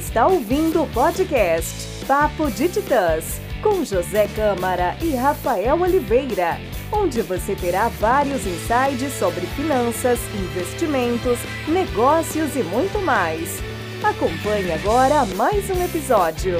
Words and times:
está 0.00 0.26
ouvindo 0.26 0.82
o 0.82 0.88
podcast 0.88 2.06
Papo 2.06 2.50
de 2.50 2.70
Titãs, 2.70 3.38
com 3.62 3.84
José 3.84 4.26
Câmara 4.28 4.96
e 5.02 5.14
Rafael 5.14 5.78
Oliveira, 5.78 6.56
onde 6.90 7.20
você 7.20 7.54
terá 7.54 7.88
vários 7.88 8.46
insights 8.46 9.12
sobre 9.12 9.42
finanças, 9.48 10.18
investimentos, 10.34 11.38
negócios 11.68 12.56
e 12.56 12.62
muito 12.62 12.98
mais. 13.00 13.60
Acompanhe 14.02 14.72
agora 14.72 15.26
mais 15.36 15.68
um 15.68 15.84
episódio. 15.84 16.56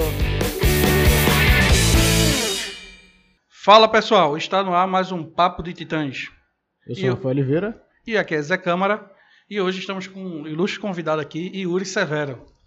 Fala 3.49 3.89
pessoal, 3.89 4.37
está 4.37 4.63
no 4.63 4.75
ar 4.75 4.87
mais 4.87 5.11
um 5.11 5.25
Papo 5.25 5.63
de 5.63 5.73
Titãs. 5.73 6.29
Eu 6.87 6.95
sou 6.95 7.09
o 7.09 7.15
Rafael 7.15 7.31
Oliveira. 7.31 7.83
E 8.07 8.19
aqui 8.19 8.35
é 8.35 8.43
Zé 8.43 8.59
Câmara. 8.59 9.11
E 9.49 9.59
hoje 9.59 9.81
estamos 9.81 10.07
com 10.07 10.23
um 10.23 10.47
ilustre 10.47 10.79
convidado 10.79 11.23
aqui, 11.23 11.51
Yuri 11.55 11.87
Severo. 11.87 12.60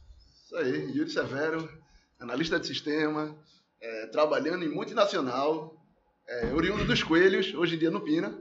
Isso 0.53 0.61
aí, 0.61 0.91
Yuri 0.95 1.09
Severo, 1.09 1.67
analista 2.19 2.59
de 2.59 2.67
sistema, 2.67 3.35
é, 3.81 4.05
trabalhando 4.05 4.63
em 4.63 4.69
multinacional, 4.69 5.75
é, 6.27 6.53
oriundo 6.53 6.85
dos 6.85 7.01
Coelhos, 7.01 7.55
hoje 7.55 7.73
em 7.73 7.79
dia 7.79 7.89
no 7.89 8.01
Pina, 8.01 8.37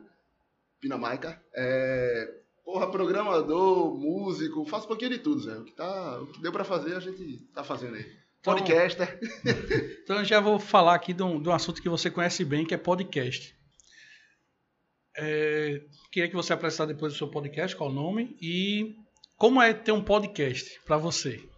Pina 0.79 0.98
Maica. 0.98 1.43
É, 1.55 2.35
porra, 2.66 2.91
programador, 2.91 3.98
músico, 3.98 4.66
faço 4.66 4.85
um 4.85 4.88
pouquinho 4.88 5.12
de 5.12 5.21
tudo, 5.21 5.41
Zé. 5.41 5.57
O 5.57 5.65
que, 5.65 5.73
tá, 5.73 6.21
o 6.21 6.27
que 6.27 6.43
deu 6.43 6.52
para 6.52 6.65
fazer, 6.65 6.95
a 6.95 7.01
gente 7.01 7.38
tá 7.55 7.65
fazendo 7.65 7.95
aí. 7.95 8.05
Então- 8.41 8.57
Podcaster. 8.59 9.19
Então 10.05 10.19
eu 10.19 10.24
já 10.27 10.38
vou 10.38 10.59
falar 10.59 10.97
aqui 10.97 11.15
de 11.15 11.23
um, 11.23 11.41
de 11.41 11.49
um 11.49 11.52
assunto 11.52 11.80
que 11.80 11.88
você 11.88 12.10
conhece 12.10 12.45
bem, 12.45 12.66
que 12.66 12.74
é 12.74 12.77
podcast. 12.77 13.57
É, 15.16 15.83
queria 16.10 16.29
que 16.29 16.37
você 16.37 16.52
apresentasse 16.52 16.93
depois 16.93 17.15
o 17.15 17.16
seu 17.16 17.29
podcast, 17.29 17.74
qual 17.74 17.88
o 17.88 17.93
nome, 17.93 18.37
e 18.38 18.97
como 19.38 19.63
é 19.63 19.73
ter 19.73 19.93
um 19.93 20.05
podcast 20.05 20.79
para 20.85 20.99
você. 20.99 21.51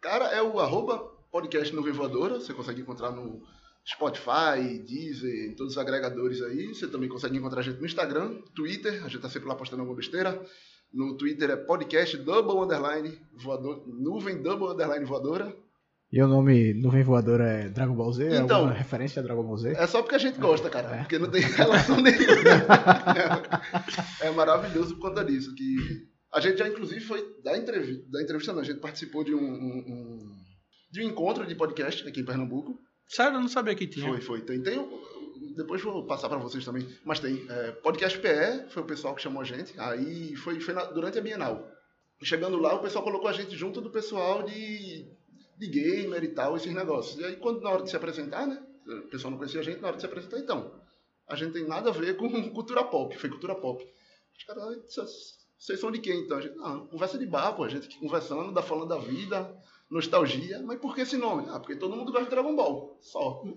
Cara, 0.00 0.26
é 0.26 0.42
o 0.42 0.58
arroba 0.60 0.98
podcast 1.30 1.74
Nuvem 1.74 1.92
Voadora. 1.92 2.34
Você 2.40 2.52
consegue 2.52 2.80
encontrar 2.80 3.10
no 3.10 3.42
Spotify, 3.86 4.78
Deezer, 4.86 5.50
em 5.50 5.54
todos 5.54 5.72
os 5.72 5.78
agregadores 5.78 6.42
aí. 6.42 6.68
Você 6.68 6.86
também 6.86 7.08
consegue 7.08 7.36
encontrar 7.36 7.60
a 7.60 7.64
gente 7.64 7.78
no 7.80 7.86
Instagram, 7.86 8.36
Twitter. 8.54 9.04
A 9.04 9.08
gente 9.08 9.20
tá 9.20 9.28
sempre 9.28 9.48
lá 9.48 9.54
postando 9.54 9.82
alguma 9.82 9.96
besteira. 9.96 10.40
No 10.92 11.16
Twitter 11.16 11.50
é 11.50 11.56
podcast 11.56 12.16
double 12.18 12.58
underline 12.62 13.18
voador, 13.34 13.82
nuvem 13.86 14.40
double 14.40 14.68
underline 14.68 15.04
voadora. 15.04 15.54
E 16.12 16.22
o 16.22 16.28
nome 16.28 16.72
Nuvem 16.72 17.02
Voadora 17.02 17.44
é 17.48 17.68
Dragon 17.68 17.94
Ball 17.96 18.12
Z? 18.12 18.28
é 18.28 18.36
Então. 18.38 18.58
alguma 18.58 18.74
referência 18.74 19.18
a 19.20 19.24
Dragon 19.24 19.42
Ball 19.42 19.56
Z? 19.56 19.72
É 19.72 19.86
só 19.88 20.02
porque 20.02 20.14
a 20.14 20.18
gente 20.18 20.38
gosta, 20.38 20.70
cara. 20.70 20.94
É. 20.94 20.98
Porque 21.00 21.18
não 21.18 21.28
tem 21.28 21.40
relação 21.42 22.00
nenhuma. 22.00 22.22
é 24.22 24.30
maravilhoso 24.30 24.94
por 24.94 25.08
conta 25.08 25.24
disso. 25.24 25.52
Que 25.56 26.06
a 26.36 26.40
gente 26.40 26.58
já, 26.58 26.68
inclusive, 26.68 27.00
foi 27.00 27.40
da 27.42 27.56
entrevista. 27.56 28.04
Da 28.10 28.22
entrevista, 28.22 28.52
não. 28.52 28.60
A 28.60 28.64
gente 28.64 28.80
participou 28.80 29.24
de 29.24 29.34
um, 29.34 29.38
um- 29.40 29.84
um- 29.88 30.36
de 30.92 31.02
um 31.02 31.08
encontro 31.08 31.46
de 31.46 31.54
podcast 31.54 32.06
aqui 32.06 32.20
em 32.20 32.24
Pernambuco. 32.24 32.78
Sério, 33.08 33.36
eu 33.36 33.40
não 33.40 33.48
sabia 33.48 33.74
que 33.74 33.86
tinha. 33.86 34.06
Foi, 34.08 34.20
foi. 34.20 34.40
Tem, 34.42 34.62
tem 34.62 34.76
depois 35.56 35.80
vou 35.82 36.04
passar 36.06 36.28
para 36.28 36.38
vocês 36.38 36.64
também. 36.64 36.86
Mas 37.04 37.18
tem. 37.20 37.44
É, 37.48 37.72
podcast 37.72 38.18
PE 38.18 38.68
foi 38.70 38.82
o 38.82 38.86
pessoal 38.86 39.14
que 39.14 39.22
chamou 39.22 39.40
a 39.42 39.44
gente. 39.44 39.72
Aí 39.78 40.36
foi, 40.36 40.60
foi 40.60 40.74
na- 40.74 40.84
durante 40.84 41.18
a 41.18 41.22
Bienal. 41.22 41.66
Chegando 42.22 42.56
lá, 42.58 42.74
o 42.74 42.80
pessoal 42.82 43.04
colocou 43.04 43.28
a 43.28 43.32
gente 43.32 43.54
junto 43.56 43.80
do 43.80 43.90
pessoal 43.90 44.42
de, 44.42 45.06
de 45.58 45.66
gamer 45.68 46.22
e 46.24 46.28
tal, 46.28 46.56
esses 46.56 46.72
negócios. 46.72 47.18
E 47.20 47.24
aí, 47.24 47.36
quando 47.36 47.60
na 47.60 47.70
hora 47.70 47.82
de 47.82 47.90
se 47.90 47.96
apresentar, 47.96 48.46
né? 48.46 48.62
O 48.86 49.08
pessoal 49.08 49.30
não 49.30 49.38
conhecia 49.38 49.60
a 49.60 49.64
gente, 49.64 49.80
na 49.80 49.88
hora 49.88 49.96
de 49.96 50.02
se 50.02 50.06
apresentar, 50.06 50.38
então. 50.38 50.80
A 51.28 51.34
gente 51.36 51.52
tem 51.52 51.66
nada 51.66 51.90
a 51.90 51.92
ver 51.92 52.16
com 52.16 52.28
cultura 52.52 52.84
pop. 52.84 53.16
Foi 53.18 53.28
cultura 53.30 53.54
pop. 53.54 53.84
Os 54.38 54.44
caras, 54.44 54.62
"Ah, 54.62 54.76
vocês- 55.58 55.80
são 55.80 55.90
de 55.90 55.98
quem 55.98 56.20
então? 56.20 56.38
A 56.38 56.40
gente, 56.40 56.56
não, 56.56 56.86
conversa 56.86 57.18
de 57.18 57.26
bar, 57.26 57.52
pô. 57.52 57.64
A 57.64 57.68
gente 57.68 57.98
conversando, 57.98 58.52
dá 58.52 58.62
falando 58.62 58.88
da 58.88 58.98
vida, 58.98 59.54
nostalgia. 59.90 60.60
Mas 60.64 60.78
por 60.78 60.94
que 60.94 61.02
esse 61.02 61.16
nome? 61.16 61.46
Ah, 61.50 61.58
porque 61.60 61.76
todo 61.76 61.96
mundo 61.96 62.10
gosta 62.12 62.24
de 62.24 62.30
Dragon 62.30 62.54
Ball. 62.54 62.96
Só. 63.00 63.42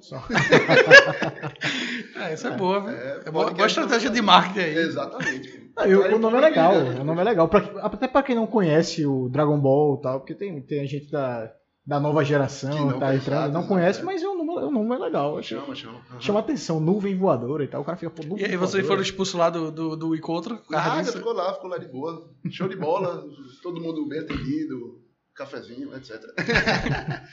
É, 2.16 2.34
essa 2.34 2.50
é 2.50 2.52
boa, 2.58 2.82
viu? 2.82 2.90
É, 2.92 3.22
É, 3.26 3.32
boa, 3.32 3.52
boa 3.52 3.68
estratégia 3.68 4.10
de 4.10 4.22
marketing 4.22 4.60
aí. 4.60 4.78
Exatamente. 4.78 5.70
Ah, 5.76 5.88
e 5.88 5.96
o, 5.96 6.20
nome 6.20 6.36
é 6.36 6.40
eu 6.40 6.42
legal, 6.42 6.74
né? 6.76 7.00
o 7.00 7.04
nome 7.04 7.22
é 7.22 7.24
legal. 7.24 7.48
Pra- 7.48 7.72
até 7.82 8.08
pra 8.08 8.24
quem 8.24 8.36
não 8.36 8.46
conhece 8.48 9.06
o 9.06 9.30
Dragon 9.30 9.58
Ball 9.60 9.96
e 9.98 10.02
tal, 10.02 10.20
porque 10.20 10.36
tem, 10.36 10.62
tem 10.62 10.86
gente 10.88 11.10
da, 11.10 11.52
da 11.90 12.00
nova 12.00 12.24
geração 12.24 12.86
não 12.86 13.00
tá 13.00 13.08
conhece, 13.08 13.18
entrando, 13.24 13.52
não 13.52 13.62
exato, 13.62 13.68
conhece, 13.68 14.00
é. 14.02 14.04
mas 14.04 14.22
o 14.24 14.36
nome, 14.36 14.52
o 14.64 14.70
nome 14.70 14.96
é 14.96 15.00
legal. 15.00 15.40
Achei- 15.40 15.60
Chama, 15.60 15.74
chama. 15.74 16.00
Aham. 16.12 16.22
Chama 16.22 16.40
atenção, 16.40 16.80
nuvem 16.80 17.18
voadora 17.18 17.64
e 17.64 17.68
tal. 17.68 17.82
O 17.82 17.84
cara 17.84 17.98
fica, 17.98 18.12
pô, 18.12 18.22
nuvem 18.22 18.46
E 18.46 18.52
aí 18.52 18.56
vocês 18.56 18.86
foram 18.86 19.02
expulsos 19.02 19.34
lá 19.34 19.50
do, 19.50 19.72
do, 19.72 19.96
do 19.96 20.16
encontro? 20.16 20.60
Nada, 20.70 21.02
disso? 21.02 21.18
ficou 21.18 21.34
lá, 21.34 21.52
ficou 21.52 21.68
lá 21.68 21.80
de 21.80 21.88
boa. 21.88 22.30
Show 22.52 22.70
de 22.70 22.76
bola, 22.76 23.26
todo 23.64 23.82
mundo 23.82 24.08
bem 24.08 24.20
atendido, 24.20 25.02
cafezinho, 25.34 25.90
etc. 25.96 26.22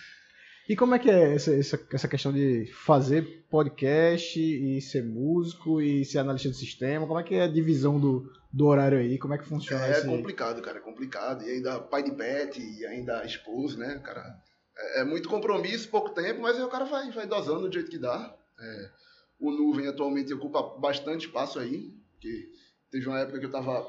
E 0.69 0.75
como 0.75 0.94
é 0.94 0.99
que 0.99 1.09
é 1.09 1.34
essa, 1.34 1.54
essa, 1.54 2.09
questão 2.09 2.32
de 2.32 2.66
fazer 2.72 3.47
podcast 3.49 4.38
e 4.38 4.81
ser 4.81 5.04
músico 5.04 5.81
e 5.81 6.04
ser 6.04 6.19
analista 6.19 6.49
de 6.49 6.56
sistema? 6.56 7.06
Como 7.06 7.21
é 7.21 7.22
que 7.22 7.37
é 7.37 7.43
a 7.43 7.49
divisão 7.49 8.00
do, 8.00 8.28
do 8.53 8.66
horário 8.66 8.99
aí? 8.99 9.16
Como 9.16 9.32
é 9.32 9.38
que 9.38 9.44
funciona 9.44 9.87
É 9.87 9.93
esse... 9.93 10.06
complicado, 10.06 10.60
cara, 10.60 10.78
é 10.78 10.81
complicado. 10.81 11.44
E 11.44 11.50
ainda 11.50 11.78
pai 11.78 12.03
de 12.03 12.10
pet, 12.10 12.60
e 12.60 12.84
ainda 12.84 13.25
esposo, 13.25 13.78
né, 13.78 14.00
cara? 14.04 14.43
É, 14.77 15.03
é 15.03 15.04
muito 15.04 15.28
compromisso, 15.28 15.88
pouco 15.88 16.10
tempo, 16.10 16.41
mas 16.41 16.56
aí 16.56 16.65
o 16.65 16.69
cara 16.69 16.84
vai, 16.84 17.12
vai 17.12 17.27
dosando 17.28 17.69
do 17.69 17.72
jeito 17.72 17.91
que 17.91 17.98
dá. 17.98 18.37
É, 18.59 18.91
o 19.38 19.53
Nuvem 19.53 19.87
atualmente 19.87 20.34
ocupa 20.34 20.62
bastante 20.81 21.27
espaço 21.27 21.60
aí, 21.60 21.94
porque 22.10 22.50
teve 22.91 23.06
uma 23.06 23.21
época 23.21 23.38
que 23.38 23.47
eu 23.47 23.53
tava 23.53 23.87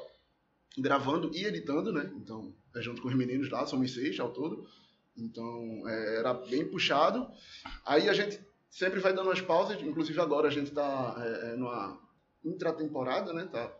gravando 0.77 1.31
e 1.33 1.43
editando, 1.43 1.91
né? 1.91 2.11
Então, 2.17 2.53
é 2.75 2.81
junto 2.81 3.01
com 3.01 3.07
os 3.07 3.15
meninos 3.15 3.49
lá, 3.49 3.65
somos 3.65 3.93
seis 3.93 4.19
ao 4.19 4.31
todo. 4.31 4.67
Então, 5.17 5.83
é, 5.87 6.17
era 6.19 6.33
bem 6.33 6.65
puxado. 6.67 7.27
Aí 7.85 8.07
a 8.09 8.13
gente 8.13 8.39
sempre 8.69 8.99
vai 8.99 9.13
dando 9.13 9.27
umas 9.29 9.41
pausas, 9.41 9.81
inclusive 9.81 10.19
agora 10.21 10.47
a 10.47 10.51
gente 10.51 10.71
tá 10.71 11.15
é, 11.19 11.51
é, 11.51 11.55
numa 11.55 11.99
intratemporada, 12.43 13.33
né? 13.33 13.47
Tá, 13.51 13.71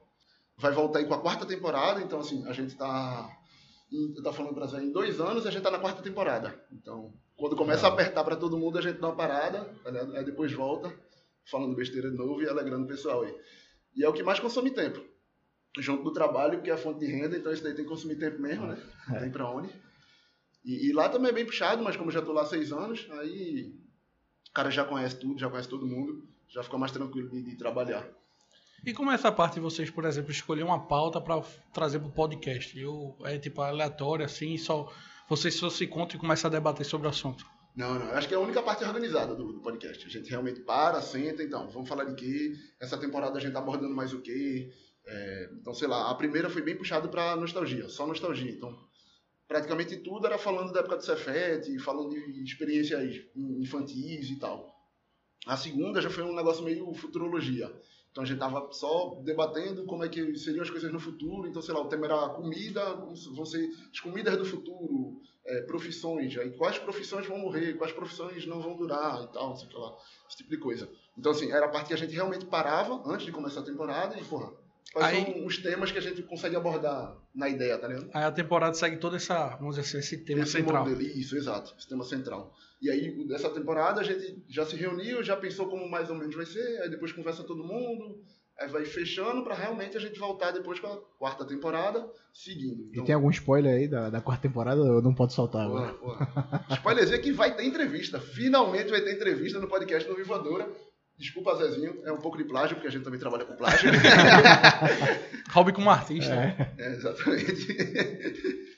vai 0.58 0.72
voltar 0.72 1.00
aí 1.00 1.06
com 1.06 1.14
a 1.14 1.22
quarta 1.22 1.46
temporada, 1.46 2.02
então 2.02 2.20
assim, 2.20 2.46
a 2.48 2.54
gente 2.54 2.76
tá, 2.76 3.30
em- 3.92 4.14
tá 4.22 4.34
falando 4.34 4.56
você, 4.56 4.78
em 4.78 4.92
dois 4.92 5.20
anos 5.20 5.46
a 5.46 5.52
gente 5.52 5.62
tá 5.64 5.72
na 5.72 5.80
quarta 5.80 6.02
temporada. 6.02 6.60
Então, 6.72 7.14
quando 7.36 7.56
começa 7.56 7.86
a 7.88 7.90
apertar 7.92 8.24
pra 8.24 8.36
todo 8.36 8.58
mundo, 8.58 8.78
a 8.78 8.82
gente 8.82 9.00
dá 9.00 9.08
uma 9.08 9.16
parada, 9.16 9.70
aí 10.16 10.26
depois 10.26 10.52
volta, 10.52 10.92
falando 11.50 11.76
besteira 11.76 12.10
de 12.10 12.18
novo 12.18 12.42
e 12.42 12.50
alegrando 12.50 12.86
o 12.86 12.88
pessoal 12.88 13.22
aí. 13.22 13.36
E 13.96 14.04
é 14.04 14.10
o 14.10 14.14
que 14.14 14.24
mais 14.24 14.40
consome 14.40 14.72
tempo. 14.72 15.00
Junto 15.80 16.04
do 16.04 16.12
trabalho, 16.12 16.62
que 16.62 16.72
é 16.72 16.74
a 16.74 16.78
fonte 16.78 17.00
de 17.00 17.06
renda, 17.06 17.38
então 17.38 17.52
isso 17.54 17.64
daí 17.64 17.74
tem 17.76 17.84
que 17.86 17.90
consumir 17.90 18.16
tempo 18.16 18.42
mesmo, 18.42 18.66
né? 18.66 18.82
Não 19.10 19.20
tem 19.20 19.30
pra 19.32 19.50
onde. 19.52 19.70
E, 20.68 20.90
e 20.90 20.92
lá 20.92 21.08
também 21.08 21.32
é 21.32 21.34
bem 21.34 21.46
puxado, 21.46 21.82
mas 21.82 21.96
como 21.96 22.10
eu 22.10 22.14
já 22.14 22.22
tô 22.22 22.34
lá 22.34 22.42
há 22.42 22.46
seis 22.46 22.74
anos, 22.74 23.08
aí 23.12 23.74
o 24.50 24.54
cara 24.54 24.70
já 24.70 24.84
conhece 24.84 25.16
tudo, 25.16 25.40
já 25.40 25.50
conhece 25.50 25.70
todo 25.70 25.88
mundo, 25.88 26.28
já 26.50 26.62
fica 26.62 26.78
mais 26.78 26.92
tranquilo 26.92 27.30
de, 27.30 27.42
de 27.42 27.56
trabalhar. 27.56 28.06
E 28.86 28.94
como 28.94 29.10
é 29.10 29.16
essa 29.16 29.32
parte 29.32 29.56
de 29.56 29.60
vocês, 29.62 29.90
por 29.90 30.04
exemplo, 30.04 30.30
escolher 30.30 30.64
uma 30.64 30.86
pauta 30.86 31.22
para 31.22 31.42
trazer 31.74 32.00
pro 32.00 32.10
podcast? 32.10 32.78
Eu, 32.78 33.16
é 33.24 33.38
tipo 33.38 33.62
aleatório, 33.62 34.26
assim, 34.26 34.58
só 34.58 34.92
vocês 35.30 35.56
só 35.56 35.70
se 35.70 35.86
encontram 35.86 36.18
e 36.18 36.20
começam 36.20 36.50
a 36.50 36.52
debater 36.52 36.86
sobre 36.86 37.08
o 37.08 37.10
assunto. 37.10 37.46
Não, 37.74 37.98
não. 37.98 38.12
Acho 38.12 38.28
que 38.28 38.34
é 38.34 38.38
a 38.38 38.42
única 38.42 38.62
parte 38.62 38.84
organizada 38.84 39.36
do, 39.36 39.54
do 39.54 39.62
podcast. 39.62 40.06
A 40.06 40.10
gente 40.10 40.30
realmente 40.30 40.60
para, 40.60 41.02
senta, 41.02 41.44
então, 41.44 41.70
vamos 41.70 41.88
falar 41.88 42.04
de 42.04 42.16
quê? 42.16 42.54
Essa 42.78 42.98
temporada 42.98 43.38
a 43.38 43.42
gente 43.42 43.54
tá 43.54 43.60
abordando 43.60 43.96
mais 43.96 44.14
o 44.14 44.22
quê? 44.22 44.70
É, 45.06 45.50
então, 45.54 45.74
sei 45.74 45.88
lá, 45.88 46.12
a 46.12 46.16
primeira 46.16 46.50
foi 46.50 46.62
bem 46.62 46.76
puxada 46.76 47.08
pra 47.08 47.38
nostalgia, 47.38 47.88
só 47.88 48.06
nostalgia. 48.06 48.52
Então, 48.52 48.78
praticamente 49.48 49.98
tudo 49.98 50.28
era 50.28 50.38
falando 50.38 50.74
da 50.74 50.82
época 50.82 50.98
do 50.98 51.06
Cefete, 51.06 51.80
falando 51.80 52.10
de 52.10 52.44
experiências 52.44 53.22
infantis 53.36 54.30
e 54.30 54.38
tal. 54.38 54.76
A 55.46 55.56
segunda 55.56 56.02
já 56.02 56.10
foi 56.10 56.24
um 56.24 56.36
negócio 56.36 56.64
meio 56.64 56.94
futurologia. 56.94 57.72
Então 58.12 58.24
a 58.24 58.28
gente 58.28 58.40
tava 58.40 58.68
só 58.72 59.22
debatendo 59.24 59.86
como 59.86 60.04
é 60.04 60.10
que 60.10 60.36
seriam 60.38 60.64
as 60.64 60.70
coisas 60.70 60.92
no 60.92 61.00
futuro. 61.00 61.48
Então, 61.48 61.62
sei 61.62 61.74
lá, 61.74 61.82
o 61.82 61.88
tema 61.88 62.06
era 62.08 62.30
comida, 62.30 62.94
vão 62.94 63.46
ser 63.46 63.70
as 63.92 64.00
comidas 64.00 64.36
do 64.38 64.44
futuro, 64.44 65.22
é, 65.46 65.62
profissões, 65.62 66.38
aí 66.38 66.52
quais 66.52 66.78
profissões 66.78 67.26
vão 67.26 67.38
morrer, 67.38 67.76
quais 67.76 67.94
profissões 67.94 68.46
não 68.46 68.60
vão 68.60 68.76
durar 68.76 69.24
e 69.24 69.28
tal, 69.28 69.56
sei 69.56 69.70
lá, 69.72 69.96
esse 70.28 70.38
tipo 70.38 70.50
de 70.50 70.58
coisa. 70.58 70.90
Então, 71.18 71.32
assim, 71.32 71.52
era 71.52 71.68
a 71.68 71.70
parte 71.70 71.88
que 71.88 71.94
a 71.94 71.98
gente 71.98 72.14
realmente 72.14 72.46
parava 72.46 73.02
antes 73.06 73.26
de 73.26 73.32
começar 73.32 73.62
a 73.62 73.64
temporada 73.66 74.20
e, 74.20 74.24
porra, 74.26 74.52
quais 74.94 75.16
Aí- 75.16 75.24
são 75.34 75.46
os 75.46 75.58
temas 75.58 75.92
que 75.92 75.98
a 75.98 76.02
gente 76.02 76.22
consegue 76.24 76.56
abordar 76.56 77.16
na 77.36 77.48
ideia, 77.50 77.78
tá 77.78 77.88
ligado? 77.88 78.10
Aí 78.14 78.24
a 78.24 78.32
temporada 78.32 78.74
segue 78.74 78.98
toda 78.98 79.18
essa, 79.18 79.56
vamos 79.58 79.76
dizer 79.76 79.88
assim, 79.88 79.98
esse 80.00 80.18
tema 80.26 80.44
Esse 80.44 80.54
central. 80.54 80.86
modelo, 80.88 81.02
isso, 81.02 81.36
exato, 81.36 81.74
esse 81.78 81.88
tema 81.88 82.04
central. 82.04 82.54
E 82.82 82.90
aí, 82.92 83.28
dessa 83.28 83.50
temporada, 83.50 84.02
a 84.02 84.04
gente 84.04 84.44
já 84.48 84.66
se 84.66 84.76
reuniu, 84.76 85.24
já 85.24 85.36
pensou 85.36 85.68
como 85.68 85.90
mais 85.90 86.10
ou 86.10 86.16
menos 86.16 86.36
vai 86.36 86.46
ser, 86.46 86.82
aí 86.82 86.90
depois 86.90 87.12
conversa 87.12 87.44
todo 87.44 87.64
mundo, 87.64 88.22
aí 88.60 88.68
vai 88.70 88.86
fechando 88.86 89.44
pra 89.44 89.56
realmente 89.56 89.98
a 89.98 90.00
gente 90.00 90.18
voltar 90.20 90.52
depois 90.52 90.80
com 90.80 90.88
a 90.88 90.98
quarta 91.18 91.44
temporada, 91.46 92.08
seguindo. 92.34 92.84
E 92.86 92.90
Então, 92.92 93.06
tem 93.06 93.16
algum 93.16 93.30
spoiler 93.32 93.76
aí 93.76 93.88
da, 93.88 94.10
da 94.12 94.22
quarta 94.22 94.44
temporada? 94.48 94.80
Eu 94.82 95.02
não 95.02 95.14
pode 95.14 95.34
soltar 95.34 95.66
agora. 95.66 95.96
Spoilerzinho 96.72 97.22
que 97.22 97.32
vai 97.32 97.56
ter 97.56 97.66
entrevista. 97.66 98.20
Finalmente 98.20 98.90
vai 98.90 99.02
ter 99.02 99.14
entrevista 99.16 99.60
no 99.60 99.68
podcast 99.68 100.08
no 100.10 100.16
Vivadora. 100.16 100.70
Desculpa, 101.18 101.56
Zezinho, 101.56 102.02
é 102.06 102.12
um 102.12 102.20
pouco 102.20 102.38
de 102.38 102.44
plágio, 102.44 102.76
porque 102.76 102.88
a 102.88 102.92
gente 102.92 103.04
também 103.04 103.20
trabalha 103.20 103.44
com 103.44 103.56
plágio. 103.56 103.90
Hobby 105.52 105.74
como 105.74 105.90
artista. 105.90 106.34
É. 106.34 106.74
É, 106.78 106.92
exatamente. 106.92 107.68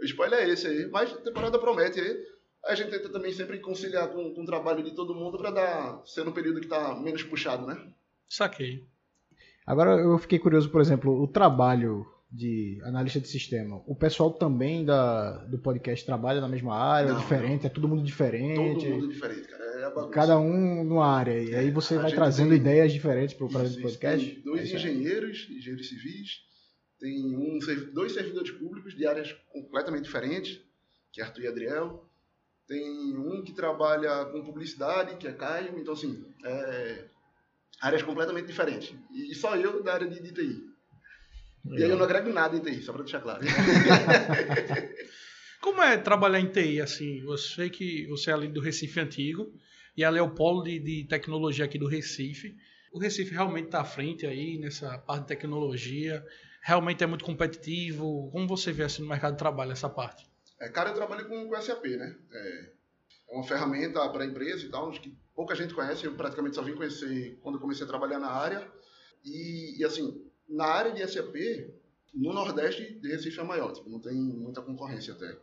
O 0.00 0.04
spoiler 0.04 0.40
é 0.40 0.48
esse 0.48 0.66
aí. 0.66 0.88
Mas 0.90 1.12
a 1.12 1.18
temporada 1.18 1.58
promete 1.58 2.00
aí. 2.00 2.16
A 2.64 2.74
gente 2.74 2.90
tenta 2.90 3.10
também 3.10 3.32
sempre 3.32 3.58
conciliar 3.58 4.08
com, 4.08 4.32
com 4.34 4.42
o 4.42 4.46
trabalho 4.46 4.82
de 4.82 4.94
todo 4.94 5.14
mundo 5.14 5.36
para 5.36 5.50
dar 5.50 6.02
ser 6.06 6.24
no 6.24 6.32
período 6.32 6.60
que 6.60 6.68
tá 6.68 6.94
menos 6.94 7.22
puxado, 7.22 7.66
né? 7.66 7.76
Saquei. 8.26 8.86
Agora 9.66 10.00
eu 10.00 10.16
fiquei 10.18 10.38
curioso, 10.38 10.70
por 10.70 10.80
exemplo, 10.80 11.22
o 11.22 11.28
trabalho 11.28 12.06
de 12.30 12.80
analista 12.84 13.20
de 13.20 13.28
sistema. 13.28 13.82
O 13.86 13.94
pessoal 13.94 14.30
também 14.30 14.84
da, 14.84 15.44
do 15.44 15.58
podcast 15.58 16.04
trabalha 16.06 16.40
na 16.40 16.48
mesma 16.48 16.74
área, 16.74 17.12
Não, 17.12 17.20
diferente, 17.20 17.66
é 17.66 17.70
todo 17.70 17.88
mundo 17.88 18.02
diferente. 18.02 18.56
Todo 18.56 18.94
mundo 18.94 19.08
diferente, 19.08 19.48
cara. 19.48 19.64
É. 19.88 20.10
Cada 20.10 20.38
um 20.38 20.84
numa 20.84 21.06
área. 21.06 21.42
E 21.42 21.54
aí 21.54 21.70
você 21.70 21.94
A 21.96 22.02
vai 22.02 22.12
trazendo 22.12 22.50
tem- 22.50 22.58
ideias 22.58 22.92
diferentes 22.92 23.34
para 23.34 23.46
o 23.46 23.50
podcast. 23.50 24.26
Tem 24.26 24.42
dois 24.42 24.70
É 24.70 24.76
engenheiros, 24.76 25.46
engenheiros 25.50 25.88
civis, 25.88 26.40
tem 26.98 27.24
um, 27.34 27.58
dois 27.92 28.12
servidores 28.12 28.50
públicos 28.50 28.94
de 28.94 29.06
áreas 29.06 29.32
completamente 29.52 30.04
diferentes, 30.04 30.60
que 31.12 31.20
é 31.20 31.24
Arthur 31.24 31.42
e 31.42 31.48
Adriel. 31.48 32.06
Tem 32.68 33.16
um 33.16 33.42
que 33.42 33.52
trabalha 33.52 34.26
com 34.26 34.44
publicidade, 34.44 35.16
que 35.16 35.26
é 35.26 35.32
Caio. 35.32 35.78
Então, 35.78 35.94
assim, 35.94 36.24
é, 36.44 37.04
áreas 37.80 38.02
completamente 38.02 38.46
diferentes. 38.46 38.94
E 39.12 39.34
só 39.34 39.56
eu 39.56 39.82
da 39.82 39.94
área 39.94 40.06
de, 40.08 40.20
de 40.22 40.32
TI. 40.32 40.70
E 41.72 41.82
aí 41.82 41.90
eu 41.90 41.96
não 41.96 42.04
agrego 42.04 42.30
nada 42.32 42.56
em 42.56 42.60
TI, 42.60 42.80
só 42.82 42.92
para 42.92 43.02
deixar 43.02 43.20
claro. 43.20 43.40
Como 45.60 45.82
é 45.82 45.96
trabalhar 45.98 46.40
em 46.40 46.46
TI, 46.50 46.80
assim? 46.80 47.20
Eu 47.20 47.36
sei 47.36 47.68
que 47.68 48.06
você 48.06 48.30
é 48.30 48.34
ali 48.34 48.48
do 48.48 48.60
Recife 48.60 48.98
Antigo 49.00 49.52
e 50.00 50.04
ali 50.04 50.18
é 50.18 50.22
o 50.22 50.30
polo 50.30 50.62
de, 50.62 50.78
de 50.78 51.04
tecnologia 51.04 51.66
aqui 51.66 51.78
do 51.78 51.86
Recife. 51.86 52.56
O 52.90 52.98
Recife 52.98 53.34
realmente 53.34 53.66
está 53.66 53.82
à 53.82 53.84
frente 53.84 54.26
aí 54.26 54.58
nessa 54.58 54.96
parte 54.96 55.22
de 55.22 55.28
tecnologia. 55.28 56.26
Realmente 56.62 57.04
é 57.04 57.06
muito 57.06 57.22
competitivo. 57.22 58.30
Como 58.32 58.48
você 58.48 58.72
vê 58.72 58.84
assim 58.84 59.02
no 59.02 59.08
mercado 59.08 59.32
de 59.32 59.38
trabalho 59.38 59.72
essa 59.72 59.90
parte? 59.90 60.26
É, 60.58 60.70
cara, 60.70 60.88
eu 60.88 60.94
trabalho 60.94 61.28
com, 61.28 61.46
com 61.46 61.60
SAP, 61.60 61.84
né? 61.84 62.16
É, 62.32 62.70
é 63.28 63.34
uma 63.34 63.44
ferramenta 63.44 64.08
para 64.08 64.24
empresa 64.24 64.64
e 64.64 64.70
tal, 64.70 64.90
que 64.90 65.14
pouca 65.34 65.54
gente 65.54 65.74
conhece, 65.74 66.06
eu 66.06 66.14
praticamente 66.14 66.56
só 66.56 66.62
vim 66.62 66.74
conhecer 66.74 67.38
quando 67.42 67.60
comecei 67.60 67.84
a 67.84 67.88
trabalhar 67.88 68.18
na 68.18 68.30
área. 68.30 68.66
E, 69.22 69.78
e, 69.78 69.84
assim, 69.84 70.18
na 70.48 70.64
área 70.64 70.92
de 70.92 71.06
SAP, 71.06 71.34
no 72.14 72.32
Nordeste 72.32 72.94
de 72.94 73.06
Recife 73.06 73.38
é 73.38 73.44
maior, 73.44 73.74
tipo, 73.74 73.90
não 73.90 74.00
tem 74.00 74.14
muita 74.14 74.62
concorrência 74.62 75.12
até. 75.12 75.36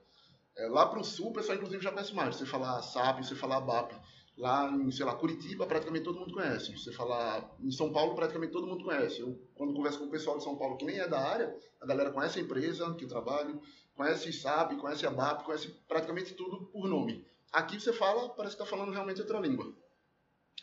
É, 0.58 0.68
lá 0.68 0.88
para 0.88 1.00
o 1.00 1.04
Sul, 1.04 1.28
o 1.28 1.34
pessoal 1.34 1.58
inclusive 1.58 1.84
já 1.84 1.92
conhece 1.92 2.16
mais. 2.16 2.36
Você 2.36 2.46
falar 2.48 2.82
SAP, 2.82 3.20
você 3.20 3.36
falar 3.36 3.62
BAP. 3.62 3.94
Lá 4.38 4.70
em, 4.70 4.92
sei 4.92 5.04
lá, 5.04 5.16
Curitiba, 5.16 5.66
praticamente 5.66 6.06
todo 6.06 6.20
mundo 6.20 6.34
conhece. 6.34 6.78
Você 6.78 6.92
falar 6.92 7.56
em 7.60 7.72
São 7.72 7.92
Paulo, 7.92 8.14
praticamente 8.14 8.54
todo 8.54 8.68
mundo 8.68 8.84
conhece. 8.84 9.20
Eu, 9.20 9.40
quando 9.56 9.74
converso 9.74 9.98
com 9.98 10.06
o 10.06 10.12
pessoal 10.12 10.38
de 10.38 10.44
São 10.44 10.56
Paulo 10.56 10.78
que 10.78 10.86
nem 10.86 11.00
é 11.00 11.08
da 11.08 11.20
área, 11.20 11.56
a 11.82 11.86
galera 11.88 12.12
conhece 12.12 12.38
a 12.38 12.42
empresa 12.44 12.94
que 12.94 13.06
eu 13.06 13.10
trabalho, 13.10 13.60
conhece 13.96 14.32
SAP, 14.32 14.78
conhece 14.78 15.08
a 15.08 15.10
BAP, 15.10 15.44
conhece 15.44 15.74
praticamente 15.88 16.36
tudo 16.36 16.68
por 16.68 16.88
nome. 16.88 17.26
Aqui 17.52 17.80
você 17.80 17.92
fala, 17.92 18.30
parece 18.30 18.56
que 18.56 18.62
está 18.62 18.78
falando 18.78 18.92
realmente 18.92 19.22
outra 19.22 19.40
língua. 19.40 19.74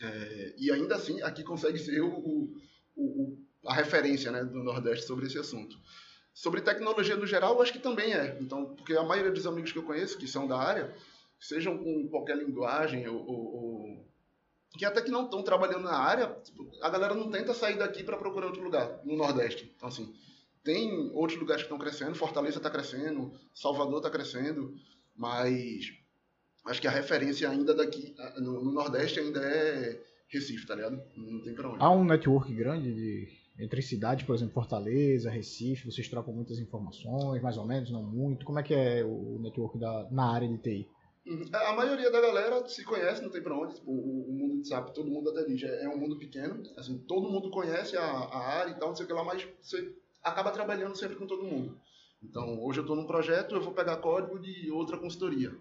É, 0.00 0.54
e 0.56 0.70
ainda 0.70 0.94
assim, 0.94 1.20
aqui 1.22 1.42
consegue 1.42 1.78
ser 1.78 2.00
o, 2.00 2.08
o, 2.08 2.54
o, 2.96 3.38
a 3.66 3.74
referência 3.74 4.30
né, 4.30 4.44
do 4.44 4.62
Nordeste 4.62 5.04
sobre 5.04 5.26
esse 5.26 5.38
assunto. 5.38 5.76
Sobre 6.32 6.60
tecnologia 6.60 7.16
no 7.16 7.26
geral, 7.26 7.60
acho 7.60 7.72
que 7.72 7.78
também 7.78 8.12
é. 8.12 8.38
Então, 8.40 8.74
porque 8.74 8.96
a 8.96 9.02
maioria 9.02 9.32
dos 9.32 9.46
amigos 9.46 9.72
que 9.72 9.78
eu 9.78 9.84
conheço, 9.84 10.18
que 10.18 10.28
são 10.28 10.46
da 10.46 10.58
área, 10.58 10.94
sejam 11.46 11.76
com 11.76 12.08
qualquer 12.08 12.36
linguagem 12.36 13.06
ou, 13.08 13.16
ou, 13.26 13.54
ou 13.54 14.04
que 14.76 14.84
até 14.84 15.00
que 15.02 15.10
não 15.10 15.24
estão 15.24 15.42
trabalhando 15.42 15.84
na 15.84 15.96
área, 15.96 16.28
tipo, 16.42 16.68
a 16.82 16.88
galera 16.88 17.14
não 17.14 17.30
tenta 17.30 17.54
sair 17.54 17.78
daqui 17.78 18.02
para 18.02 18.16
procurar 18.16 18.46
outro 18.46 18.62
lugar 18.62 19.00
no 19.04 19.16
Nordeste. 19.16 19.72
Então, 19.76 19.88
assim, 19.88 20.12
tem 20.64 21.10
outros 21.12 21.38
lugares 21.38 21.62
que 21.62 21.66
estão 21.66 21.78
crescendo, 21.78 22.14
Fortaleza 22.14 22.56
está 22.56 22.70
crescendo, 22.70 23.32
Salvador 23.54 23.98
está 23.98 24.10
crescendo, 24.10 24.74
mas 25.14 25.92
acho 26.66 26.80
que 26.80 26.88
a 26.88 26.90
referência 26.90 27.48
ainda 27.48 27.74
daqui, 27.74 28.14
no, 28.38 28.64
no, 28.64 28.72
Nordeste 28.72 29.20
ainda 29.20 29.40
é 29.40 30.02
Recife, 30.28 30.66
tá 30.66 30.74
ligado? 30.74 31.00
Não 31.16 31.42
tem 31.42 31.54
pra 31.54 31.68
onde. 31.68 31.82
Há 31.82 31.90
um 31.90 32.04
network 32.04 32.52
grande 32.52 32.92
de, 32.92 33.28
entre 33.60 33.82
cidades, 33.82 34.26
por 34.26 34.34
exemplo, 34.34 34.54
Fortaleza, 34.54 35.30
Recife, 35.30 35.90
vocês 35.90 36.08
trocam 36.08 36.34
muitas 36.34 36.58
informações, 36.58 37.40
mais 37.42 37.56
ou 37.56 37.66
menos, 37.66 37.90
não 37.92 38.02
muito. 38.02 38.44
Como 38.44 38.58
é 38.58 38.62
que 38.62 38.74
é 38.74 39.04
o 39.04 39.38
network 39.40 39.78
da, 39.78 40.08
na 40.10 40.32
área 40.32 40.48
de 40.48 40.58
TI? 40.58 40.88
Uhum. 41.26 41.44
A 41.52 41.72
maioria 41.74 42.10
da 42.10 42.20
galera 42.20 42.68
se 42.68 42.84
conhece, 42.84 43.22
não 43.22 43.30
tem 43.30 43.42
pra 43.42 43.56
onde. 43.56 43.74
Tipo, 43.74 43.90
o, 43.90 44.30
o, 44.30 44.32
mundo 44.32 44.60
de 44.60 44.68
SAP, 44.68 44.90
todo 44.90 45.10
mundo 45.10 45.30
até 45.30 45.44
diz, 45.44 45.62
é, 45.62 45.84
é 45.84 45.88
um 45.88 45.96
mundo 45.96 46.18
pequeno. 46.18 46.62
Assim, 46.76 46.98
todo 46.98 47.30
mundo 47.30 47.50
conhece 47.50 47.96
a, 47.96 48.04
a, 48.04 48.38
área 48.58 48.72
e 48.72 48.78
tal, 48.78 48.88
não 48.88 48.96
sei 48.96 49.04
o 49.04 49.08
que 49.08 49.14
lá, 49.14 49.24
mas 49.24 49.46
você 49.60 49.94
acaba 50.22 50.50
trabalhando 50.50 50.96
sempre 50.96 51.16
com 51.16 51.26
todo 51.26 51.44
mundo. 51.44 51.80
Então, 52.22 52.62
hoje 52.62 52.80
eu 52.80 52.82
estou 52.82 52.96
num 52.96 53.06
projeto, 53.06 53.54
eu 53.54 53.62
vou 53.62 53.72
pegar 53.72 53.98
código 53.98 54.38
de 54.38 54.70
outra 54.70 54.98
consultoria. 54.98 55.56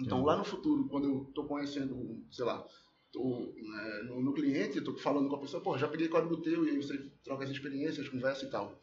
Então, 0.00 0.24
lá 0.24 0.36
no 0.36 0.44
futuro, 0.44 0.88
quando 0.88 1.08
eu 1.08 1.26
estou 1.28 1.44
conhecendo, 1.44 2.24
sei 2.30 2.44
lá, 2.44 2.66
estou 3.06 3.54
né, 3.56 4.02
no, 4.06 4.20
no, 4.20 4.32
cliente, 4.32 4.78
estou 4.78 4.96
falando 4.98 5.28
com 5.28 5.36
a 5.36 5.40
pessoa, 5.40 5.62
pô, 5.62 5.78
já 5.78 5.86
peguei 5.86 6.08
código 6.08 6.42
teu, 6.42 6.66
e 6.66 6.70
aí 6.70 6.76
você 6.76 6.98
troca 7.22 7.44
as 7.44 7.50
experiências, 7.50 8.08
conversa 8.08 8.44
e 8.44 8.50
tal. 8.50 8.80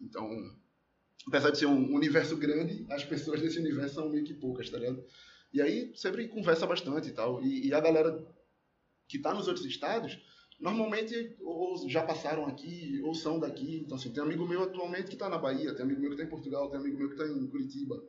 Então, 0.00 0.30
apesar 1.28 1.50
de 1.50 1.58
ser 1.58 1.66
um 1.66 1.94
universo 1.94 2.36
grande, 2.36 2.86
as 2.90 3.04
pessoas 3.04 3.40
desse 3.40 3.58
universo 3.58 3.96
são 3.96 4.08
meio 4.08 4.24
que 4.24 4.32
poucas, 4.32 4.70
tá 4.70 4.78
ligado? 4.78 5.04
E 5.54 5.62
aí, 5.62 5.92
sempre 5.94 6.26
conversa 6.26 6.66
bastante 6.66 7.08
e 7.08 7.12
tal. 7.12 7.40
E, 7.40 7.68
e 7.68 7.72
a 7.72 7.80
galera 7.80 8.26
que 9.06 9.18
está 9.18 9.32
nos 9.32 9.46
outros 9.46 9.64
estados, 9.64 10.18
normalmente 10.58 11.36
ou 11.40 11.88
já 11.88 12.02
passaram 12.02 12.46
aqui, 12.46 13.00
ou 13.04 13.14
são 13.14 13.38
daqui. 13.38 13.82
Então, 13.84 13.96
assim, 13.96 14.12
tem 14.12 14.20
amigo 14.20 14.48
meu 14.48 14.64
atualmente 14.64 15.06
que 15.06 15.14
está 15.14 15.28
na 15.28 15.38
Bahia, 15.38 15.72
tem 15.72 15.84
amigo 15.84 16.00
meu 16.00 16.10
que 16.10 16.16
está 16.16 16.26
em 16.26 16.30
Portugal, 16.30 16.68
tem 16.68 16.80
amigo 16.80 16.98
meu 16.98 17.08
que 17.08 17.14
está 17.14 17.26
em 17.26 17.46
Curitiba. 17.46 18.02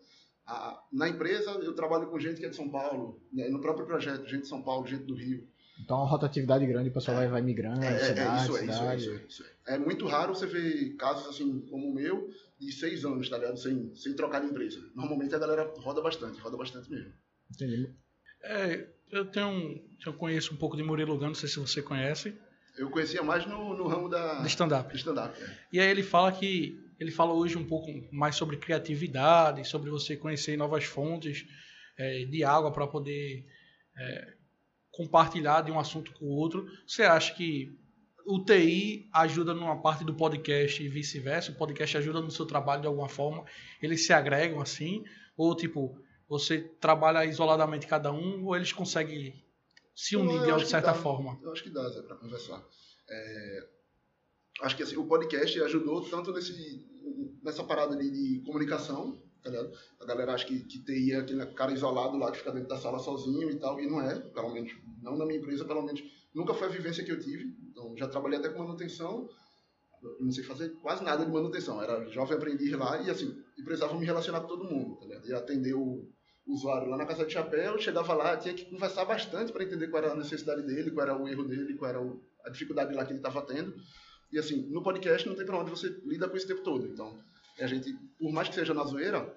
Ah, 0.47 0.83
na 0.91 1.07
empresa, 1.07 1.51
eu 1.51 1.73
trabalho 1.75 2.07
com 2.07 2.19
gente 2.19 2.39
que 2.39 2.45
é 2.47 2.49
de 2.49 2.55
São 2.55 2.67
Paulo, 2.69 3.21
né? 3.31 3.47
no 3.49 3.61
próprio 3.61 3.85
projeto, 3.85 4.27
gente 4.27 4.41
de 4.41 4.47
São 4.47 4.63
Paulo, 4.63 4.87
gente 4.87 5.03
do 5.03 5.13
Rio. 5.13 5.47
Então, 5.79 5.97
uma 5.97 6.07
rotatividade 6.07 6.65
grande, 6.65 6.89
o 6.89 6.93
pessoal 6.93 7.21
é, 7.21 7.27
vai 7.27 7.41
migrando, 7.41 7.83
é, 7.83 7.99
cidade, 7.99 8.39
é, 8.39 8.43
isso, 8.43 8.57
é, 8.57 8.59
cidade. 8.59 9.01
Isso, 9.01 9.11
é, 9.11 9.25
isso, 9.27 9.45
é. 9.67 9.75
é 9.75 9.77
muito 9.77 10.07
raro 10.07 10.33
você 10.33 10.47
ver 10.47 10.95
casos 10.95 11.27
assim 11.27 11.59
como 11.69 11.89
o 11.89 11.93
meu, 11.93 12.29
de 12.59 12.71
seis 12.71 13.03
anos, 13.05 13.29
tá 13.29 13.37
ligado? 13.37 13.57
Sem, 13.57 13.93
sem 13.95 14.15
trocar 14.15 14.39
de 14.39 14.47
empresa. 14.47 14.79
Normalmente 14.95 15.35
a 15.35 15.39
galera 15.39 15.71
roda 15.77 16.01
bastante, 16.01 16.39
roda 16.39 16.57
bastante 16.57 16.89
mesmo. 16.89 17.11
Entendi. 17.51 17.89
É, 18.43 18.87
eu 19.11 19.25
tenho, 19.25 19.81
eu 20.05 20.13
conheço 20.13 20.53
um 20.53 20.57
pouco 20.57 20.75
de 20.75 20.83
Murilo 20.83 21.13
Lugano, 21.13 21.29
não 21.29 21.35
sei 21.35 21.49
se 21.49 21.59
você 21.59 21.81
conhece. 21.81 22.35
Eu 22.77 22.89
conhecia 22.89 23.23
mais 23.23 23.45
no, 23.45 23.75
no 23.75 23.87
ramo 23.87 24.09
da 24.09 24.41
de 24.41 24.47
stand-up. 24.47 24.95
Stand 24.95 25.15
é. 25.19 25.57
E 25.71 25.79
aí 25.79 25.89
ele 25.89 26.03
fala 26.03 26.31
que 26.31 26.77
ele 26.99 27.11
fala 27.11 27.33
hoje 27.33 27.57
um 27.57 27.65
pouco 27.65 27.89
mais 28.11 28.35
sobre 28.35 28.57
criatividade, 28.57 29.65
sobre 29.65 29.89
você 29.89 30.15
conhecer 30.15 30.57
novas 30.57 30.83
fontes 30.83 31.45
é, 31.97 32.25
de 32.25 32.43
água 32.43 32.71
para 32.71 32.87
poder 32.87 33.45
é, 33.97 34.33
compartilhar 34.91 35.61
de 35.61 35.71
um 35.71 35.79
assunto 35.79 36.11
com 36.13 36.25
o 36.25 36.35
outro. 36.35 36.65
Você 36.85 37.03
acha 37.03 37.33
que 37.33 37.77
o 38.25 38.43
TI 38.43 39.07
ajuda 39.13 39.53
numa 39.53 39.81
parte 39.81 40.03
do 40.03 40.13
podcast 40.13 40.83
e 40.83 40.89
vice-versa? 40.89 41.51
O 41.51 41.55
podcast 41.55 41.97
ajuda 41.97 42.21
no 42.21 42.31
seu 42.31 42.45
trabalho 42.45 42.81
de 42.81 42.87
alguma 42.87 43.07
forma? 43.09 43.45
Eles 43.81 44.05
se 44.05 44.11
agregam 44.11 44.59
assim? 44.59 45.03
Ou 45.37 45.55
tipo, 45.55 45.97
você 46.27 46.61
trabalha 46.79 47.25
isoladamente 47.25 47.87
cada 47.87 48.11
um 48.11 48.45
ou 48.45 48.55
eles 48.55 48.71
conseguem 48.71 49.43
se 49.95 50.15
unir 50.15 50.41
eu 50.47 50.57
de 50.57 50.67
certa 50.67 50.91
dá, 50.91 50.93
forma? 50.93 51.39
Eu 51.41 51.51
acho 51.51 51.63
que 51.63 51.69
dá, 51.69 51.87
Zé, 51.89 52.01
para 52.01 52.17
conversar. 52.17 52.63
É, 53.09 53.69
acho 54.61 54.75
que 54.75 54.83
assim, 54.83 54.97
o 54.97 55.07
podcast 55.07 55.61
ajudou 55.61 56.07
tanto 56.09 56.33
nesse, 56.33 56.85
nessa 57.41 57.63
parada 57.63 57.95
ali 57.95 58.11
de 58.11 58.41
comunicação, 58.45 59.21
tá 59.41 59.49
ligado? 59.49 59.71
A 60.01 60.05
galera 60.05 60.33
acha 60.33 60.45
que, 60.45 60.59
que 60.65 60.83
TI 60.83 61.13
é 61.13 61.17
aquele 61.17 61.45
cara 61.53 61.71
isolado 61.71 62.17
lá 62.17 62.31
que 62.31 62.39
fica 62.39 62.51
dentro 62.51 62.69
da 62.69 62.77
sala 62.77 62.99
sozinho 62.99 63.49
e 63.49 63.55
tal, 63.55 63.79
e 63.79 63.87
não 63.87 64.01
é, 64.01 64.19
pelo 64.19 64.51
menos, 64.51 64.75
não 65.01 65.15
na 65.17 65.25
minha 65.25 65.39
empresa, 65.39 65.63
pelo 65.63 65.83
menos, 65.83 66.03
nunca 66.33 66.53
foi 66.53 66.67
a 66.67 66.71
vivência 66.71 67.03
que 67.03 67.11
eu 67.11 67.19
tive. 67.19 67.55
Então, 67.69 67.95
já 67.95 68.07
trabalhei 68.07 68.39
até 68.39 68.49
com 68.49 68.59
manutenção, 68.59 69.29
não 70.19 70.31
sei 70.31 70.43
fazer 70.43 70.69
quase 70.81 71.03
nada 71.03 71.25
de 71.25 71.31
manutenção, 71.31 71.81
era 71.81 72.05
jovem 72.09 72.37
aprendiz 72.37 72.71
lá 72.73 73.01
e 73.01 73.09
assim, 73.09 73.35
e 73.57 73.63
precisava 73.63 73.97
me 73.97 74.05
relacionar 74.05 74.41
com 74.41 74.47
todo 74.47 74.65
mundo, 74.65 74.97
tá 74.97 75.05
ligado? 75.05 75.27
E 75.27 75.33
atender 75.33 75.73
o 75.73 76.07
usuário 76.47 76.87
lá 76.87 76.97
na 76.97 77.05
casa 77.05 77.25
de 77.25 77.33
chapéu, 77.33 77.77
chegava 77.79 78.13
lá, 78.13 78.37
tinha 78.37 78.53
que 78.53 78.65
conversar 78.65 79.05
bastante 79.05 79.51
para 79.51 79.63
entender 79.63 79.87
qual 79.87 80.03
era 80.03 80.13
a 80.13 80.15
necessidade 80.15 80.61
dele, 80.61 80.91
qual 80.91 81.05
era 81.07 81.17
o 81.17 81.27
erro 81.27 81.43
dele, 81.43 81.73
qual 81.75 81.89
era 81.89 82.01
o, 82.01 82.21
a 82.45 82.49
dificuldade 82.49 82.93
lá 82.93 83.03
que 83.03 83.11
ele 83.11 83.19
estava 83.19 83.41
tendo. 83.41 83.75
E 84.31 84.37
assim, 84.37 84.61
no 84.69 84.83
podcast 84.83 85.27
não 85.27 85.35
tem 85.35 85.45
para 85.45 85.57
onde 85.57 85.71
você 85.71 85.87
lida 86.05 86.29
com 86.29 86.37
isso 86.37 86.45
o 86.45 86.49
tempo 86.49 86.61
todo. 86.61 86.87
Então, 86.87 87.17
a 87.59 87.67
gente, 87.67 87.93
por 88.19 88.31
mais 88.31 88.49
que 88.49 88.55
seja 88.55 88.73
na 88.73 88.83
zoeira, 88.83 89.33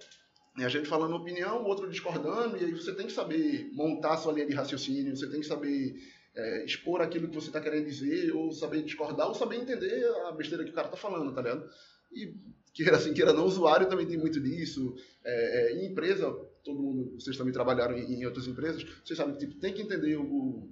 é 0.58 0.64
a 0.64 0.68
gente 0.68 0.88
falando 0.88 1.14
opinião, 1.14 1.62
o 1.62 1.66
outro 1.66 1.88
discordando, 1.88 2.56
e 2.56 2.64
aí 2.64 2.72
você 2.72 2.92
tem 2.92 3.06
que 3.06 3.12
saber 3.12 3.70
montar 3.72 4.16
sua 4.16 4.32
linha 4.32 4.46
de 4.46 4.54
raciocínio, 4.54 5.16
você 5.16 5.28
tem 5.28 5.40
que 5.40 5.46
saber 5.46 5.94
é, 6.34 6.64
expor 6.64 7.00
aquilo 7.00 7.28
que 7.28 7.34
você 7.34 7.46
está 7.48 7.60
querendo 7.60 7.86
dizer, 7.86 8.32
ou 8.32 8.52
saber 8.52 8.82
discordar, 8.82 9.28
ou 9.28 9.34
saber 9.34 9.56
entender 9.56 10.04
a 10.26 10.32
besteira 10.32 10.64
que 10.64 10.70
o 10.70 10.74
cara 10.74 10.88
está 10.88 10.96
falando, 10.96 11.32
tá 11.32 11.42
ligado? 11.42 11.68
E 12.12 12.34
queira 12.74 12.96
assim, 12.96 13.12
queira 13.12 13.32
não, 13.32 13.44
usuário 13.44 13.88
também 13.88 14.06
tem 14.06 14.16
muito 14.16 14.40
disso. 14.40 14.94
É, 15.24 15.72
é, 15.72 15.72
em 15.74 15.90
empresa, 15.90 16.34
todo 16.68 16.82
mundo, 16.82 17.12
vocês 17.18 17.36
também 17.36 17.52
trabalharam 17.52 17.96
em, 17.96 18.20
em 18.20 18.24
outras 18.26 18.46
empresas, 18.46 18.84
vocês 19.04 19.16
sabem 19.16 19.34
que 19.34 19.46
tipo, 19.46 19.60
tem 19.60 19.72
que 19.72 19.82
entender 19.82 20.16
o. 20.16 20.68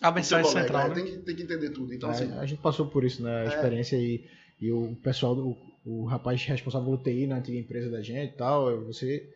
A 0.00 0.12
mensagem 0.12 0.44
colega, 0.44 0.66
central, 0.66 0.86
é, 0.86 0.88
né? 0.88 0.94
tem, 0.94 1.04
que, 1.04 1.18
tem 1.18 1.36
que 1.36 1.42
entender 1.42 1.70
tudo. 1.70 1.92
Então, 1.92 2.08
É, 2.10 2.12
assim, 2.12 2.32
a 2.32 2.46
gente 2.46 2.62
passou 2.62 2.86
por 2.86 3.04
isso, 3.04 3.22
né? 3.22 3.42
A 3.42 3.44
experiência 3.46 3.96
e 3.96 4.24
e 4.60 4.72
o 4.72 4.96
pessoal, 5.02 5.34
do, 5.34 5.56
o 5.84 6.04
rapaz 6.04 6.42
responsável 6.44 6.98
pelo 6.98 7.02
TI 7.02 7.26
na 7.26 7.38
antiga 7.38 7.58
empresa 7.58 7.90
da 7.90 8.02
gente 8.02 8.34
e 8.34 8.36
tal, 8.36 8.84
você 8.84 9.28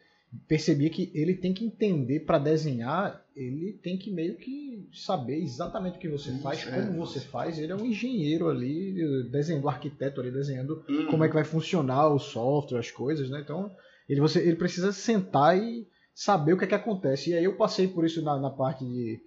percebia 0.49 0.91
que 0.91 1.13
ele 1.15 1.35
tem 1.35 1.53
que 1.53 1.65
entender 1.65 2.21
para 2.21 2.39
desenhar, 2.39 3.25
ele 3.37 3.75
tem 3.83 3.99
que 3.99 4.11
meio 4.11 4.37
que 4.37 4.89
saber 4.93 5.37
exatamente 5.43 5.97
o 5.97 6.01
que 6.01 6.09
você 6.09 6.31
Isso, 6.31 6.43
faz, 6.43 6.67
é. 6.67 6.71
como 6.71 7.07
você 7.07 7.21
faz. 7.21 7.59
Ele 7.59 7.71
é 7.71 7.77
um 7.77 7.85
engenheiro 7.85 8.49
ali, 8.49 9.25
desenhando, 9.31 9.69
arquiteto 9.69 10.21
ali, 10.21 10.31
desenhando 10.31 10.83
Uhum. 10.89 11.07
como 11.07 11.25
é 11.25 11.29
que 11.29 11.35
vai 11.35 11.45
funcionar 11.45 12.09
o 12.09 12.19
software, 12.19 12.79
as 12.81 12.91
coisas, 12.91 13.31
né? 13.31 13.41
Então, 13.41 13.71
ele, 14.13 14.21
você, 14.21 14.41
ele 14.41 14.57
precisa 14.57 14.93
sentar 14.93 15.57
e 15.57 15.89
saber 16.15 16.53
o 16.53 16.59
que 16.59 16.65
é 16.65 16.69
que 16.69 16.75
acontece. 16.75 17.31
E 17.31 17.35
aí 17.35 17.45
eu 17.45 17.57
passei 17.57 17.89
por 17.89 18.05
isso 18.05 18.23
na, 18.23 18.39
na 18.39 18.51
parte 18.51 18.85
de, 18.85 19.19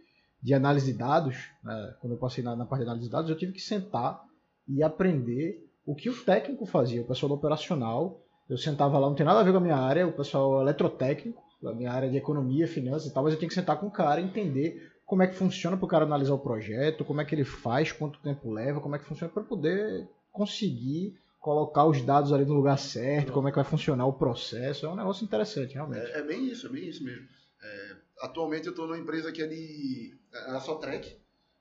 de 0.41 0.53
análise 0.53 0.91
de 0.91 0.97
dados, 0.97 1.35
né? 1.63 1.95
quando 1.99 2.13
eu 2.13 2.19
passei 2.19 2.43
na, 2.43 2.55
na 2.55 2.65
parte 2.65 2.81
de 2.81 2.85
análise 2.85 3.07
de 3.07 3.11
dados, 3.11 3.29
eu 3.29 3.37
tive 3.37 3.51
que 3.51 3.59
sentar 3.59 4.23
e 4.67 4.83
aprender 4.83 5.67
o 5.87 5.95
que 5.95 6.07
o 6.07 6.23
técnico 6.23 6.67
fazia, 6.67 7.01
o 7.01 7.07
pessoal 7.07 7.29
do 7.29 7.35
operacional. 7.35 8.21
Eu 8.47 8.59
sentava 8.59 8.99
lá, 8.99 9.07
não 9.07 9.15
tem 9.15 9.25
nada 9.25 9.39
a 9.39 9.43
ver 9.43 9.51
com 9.51 9.57
a 9.57 9.61
minha 9.61 9.75
área, 9.75 10.07
o 10.07 10.13
pessoal 10.13 10.61
eletrotécnico, 10.61 11.41
a 11.65 11.73
minha 11.73 11.91
área 11.91 12.07
de 12.07 12.17
economia, 12.17 12.67
finanças 12.67 13.09
e 13.09 13.13
tal, 13.13 13.23
mas 13.23 13.33
eu 13.33 13.39
tinha 13.39 13.49
que 13.49 13.55
sentar 13.55 13.79
com 13.79 13.87
o 13.87 13.91
cara 13.91 14.21
e 14.21 14.23
entender 14.23 14.91
como 15.03 15.23
é 15.23 15.27
que 15.27 15.33
funciona 15.33 15.75
para 15.75 15.85
o 15.85 15.89
cara 15.89 16.05
analisar 16.05 16.35
o 16.35 16.39
projeto, 16.39 17.03
como 17.03 17.21
é 17.21 17.25
que 17.25 17.33
ele 17.33 17.43
faz, 17.43 17.91
quanto 17.91 18.19
tempo 18.19 18.51
leva, 18.51 18.79
como 18.79 18.95
é 18.95 18.99
que 18.99 19.05
funciona 19.05 19.33
para 19.33 19.43
poder 19.43 20.07
conseguir 20.31 21.15
colocar 21.45 21.85
os 21.85 22.01
dados 22.01 22.33
ali 22.33 22.43
no 22.43 22.55
lugar 22.55 22.79
certo, 22.79 23.31
como 23.31 23.47
é 23.47 23.51
que 23.51 23.57
vai 23.57 23.63
funcionar 23.63 24.07
o 24.07 24.13
processo. 24.13 24.87
É 24.87 24.89
um 24.89 24.95
negócio 24.95 25.23
interessante, 25.23 25.75
realmente. 25.75 26.07
É, 26.07 26.17
é 26.17 26.21
bem 26.23 26.47
isso, 26.47 26.65
é 26.65 26.69
bem 26.71 26.89
isso 26.89 27.03
mesmo. 27.03 27.27
É, 27.61 27.95
atualmente 28.21 28.65
eu 28.65 28.71
estou 28.71 28.87
numa 28.87 28.97
empresa 28.97 29.31
que 29.31 29.43
é 29.43 29.45
de. 29.45 30.17
É 30.33 30.37
a 30.49 30.59
Sotrec, 30.59 31.15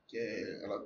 que 0.07 0.17
é 0.17 0.65
ela, 0.65 0.83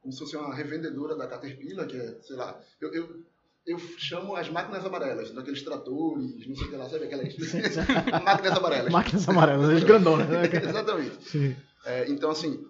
como 0.00 0.12
se 0.12 0.18
fosse 0.18 0.36
uma 0.36 0.52
revendedora 0.52 1.14
da 1.14 1.28
Caterpillar, 1.28 1.86
que 1.86 1.96
é, 1.96 2.18
sei 2.22 2.34
lá, 2.34 2.60
eu, 2.80 2.92
eu, 2.92 3.22
eu 3.68 3.78
chamo 3.78 4.34
as 4.34 4.50
máquinas 4.50 4.84
amarelas, 4.84 5.30
daqueles 5.30 5.62
tratores, 5.62 6.48
não 6.48 6.56
sei 6.56 6.66
o 6.66 6.70
que 6.70 6.76
lá, 6.76 6.88
sabe 6.88 7.04
aquelas 7.04 7.32
máquinas 8.24 8.58
amarelas. 8.58 8.92
Máquinas 8.92 9.28
amarelas, 9.28 9.70
as 9.70 9.84
grandonas, 9.84 10.28
né? 10.28 10.42
Exatamente. 10.68 11.56
É, 11.84 12.10
então, 12.10 12.32
assim, 12.32 12.66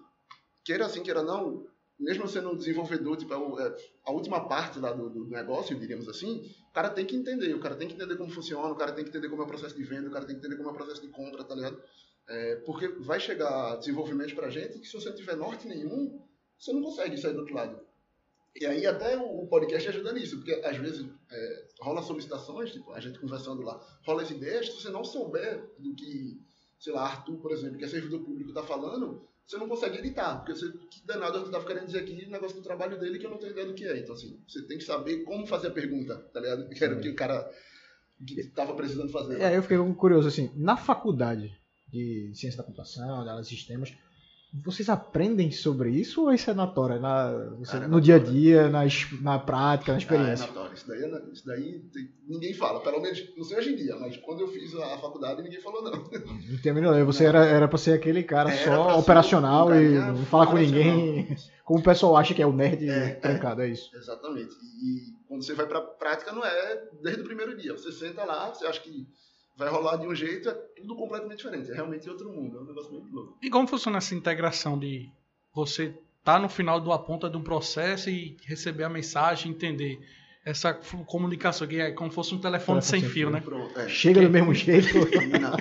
queira 0.62 0.84
assim, 0.84 1.02
queira 1.02 1.22
não, 1.22 1.66
mesmo 2.00 2.26
sendo 2.26 2.50
um 2.50 2.56
desenvolvedor, 2.56 3.16
tipo, 3.16 3.32
é 3.34 3.66
é 3.66 3.76
a 4.04 4.10
última 4.10 4.48
parte 4.48 4.78
lá 4.78 4.92
do, 4.92 5.10
do 5.10 5.26
negócio, 5.26 5.78
diríamos 5.78 6.08
assim, 6.08 6.50
o 6.70 6.72
cara 6.72 6.88
tem 6.88 7.04
que 7.04 7.14
entender, 7.14 7.54
o 7.54 7.60
cara 7.60 7.76
tem 7.76 7.86
que 7.86 7.94
entender 7.94 8.16
como 8.16 8.30
funciona, 8.30 8.72
o 8.72 8.76
cara 8.76 8.92
tem 8.92 9.04
que 9.04 9.10
entender 9.10 9.28
como 9.28 9.42
é 9.42 9.44
o 9.44 9.48
processo 9.48 9.76
de 9.76 9.84
venda, 9.84 10.08
o 10.08 10.10
cara 10.10 10.24
tem 10.24 10.34
que 10.34 10.40
entender 10.40 10.56
como 10.56 10.70
é 10.70 10.72
o 10.72 10.74
processo 10.74 11.02
de 11.02 11.08
compra, 11.08 11.44
tá 11.44 11.54
ligado? 11.54 11.80
É, 12.26 12.56
porque 12.64 12.88
vai 12.88 13.20
chegar 13.20 13.76
desenvolvimento 13.76 14.34
pra 14.34 14.48
gente 14.48 14.78
que 14.78 14.86
se 14.86 14.94
você 14.94 15.10
não 15.10 15.16
tiver 15.16 15.36
norte 15.36 15.68
nenhum, 15.68 16.22
você 16.58 16.72
não 16.72 16.82
consegue 16.82 17.18
sair 17.18 17.32
do 17.34 17.40
outro 17.40 17.54
lado. 17.54 17.80
E 18.54 18.66
aí 18.66 18.86
até 18.86 19.16
o 19.16 19.46
podcast 19.46 19.88
ajuda 19.88 20.12
nisso, 20.12 20.36
porque 20.36 20.52
às 20.64 20.76
vezes 20.76 21.06
é, 21.30 21.68
rola 21.80 22.02
solicitações, 22.02 22.72
tipo, 22.72 22.92
a 22.92 23.00
gente 23.00 23.18
conversando 23.18 23.62
lá, 23.62 23.80
rola 24.04 24.22
as 24.22 24.30
ideias, 24.30 24.66
se 24.66 24.80
você 24.80 24.90
não 24.90 25.04
souber 25.04 25.70
do 25.78 25.94
que, 25.94 26.40
sei 26.78 26.92
lá, 26.92 27.02
Arthur, 27.02 27.38
por 27.38 27.52
exemplo, 27.52 27.78
que 27.78 27.84
é 27.84 27.88
servidor 27.88 28.20
público, 28.24 28.52
tá 28.52 28.62
falando, 28.62 29.28
você 29.50 29.58
não 29.58 29.68
consegue 29.68 29.98
editar, 29.98 30.36
porque 30.36 30.54
você, 30.54 30.70
que 30.70 31.04
danado 31.04 31.38
Arthur 31.38 31.50
tá 31.50 31.64
querendo 31.64 31.86
dizer 31.86 31.98
aqui 31.98 32.24
o 32.24 32.30
negócio 32.30 32.56
do 32.56 32.62
trabalho 32.62 33.00
dele 33.00 33.18
que 33.18 33.26
eu 33.26 33.30
não 33.30 33.38
tenho 33.38 33.50
ideia 33.50 33.66
do 33.66 33.74
que 33.74 33.84
é. 33.84 33.98
Então, 33.98 34.14
assim, 34.14 34.40
você 34.46 34.62
tem 34.62 34.78
que 34.78 34.84
saber 34.84 35.24
como 35.24 35.44
fazer 35.44 35.66
a 35.68 35.72
pergunta, 35.72 36.16
tá 36.32 36.38
ligado? 36.38 36.68
Que 36.68 36.84
era 36.84 36.96
o 36.96 37.00
que 37.00 37.08
o 37.08 37.16
cara 37.16 37.50
que 38.24 38.40
precisando 38.74 39.10
fazer. 39.10 39.40
É, 39.40 39.56
eu 39.56 39.62
fiquei 39.62 39.76
curioso, 39.92 40.28
assim, 40.28 40.52
na 40.54 40.76
faculdade 40.76 41.52
de 41.88 42.30
ciência 42.32 42.58
da 42.58 42.62
computação, 42.62 43.24
de 43.24 43.42
de 43.42 43.48
sistemas, 43.48 43.92
vocês 44.52 44.88
aprendem 44.88 45.50
sobre 45.52 45.90
isso 45.90 46.22
ou 46.22 46.32
isso 46.32 46.50
é 46.50 46.54
na 46.54 46.66
tora, 46.66 46.98
na, 46.98 47.30
você- 47.58 47.72
Cara, 47.72 47.84
é 47.84 47.88
no 47.88 48.00
dia 48.00 48.16
a 48.16 48.18
dia, 48.18 48.68
na, 48.68 48.80
na 49.20 49.38
prática, 49.38 49.92
na 49.92 49.96
Ah, 49.96 50.00
é 50.00 50.02
experiência? 50.02 50.48
Isso 50.74 50.88
daí, 50.88 51.02
é 51.04 51.32
isso 51.32 51.46
daí 51.46 51.78
tem- 51.92 52.10
ninguém 52.26 52.52
fala. 52.54 52.80
Pelo 52.80 53.00
menos, 53.00 53.22
não 53.36 53.44
sei 53.44 53.58
hoje 53.58 53.72
em 53.72 53.76
dia, 53.76 53.96
mas 53.96 54.16
quando 54.16 54.40
eu 54.40 54.48
fiz 54.48 54.74
a 54.74 54.98
faculdade, 54.98 55.42
ninguém 55.42 55.60
falou 55.60 55.82
não. 55.82 55.92
Não 55.92 56.58
tem 56.62 56.72
a 56.72 56.74
menor 56.74 56.90
ideia. 56.92 57.04
Você 57.04 57.24
era, 57.24 57.44
era 57.46 57.68
pra 57.68 57.78
ser 57.78 57.92
aquele 57.92 58.22
cara 58.24 58.50
Era 58.52 58.64
só 58.64 58.98
operacional 58.98 59.68
um 59.68 59.70
e 59.70 59.74
carinha 59.74 60.12
não 60.12 60.24
falar 60.26 60.46
com 60.48 60.56
ninguém, 60.56 61.36
como 61.64 61.78
o 61.78 61.82
pessoal 61.82 62.16
acha 62.16 62.34
que 62.34 62.42
é 62.42 62.46
o 62.46 62.52
nerd 62.52 62.88
É, 62.88 63.14
trancado, 63.14 63.62
é 63.62 63.68
isso. 63.68 63.88
Exatamente. 63.94 64.50
E 64.82 65.12
quando 65.28 65.44
você 65.44 65.54
vai 65.54 65.66
pra 65.66 65.80
prática, 65.80 66.32
não 66.32 66.44
é 66.44 66.82
desde 67.02 67.22
o 67.22 67.24
primeiro 67.24 67.56
dia. 67.56 67.72
Você 67.72 67.92
senta 67.92 68.24
lá, 68.24 68.52
você 68.52 68.66
acha 68.66 68.80
que 68.80 69.06
vai 69.60 69.68
rolar 69.68 69.96
de 69.96 70.06
um 70.06 70.14
jeito, 70.14 70.48
é 70.48 70.54
tudo 70.54 70.96
completamente 70.96 71.36
diferente. 71.36 71.70
É 71.70 71.74
realmente 71.74 72.08
outro 72.08 72.32
mundo. 72.32 72.56
É 72.56 72.60
um 72.62 72.64
negócio 72.64 72.90
muito 72.90 73.14
louco. 73.14 73.38
E 73.42 73.50
como 73.50 73.68
funciona 73.68 73.98
essa 73.98 74.14
integração 74.14 74.78
de 74.78 75.10
você 75.54 75.94
tá 76.24 76.38
no 76.38 76.48
final 76.48 76.80
de 76.80 76.86
uma 76.86 76.98
ponta 76.98 77.28
de 77.28 77.36
um 77.36 77.42
processo 77.42 78.08
e 78.08 78.38
receber 78.46 78.84
a 78.84 78.88
mensagem, 78.88 79.52
entender 79.52 80.00
essa 80.42 80.72
comunicação 80.72 81.68
que 81.68 81.78
é 81.78 81.92
como 81.92 82.10
se 82.10 82.14
fosse 82.14 82.34
um 82.34 82.40
telefone, 82.40 82.80
Telefone 82.80 82.82
sem 82.82 83.00
sem 83.02 83.10
fio, 83.10 83.28
fio. 83.28 83.30
né? 83.30 83.40
Pronto. 83.42 83.78
É. 83.78 83.86
Chega 83.86 84.22
do 84.22 84.30
mesmo 84.30 84.54
jeito. 84.54 84.94
Não, 85.38 85.50
não. 85.50 85.56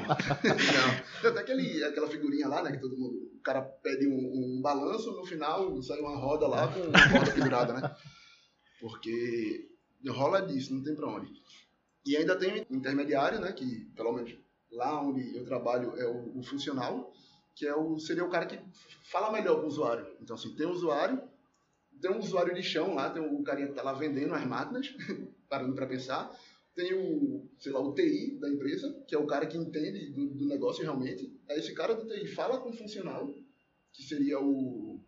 Tem 1.22 1.30
até 1.32 1.40
aquele, 1.42 1.84
aquela 1.84 2.08
figurinha 2.08 2.48
lá, 2.48 2.64
né? 2.64 2.72
Que 2.72 2.80
todo 2.80 2.98
mundo. 2.98 3.16
O 3.38 3.42
cara 3.44 3.62
pede 3.62 4.08
um, 4.08 4.58
um 4.58 4.62
balanço, 4.62 5.12
no 5.12 5.26
final 5.26 5.82
sai 5.82 6.00
uma 6.00 6.18
roda 6.18 6.48
lá 6.48 6.70
com 6.70 6.80
uma 6.80 7.10
corda 7.12 7.32
pendurada, 7.34 7.74
né? 7.74 7.96
Porque 8.80 9.68
rola 10.08 10.42
disso, 10.42 10.74
não 10.74 10.82
tem 10.84 10.96
pra 10.96 11.08
onde. 11.10 11.30
E 12.06 12.16
ainda 12.16 12.38
tem 12.38 12.66
o 12.70 12.76
intermediário, 12.76 13.40
né? 13.40 13.52
Que 13.52 13.86
pelo 13.96 14.14
menos 14.14 14.36
lá 14.72 15.02
onde 15.02 15.36
eu 15.36 15.44
trabalho 15.46 15.98
é 15.98 16.06
o, 16.08 16.40
o 16.40 16.44
funcional, 16.44 17.14
que 17.56 17.68
é 17.68 17.76
o, 17.76 18.00
seria 18.00 18.24
o 18.24 18.30
cara 18.30 18.46
que 18.46 18.60
fala 19.04 19.32
melhor 19.32 19.58
com 19.58 19.66
o 19.66 19.68
usuário. 19.68 20.08
Então, 20.22 20.36
assim, 20.36 20.56
tem 20.56 20.66
o 20.66 20.72
usuário, 20.72 21.22
tem 22.02 22.12
um 22.12 22.20
usuário 22.20 22.54
de 22.54 22.64
chão 22.64 22.94
lá, 22.94 23.10
tem 23.10 23.22
o 23.22 23.44
carinha 23.44 23.68
que 23.68 23.74
tá 23.74 23.84
lá 23.84 23.94
vendendo 23.94 24.34
as 24.34 24.46
máquinas, 24.46 24.96
parando 25.50 25.76
para 25.76 25.88
pensar. 25.88 26.32
Tem 26.76 26.94
o, 26.94 27.50
sei 27.58 27.74
lá, 27.74 27.82
o 27.82 27.94
TI 27.94 28.38
da 28.40 28.50
empresa, 28.50 29.04
que 29.06 29.14
é 29.14 29.18
o 29.18 29.28
cara 29.28 29.46
que 29.46 29.58
entende 29.58 30.12
do, 30.12 30.28
do 30.28 30.46
negócio 30.46 30.84
realmente. 30.84 31.38
Aí 31.50 31.60
esse 31.60 31.74
cara 31.74 31.94
do 31.94 32.08
TI 32.08 32.28
fala 32.28 32.60
com 32.60 32.70
o 32.70 32.74
funcional, 32.74 33.28
que 33.92 34.04
seria 34.04 34.40
o, 34.40 35.02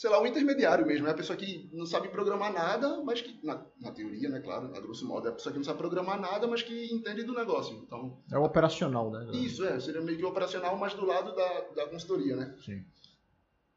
sei 0.00 0.08
lá, 0.08 0.18
o 0.18 0.26
intermediário 0.26 0.86
mesmo. 0.86 1.06
É 1.06 1.10
a 1.10 1.14
pessoa 1.14 1.36
que 1.36 1.68
não 1.74 1.84
sabe 1.84 2.08
programar 2.08 2.50
nada, 2.50 3.02
mas 3.04 3.20
que, 3.20 3.38
na, 3.44 3.62
na 3.78 3.92
teoria, 3.92 4.30
né, 4.30 4.40
claro, 4.40 4.74
a 4.74 4.80
grosso 4.80 5.06
modo, 5.06 5.28
é 5.28 5.30
a 5.30 5.34
pessoa 5.34 5.52
que 5.52 5.58
não 5.58 5.64
sabe 5.64 5.76
programar 5.76 6.18
nada, 6.18 6.46
mas 6.46 6.62
que 6.62 6.90
entende 6.90 7.22
do 7.22 7.34
negócio. 7.34 7.76
Então, 7.76 8.18
É 8.32 8.38
o 8.38 8.42
operacional, 8.42 9.10
né? 9.10 9.28
isso, 9.34 9.62
é, 9.62 9.78
seria 9.78 10.00
meio 10.00 10.16
que 10.16 10.24
operacional, 10.24 10.74
mas 10.78 10.94
do 10.94 11.04
lado 11.04 11.36
da, 11.36 11.60
da 11.76 11.86
consultoria, 11.86 12.34
né? 12.34 12.56
Sim. 12.64 12.82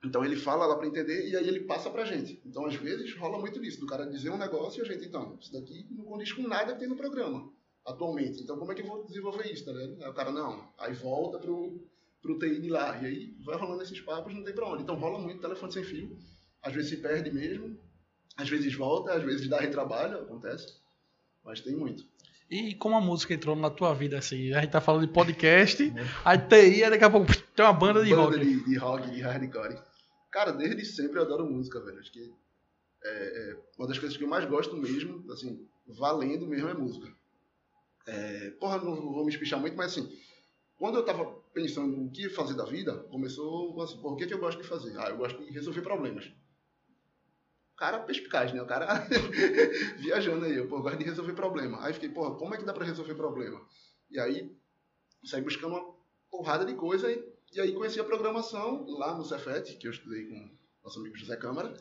Então 0.05 0.23
ele 0.23 0.37
fala 0.37 0.65
lá 0.65 0.77
para 0.77 0.87
entender 0.87 1.27
e 1.27 1.35
aí 1.35 1.45
ele 1.45 1.61
passa 1.61 1.89
pra 1.89 2.05
gente. 2.05 2.41
Então 2.45 2.65
às 2.65 2.75
vezes 2.75 3.13
rola 3.17 3.37
muito 3.37 3.59
disso, 3.59 3.81
do 3.81 3.85
cara 3.85 4.05
dizer 4.05 4.29
um 4.29 4.37
negócio 4.37 4.81
e 4.81 4.81
a 4.81 4.93
gente, 4.93 5.05
então, 5.05 5.37
isso 5.41 5.51
daqui 5.51 5.87
não 5.91 6.05
condiz 6.05 6.31
com 6.31 6.47
nada 6.47 6.73
que 6.73 6.79
tem 6.79 6.87
no 6.89 6.95
programa 6.95 7.51
atualmente. 7.85 8.41
Então 8.41 8.57
como 8.57 8.71
é 8.71 8.75
que 8.75 8.81
eu 8.81 8.87
vou 8.87 9.05
desenvolver 9.05 9.51
isso, 9.51 9.65
tá 9.65 9.71
ligado? 9.73 10.03
Aí 10.03 10.09
o 10.09 10.13
cara, 10.13 10.31
não, 10.31 10.69
aí 10.77 10.93
volta 10.93 11.37
pro, 11.39 11.81
pro 12.23 12.39
TI 12.39 12.69
lá. 12.69 12.97
E 13.01 13.05
aí 13.05 13.37
vai 13.45 13.57
rolando 13.57 13.83
esses 13.83 13.99
papos, 14.01 14.33
não 14.33 14.43
tem 14.43 14.55
pra 14.55 14.67
onde. 14.67 14.81
Então 14.81 14.95
rola 14.95 15.19
muito 15.19 15.41
telefone 15.41 15.71
sem 15.73 15.83
fio. 15.83 16.17
Às 16.63 16.73
vezes 16.73 16.89
se 16.89 16.97
perde 16.97 17.29
mesmo, 17.29 17.77
às 18.37 18.49
vezes 18.49 18.73
volta, 18.73 19.13
às 19.13 19.21
vezes 19.21 19.49
dá 19.49 19.59
retrabalho, 19.59 20.21
acontece. 20.21 20.81
Mas 21.43 21.59
tem 21.59 21.75
muito. 21.75 22.05
E 22.49 22.73
como 22.75 22.95
a 22.95 23.01
música 23.01 23.33
entrou 23.33 23.55
na 23.55 23.69
tua 23.69 23.93
vida, 23.93 24.17
assim? 24.17 24.53
A 24.53 24.61
gente 24.61 24.71
tá 24.71 24.79
falando 24.79 25.05
de 25.05 25.13
podcast, 25.13 25.93
aí 26.23 26.37
TI, 26.37 26.83
aí 26.83 26.89
daqui 26.89 27.03
a 27.03 27.09
pouco 27.09 27.27
tem 27.53 27.65
uma 27.65 27.73
banda 27.73 28.03
de 28.03 28.11
Banda 28.11 28.37
rock. 28.37 28.39
De, 28.39 28.63
de 28.63 28.77
rock, 28.77 29.11
de 29.11 29.21
hardcore. 29.21 29.77
Cara, 30.31 30.51
desde 30.51 30.85
sempre 30.85 31.19
eu 31.19 31.23
adoro 31.23 31.45
música, 31.45 31.79
velho. 31.81 31.99
Acho 31.99 32.11
que 32.11 32.33
é, 33.03 33.51
é 33.51 33.57
uma 33.77 33.87
das 33.87 33.99
coisas 33.99 34.17
que 34.17 34.23
eu 34.23 34.27
mais 34.29 34.45
gosto 34.45 34.77
mesmo, 34.77 35.29
assim, 35.31 35.67
valendo 35.85 36.47
mesmo 36.47 36.69
é 36.69 36.73
música. 36.73 37.11
É, 38.05 38.51
porra, 38.51 38.77
não 38.77 38.95
vou 38.95 39.25
me 39.25 39.31
espichar 39.31 39.59
muito, 39.59 39.75
mas 39.75 39.91
assim, 39.91 40.09
quando 40.77 40.97
eu 40.97 41.05
tava 41.05 41.42
pensando 41.53 41.95
no 41.95 42.11
que 42.11 42.29
fazer 42.29 42.55
da 42.55 42.65
vida, 42.65 42.97
começou 43.09 43.79
assim, 43.81 44.01
porra, 44.01 44.15
o 44.15 44.17
que, 44.17 44.23
é 44.23 44.27
que 44.27 44.33
eu 44.33 44.39
gosto 44.39 44.61
de 44.61 44.67
fazer? 44.67 44.97
Ah, 44.97 45.09
eu 45.09 45.17
gosto 45.17 45.43
de 45.43 45.51
resolver 45.51 45.81
problemas. 45.81 46.25
O 47.73 47.75
cara 47.75 47.99
perspicaz, 47.99 48.51
né? 48.53 48.61
O 48.61 48.65
cara 48.65 49.07
viajando 49.99 50.45
aí, 50.45 50.57
eu, 50.57 50.67
pô, 50.67 50.77
eu 50.77 50.81
gosto 50.81 50.97
de 50.97 51.05
resolver 51.05 51.33
problema. 51.33 51.83
Aí 51.83 51.93
fiquei, 51.93 52.09
porra, 52.09 52.35
como 52.35 52.53
é 52.53 52.57
que 52.57 52.65
dá 52.65 52.73
pra 52.73 52.85
resolver 52.85 53.15
problema? 53.15 53.61
E 54.09 54.19
aí 54.19 54.55
saí 55.23 55.41
buscando 55.41 55.75
uma 55.75 55.93
porrada 56.29 56.65
de 56.65 56.73
coisa 56.75 57.11
e, 57.11 57.23
e 57.53 57.61
aí 57.61 57.73
conheci 57.73 57.99
a 57.99 58.03
programação 58.03 58.85
lá 58.87 59.15
no 59.15 59.23
Cefet, 59.23 59.77
que 59.77 59.87
eu 59.87 59.91
estudei 59.91 60.25
com 60.25 60.57
nosso 60.83 60.99
amigo 60.99 61.15
José 61.15 61.35
Câmara. 61.35 61.73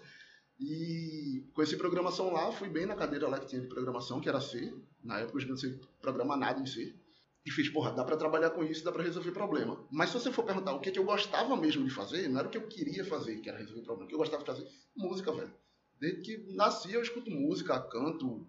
E 0.61 1.45
conheci 1.55 1.77
programação 1.77 2.33
lá, 2.33 2.53
fui 2.53 2.69
bem 2.69 2.87
na 2.87 2.95
cadeira 2.95 3.27
lá 3.27 3.41
que 3.41 3.47
tinha 3.47 3.61
de 3.61 3.69
programação, 3.69 4.21
que 4.21 4.29
era 4.29 4.41
C. 4.41 4.73
Na 5.03 5.19
época 5.19 5.43
eu 5.43 5.49
não 5.49 5.57
sei 5.57 5.81
programar 6.01 6.39
nada 6.39 6.61
em 6.61 6.67
C. 6.67 6.95
E 7.45 7.51
fiz, 7.51 7.69
porra, 7.69 7.91
dá 7.91 8.05
pra 8.05 8.17
trabalhar 8.17 8.51
com 8.51 8.63
isso, 8.63 8.85
dá 8.85 8.93
pra 8.93 9.03
resolver 9.03 9.33
problema. 9.33 9.77
Mas 9.91 10.11
se 10.11 10.15
você 10.15 10.31
for 10.31 10.45
perguntar 10.45 10.73
o 10.75 10.81
que, 10.81 10.91
que 10.93 10.99
eu 10.99 11.05
gostava 11.05 11.57
mesmo 11.57 11.85
de 11.85 11.91
fazer, 11.91 12.29
não 12.29 12.39
era 12.39 12.47
o 12.47 12.51
que 12.51 12.57
eu 12.59 12.69
queria 12.69 13.05
fazer, 13.05 13.39
que 13.39 13.49
era 13.49 13.59
resolver 13.59 13.83
problema. 13.83 14.05
O 14.05 14.09
que 14.09 14.15
eu 14.15 14.19
gostava 14.19 14.43
de 14.45 14.47
fazer? 14.51 14.65
Música, 14.97 15.33
velho. 15.33 15.53
Desde 16.01 16.21
que 16.23 16.55
nasci 16.55 16.93
eu 16.93 17.03
escuto 17.03 17.31
música, 17.31 17.79
canto. 17.81 18.47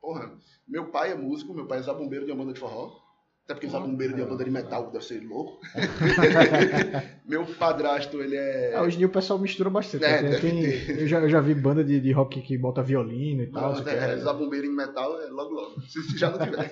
Porra, 0.00 0.36
meu 0.68 0.90
pai 0.90 1.12
é 1.12 1.14
músico, 1.14 1.54
meu 1.54 1.66
pai 1.66 1.78
é 1.78 1.82
zabumbeiro 1.82 2.26
de 2.26 2.32
uma 2.32 2.38
banda 2.44 2.52
de 2.52 2.60
forró. 2.60 3.00
Até 3.44 3.54
porque 3.54 3.68
zabumbeiro 3.68 4.14
de 4.14 4.20
uma 4.20 4.28
banda 4.30 4.44
de 4.44 4.50
metal 4.50 4.90
deve 4.90 5.04
ser 5.04 5.20
louco. 5.20 5.60
Meu 7.26 7.44
padrasto, 7.56 8.20
ele 8.22 8.36
é. 8.36 8.72
Ah, 8.74 8.82
hoje 8.82 8.96
em 8.96 8.98
dia 8.98 9.06
o 9.06 9.10
pessoal 9.10 9.38
mistura 9.38 9.68
bastante. 9.70 10.04
É, 10.04 10.22
né? 10.22 10.38
Tem- 10.38 10.62
eu, 11.00 11.06
já, 11.08 11.18
eu 11.20 11.28
já 11.28 11.40
vi 11.40 11.54
banda 11.54 11.82
de, 11.82 12.00
de 12.00 12.12
rock 12.12 12.40
que 12.42 12.56
bota 12.58 12.82
violino 12.82 13.42
e 13.42 13.46
tal. 13.50 13.72
Não, 13.72 13.80
é, 13.80 13.82
que 13.82 13.90
é- 13.90 14.16
zabumbeiro 14.18 14.66
em 14.66 14.74
metal 14.74 15.20
é 15.20 15.26
logo 15.26 15.54
logo. 15.54 15.80
Se 15.82 16.02
se 16.02 16.18
já 16.18 16.30
não 16.30 16.38
tiver. 16.38 16.70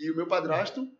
E 0.00 0.10
o 0.10 0.16
meu 0.16 0.26
padrasto 0.26 0.90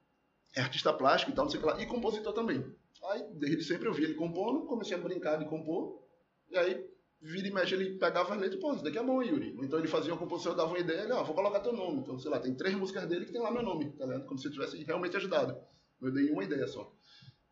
é 0.55 0.61
artista 0.61 0.93
plástico 0.93 1.33
e 1.33 1.35
tal, 1.35 1.47
não 1.47 1.51
sei 1.51 1.59
o 1.59 1.63
que 1.63 1.69
lá. 1.71 1.81
E 1.81 1.87
compositor 1.87 2.35
também. 2.35 2.63
Aí, 3.05 3.25
desde 3.33 3.65
sempre 3.65 3.89
eu 3.89 3.95
vi 3.95 4.05
ele 4.05 4.15
compondo, 4.15 4.67
comecei 4.67 4.95
a 4.95 5.01
brincar 5.01 5.39
de 5.39 5.47
compor. 5.47 6.03
E 6.51 6.59
aí, 6.59 6.87
vira 7.19 7.49
e 7.49 7.51
mexe, 7.51 7.75
ele 7.75 7.99
pegava 7.99 8.35
as 8.35 8.41
letras, 8.41 8.61
pô, 8.61 8.75
isso 8.75 8.85
daqui 8.85 8.99
é 8.99 9.03
bom, 9.03 9.23
Yuri. 9.23 9.57
Então 9.63 9.79
ele 9.79 9.89
fazia 9.89 10.13
uma 10.13 10.19
composição, 10.19 10.53
eu 10.53 10.57
dava 10.57 10.69
uma 10.69 10.79
ideia, 10.79 11.01
ele, 11.01 11.13
ó, 11.13 11.25
vou 11.25 11.35
colocar 11.35 11.61
teu 11.61 11.73
nome. 11.73 12.01
Então, 12.01 12.19
sei 12.19 12.31
lá, 12.31 12.39
tem 12.39 12.55
três 12.55 12.75
músicas 12.75 13.07
dele 13.07 13.25
que 13.25 13.33
tem 13.33 13.41
lá 13.41 13.51
meu 13.51 13.63
nome, 13.63 13.91
tá 13.93 14.05
ligado? 14.05 14.27
Como 14.27 14.39
se 14.39 14.49
eu 14.49 14.53
tivesse 14.53 14.85
realmente 14.85 15.17
ajudado. 15.17 15.59
Eu 16.03 16.13
dei 16.13 16.31
uma 16.31 16.45
ideia 16.45 16.69
só. 16.69 16.93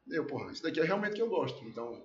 Eu, 0.06 0.26
porra, 0.26 0.52
isso 0.52 0.62
daqui 0.62 0.80
é 0.80 0.84
realmente 0.84 1.14
que 1.14 1.22
eu 1.22 1.30
gosto. 1.30 1.64
Então, 1.64 2.04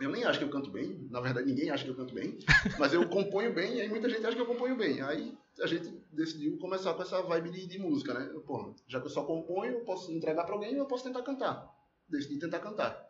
eu 0.00 0.10
nem 0.10 0.24
acho 0.24 0.38
que 0.38 0.44
eu 0.44 0.50
canto 0.50 0.70
bem, 0.70 1.06
na 1.10 1.20
verdade 1.20 1.46
ninguém 1.46 1.70
acha 1.70 1.84
que 1.84 1.90
eu 1.90 1.96
canto 1.96 2.14
bem, 2.14 2.38
mas 2.78 2.92
eu 2.92 3.08
componho 3.08 3.54
bem 3.54 3.76
e 3.76 3.80
aí 3.80 3.88
muita 3.88 4.08
gente 4.08 4.24
acha 4.24 4.36
que 4.36 4.42
eu 4.42 4.46
componho 4.46 4.76
bem. 4.76 5.00
Aí 5.00 5.36
a 5.60 5.66
gente 5.66 5.90
decidiu 6.12 6.58
começar 6.58 6.92
com 6.94 7.02
essa 7.02 7.22
vibe 7.22 7.50
de, 7.50 7.66
de 7.66 7.78
música, 7.78 8.12
né? 8.12 8.26
Porra, 8.46 8.74
já 8.86 9.00
que 9.00 9.06
eu 9.06 9.10
só 9.10 9.24
componho, 9.24 9.72
eu 9.72 9.84
posso 9.84 10.12
entregar 10.12 10.44
pra 10.44 10.54
alguém 10.54 10.74
e 10.74 10.78
eu 10.78 10.86
posso 10.86 11.04
tentar 11.04 11.22
cantar. 11.22 11.70
Decidi 12.08 12.38
tentar 12.38 12.60
cantar. 12.60 13.06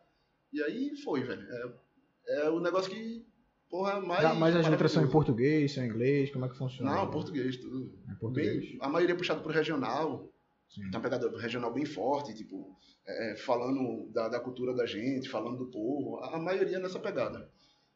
E 0.52 0.62
aí 0.62 0.96
foi, 0.96 1.22
velho. 1.22 1.46
É, 1.50 2.46
é 2.46 2.50
o 2.50 2.60
negócio 2.60 2.90
que, 2.90 3.26
porra, 3.68 4.00
mais. 4.00 4.22
Tá, 4.22 4.34
mas 4.34 4.54
as 4.54 4.68
letras 4.68 4.92
são 4.92 5.04
em 5.04 5.10
português, 5.10 5.72
são 5.72 5.84
em 5.84 5.88
inglês, 5.88 6.30
como 6.30 6.44
é 6.44 6.48
que 6.48 6.56
funciona? 6.56 6.94
Não, 6.94 7.10
português, 7.10 7.56
tudo. 7.56 7.92
É 8.10 8.14
português. 8.14 8.64
Bem, 8.64 8.78
a 8.80 8.88
maioria 8.88 9.14
é 9.14 9.18
puxado 9.18 9.42
pro 9.42 9.52
regional. 9.52 10.32
Sim. 10.68 10.82
Tem 10.82 10.90
uma 10.90 11.00
pegada 11.00 11.30
regional 11.38 11.72
bem 11.72 11.84
forte, 11.84 12.34
tipo, 12.34 12.76
é, 13.06 13.36
falando 13.36 14.10
da, 14.12 14.28
da 14.28 14.40
cultura 14.40 14.74
da 14.74 14.86
gente, 14.86 15.28
falando 15.28 15.58
do 15.58 15.70
povo. 15.70 16.18
A, 16.18 16.36
a 16.36 16.38
maioria 16.38 16.78
nessa 16.78 16.98
pegada. 16.98 17.48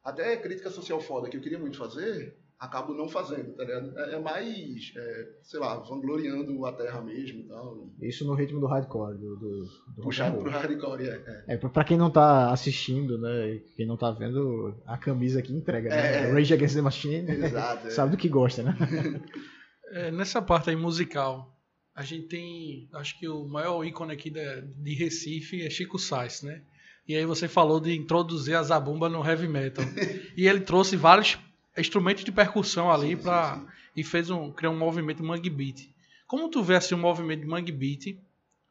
Até 0.02 0.36
crítica 0.36 0.70
social 0.70 1.00
foda 1.00 1.28
que 1.28 1.36
eu 1.36 1.42
queria 1.42 1.58
muito 1.58 1.76
fazer, 1.76 2.34
acabo 2.58 2.94
não 2.94 3.08
fazendo, 3.08 3.52
tá 3.54 3.64
ligado? 3.64 3.98
É, 3.98 4.14
é 4.14 4.18
mais, 4.18 4.92
é, 4.96 5.28
sei 5.42 5.60
lá, 5.60 5.76
vangloriando 5.78 6.64
a 6.64 6.72
terra 6.72 7.02
mesmo 7.02 7.40
e 7.40 7.48
tal. 7.48 7.90
Isso 8.00 8.26
no 8.26 8.34
ritmo 8.34 8.60
do 8.60 8.66
hardcore, 8.66 9.18
do, 9.18 9.36
do, 9.36 9.64
do 9.96 10.02
Puxado 10.02 10.38
pro 10.38 10.50
hardcore, 10.50 11.08
é. 11.08 11.44
é. 11.48 11.54
É, 11.54 11.56
pra- 11.56 11.84
quem 11.84 11.98
não 11.98 12.10
tá 12.10 12.50
assistindo, 12.50 13.18
né, 13.18 13.60
quem 13.76 13.86
não 13.86 13.96
tá 13.96 14.10
vendo, 14.10 14.74
a 14.86 14.96
camisa 14.96 15.40
aqui 15.40 15.52
entrega, 15.52 15.88
né? 15.90 16.28
É. 16.28 16.32
Rage 16.32 16.54
Against 16.54 16.74
the 16.76 16.82
Machine, 16.82 17.30
Exato. 17.30 17.86
é. 17.86 17.90
sabe 17.92 18.12
do 18.12 18.16
que 18.16 18.28
gosta, 18.28 18.62
né? 18.62 18.74
É, 19.92 20.08
nessa 20.12 20.40
parte 20.40 20.70
aí 20.70 20.76
musical, 20.76 21.52
a 21.94 22.02
gente 22.02 22.28
tem, 22.28 22.88
acho 22.92 23.18
que 23.18 23.28
o 23.28 23.44
maior 23.46 23.84
ícone 23.84 24.12
aqui 24.12 24.30
da- 24.30 24.60
de 24.60 24.94
Recife 24.94 25.62
é 25.62 25.70
Chico 25.70 25.98
Sainz, 25.98 26.42
né? 26.42 26.62
E 27.06 27.16
aí 27.16 27.26
você 27.26 27.48
falou 27.48 27.80
de 27.80 27.94
introduzir 27.94 28.54
a 28.56 28.62
zabumba 28.62 29.08
no 29.08 29.24
heavy 29.24 29.48
metal. 29.48 29.84
e 30.36 30.46
ele 30.46 30.60
trouxe 30.60 30.96
vários 30.96 31.38
instrumentos 31.76 32.24
de 32.24 32.30
percussão 32.32 32.90
ali 32.90 33.16
para 33.16 33.64
e 33.96 34.04
fez 34.04 34.30
um 34.30 34.52
criou 34.52 34.72
um 34.72 34.78
movimento 34.78 35.22
mangue 35.24 35.50
beat. 35.50 35.90
Como 36.26 36.48
tu 36.48 36.62
vê 36.62 36.76
assim 36.76 36.94
um 36.94 36.98
movimento 36.98 37.40
de 37.40 37.46
mangue 37.48 37.72
beat 37.72 38.16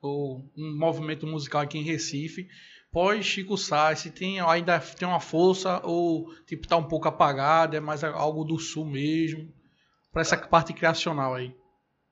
ou 0.01 0.49
um 0.57 0.77
movimento 0.77 1.27
musical 1.27 1.61
aqui 1.61 1.77
em 1.77 1.83
Recife, 1.83 2.47
pós 2.91 3.25
Chico 3.25 3.57
Sainz, 3.57 4.03
tem 4.15 4.39
ainda 4.39 4.79
tem 4.79 5.07
uma 5.07 5.19
força 5.19 5.81
ou 5.85 6.33
tipo 6.45 6.67
tá 6.67 6.77
um 6.77 6.83
pouco 6.87 7.07
apagado, 7.09 7.75
é 7.75 7.79
mais 7.81 8.03
algo 8.03 8.45
do 8.45 8.57
sul 8.57 8.85
mesmo, 8.85 9.51
para 10.13 10.21
essa 10.21 10.37
parte 10.37 10.71
criacional 10.71 11.35
aí. 11.35 11.53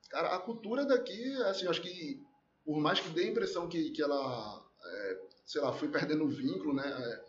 Cara, 0.09 0.35
a 0.35 0.39
cultura 0.39 0.85
daqui, 0.85 1.33
assim, 1.43 1.67
acho 1.67 1.81
que 1.81 2.25
por 2.67 2.77
mais 2.79 2.99
que 2.99 3.09
dê 3.09 3.23
a 3.23 3.27
impressão 3.27 3.67
que, 3.69 3.91
que 3.91 4.01
ela, 4.01 4.65
é, 4.83 5.19
sei 5.45 5.61
lá, 5.61 5.71
foi 5.71 5.87
perdendo 5.87 6.25
o 6.25 6.29
vínculo, 6.29 6.73
né? 6.73 6.85
é, 6.85 7.25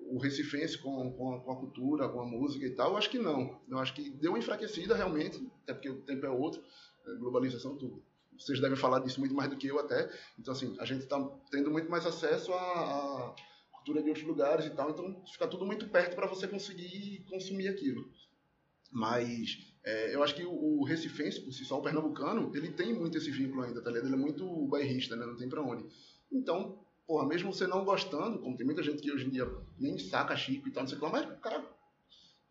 o 0.00 0.18
recifense 0.18 0.76
com, 0.76 1.12
com, 1.14 1.34
a, 1.34 1.40
com 1.40 1.52
a 1.52 1.56
cultura, 1.56 2.08
com 2.08 2.20
a 2.20 2.26
música 2.26 2.66
e 2.66 2.74
tal, 2.74 2.90
eu 2.90 2.96
acho 2.98 3.08
que 3.08 3.18
não. 3.18 3.58
Eu 3.68 3.78
acho 3.78 3.94
que 3.94 4.10
deu 4.10 4.32
uma 4.32 4.38
enfraquecida 4.38 4.94
realmente, 4.94 5.42
até 5.62 5.72
porque 5.72 5.88
o 5.88 6.02
tempo 6.02 6.26
é 6.26 6.30
outro, 6.30 6.62
é, 7.06 7.14
globalização, 7.14 7.76
tudo. 7.76 8.02
Vocês 8.38 8.60
devem 8.60 8.76
falar 8.76 8.98
disso 8.98 9.20
muito 9.20 9.34
mais 9.34 9.48
do 9.48 9.56
que 9.56 9.68
eu 9.68 9.78
até. 9.78 10.10
Então, 10.38 10.52
assim, 10.52 10.76
a 10.78 10.84
gente 10.84 11.04
está 11.04 11.18
tendo 11.50 11.70
muito 11.70 11.90
mais 11.90 12.04
acesso 12.04 12.52
à, 12.52 12.56
à 12.56 13.34
cultura 13.72 14.02
de 14.02 14.08
outros 14.08 14.26
lugares 14.26 14.66
e 14.66 14.70
tal, 14.70 14.90
então 14.90 15.24
fica 15.26 15.48
tudo 15.48 15.64
muito 15.64 15.88
perto 15.88 16.14
para 16.14 16.26
você 16.26 16.46
conseguir 16.46 17.24
consumir 17.30 17.68
aquilo. 17.68 18.10
Mas 18.90 19.71
é, 19.84 20.14
eu 20.14 20.22
acho 20.22 20.34
que 20.34 20.44
o, 20.44 20.80
o 20.80 20.84
recifense, 20.84 21.40
por 21.40 21.52
si 21.52 21.64
só, 21.64 21.78
o 21.78 21.82
pernambucano, 21.82 22.50
ele 22.54 22.70
tem 22.70 22.92
muito 22.94 23.18
esse 23.18 23.30
vínculo 23.30 23.62
ainda, 23.62 23.82
tá 23.82 23.90
ligado? 23.90 24.06
Ele 24.06 24.14
é 24.14 24.18
muito 24.18 24.46
bairrista, 24.66 25.16
né? 25.16 25.26
Não 25.26 25.36
tem 25.36 25.48
pra 25.48 25.62
onde. 25.62 25.84
Então, 26.30 26.78
porra, 27.06 27.26
mesmo 27.26 27.52
você 27.52 27.66
não 27.66 27.84
gostando, 27.84 28.38
como 28.38 28.56
tem 28.56 28.64
muita 28.64 28.82
gente 28.82 29.02
que 29.02 29.10
hoje 29.10 29.26
em 29.26 29.30
dia 29.30 29.48
nem 29.78 29.98
saca 29.98 30.36
Chico 30.36 30.68
e 30.68 30.70
tal, 30.70 30.84
não 30.84 30.88
sei 30.88 30.96
o 30.96 31.00
que 31.00 31.06
lá, 31.06 31.12
mas 31.12 31.28
o 31.28 31.40
cara 31.40 31.64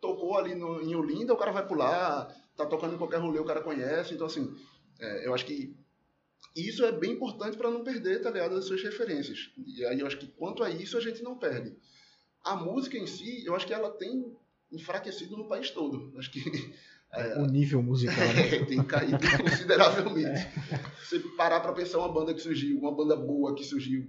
tocou 0.00 0.36
ali 0.36 0.54
no, 0.54 0.82
em 0.82 0.94
Olinda, 0.94 1.32
o 1.32 1.36
cara 1.36 1.52
vai 1.52 1.66
pular, 1.66 2.26
tá 2.56 2.66
tocando 2.66 2.94
em 2.94 2.98
qualquer 2.98 3.18
rolê, 3.18 3.38
o 3.38 3.44
cara 3.44 3.62
conhece. 3.62 4.14
Então, 4.14 4.26
assim, 4.26 4.54
é, 4.98 5.26
eu 5.26 5.32
acho 5.32 5.46
que 5.46 5.74
isso 6.54 6.84
é 6.84 6.92
bem 6.92 7.12
importante 7.12 7.56
para 7.56 7.70
não 7.70 7.82
perder, 7.82 8.20
tá 8.20 8.30
ligado? 8.30 8.56
As 8.56 8.66
suas 8.66 8.82
referências. 8.82 9.50
E 9.66 9.84
aí 9.86 10.00
eu 10.00 10.06
acho 10.06 10.18
que 10.18 10.26
quanto 10.26 10.62
a 10.62 10.70
isso 10.70 10.98
a 10.98 11.00
gente 11.00 11.22
não 11.22 11.38
perde. 11.38 11.74
A 12.44 12.56
música 12.56 12.98
em 12.98 13.06
si, 13.06 13.44
eu 13.46 13.54
acho 13.54 13.66
que 13.66 13.72
ela 13.72 13.90
tem 13.90 14.36
enfraquecido 14.70 15.36
no 15.36 15.48
país 15.48 15.70
todo. 15.70 16.12
Acho 16.18 16.30
que 16.30 16.40
é, 17.14 17.38
O 17.38 17.46
nível 17.46 17.82
musical, 17.82 18.16
né? 18.16 18.64
tem 18.66 18.82
caído 18.82 19.18
consideravelmente. 19.42 20.48
Se 21.04 21.18
você 21.18 21.28
parar 21.36 21.60
pra 21.60 21.72
pensar 21.72 21.98
uma 21.98 22.12
banda 22.12 22.32
que 22.32 22.40
surgiu, 22.40 22.78
uma 22.78 22.94
banda 22.94 23.16
boa 23.16 23.54
que 23.54 23.64
surgiu, 23.64 24.06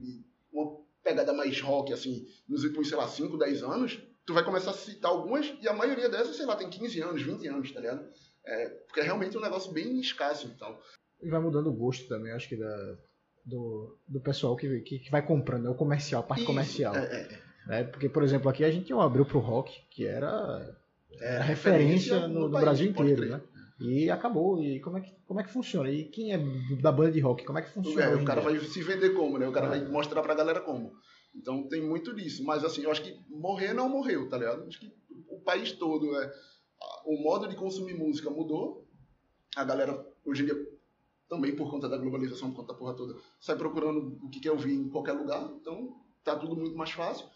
uma 0.52 0.78
pegada 1.04 1.34
mais 1.34 1.60
rock, 1.60 1.92
assim, 1.92 2.26
nos 2.48 2.64
últimos, 2.64 2.88
sei 2.88 2.98
lá, 2.98 3.08
5, 3.08 3.38
10 3.38 3.64
anos, 3.64 4.00
tu 4.26 4.34
vai 4.34 4.44
começar 4.44 4.72
a 4.72 4.74
citar 4.74 5.12
algumas, 5.12 5.54
e 5.62 5.68
a 5.68 5.74
maioria 5.74 6.10
dessas, 6.10 6.36
sei 6.36 6.46
lá, 6.46 6.56
tem 6.56 6.70
15 6.70 7.02
anos, 7.02 7.22
20 7.22 7.48
anos, 7.48 7.72
tá 7.72 7.82
ligado? 7.82 8.06
É, 8.46 8.70
porque 8.70 9.02
é 9.02 9.04
realmente 9.04 9.38
um 9.38 9.42
negócio 9.42 9.72
bem 9.72 10.00
escasso, 10.00 10.48
então. 10.48 10.78
E 11.22 11.30
vai 11.30 11.42
mudando 11.42 11.68
o 11.68 11.74
gosto 11.74 12.08
também, 12.08 12.32
acho 12.32 12.48
que 12.48 12.56
da, 12.56 12.98
do, 13.46 13.98
do 14.08 14.22
pessoal 14.22 14.56
que, 14.56 14.80
que, 14.82 15.00
que 15.00 15.12
vai 15.12 15.26
comprando, 15.26 15.64
né? 15.64 15.70
o 15.70 15.76
comercial, 15.76 16.22
a 16.22 16.26
parte 16.26 16.42
Isso, 16.42 16.48
comercial. 16.48 16.96
É, 16.96 17.04
é, 17.06 17.40
né? 17.68 17.84
Porque, 17.84 18.10
por 18.10 18.24
exemplo, 18.24 18.50
aqui 18.50 18.64
a 18.64 18.72
gente 18.72 18.94
um 18.94 19.02
abril 19.02 19.26
pro 19.26 19.40
rock, 19.40 19.74
que 19.90 20.06
era, 20.06 20.78
é, 21.20 21.36
era 21.36 21.44
referência 21.44 22.28
no, 22.28 22.42
no 22.48 22.52
país, 22.52 22.64
Brasil 22.66 22.90
inteiro, 22.90 23.26
né? 23.26 23.42
E 23.80 24.10
acabou. 24.10 24.62
E 24.64 24.80
como 24.80 24.98
é, 24.98 25.02
que, 25.02 25.12
como 25.26 25.40
é 25.40 25.44
que 25.44 25.52
funciona? 25.52 25.90
E 25.90 26.06
quem 26.06 26.34
é 26.34 26.38
da 26.82 26.92
banda 26.92 27.12
de 27.12 27.20
rock? 27.20 27.44
Como 27.44 27.60
é 27.60 27.62
que 27.62 27.72
funciona? 27.72 28.02
É, 28.04 28.16
o 28.16 28.24
cara 28.24 28.42
vai 28.42 28.58
se 28.60 28.82
vender 28.84 29.12
como, 29.12 29.38
né? 29.38 29.48
O 29.48 29.52
cara 29.52 29.68
É. 29.68 29.70
vai 29.70 29.88
mostrar 29.90 30.22
pra 30.22 30.36
galera 30.36 30.62
como. 30.62 30.94
Então 31.36 31.68
tem 31.68 31.82
muito 31.82 32.16
disso. 32.16 32.44
Mas 32.44 32.64
assim, 32.64 32.84
eu 32.84 32.92
acho 32.92 33.02
que 33.04 33.18
morrer 33.30 33.74
não 33.74 33.90
morreu, 33.90 34.30
tá 34.30 34.38
ligado? 34.38 34.66
Acho 34.68 34.80
que 34.80 34.94
o 35.28 35.40
país 35.42 35.72
todo, 35.74 36.16
é, 36.16 36.32
o 37.06 37.22
modo 37.22 37.48
de 37.48 37.56
consumir 37.56 37.96
música 37.96 38.30
mudou. 38.30 38.88
A 39.56 39.64
galera, 39.64 40.04
hoje 40.26 40.44
em 40.44 40.46
dia, 40.46 40.56
também 41.30 41.56
por 41.56 41.70
conta 41.70 41.90
da 41.90 41.98
globalização, 41.98 42.52
por 42.52 42.58
conta 42.58 42.74
da 42.74 42.80
porra 42.80 42.96
toda, 42.96 43.16
sai 43.40 43.56
procurando 43.56 44.18
o 44.24 44.30
que 44.30 44.40
quer 44.40 44.52
ouvir 44.52 44.74
em 44.74 44.90
qualquer 44.90 45.14
lugar. 45.14 45.52
Então 45.60 45.96
tá 46.24 46.36
tudo 46.36 46.56
muito 46.56 46.76
mais 46.78 46.92
fácil. 46.92 47.28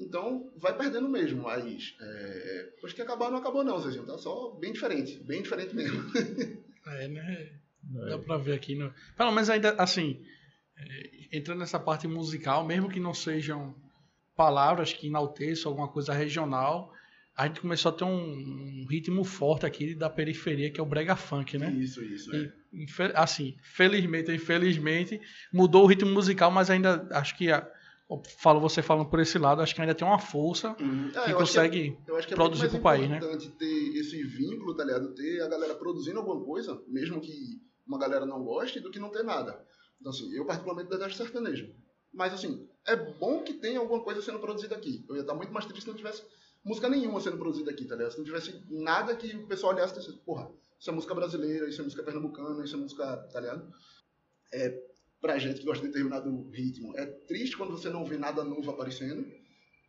Então 0.00 0.50
vai 0.56 0.76
perdendo 0.76 1.08
mesmo. 1.08 1.42
Mas 1.42 1.94
é, 2.00 2.70
depois 2.74 2.92
que 2.92 3.02
acabar, 3.02 3.30
não 3.30 3.38
acabou 3.38 3.62
não, 3.62 3.78
Zezinho. 3.78 4.06
Tá 4.06 4.16
só 4.18 4.50
bem 4.60 4.72
diferente. 4.72 5.18
Bem 5.24 5.42
diferente 5.42 5.74
mesmo. 5.74 6.02
É, 6.86 7.06
né? 7.08 7.50
É. 7.96 8.08
Dá 8.08 8.18
pra 8.18 8.38
ver 8.38 8.54
aqui. 8.54 8.74
No... 8.74 8.92
Pelo 9.16 9.30
menos 9.32 9.50
ainda, 9.50 9.74
assim, 9.74 10.24
é, 10.76 11.10
entrando 11.36 11.58
nessa 11.58 11.78
parte 11.78 12.08
musical, 12.08 12.66
mesmo 12.66 12.88
que 12.88 12.98
não 12.98 13.12
sejam 13.12 13.74
palavras 14.34 14.92
que 14.92 15.06
enalteçam 15.08 15.70
alguma 15.70 15.88
coisa 15.88 16.14
regional, 16.14 16.92
a 17.36 17.46
gente 17.46 17.60
começou 17.60 17.90
a 17.90 17.94
ter 17.94 18.04
um, 18.04 18.10
um 18.82 18.86
ritmo 18.88 19.22
forte 19.24 19.66
aqui 19.66 19.94
da 19.94 20.08
periferia, 20.08 20.70
que 20.70 20.80
é 20.80 20.82
o 20.82 20.86
brega 20.86 21.14
funk, 21.14 21.58
né? 21.58 21.70
Isso, 21.72 22.02
isso. 22.02 22.34
É. 22.34 22.50
E, 22.72 22.84
infe- 22.84 23.12
assim, 23.14 23.56
felizmente 23.62 24.32
infelizmente, 24.32 25.20
mudou 25.52 25.84
o 25.84 25.86
ritmo 25.86 26.10
musical, 26.10 26.50
mas 26.50 26.70
ainda 26.70 27.06
acho 27.12 27.36
que, 27.36 27.52
a- 27.52 27.70
falo 28.38 28.60
você 28.60 28.82
falando 28.82 29.08
por 29.08 29.20
esse 29.20 29.38
lado, 29.38 29.62
acho 29.62 29.74
que 29.74 29.80
ainda 29.80 29.94
tem 29.94 30.06
uma 30.06 30.18
força 30.18 30.74
Uhum. 30.80 31.08
É, 31.08 31.10
que 31.12 31.18
acho 31.18 31.24
que 31.24 31.30
é- 31.30 31.34
consegue... 31.34 31.98
Eu 32.06 32.16
acho 32.16 32.26
que 32.26 32.34
é 32.34 32.36
produzir 32.36 32.68
pro 32.68 32.80
mais 32.80 32.98
país, 32.98 33.10
né? 33.10 33.16
importante 33.18 33.50
ter 33.50 33.96
esse 33.96 34.22
vínculo, 34.24 34.74
tá 34.74 34.84
ligado? 34.84 35.14
Ter 35.14 35.42
a 35.42 35.48
galera 35.48 35.74
produzindo 35.74 36.18
alguma 36.18 36.44
coisa, 36.44 36.82
mesmo 36.88 37.20
que 37.20 37.60
uma 37.86 37.98
galera 37.98 38.26
não 38.26 38.42
goste, 38.42 38.80
do 38.80 38.90
que 38.90 38.98
não 38.98 39.10
ter 39.10 39.22
nada. 39.22 39.64
Então, 40.00 40.10
assim, 40.10 40.32
eu 40.34 40.44
particularmente 40.46 40.88
detesto 40.90 41.16
sertanejo. 41.18 41.72
Mas, 42.12 42.32
assim, 42.32 42.66
é 42.86 42.96
bom 42.96 43.42
que 43.42 43.54
tenha 43.54 43.78
alguma 43.78 44.02
coisa 44.02 44.20
sendo 44.22 44.38
produzida 44.40 44.74
aqui. 44.74 45.04
Eu 45.08 45.14
ia 45.16 45.20
estar 45.20 45.34
muito 45.34 45.52
mais 45.52 45.64
triste 45.66 45.82
se 45.82 45.88
não 45.88 45.96
tivesse 45.96 46.22
música 46.64 46.88
nenhuma 46.88 47.20
sendo 47.20 47.38
produzida 47.38 47.70
aqui, 47.70 47.84
tá 47.84 47.94
ligado? 47.94 48.12
Se 48.12 48.18
não 48.18 48.24
tivesse 48.24 48.64
nada 48.68 49.14
que 49.14 49.36
o 49.36 49.46
pessoal 49.46 49.74
olhasse 49.74 49.94
e 49.94 49.98
dissesse, 49.98 50.18
porra, 50.18 50.50
isso 50.78 50.90
é 50.90 50.92
música 50.92 51.14
brasileira, 51.14 51.68
isso 51.68 51.80
é 51.80 51.84
música 51.84 52.02
pernambucana, 52.02 52.64
isso 52.64 52.74
é 52.74 52.78
música, 52.78 53.16
tá 53.32 53.40
ligado? 53.40 53.70
É, 54.52 54.89
pra 55.20 55.38
gente 55.38 55.60
que 55.60 55.66
gosta 55.66 55.82
de 55.82 55.92
determinado 55.92 56.48
ritmo, 56.50 56.96
é 56.96 57.04
triste 57.04 57.56
quando 57.56 57.72
você 57.72 57.88
não 57.88 58.04
vê 58.04 58.16
nada 58.16 58.42
novo 58.42 58.70
aparecendo. 58.70 59.26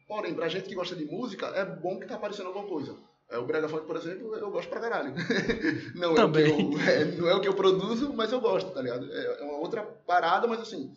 Porém, 0.07 0.33
pra 0.33 0.49
gente 0.49 0.67
que 0.67 0.75
gosta 0.75 0.95
de 0.95 1.05
música, 1.05 1.47
é 1.47 1.63
bom 1.63 1.99
que 1.99 2.05
tá 2.05 2.15
aparecendo 2.15 2.47
alguma 2.47 2.67
coisa. 2.67 2.95
É, 3.29 3.37
o 3.37 3.45
Brega 3.45 3.69
Funk, 3.69 3.87
por 3.87 3.95
exemplo, 3.95 4.35
eu 4.35 4.51
gosto 4.51 4.67
pra 4.67 4.81
caralho. 4.81 5.13
não, 5.95 6.13
Também. 6.13 6.43
É 6.43 6.53
o 6.53 6.69
que 6.69 6.75
eu, 6.75 6.81
é, 6.81 7.05
não 7.05 7.29
é 7.29 7.35
o 7.35 7.39
que 7.39 7.47
eu 7.47 7.53
produzo, 7.53 8.11
mas 8.13 8.31
eu 8.31 8.41
gosto, 8.41 8.71
tá 8.71 8.81
ligado? 8.81 9.09
É, 9.09 9.39
é 9.39 9.43
uma 9.43 9.57
outra 9.57 9.83
parada, 9.83 10.47
mas 10.47 10.59
assim, 10.59 10.93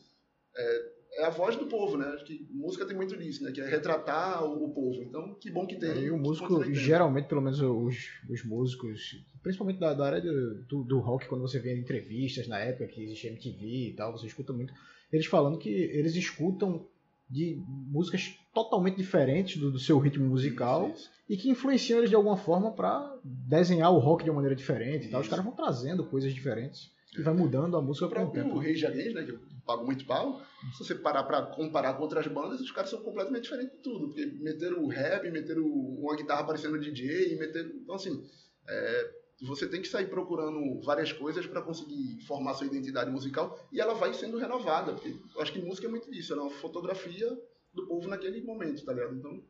é, 0.57 0.94
é 1.16 1.24
a 1.24 1.31
voz 1.31 1.57
do 1.57 1.66
povo, 1.66 1.96
né? 1.96 2.07
Acho 2.14 2.24
que 2.24 2.46
música 2.50 2.87
tem 2.87 2.96
muito 2.96 3.16
disso, 3.16 3.42
né? 3.44 3.53
Que 3.53 3.61
é 3.61 3.68
retratar 3.68 4.44
o, 4.44 4.64
o 4.64 4.70
povo. 4.70 5.03
Então, 5.03 5.35
que 5.35 5.50
bom 5.50 5.66
que 5.66 5.77
tem. 5.77 6.05
E 6.05 6.11
o 6.11 6.18
músico, 6.18 6.64
geralmente, 6.72 7.27
pelo 7.29 7.40
menos 7.40 7.61
os, 7.61 8.11
os 8.29 8.44
músicos, 8.44 9.24
principalmente 9.42 9.79
da, 9.79 9.94
da 9.94 10.07
área 10.07 10.20
do, 10.20 10.64
do, 10.64 10.85
do 10.85 10.98
rock, 11.00 11.27
quando 11.29 11.42
você 11.42 11.59
vê 11.59 11.77
entrevistas 11.79 12.48
na 12.48 12.59
época 12.59 12.88
que 12.88 13.03
existia 13.03 13.31
MTV 13.31 13.90
e 13.90 13.94
tal, 13.94 14.12
você 14.12 14.27
escuta 14.27 14.53
muito, 14.53 14.72
eles 15.12 15.27
falando 15.27 15.59
que 15.59 15.68
eles 15.70 16.14
escutam 16.16 16.87
de 17.29 17.61
músicas 17.66 18.38
totalmente 18.53 18.96
diferentes 18.96 19.57
do, 19.57 19.70
do 19.70 19.79
seu 19.79 19.98
ritmo 19.98 20.27
musical 20.27 20.88
Isso, 20.90 20.96
isso. 20.98 21.11
e 21.29 21.37
que 21.37 21.48
influenciam 21.48 21.98
eles 21.98 22.11
de 22.11 22.16
alguma 22.16 22.37
forma 22.37 22.72
para 22.72 23.18
desenhar 23.24 23.92
o 23.92 23.98
rock 23.98 24.22
de 24.22 24.31
uma 24.31 24.37
maneira 24.37 24.55
diferente 24.55 25.07
e 25.07 25.11
tal. 25.11 25.20
Os 25.20 25.29
caras 25.29 25.44
vão 25.44 25.55
trazendo 25.55 26.05
coisas 26.05 26.33
diferentes 26.35 26.92
e 27.18 27.22
vai 27.22 27.35
mudando 27.35 27.77
a 27.77 27.83
música 27.83 28.07
O 28.07 28.11
com 28.11 28.24
o 28.24 28.31
tempo. 28.31 28.59
Rei 28.59 28.74
Jaguês, 28.74 29.14
né? 29.14 29.24
Que 29.24 29.33
pago 29.64 29.85
muito 29.85 30.07
pau. 30.07 30.42
Se 30.72 30.85
você 30.85 30.94
parar 30.94 31.24
pra 31.24 31.42
comparar 31.42 31.94
com 31.94 32.03
outras 32.03 32.27
bandas, 32.27 32.61
os 32.61 32.70
caras 32.70 32.90
são 32.90 33.03
completamente 33.03 33.44
diferentes 33.44 33.77
de 33.77 33.83
tudo. 33.83 34.09
Porque 34.09 34.27
meteram 34.27 34.83
o 34.83 34.88
rap, 34.88 35.31
meteram 35.31 35.64
uma 35.64 36.14
guitarra 36.16 36.44
parecendo 36.44 36.79
DJ, 36.79 37.37
meteram. 37.38 37.70
Então, 37.70 37.94
assim, 37.94 38.24
é, 38.68 39.14
você 39.42 39.66
tem 39.68 39.83
que 39.83 39.88
sair 39.88 40.09
procurando 40.09 40.81
várias 40.83 41.12
coisas 41.12 41.46
para 41.46 41.62
conseguir 41.62 42.20
formar 42.27 42.55
sua 42.55 42.66
identidade 42.66 43.11
musical 43.11 43.59
e 43.72 43.81
ela 43.81 43.94
vai 43.94 44.14
sendo 44.14 44.38
renovada. 44.38 44.94
Porque 44.94 45.16
eu 45.35 45.40
acho 45.42 45.53
que 45.53 45.61
música 45.61 45.87
é 45.87 45.90
muito 45.90 46.12
isso, 46.12 46.33
ela 46.33 46.42
é 46.42 46.44
uma 46.46 46.55
fotografia 46.59 47.29
do 47.72 47.87
povo 47.87 48.09
naquele 48.09 48.40
momento, 48.42 48.85
tá 48.85 48.92
ligado? 48.92 49.16
Então, 49.16 49.42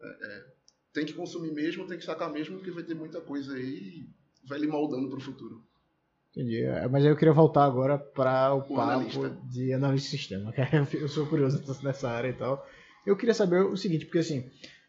é, 0.00 0.08
é, 0.08 0.46
tem 0.92 1.04
que 1.04 1.12
consumir 1.12 1.52
mesmo, 1.52 1.86
tem 1.86 1.98
que 1.98 2.04
sacar 2.04 2.32
mesmo, 2.32 2.56
porque 2.56 2.70
vai 2.70 2.84
ter 2.84 2.94
muita 2.94 3.20
coisa 3.20 3.54
aí 3.54 3.64
e 3.64 4.10
vai 4.44 4.58
lhe 4.58 4.66
moldando 4.66 5.08
pro 5.08 5.20
futuro. 5.20 5.65
Entendi. 6.36 6.62
É, 6.62 6.86
Mas 6.86 7.02
aí 7.02 7.10
eu 7.10 7.16
queria 7.16 7.32
voltar 7.32 7.64
agora 7.64 7.96
para 7.98 8.52
o, 8.54 8.60
papo 8.60 8.80
analista. 8.80 9.30
de 9.50 9.72
analista 9.72 10.10
de 10.10 10.18
sistema. 10.18 10.52
que 10.90 10.96
Eu 10.96 11.08
sou 11.08 11.26
curioso 11.26 11.62
nessa 11.82 12.10
área 12.10 12.28
e 12.28 12.34
tal. 12.34 12.64
Eu 13.06 13.16
queria 13.16 13.32
saber 13.32 13.62
o 13.62 13.76
seguinte, 13.76 14.04
porque 14.04 14.18
assim, 14.18 14.44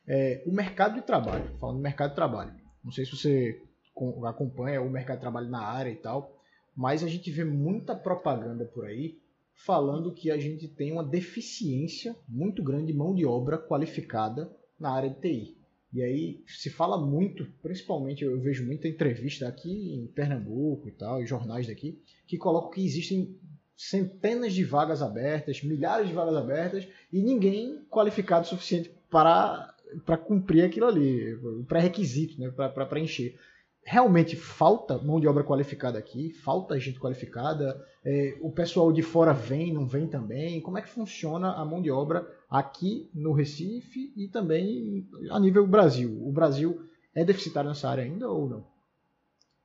é, 0.06 0.44
o 0.46 0.52
mercado 0.52 0.96
de 0.96 1.02
trabalho, 1.04 1.46
falando 1.60 1.78
do 1.78 1.82
mercado 1.82 2.10
de 2.10 2.16
trabalho, 2.16 2.52
não 2.84 2.92
sei 2.92 3.06
se 3.06 3.16
você 3.16 3.62
com- 3.94 4.26
acompanha 4.26 4.82
o 4.82 4.90
mercado 4.90 5.18
de 5.18 5.22
trabalho 5.22 5.50
na 5.50 5.62
área 5.62 5.90
e 5.90 5.96
tal, 5.96 6.36
mas 6.76 7.02
a 7.04 7.08
gente 7.08 7.32
vê 7.32 7.46
muita 7.46 7.96
propaganda 7.96 8.66
por 8.66 8.86
aí 8.86 9.18
falando 9.66 10.14
que 10.14 10.30
a 10.30 10.38
gente 10.38 10.68
tem 10.68 10.92
uma 10.92 11.04
deficiência 11.04 12.16
muito 12.28 12.62
grande 12.62 12.88
de 12.88 12.94
mão 12.94 13.16
de 13.16 13.26
obra 13.26 13.58
qualificada 13.58 14.52
na 14.80 14.92
área 14.92 15.10
de 15.10 15.20
TI. 15.22 15.57
E 15.94 16.04
aí 16.04 16.44
se 16.48 16.70
fala 16.70 16.98
muito, 16.98 17.46
principalmente 17.62 18.24
eu 18.24 18.40
vejo 18.40 18.66
muita 18.66 18.88
entrevista 18.88 19.48
aqui 19.48 19.96
em 19.96 20.08
Pernambuco 20.08 20.88
e 20.88 20.92
tal, 20.92 21.22
em 21.22 21.26
jornais 21.26 21.68
daqui, 21.68 22.02
que 22.26 22.38
colocam 22.38 22.72
que 22.72 22.86
existem 22.86 23.38
centenas 23.76 24.54
de 24.54 24.64
vagas 24.64 25.02
abertas, 25.02 25.64
milhares 25.64 26.08
de 26.08 26.14
vagas 26.14 26.36
abertas 26.36 26.88
e 27.14 27.22
ninguém 27.22 27.86
qualificado 27.90 28.46
o 28.46 28.50
suficiente 28.50 28.92
para 29.10 29.74
para 30.06 30.18
cumprir 30.18 30.66
aquilo 30.66 30.86
ali, 30.86 31.34
o 31.36 31.64
pré-requisito, 31.64 32.38
né, 32.40 32.50
para 32.50 32.86
preencher. 32.86 33.40
Realmente 33.82 34.36
falta 34.36 34.98
mão 34.98 35.18
de 35.18 35.28
obra 35.28 35.46
qualificada 35.46 35.98
aqui, 35.98 36.30
falta 36.30 36.78
gente 36.78 37.00
qualificada, 37.00 37.82
é, 38.04 38.38
o 38.42 38.52
pessoal 38.52 38.92
de 38.92 39.02
fora 39.02 39.32
vem, 39.32 39.74
não 39.74 39.88
vem 39.88 40.06
também. 40.06 40.60
Como 40.60 40.78
é 40.78 40.82
que 40.82 40.90
funciona 40.90 41.54
a 41.54 41.64
mão 41.64 41.82
de 41.82 41.90
obra 41.90 42.28
aqui 42.50 43.10
no 43.14 43.34
Recife 43.34 44.14
e 44.16 44.28
também 44.28 45.08
a 45.32 45.40
nível 45.40 45.66
Brasil? 45.68 46.10
O 46.26 46.32
Brasil 46.32 46.88
é 47.14 47.24
deficitário 47.26 47.70
nessa 47.70 47.90
área 47.90 48.04
ainda 48.04 48.30
ou 48.30 48.48
não? 48.50 48.68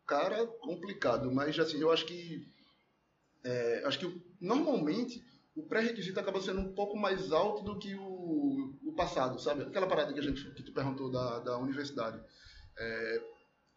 Cara, 0.07 0.47
complicado, 0.47 1.33
mas 1.33 1.59
assim, 1.59 1.79
eu 1.81 1.91
acho 1.91 2.05
que 2.07 2.47
é, 3.45 3.83
acho 3.87 3.99
que 3.99 4.23
normalmente 4.41 5.25
o 5.55 5.63
pré-requisito 5.63 6.19
acaba 6.19 6.41
sendo 6.41 6.61
um 6.61 6.73
pouco 6.75 6.97
mais 6.97 7.31
alto 7.33 7.63
do 7.63 7.79
que 7.79 7.95
o, 7.95 8.75
o 8.85 8.93
passado, 8.97 9.39
sabe? 9.41 9.63
Aquela 9.63 9.87
parada 9.87 10.13
que 10.13 10.19
a 10.21 10.23
gente 10.23 10.51
que 10.53 10.63
tu 10.63 10.73
perguntou 10.73 11.11
da, 11.11 11.41
da 11.41 11.59
universidade. 11.59 12.23
É, 12.79 13.23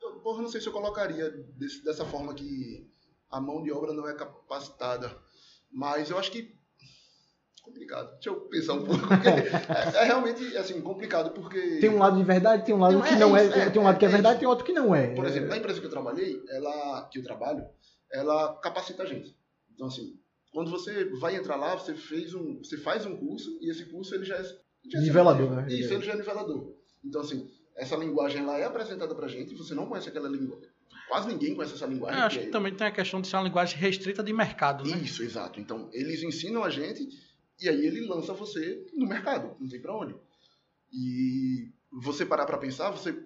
eu, 0.01 0.19
porra, 0.21 0.41
não 0.41 0.49
sei 0.49 0.61
se 0.61 0.67
eu 0.67 0.73
colocaria 0.73 1.29
desse- 1.29 1.83
dessa 1.83 2.05
forma 2.05 2.33
que 2.33 2.89
a 3.29 3.41
mão 3.41 3.63
de 3.63 3.71
obra 3.71 3.93
não 3.93 4.07
é 4.07 4.13
capacitada, 4.13 5.17
mas 5.71 6.09
eu 6.09 6.17
acho 6.17 6.31
que 6.31 6.54
complicado. 7.65 8.13
Deixa 8.13 8.29
eu 8.29 8.35
pensar 8.41 8.73
um 8.73 8.85
pouco. 8.85 9.03
é, 9.13 10.01
é 10.01 10.03
realmente 10.05 10.55
assim 10.57 10.79
complicado 10.81 11.31
porque 11.31 11.79
Tem 11.79 11.89
um 11.89 11.97
lado 11.97 12.17
de 12.17 12.23
verdade, 12.23 12.65
tem 12.65 12.73
um 12.75 12.79
lado 12.79 12.93
Não, 12.93 13.01
que 13.01 13.13
é 13.13 13.17
não 13.17 13.35
é, 13.35 13.45
isso, 13.45 13.53
é, 13.55 13.69
tem 13.69 13.81
um 13.81 13.85
lado 13.85 13.97
que 13.99 14.05
é 14.05 14.07
é 14.07 14.11
verdade, 14.11 14.35
isso. 14.35 14.39
tem 14.39 14.47
outro 14.47 14.65
que 14.65 14.73
não 14.73 14.93
é. 14.95 15.07
Por 15.13 15.25
exemplo, 15.25 15.49
na 15.49 15.57
empresa 15.57 15.79
que 15.79 15.85
eu 15.85 15.91
trabalhei, 15.91 16.41
ela, 16.49 17.09
que 17.11 17.19
eu 17.19 17.23
trabalho, 17.23 17.65
ela 18.11 18.55
capacita 18.61 19.03
a 19.03 19.05
gente. 19.05 19.35
Então, 19.73 19.87
assim, 19.87 20.17
quando 20.51 20.71
você 20.71 21.05
vai 21.19 21.35
entrar 21.35 21.55
lá, 21.57 21.75
você, 21.75 21.93
fez 21.95 22.33
um, 22.33 22.59
você 22.59 22.77
faz 22.77 23.05
um 23.05 23.17
curso 23.17 23.57
e 23.61 23.69
esse 23.69 23.85
curso 23.85 24.15
ele 24.15 24.23
já 24.23 24.35
é... 24.35 24.43
já 24.43 24.99
é 24.99 25.01
Nivelador, 25.01 25.51
né? 25.51 25.65
Isso, 25.69 25.93
ele 25.93 26.05
já 26.05 26.13
é 26.13 26.15
nivelador. 26.15 26.73
Então, 27.03 27.21
assim, 27.21 27.49
essa 27.75 27.95
linguagem 27.97 28.41
ela 28.41 28.57
é 28.57 28.63
apresentada 28.63 29.13
pra 29.13 29.27
gente, 29.27 29.53
você 29.53 29.73
não 29.73 29.85
conhece 29.87 30.07
aquela 30.07 30.29
linguagem. 30.29 30.69
Quase 31.09 31.27
ninguém 31.27 31.53
conhece 31.53 31.75
essa 31.75 31.85
linguagem. 31.85 32.19
Eu 32.19 32.25
acho 32.25 32.37
que 32.37 32.43
que 32.45 32.49
é- 32.49 32.51
também 32.51 32.73
tem 32.73 32.87
a 32.87 32.91
questão 32.91 33.21
de 33.21 33.27
ser 33.27 33.35
uma 33.35 33.43
linguagem 33.43 33.77
restrita 33.77 34.23
de 34.23 34.33
mercado, 34.33 34.83
né? 34.89 34.97
Isso, 34.97 35.21
exato. 35.23 35.59
Então, 35.59 35.89
eles 35.93 36.23
ensinam 36.23 36.63
a 36.63 36.69
gente 36.69 37.07
e 37.61 37.69
aí 37.69 37.85
ele 37.85 38.01
lança 38.07 38.33
você 38.33 38.85
no 38.93 39.07
mercado, 39.07 39.55
não 39.59 39.67
tem 39.67 39.79
pra 39.81 39.95
onde. 39.95 40.15
E 40.91 41.71
você 41.91 42.25
parar 42.25 42.45
pra 42.45 42.57
pensar, 42.57 42.91
você 42.91 43.17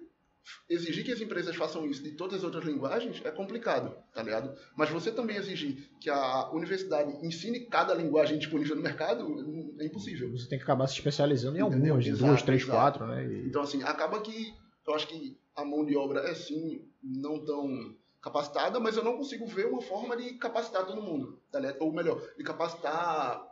exigir 0.68 1.04
que 1.04 1.12
as 1.12 1.20
empresas 1.20 1.54
façam 1.54 1.86
isso 1.86 2.02
de 2.02 2.12
todas 2.12 2.38
as 2.38 2.44
outras 2.44 2.64
linguagens 2.64 3.20
é 3.24 3.30
complicado, 3.30 3.94
tá 4.14 4.22
ligado? 4.22 4.56
Mas 4.76 4.88
você 4.90 5.12
também 5.12 5.36
exigir 5.36 5.88
que 6.00 6.08
a 6.08 6.50
universidade 6.50 7.24
ensine 7.24 7.60
cada 7.66 7.94
linguagem 7.94 8.38
disponível 8.38 8.74
no 8.74 8.82
mercado 8.82 9.74
é 9.78 9.84
impossível. 9.86 10.30
Você 10.32 10.48
tem 10.48 10.58
que 10.58 10.64
acabar 10.64 10.86
se 10.86 10.94
especializando 10.94 11.56
em 11.58 11.60
Entendeu? 11.60 11.94
algumas, 11.94 12.06
Exato, 12.06 12.24
duas, 12.24 12.42
três, 12.42 12.62
exato. 12.62 12.76
quatro, 12.76 13.06
né? 13.06 13.26
E- 13.26 13.46
Então, 13.46 13.62
assim, 13.62 13.82
acaba 13.82 14.20
que 14.22 14.54
eu 14.86 14.94
acho 14.94 15.06
que 15.06 15.36
a 15.54 15.64
mão 15.64 15.84
de 15.84 15.96
obra 15.96 16.20
é 16.28 16.34
sim 16.34 16.84
não 17.02 17.44
tão 17.44 17.94
capacitada, 18.22 18.80
mas 18.80 18.96
eu 18.96 19.04
não 19.04 19.16
consigo 19.16 19.46
ver 19.46 19.66
uma 19.66 19.80
forma 19.82 20.16
de 20.16 20.34
capacitar 20.34 20.86
todo 20.86 21.02
mundo, 21.02 21.38
tá 21.52 21.60
ligado? 21.60 21.80
Ou 21.80 21.92
melhor, 21.92 22.20
de 22.36 22.42
capacitar 22.42 23.46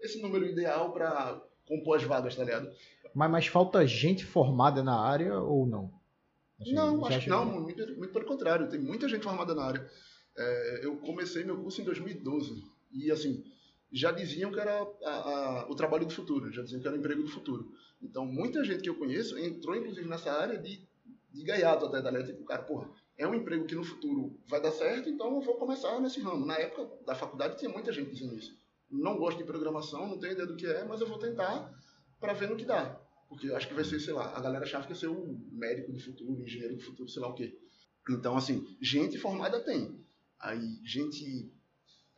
esse 0.00 0.20
número 0.20 0.44
ideal 0.46 0.92
para 0.92 1.40
compor 1.66 1.96
as 1.96 2.02
vagas, 2.04 2.34
tá 2.36 2.44
ligado? 2.44 2.70
Mas, 3.14 3.30
mas 3.30 3.46
falta 3.46 3.86
gente 3.86 4.24
formada 4.24 4.82
na 4.82 4.98
área 5.00 5.38
ou 5.38 5.66
não? 5.66 5.92
Não, 6.74 6.96
acho 7.06 7.20
que 7.24 7.30
não, 7.30 7.44
muito, 7.62 7.96
muito 7.96 8.12
pelo 8.12 8.26
contrário, 8.26 8.68
tem 8.68 8.78
muita 8.80 9.08
gente 9.08 9.22
formada 9.24 9.54
na 9.54 9.64
área. 9.64 9.90
É, 10.36 10.80
eu 10.84 10.96
comecei 10.98 11.42
meu 11.44 11.56
curso 11.62 11.80
em 11.80 11.84
2012 11.84 12.62
e, 12.92 13.10
assim, 13.10 13.42
já 13.92 14.12
diziam 14.12 14.52
que 14.52 14.60
era 14.60 14.82
a- 15.04 15.10
a- 15.10 15.66
o 15.70 15.74
trabalho 15.74 16.06
do 16.06 16.12
futuro, 16.12 16.52
já 16.52 16.62
diziam 16.62 16.80
que 16.80 16.86
era 16.86 16.96
o 16.96 16.98
emprego 16.98 17.22
do 17.22 17.28
futuro. 17.28 17.72
Então, 18.02 18.24
muita 18.26 18.62
gente 18.64 18.82
que 18.82 18.88
eu 18.90 18.94
conheço 18.96 19.36
entrou, 19.38 19.74
inclusive, 19.74 20.08
nessa 20.08 20.30
área 20.32 20.58
de, 20.58 20.86
de 21.32 21.44
gaiato 21.44 21.86
até, 21.86 22.00
tá 22.02 22.10
ligado? 22.10 22.26
Tipo, 22.28 22.44
cara, 22.44 22.62
porra, 22.62 22.88
é 23.18 23.26
um 23.26 23.34
emprego 23.34 23.64
que 23.66 23.74
no 23.74 23.82
futuro 23.84 24.38
vai 24.48 24.60
dar 24.60 24.70
certo, 24.72 25.08
então 25.08 25.34
eu 25.34 25.40
vou 25.40 25.56
começar 25.56 25.98
nesse 26.00 26.20
ramo. 26.20 26.46
Na 26.46 26.56
época 26.58 26.88
da 27.06 27.14
faculdade 27.14 27.58
tinha 27.58 27.70
muita 27.70 27.92
gente 27.92 28.10
dizendo 28.12 28.34
isso. 28.36 28.54
Não 28.90 29.16
gosto 29.16 29.38
de 29.38 29.44
programação, 29.44 30.08
não 30.08 30.18
tenho 30.18 30.32
ideia 30.32 30.46
do 30.46 30.56
que 30.56 30.66
é, 30.66 30.84
mas 30.84 31.00
eu 31.00 31.06
vou 31.06 31.18
tentar 31.18 31.72
para 32.18 32.32
ver 32.32 32.48
no 32.48 32.56
que 32.56 32.64
dá. 32.64 33.00
Porque 33.28 33.48
eu 33.48 33.56
acho 33.56 33.68
que 33.68 33.74
vai 33.74 33.84
ser, 33.84 34.00
sei 34.00 34.12
lá, 34.12 34.36
a 34.36 34.40
galera 34.40 34.64
achava 34.64 34.84
que 34.84 34.92
ia 34.92 34.98
ser 34.98 35.06
o 35.06 35.38
médico 35.52 35.92
do 35.92 36.00
futuro, 36.00 36.32
o 36.32 36.42
engenheiro 36.42 36.76
do 36.76 36.82
futuro, 36.82 37.08
sei 37.08 37.22
lá 37.22 37.28
o 37.28 37.34
quê. 37.34 37.56
Então, 38.10 38.36
assim, 38.36 38.66
gente 38.80 39.18
formada 39.18 39.60
tem. 39.60 40.04
Aí, 40.40 40.80
gente 40.84 41.52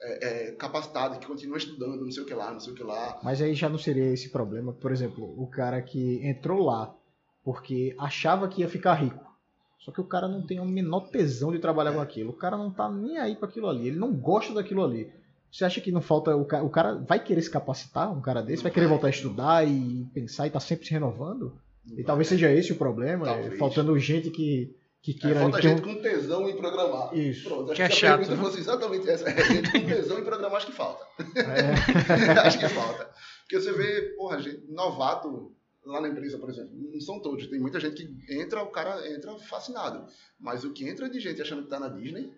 é, 0.00 0.48
é, 0.48 0.52
capacitada, 0.52 1.18
que 1.18 1.26
continua 1.26 1.58
estudando, 1.58 2.04
não 2.04 2.11
sei 2.11 2.22
o 2.22 2.26
que 2.26 2.35
lá, 2.35 2.50
não 2.50 2.61
sei 2.61 2.72
o 2.72 2.76
que 2.76 2.82
lá. 2.82 3.20
Mas 3.22 3.42
aí 3.42 3.54
já 3.54 3.68
não 3.68 3.78
seria 3.78 4.12
esse 4.12 4.30
problema, 4.30 4.72
por 4.72 4.90
exemplo, 4.90 5.35
o 5.40 5.46
cara 5.46 5.80
que 5.82 6.26
entrou 6.26 6.64
lá 6.64 6.96
porque 7.44 7.94
achava 7.98 8.48
que 8.48 8.61
ia 8.61 8.68
ficar 8.68 8.94
rico. 8.94 9.32
Só 9.78 9.90
que 9.90 10.00
o 10.00 10.04
cara 10.04 10.28
não 10.28 10.46
tem 10.46 10.61
o 10.61 10.64
menor 10.64 11.08
tesão 11.08 11.50
de 11.50 11.58
trabalhar 11.58 11.92
com 11.92 12.00
aquilo. 12.00 12.30
O 12.30 12.37
cara 12.37 12.56
não 12.56 12.70
tá 12.70 12.88
nem 12.88 13.18
aí 13.18 13.35
para 13.35 13.48
aquilo 13.48 13.68
ali. 13.68 13.88
Ele 13.88 13.98
não 13.98 14.14
gosta 14.14 14.54
daquilo 14.54 14.85
ali. 14.85 15.12
Você 15.52 15.64
acha 15.66 15.80
que 15.82 15.92
não 15.92 16.00
falta. 16.00 16.34
O 16.34 16.46
cara, 16.46 16.64
o 16.64 16.70
cara 16.70 16.94
vai 16.94 17.22
querer 17.22 17.42
se 17.42 17.50
capacitar, 17.50 18.10
um 18.10 18.22
cara 18.22 18.40
desse? 18.42 18.62
Vai 18.62 18.72
querer 18.72 18.86
voltar 18.86 19.08
a 19.08 19.10
estudar 19.10 19.68
e 19.68 20.06
pensar 20.14 20.46
e 20.46 20.50
tá 20.50 20.58
sempre 20.58 20.86
se 20.86 20.92
renovando? 20.92 21.52
E 21.96 22.02
talvez 22.02 22.28
seja 22.28 22.50
esse 22.50 22.72
o 22.72 22.76
problema, 22.76 23.28
é, 23.28 23.34
Talvez. 23.34 23.58
faltando 23.58 23.98
gente 23.98 24.30
que, 24.30 24.74
que 25.02 25.10
É, 25.10 25.14
queira. 25.14 25.40
falta 25.40 25.56
que 25.56 25.62
tem 25.62 25.76
gente 25.76 25.82
com 25.82 26.00
tesão 26.00 26.48
em 26.48 26.56
programar. 26.56 27.14
Isso. 27.14 27.48
Pronto, 27.48 27.64
acho 27.72 27.74
Que 27.74 27.82
é 27.82 27.88
que, 27.88 27.94
se 27.94 28.00
chato, 28.00 28.12
a 28.14 28.18
pergunta 28.18 28.36
né? 28.40 28.44
fosse 28.44 28.60
exatamente 28.60 29.10
essa. 29.10 29.28
É, 29.28 29.44
gente 29.44 29.72
com 29.72 29.86
tesão 29.86 30.18
em 30.18 30.24
programar, 30.24 30.56
acho 30.56 30.66
que 30.66 30.72
falta. 30.72 31.04
É, 31.36 32.38
acho 32.46 32.58
que 32.58 32.68
falta. 32.68 33.10
Porque 33.42 33.60
você 33.60 33.72
vê, 33.72 34.14
porra, 34.16 34.40
gente, 34.40 34.62
novato 34.70 35.52
lá 35.84 36.00
na 36.00 36.08
empresa, 36.08 36.38
por 36.38 36.48
exemplo, 36.48 36.70
não 36.72 37.00
são 37.00 37.20
todos. 37.20 37.46
Tem 37.48 37.58
muita 37.60 37.80
gente 37.80 38.06
que 38.06 38.34
entra, 38.40 38.62
o 38.62 38.68
cara 38.68 39.06
entra 39.12 39.34
fascinado. 39.40 40.06
Mas 40.38 40.64
o 40.64 40.72
que 40.72 40.88
entra 40.88 41.10
de 41.10 41.18
gente 41.20 41.42
achando 41.42 41.64
que 41.64 41.68
tá 41.68 41.80
na 41.80 41.88
Disney, 41.88 42.24
que 42.24 42.32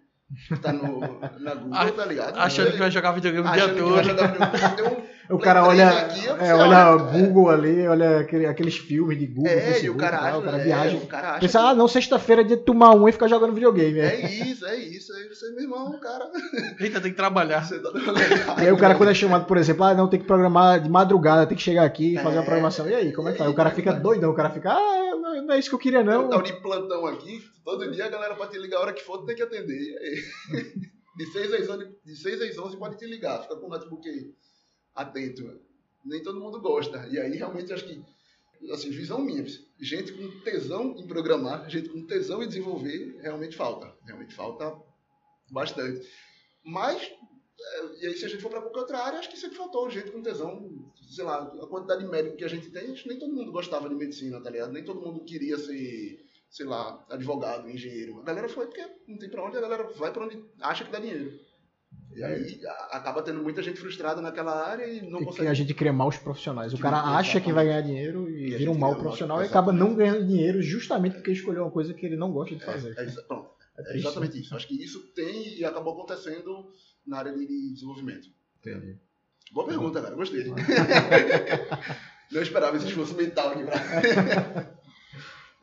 tá 0.62 0.72
no, 0.72 1.20
na 1.40 1.54
Google, 1.54 1.92
tá 1.92 2.04
ligado? 2.06 2.38
Achando 2.38 2.72
que 2.72 2.78
vai 2.78 2.90
jogar 2.90 3.12
videogame 3.12 3.48
o 3.48 3.52
dia 3.52 3.68
que 3.68 3.80
vai 3.80 4.02
todo. 4.02 4.04
jogar 4.04 4.26
videogame. 4.32 4.76
Tem 4.76 4.86
um- 4.86 5.13
O 5.30 5.38
cara 5.38 5.64
olha, 5.66 5.88
aqui, 5.88 6.26
é, 6.28 6.54
olha 6.54 6.90
olha- 6.90 7.02
Google 7.04 7.48
ali, 7.50 7.86
olha 7.88 8.20
aquele- 8.20 8.46
aqueles 8.46 8.76
filmes 8.76 9.18
de 9.18 9.26
Google. 9.26 9.50
É, 9.50 9.56
e 9.56 9.60
Facebook 9.72 9.96
o 9.96 10.00
cara 10.00 10.18
acha, 10.18 10.38
o 10.38 10.42
cara 10.42 10.58
é, 10.58 10.64
viaja. 10.64 10.96
o 10.98 11.06
cara 11.06 11.30
acha 11.30 11.40
Pensa, 11.40 11.58
que- 11.58 11.64
ah, 11.64 11.74
não, 11.74 11.88
sexta-feira 11.88 12.42
é 12.42 12.44
dia 12.44 12.56
de 12.58 12.62
tomar 12.62 12.90
um 12.94 13.08
e 13.08 13.12
ficar 13.12 13.26
jogando 13.28 13.54
videogame. 13.54 14.00
É. 14.00 14.20
É 14.22 14.30
isso, 14.30 14.66
é 14.66 14.76
isso. 14.76 15.12
Aí 15.14 15.28
você, 15.28 15.50
meu 15.52 15.62
irmão, 15.62 15.98
cara. 15.98 16.26
Eita, 16.78 17.00
tem 17.00 17.10
que 17.10 17.16
trabalhar. 17.16 17.64
Você 17.64 17.78
tá 17.80 17.90
E 18.58 18.66
aí 18.66 18.72
o 18.72 18.76
cara 18.76 18.94
quando 18.96 19.08
é 19.10 19.14
chamado, 19.14 19.46
por 19.46 19.56
exemplo, 19.56 19.84
ah, 19.84 19.94
não, 19.94 20.08
tem 20.08 20.20
que 20.20 20.26
programar 20.26 20.80
de 20.80 20.90
madrugada, 20.90 21.46
tem 21.46 21.56
que 21.56 21.62
chegar 21.62 21.84
aqui 21.84 22.14
e 22.14 22.18
fazer 22.18 22.36
É. 22.36 22.38
uma 22.40 22.44
programação. 22.44 22.88
E 22.88 22.94
aí, 22.94 23.12
como 23.12 23.28
é 23.28 23.32
que 23.32 23.38
faz? 23.38 23.50
O 23.50 23.54
cara 23.54 23.70
fica 23.70 23.92
doidão, 23.94 24.30
o 24.30 24.34
cara 24.34 24.50
fica, 24.50 24.72
ah, 24.72 25.16
não, 25.20 25.46
não 25.46 25.54
é 25.54 25.58
isso 25.58 25.68
que 25.70 25.74
eu 25.74 25.78
queria 25.78 26.02
Não. 26.04 26.22
não. 26.22 26.28
Tal 26.30 26.42
de 26.42 26.52
plantão 26.60 27.06
aqui, 27.06 27.40
todo 27.64 27.90
dia 27.90 28.04
a 28.04 28.08
galera 28.10 28.34
pode 28.34 28.50
te 28.52 28.58
ligar 28.58 28.76
a 28.78 28.80
hora 28.82 28.92
que 28.92 29.02
for, 29.02 29.24
tem 29.24 29.34
que 29.34 29.42
atender. 29.42 29.74
E 29.78 29.96
aí? 29.98 30.14
De 31.16 31.26
6 31.26 31.52
às 31.54 31.68
11, 31.68 31.86
de 32.04 32.16
6 32.16 32.42
às 32.42 32.58
11 32.58 32.76
pode 32.76 32.96
te 32.98 33.06
ligar, 33.06 33.40
fica 33.40 33.54
com 33.54 33.66
o 33.66 33.68
notebook 33.70 34.02
atento. 34.94 35.60
Nem 36.04 36.22
todo 36.22 36.40
mundo 36.40 36.60
gosta. 36.60 37.06
E 37.10 37.18
aí 37.18 37.36
realmente 37.36 37.72
acho 37.72 37.86
que, 37.86 38.04
assim, 38.70 38.90
visão 38.90 39.20
minha, 39.20 39.44
gente 39.80 40.12
com 40.12 40.40
tesão 40.40 40.94
em 40.96 41.06
programar, 41.06 41.68
gente 41.68 41.88
com 41.88 42.06
tesão 42.06 42.42
em 42.42 42.48
desenvolver, 42.48 43.18
realmente 43.20 43.56
falta. 43.56 43.92
Realmente 44.04 44.34
falta 44.34 44.76
bastante. 45.50 46.06
Mas, 46.64 47.02
é, 47.02 48.02
e 48.02 48.06
aí 48.06 48.16
se 48.16 48.24
a 48.24 48.28
gente 48.28 48.40
for 48.40 48.50
para 48.50 48.60
qualquer 48.60 48.80
outra 48.80 48.98
área, 48.98 49.18
acho 49.18 49.30
que 49.30 49.36
sempre 49.36 49.56
faltou 49.56 49.90
gente 49.90 50.10
com 50.10 50.22
tesão, 50.22 50.92
sei 51.10 51.24
lá, 51.24 51.42
a 51.42 51.66
quantidade 51.66 52.02
de 52.02 52.10
médico 52.10 52.36
que 52.36 52.44
a 52.44 52.48
gente 52.48 52.70
tem, 52.70 52.94
nem 53.06 53.18
todo 53.18 53.34
mundo 53.34 53.52
gostava 53.52 53.88
de 53.88 53.94
medicina, 53.94 54.42
tá 54.42 54.50
ligado? 54.50 54.72
Nem 54.72 54.84
todo 54.84 55.00
mundo 55.00 55.24
queria 55.24 55.58
ser, 55.58 56.24
sei 56.50 56.66
lá, 56.66 57.04
advogado, 57.10 57.68
engenheiro. 57.68 58.20
A 58.20 58.24
galera 58.24 58.48
foi 58.48 58.66
porque 58.66 58.86
não 59.06 59.18
tem 59.18 59.28
pra 59.28 59.44
onde, 59.44 59.56
a 59.56 59.60
galera 59.60 59.84
vai 59.94 60.12
pra 60.12 60.24
onde 60.24 60.42
acha 60.60 60.84
que 60.84 60.90
dá 60.90 60.98
dinheiro. 60.98 61.38
E 62.14 62.22
aí 62.22 62.60
acaba 62.90 63.22
tendo 63.22 63.42
muita 63.42 63.62
gente 63.62 63.80
frustrada 63.80 64.20
naquela 64.20 64.66
área 64.66 64.86
e 64.86 65.02
não 65.02 65.18
E 65.18 65.20
que 65.20 65.24
consegue. 65.26 65.48
a 65.48 65.54
gente 65.54 65.74
cria 65.74 65.92
maus 65.92 66.16
profissionais. 66.16 66.72
O 66.72 66.76
Que 66.76 66.82
cara 66.82 66.98
acha 66.98 67.40
que 67.40 67.52
vai 67.52 67.64
ganhar 67.66 67.80
dinheiro 67.80 68.30
E 68.30 68.52
e 68.52 68.56
vira 68.56 68.70
um 68.70 68.78
mau 68.78 68.94
profissional 68.96 69.42
e 69.42 69.46
acaba 69.46 69.72
não 69.72 69.94
ganhando 69.94 70.24
dinheiro 70.26 70.62
justamente 70.62 71.14
porque 71.14 71.32
escolheu 71.32 71.62
uma 71.62 71.70
coisa 71.70 71.92
que 71.92 72.06
ele 72.06 72.16
não 72.16 72.30
gosta 72.32 72.54
de 72.54 72.64
fazer. 72.64 72.94
É, 72.96 73.02
é, 73.04 73.10
pronto, 73.26 73.50
É 73.78 73.92
é 73.94 73.96
exatamente 73.96 74.40
isso. 74.40 74.54
Acho 74.54 74.68
que 74.68 74.82
isso 74.82 75.00
tem 75.14 75.58
e 75.58 75.64
acabou 75.64 75.94
acontecendo 75.94 76.70
na 77.06 77.18
área 77.18 77.32
de 77.32 77.46
desenvolvimento. 77.72 78.28
Entendi. 78.60 78.96
Boa 79.52 79.66
pergunta, 79.66 80.00
cara. 80.00 80.14
Gostei. 80.14 80.44
não 82.30 82.42
esperava 82.42 82.76
esse 82.76 82.86
esforço 82.86 83.14
mental 83.14 83.50
aqui 83.50 83.64
pra. 83.64 84.74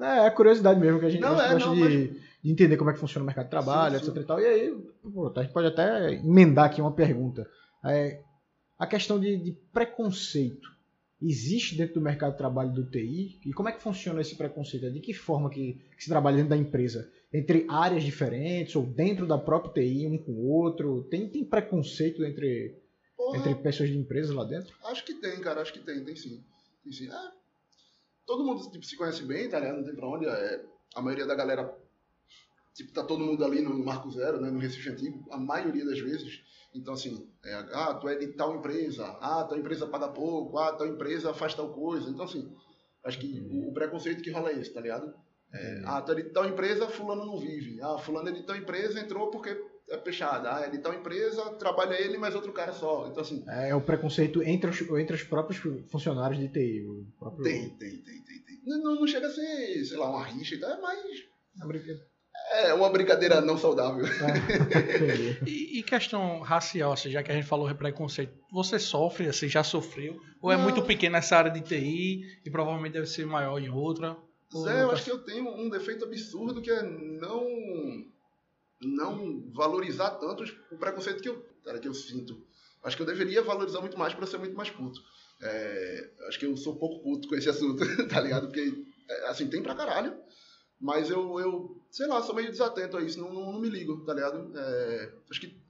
É, 0.01 0.25
é 0.25 0.29
curiosidade 0.31 0.79
mesmo, 0.79 0.99
que 0.99 1.05
a 1.05 1.09
gente, 1.09 1.21
Não, 1.21 1.37
a 1.39 1.49
gente 1.49 1.61
é, 1.61 1.67
gosta 1.67 1.69
não, 1.69 1.87
de, 1.87 2.19
de 2.43 2.51
entender 2.51 2.77
como 2.77 2.89
é 2.89 2.93
que 2.93 2.99
funciona 2.99 3.23
o 3.23 3.25
mercado 3.25 3.45
de 3.45 3.51
trabalho, 3.51 3.99
Sim, 3.99 4.05
sim. 4.05 4.11
etc 4.11 4.23
e 4.23 4.27
tal. 4.27 4.39
E 4.39 4.45
aí, 4.45 4.77
a 5.35 5.41
gente 5.43 5.53
pode 5.53 5.67
até 5.67 6.13
emendar 6.13 6.65
aqui 6.65 6.81
uma 6.81 6.93
pergunta. 6.93 7.47
É, 7.85 8.21
a 8.77 8.87
questão 8.87 9.19
de, 9.19 9.37
de 9.37 9.51
preconceito 9.71 10.69
existe 11.21 11.77
dentro 11.77 11.95
do 11.95 12.01
mercado 12.01 12.31
de 12.31 12.37
trabalho 12.37 12.71
do 12.71 12.89
TI? 12.89 13.39
E 13.45 13.53
como 13.53 13.69
é 13.69 13.71
que 13.71 13.81
funciona 13.81 14.21
esse 14.21 14.35
preconceito? 14.35 14.91
De 14.91 14.99
que 14.99 15.13
forma 15.13 15.49
que, 15.49 15.79
que 15.95 16.03
se 16.03 16.09
trabalha 16.09 16.37
dentro 16.37 16.49
da 16.49 16.57
empresa? 16.57 17.11
Entre 17.31 17.65
áreas 17.69 18.03
diferentes 18.03 18.75
ou 18.75 18.85
dentro 18.85 19.27
da 19.27 19.37
própria 19.37 19.85
TI, 19.85 20.07
um 20.07 20.17
com 20.17 20.31
o 20.31 20.49
outro? 20.49 21.03
Tem, 21.03 21.29
tem 21.29 21.45
preconceito 21.45 22.25
entre, 22.25 22.75
Porra, 23.15 23.37
entre 23.37 23.55
pessoas 23.55 23.89
de 23.89 23.97
empresas 23.97 24.35
lá 24.35 24.43
dentro? 24.43 24.75
Acho 24.85 25.05
que 25.05 25.13
tem, 25.13 25.39
cara. 25.39 25.61
Acho 25.61 25.71
que 25.71 25.79
tem, 25.79 26.03
tem 26.03 26.15
sim. 26.15 26.43
Tem 26.83 26.91
sim. 26.91 27.07
É, 27.07 27.31
todo 28.25 28.43
mundo 28.43 28.69
tipo, 28.71 28.83
se 28.83 28.97
conhece 28.97 29.23
bem, 29.23 29.47
tá 29.47 29.59
ligado? 29.59 29.77
Não 29.77 29.83
tem 29.83 29.95
pra 29.95 30.09
onde. 30.09 30.25
É, 30.25 30.65
a 30.95 31.01
maioria 31.01 31.25
da 31.25 31.35
galera. 31.35 31.73
Tipo, 32.73 32.93
tá 32.93 33.03
todo 33.03 33.23
mundo 33.23 33.43
ali 33.43 33.61
no 33.61 33.83
Marco 33.83 34.09
Zero, 34.11 34.39
né? 34.39 34.49
No 34.49 34.59
Recife 34.59 34.89
Antigo, 34.89 35.25
a 35.31 35.37
maioria 35.37 35.85
das 35.85 35.99
vezes. 35.99 36.41
Então, 36.73 36.93
assim, 36.93 37.27
é, 37.43 37.53
ah, 37.73 37.93
tu 37.95 38.07
é 38.07 38.15
de 38.15 38.27
tal 38.27 38.55
empresa, 38.55 39.05
ah, 39.19 39.43
tal 39.43 39.57
empresa 39.57 39.85
paga 39.87 40.07
pouco, 40.07 40.57
ah, 40.57 40.71
tal 40.73 40.87
empresa 40.87 41.33
faz 41.33 41.53
tal 41.53 41.73
coisa. 41.73 42.09
Então, 42.09 42.23
assim, 42.23 42.49
acho 43.03 43.19
que 43.19 43.41
o, 43.41 43.69
o 43.69 43.73
preconceito 43.73 44.23
que 44.23 44.31
rola 44.31 44.51
é 44.51 44.59
esse, 44.59 44.73
tá 44.73 44.79
ligado? 44.79 45.13
É, 45.53 45.81
ah, 45.85 46.01
tu 46.01 46.13
é 46.13 46.15
de 46.15 46.23
tal 46.29 46.45
empresa, 46.47 46.87
fulano 46.87 47.25
não 47.25 47.37
vive. 47.37 47.81
Ah, 47.81 47.97
fulano 47.97 48.29
é 48.29 48.31
de 48.31 48.43
tal 48.43 48.55
empresa, 48.55 49.01
entrou 49.01 49.29
porque 49.29 49.49
é 49.89 49.97
fechada. 49.97 50.55
Ah, 50.55 50.61
é 50.61 50.69
de 50.69 50.77
tal 50.77 50.93
empresa, 50.93 51.43
trabalha 51.55 51.99
ele, 52.01 52.17
mas 52.17 52.35
outro 52.35 52.53
cara 52.53 52.71
só. 52.71 53.05
Então, 53.09 53.21
assim, 53.21 53.43
É 53.49 53.75
o 53.75 53.81
preconceito 53.81 54.41
entre 54.41 54.69
os, 54.69 54.79
entre 54.97 55.13
os 55.17 55.23
próprios 55.23 55.61
funcionários 55.91 56.39
de 56.39 56.47
TI. 56.47 56.85
Próprio... 57.19 57.43
Tem, 57.43 57.69
tem, 57.71 57.97
tem, 57.97 58.23
tem, 58.23 58.39
tem. 58.43 58.61
Não, 58.65 58.81
não- 58.81 58.95
não 59.01 59.07
chega 59.07 59.27
a 59.27 59.29
ser, 59.29 59.83
sei 59.83 59.97
lá, 59.97 60.09
uma 60.09 60.23
rixa 60.23 60.55
e 60.55 60.59
tal, 60.61 60.69
é 60.71 60.79
mais. 60.79 61.19
É 62.53 62.73
uma 62.73 62.89
brincadeira 62.89 63.39
não 63.39 63.57
saudável. 63.57 64.05
É. 64.05 65.47
E, 65.47 65.79
e 65.79 65.83
questão 65.83 66.41
racial, 66.41 66.91
assim, 66.91 67.09
já 67.09 67.23
que 67.23 67.31
a 67.31 67.35
gente 67.35 67.47
falou 67.47 67.67
de 67.67 67.73
preconceito, 67.75 68.33
você 68.51 68.77
sofre, 68.77 69.27
assim, 69.27 69.47
já 69.47 69.63
sofreu? 69.63 70.19
Ou 70.41 70.51
é 70.51 70.57
Não. 70.57 70.63
muito 70.63 70.81
pequeno 70.83 71.13
nessa 71.13 71.37
área 71.37 71.51
de 71.51 71.61
TI 71.61 72.41
e 72.45 72.49
provavelmente 72.49 72.93
deve 72.93 73.05
ser 73.07 73.25
maior 73.25 73.57
em 73.59 73.69
outra? 73.69 74.17
Ou 74.53 74.63
Zé, 74.63 74.81
eu 74.81 74.91
acho 74.91 75.05
que 75.05 75.11
eu 75.11 75.19
tenho 75.19 75.47
um 75.49 75.69
defeito 75.69 76.03
absurdo 76.03 76.61
que 76.61 76.69
é 76.69 76.83
não 76.83 77.45
não 78.81 79.43
valorizar 79.53 80.09
tanto 80.11 80.43
o 80.71 80.77
preconceito 80.77 81.21
que 81.21 81.29
eu, 81.29 81.45
cara, 81.63 81.79
que 81.79 81.87
eu 81.87 81.93
sinto. 81.93 82.41
Acho 82.83 82.95
que 82.97 83.03
eu 83.03 83.07
deveria 83.07 83.43
valorizar 83.43 83.79
muito 83.79 83.97
mais 83.97 84.13
para 84.13 84.25
ser 84.25 84.39
muito 84.39 84.57
mais 84.57 84.69
puto. 84.71 84.99
É, 85.41 86.09
acho 86.27 86.39
que 86.39 86.45
eu 86.45 86.57
sou 86.57 86.75
pouco 86.75 87.01
puto 87.03 87.27
com 87.27 87.35
esse 87.35 87.49
assunto, 87.49 87.83
tá 88.09 88.19
ligado? 88.19 88.47
Porque, 88.47 88.83
é, 89.07 89.27
assim, 89.27 89.47
tem 89.47 89.61
pra 89.61 89.75
caralho, 89.75 90.15
mas 90.81 91.09
eu, 91.09 91.39
eu 91.39 91.77
sei 91.89 92.07
lá, 92.07 92.21
sou 92.21 92.33
meio 92.35 92.51
desatento 92.51 92.97
a 92.97 93.01
isso, 93.01 93.19
não, 93.19 93.31
não, 93.31 93.53
não 93.53 93.59
me 93.59 93.69
ligo, 93.69 94.03
tá 94.03 94.13
ligado? 94.13 94.51
É, 94.57 95.13
acho 95.29 95.39
que 95.39 95.61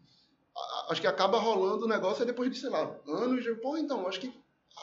acho 0.90 1.02
que 1.02 1.08
acaba 1.08 1.40
rolando 1.40 1.86
o 1.86 1.90
negócio 1.90 2.22
aí 2.22 2.28
depois 2.28 2.50
de, 2.50 2.58
sei 2.58 2.70
lá, 2.70 3.00
anos 3.08 3.44
de, 3.44 3.54
pô, 3.56 3.78
então, 3.78 4.08
acho 4.08 4.20
que 4.20 4.34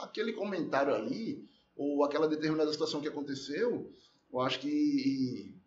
aquele 0.03 0.33
comentário 0.33 0.95
ali, 0.95 1.49
ou 1.77 2.05
aquela 2.05 2.29
determinada 2.29 2.73
situação 2.73 3.01
que 3.01 3.09
aconteceu, 3.09 3.93
eu 4.33 4.41
acho 4.41 4.61
que 4.61 5.58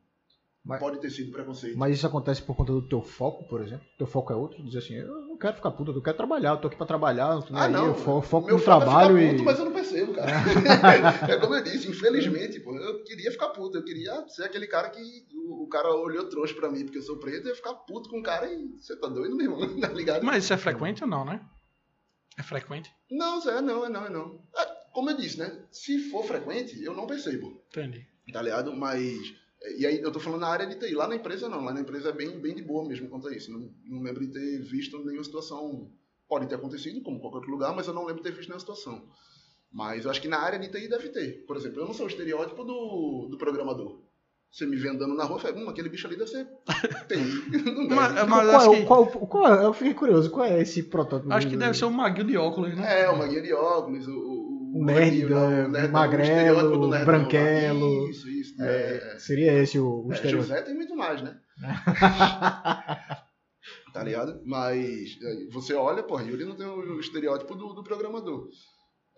Mas- 0.64 0.80
pode 0.80 1.00
ter 1.02 1.10
sido 1.10 1.32
preconceito. 1.32 1.76
Mas 1.78 1.96
isso 1.98 2.06
acontece 2.06 2.42
por 2.42 2.56
conta 2.56 2.72
do 2.72 2.88
teu 2.88 3.02
foco, 3.02 3.48
por 3.48 3.62
exemplo? 3.62 3.84
Teu 3.98 4.06
foco 4.06 4.32
é 4.32 4.36
outro? 4.36 4.64
Dizer 4.64 4.78
assim, 4.78 4.94
eu 4.94 5.08
não 5.28 5.36
quero 5.38 5.56
ficar 5.56 5.72
puto, 5.72 5.92
eu 5.92 6.02
quero 6.04 6.16
trabalhar, 6.18 6.52
eu 6.52 6.58
tô 6.58 6.68
aqui 6.68 6.78
pra 6.78 6.86
trabalhar, 6.86 7.34
não 7.34 7.42
tô 7.42 7.52
nem 7.54 7.62
Ah, 7.62 7.66
aí, 7.66 7.72
não. 7.72 7.88
eu 7.88 7.96
fo- 7.96 8.22
foco 8.22 8.46
Meu 8.46 8.58
no 8.58 8.62
foco 8.62 8.78
é 8.84 8.86
trabalho 8.86 9.16
ficar 9.18 9.28
e... 9.28 9.32
puto, 9.32 9.44
mas 9.44 9.58
eu 9.60 9.66
não 9.66 9.72
percebo, 9.74 10.14
cara. 10.14 10.32
é 11.34 11.38
como 11.38 11.56
eu 11.56 11.64
disse, 11.64 11.88
infelizmente, 11.90 12.60
pô, 12.60 12.76
eu 12.78 13.04
queria 13.04 13.32
ficar 13.32 13.50
puto. 13.50 13.78
Eu 13.78 13.84
queria 13.84 14.28
ser 14.28 14.44
aquele 14.44 14.68
cara 14.68 14.90
que 14.92 15.02
o, 15.34 15.64
o 15.64 15.68
cara 15.68 15.90
olhou 15.96 16.30
trouxa 16.30 16.54
pra 16.54 16.70
mim 16.70 16.84
porque 16.84 17.00
eu 17.00 17.04
sou 17.04 17.18
preto, 17.18 17.46
eu 17.46 17.50
ia 17.50 17.56
ficar 17.56 17.74
puto 17.74 18.08
com 18.10 18.20
o 18.20 18.24
cara 18.24 18.46
e 18.54 18.68
você 18.80 18.96
tá 18.96 19.08
doido, 19.08 19.36
meu 19.36 19.52
irmão, 19.52 19.68
tá 19.82 19.88
ligado? 19.90 20.24
Mas 20.24 20.44
isso 20.44 20.54
é 20.54 20.58
frequente 20.58 21.04
ou 21.04 21.10
não, 21.10 21.26
né? 21.26 21.42
É 22.38 22.44
frequente? 22.44 22.92
Não, 23.10 23.42
Zé, 23.42 23.60
não, 23.62 23.84
é 23.86 23.90
não, 23.90 24.06
é 24.06 24.10
não. 24.12 24.40
É, 24.56 24.66
como 24.94 25.10
eu 25.10 25.18
disse, 25.18 25.40
né? 25.40 25.64
Se 25.72 25.98
for 26.12 26.24
frequente, 26.24 26.82
eu 26.84 26.94
não 26.94 27.08
percebo. 27.08 27.62
Entendi. 27.70 28.06
tá 28.32 28.42
ligado? 28.44 28.74
Mas. 28.76 29.34
E 29.78 29.86
aí, 29.86 30.02
eu 30.02 30.12
tô 30.12 30.20
falando 30.20 30.42
na 30.42 30.48
área 30.48 30.66
de 30.66 30.76
TI. 30.76 30.94
Lá 30.96 31.08
na 31.08 31.16
empresa, 31.16 31.48
não. 31.48 31.64
Lá 31.64 31.74
na 31.74 31.82
empresa 31.82 32.10
é 32.10 32.12
bem, 32.12 32.40
bem 32.40 32.56
de 32.56 32.64
boa 32.64 32.88
mesmo 32.88 33.08
quanto 33.10 33.28
a 33.28 33.36
isso. 33.36 33.52
Não, 33.52 33.70
não 33.86 34.02
lembro 34.02 34.26
de 34.26 34.32
ter 34.34 34.60
visto 34.64 34.98
nenhuma 35.06 35.24
situação. 35.24 35.92
Pode 36.28 36.48
ter 36.48 36.56
acontecido, 36.56 37.02
como 37.02 37.20
qualquer 37.20 37.38
outro 37.38 37.52
lugar, 37.52 37.76
mas 37.76 37.88
eu 37.88 37.94
não 37.94 38.06
lembro 38.06 38.24
de 38.24 38.30
ter 38.30 38.36
visto 38.36 38.50
nenhuma 38.50 38.60
situação. 38.62 39.08
Mas 39.72 40.06
eu 40.06 40.12
acho 40.12 40.22
que 40.22 40.28
na 40.28 40.40
área 40.40 40.58
de 40.58 40.68
TI 40.70 40.88
deve 40.88 41.10
ter. 41.10 41.46
Por 41.46 41.56
exemplo, 41.58 41.80
eu 41.82 41.86
não 41.86 41.94
sou 41.94 42.06
o 42.06 42.10
estereótipo 42.10 42.64
do, 42.64 43.28
do 43.30 43.38
programador. 43.38 44.02
Você 44.52 44.66
me 44.66 44.76
vê 44.76 44.90
andando 44.90 45.14
na 45.14 45.24
rua 45.24 45.38
e 45.38 45.42
fala, 45.42 45.58
hum, 45.58 45.70
aquele 45.70 45.88
bicho 45.90 46.08
ali 46.08 46.18
deve 46.18 46.30
ser. 46.30 46.46
Não 47.66 47.88
deve. 47.88 47.96
Mas, 47.96 48.14
Qual, 48.14 48.28
mas 48.28 48.50
é 48.50 48.56
acho 48.56 48.72
o- 48.72 48.76
que, 48.76 48.86
qual, 48.86 49.08
qual 49.08 49.54
eu 49.64 49.74
fiquei 49.74 49.94
curioso, 49.94 50.30
qual 50.30 50.46
é 50.46 50.62
esse 50.62 50.84
protótipo? 50.84 51.32
acho 51.32 51.48
que 51.48 51.56
deve 51.56 51.78
ser 51.78 51.86
um 51.86 51.92
maguio 51.92 52.26
de 52.26 52.36
óculos, 52.38 52.76
né? 52.76 53.04
É, 53.04 53.10
uma 53.10 53.28
guia 53.28 53.42
de 53.42 53.54
óculos, 53.54 54.06
o, 54.08 54.12
o, 54.74 54.86
nerd, 54.86 55.26
né, 55.26 55.68
nerdão, 55.68 55.92
magrelo, 55.92 56.22
o 56.22 56.24
estereótipo 56.24 56.78
do 56.78 56.88
nerdão 56.88 56.90
lá. 56.90 57.06
branquelo. 57.06 58.10
Isso, 58.10 58.30
isso. 58.30 58.62
É, 58.62 59.14
é. 59.16 59.20
Seria 59.20 59.54
esse 59.62 59.80
o, 59.80 60.06
o 60.08 60.12
É, 60.12 60.16
estereótipo. 60.16 60.50
José 60.54 60.62
tem 60.62 60.76
muito 60.76 60.96
mais, 60.96 61.22
né? 61.22 61.38
tá 63.94 64.04
ligado? 64.04 64.42
Mas 64.46 65.18
é, 65.22 65.48
você 65.52 65.74
olha, 65.74 66.04
porra, 66.04 66.24
Yuri 66.24 66.46
não 66.46 66.56
tem 66.56 66.66
o 66.66 67.00
estereótipo 67.00 67.56
do, 67.56 67.74
do 67.74 67.84
programador. 67.84 68.48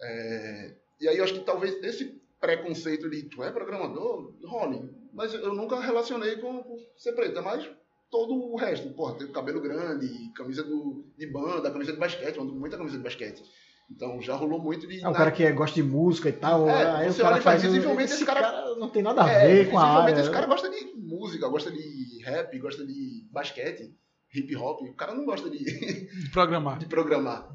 É, 0.02 0.76
e 1.02 1.08
aí 1.08 1.18
eu 1.18 1.24
acho 1.24 1.34
que 1.34 1.40
talvez 1.42 1.76
esse 1.84 2.22
preconceito 2.40 3.10
de 3.10 3.24
tu 3.24 3.44
é 3.44 3.52
programador, 3.52 4.34
role. 4.46 4.90
Mas 5.14 5.34
eu 5.34 5.54
nunca 5.54 5.80
relacionei 5.80 6.38
com, 6.38 6.64
com 6.64 6.78
ser 6.98 7.14
preto, 7.14 7.40
é 7.40 7.42
mais 7.42 7.70
todo 8.10 8.34
o 8.34 8.56
resto. 8.56 8.90
Porra, 8.94 9.16
tem 9.18 9.32
cabelo 9.32 9.62
grande, 9.62 10.08
camisa 10.36 10.64
do, 10.64 11.06
de 11.18 11.28
banda, 11.28 11.72
camisa 11.72 11.94
de 11.94 12.00
basquete, 12.00 12.36
eu 12.36 12.44
ando 12.44 12.54
com 12.54 12.60
muita 12.60 12.78
camisa 12.78 12.98
de 12.98 13.04
basquete. 13.04 13.44
Então 13.92 14.22
já 14.22 14.36
rolou 14.36 14.60
muito 14.60 14.88
de. 14.88 15.04
É 15.04 15.08
um 15.08 15.14
cara 15.14 15.32
que 15.32 15.50
gosta 15.52 15.76
de 15.76 15.84
música 15.84 16.30
e 16.30 16.34
tal, 16.34 16.68
É, 16.70 16.92
aí 16.98 17.12
você 17.12 17.22
o 17.22 17.26
cara 17.26 17.38
e 17.38 17.42
faz... 17.42 17.62
visivelmente 17.62 18.06
esse 18.06 18.16
esse 18.16 18.26
cara- 18.26 18.42
cara 18.42 18.76
não 18.76 18.90
tem 18.90 19.04
nada 19.04 19.24
a 19.24 19.30
É, 19.30 19.48
ver 19.48 19.70
com 19.70 19.78
a 19.78 19.84
visivelmente 19.84 20.12
área. 20.14 20.22
esse 20.22 20.32
cara 20.32 20.48
gosta 20.48 20.70
de 20.70 20.94
música, 20.98 21.48
gosta 21.48 21.72
de 21.72 22.24
rap, 22.24 22.58
gosta 22.60 22.86
de 22.86 23.28
basquete, 23.32 23.94
hip 24.34 24.56
hop. 24.56 24.82
O 24.82 24.96
cara 24.96 25.14
não 25.14 25.26
gosta 25.26 25.50
de, 25.50 25.60
De 25.64 26.30
programar. 26.32 26.80
de 26.80 26.86
programar. 26.88 27.48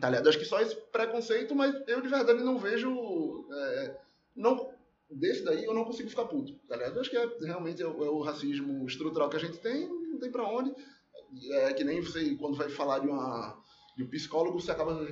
Tá 0.00 0.08
ligado? 0.08 0.28
Acho 0.28 0.38
que 0.38 0.44
só 0.44 0.60
esse 0.60 0.74
preconceito, 0.92 1.54
mas 1.54 1.74
eu 1.88 2.00
de 2.00 2.08
verdade 2.08 2.42
não 2.44 2.58
vejo. 2.58 2.88
é, 3.52 3.96
não, 4.36 4.70
desse 5.10 5.44
daí 5.44 5.64
eu 5.64 5.74
não 5.74 5.84
consigo 5.84 6.08
ficar 6.10 6.24
puto. 6.26 6.52
Tá 6.68 6.76
ligado? 6.76 7.00
Acho 7.00 7.10
que 7.10 7.16
é, 7.16 7.26
realmente 7.44 7.82
é 7.82 7.86
o, 7.86 8.04
é 8.04 8.08
o 8.10 8.20
racismo 8.22 8.86
estrutural 8.86 9.28
que 9.28 9.36
a 9.36 9.40
gente 9.40 9.58
tem, 9.58 9.88
não 9.88 10.18
tem 10.18 10.30
pra 10.30 10.44
onde. 10.44 10.72
É 11.52 11.72
que 11.72 11.82
nem 11.84 12.00
você, 12.00 12.34
quando 12.36 12.56
vai 12.56 12.68
falar 12.68 12.98
de, 13.00 13.06
uma, 13.08 13.58
de 13.96 14.04
um 14.04 14.08
psicólogo, 14.08 14.60
você 14.60 14.70
acaba 14.70 15.06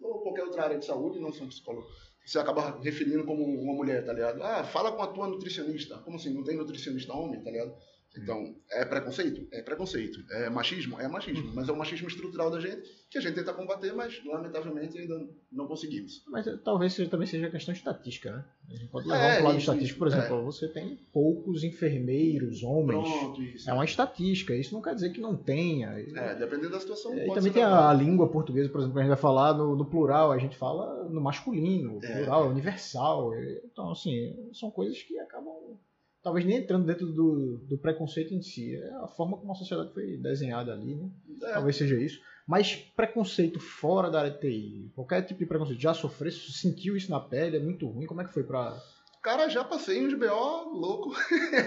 ou 0.00 0.22
qualquer 0.22 0.44
outra 0.44 0.64
área 0.64 0.78
de 0.78 0.84
saúde, 0.84 1.20
não 1.20 1.32
sou 1.32 1.46
um 1.46 1.48
psicólogo, 1.48 1.86
você 2.24 2.38
acaba 2.38 2.78
referindo 2.82 3.24
como 3.24 3.42
uma 3.42 3.74
mulher, 3.74 4.04
tá 4.04 4.12
ligado? 4.12 4.42
Ah, 4.42 4.62
fala 4.62 4.92
com 4.92 5.02
a 5.02 5.06
tua 5.06 5.26
nutricionista. 5.28 5.96
Como 5.98 6.16
assim? 6.16 6.34
Não 6.34 6.44
tem 6.44 6.56
nutricionista 6.56 7.14
homem, 7.14 7.42
tá 7.42 7.50
ligado? 7.50 7.74
Então, 8.22 8.54
é 8.70 8.84
preconceito? 8.84 9.46
É 9.52 9.62
preconceito. 9.62 10.18
É 10.30 10.50
machismo? 10.50 11.00
É 11.00 11.08
machismo. 11.08 11.52
Mas 11.54 11.68
é 11.68 11.72
o 11.72 11.76
machismo 11.76 12.08
estrutural 12.08 12.50
da 12.50 12.60
gente 12.60 12.82
que 13.10 13.16
a 13.18 13.20
gente 13.20 13.34
tenta 13.34 13.54
combater, 13.54 13.92
mas 13.94 14.22
lamentavelmente 14.24 14.98
ainda 14.98 15.18
não 15.50 15.66
conseguimos. 15.66 16.22
Mas 16.28 16.46
eh, 16.46 16.56
talvez 16.62 16.92
seja, 16.92 17.08
também 17.10 17.26
seja 17.26 17.48
questão 17.50 17.72
estatística, 17.72 18.30
né? 18.30 18.44
A 18.68 18.74
gente 18.76 18.90
pode 18.90 19.08
levar 19.08 19.22
É, 19.24 19.34
para 19.36 19.42
o 19.42 19.46
lado 19.46 19.58
estatístico. 19.58 19.98
Por 19.98 20.08
isso, 20.08 20.16
exemplo, 20.18 20.44
você 20.44 20.68
tem 20.68 20.96
poucos 21.12 21.64
enfermeiros, 21.64 22.62
homens. 22.62 23.08
Pronto, 23.08 23.42
isso. 23.42 23.70
É 23.70 23.72
uma 23.72 23.84
estatística. 23.84 24.54
Isso 24.54 24.74
não 24.74 24.82
quer 24.82 24.94
dizer 24.94 25.10
que 25.10 25.20
não 25.20 25.36
tenha. 25.36 25.88
É, 25.98 26.34
dependendo 26.34 26.70
da 26.70 26.80
situação. 26.80 27.14
É, 27.14 27.26
e 27.26 27.34
também 27.34 27.52
tem 27.52 27.62
a, 27.62 27.88
a 27.88 27.94
língua 27.94 28.28
portuguesa, 28.28 28.68
por 28.68 28.78
exemplo, 28.78 28.94
que 28.94 29.00
a 29.00 29.02
gente 29.04 29.08
vai 29.14 29.20
falar 29.20 29.54
no, 29.54 29.74
no 29.74 29.86
plural, 29.86 30.30
a 30.30 30.38
gente 30.38 30.56
fala 30.56 31.04
no 31.08 31.20
masculino, 31.20 31.98
o 31.98 32.04
É. 32.04 32.16
plural 32.16 32.44
é 32.44 32.48
universal. 32.48 33.32
é- 33.34 33.62
Então, 33.64 33.90
assim, 33.90 34.36
são 34.52 34.70
coisas 34.70 35.02
que 35.02 35.18
acabam 35.18 35.78
talvez 36.22 36.44
nem 36.44 36.58
entrando 36.58 36.86
dentro 36.86 37.06
do, 37.06 37.58
do 37.58 37.78
preconceito 37.78 38.34
em 38.34 38.42
si. 38.42 38.74
É 38.76 38.94
a 38.96 39.08
forma 39.08 39.36
como 39.36 39.52
a 39.52 39.54
sociedade 39.54 39.92
foi 39.92 40.16
desenhada 40.16 40.72
ali, 40.72 40.94
né? 40.94 41.10
É, 41.42 41.52
Talvez 41.52 41.76
seja 41.76 41.96
isso. 41.96 42.20
Mas 42.46 42.74
preconceito 42.74 43.60
fora 43.60 44.10
da 44.10 44.20
área 44.20 44.30
de 44.30 44.40
TI, 44.40 44.90
qualquer 44.94 45.22
tipo 45.22 45.40
de 45.40 45.46
preconceito, 45.46 45.80
já 45.80 45.92
sofreu, 45.92 46.32
sentiu 46.32 46.96
isso 46.96 47.10
na 47.10 47.20
pele, 47.20 47.58
é 47.58 47.60
muito 47.60 47.86
ruim. 47.86 48.06
Como 48.06 48.20
é 48.22 48.24
que 48.24 48.32
foi 48.32 48.42
pra. 48.42 48.80
Cara, 49.22 49.48
já 49.48 49.62
passei 49.64 50.06
uns 50.06 50.14
BO 50.14 50.70
louco. 50.72 51.12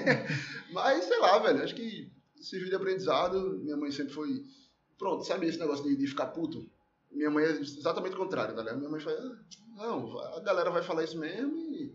Mas, 0.73 1.03
sei 1.05 1.19
lá, 1.19 1.37
velho, 1.39 1.63
acho 1.63 1.75
que 1.75 2.11
serviu 2.41 2.69
de 2.69 2.75
aprendizado. 2.75 3.59
Minha 3.59 3.77
mãe 3.77 3.91
sempre 3.91 4.13
foi. 4.13 4.43
Pronto, 4.97 5.23
sabe 5.23 5.47
esse 5.47 5.59
negócio 5.59 5.83
de, 5.83 5.95
de 5.95 6.07
ficar 6.07 6.27
puto? 6.27 6.67
Minha 7.11 7.29
mãe 7.29 7.43
é 7.45 7.51
exatamente 7.51 8.15
o 8.15 8.17
contrário, 8.19 8.55
tá 8.55 8.61
ligado? 8.61 8.77
Minha 8.77 8.89
mãe 8.89 8.99
fala, 9.01 9.17
"Ah, 9.19 9.85
não, 9.85 10.19
a 10.19 10.39
galera 10.39 10.71
vai 10.71 10.81
falar 10.81 11.03
isso 11.03 11.19
mesmo 11.19 11.55
e 11.57 11.93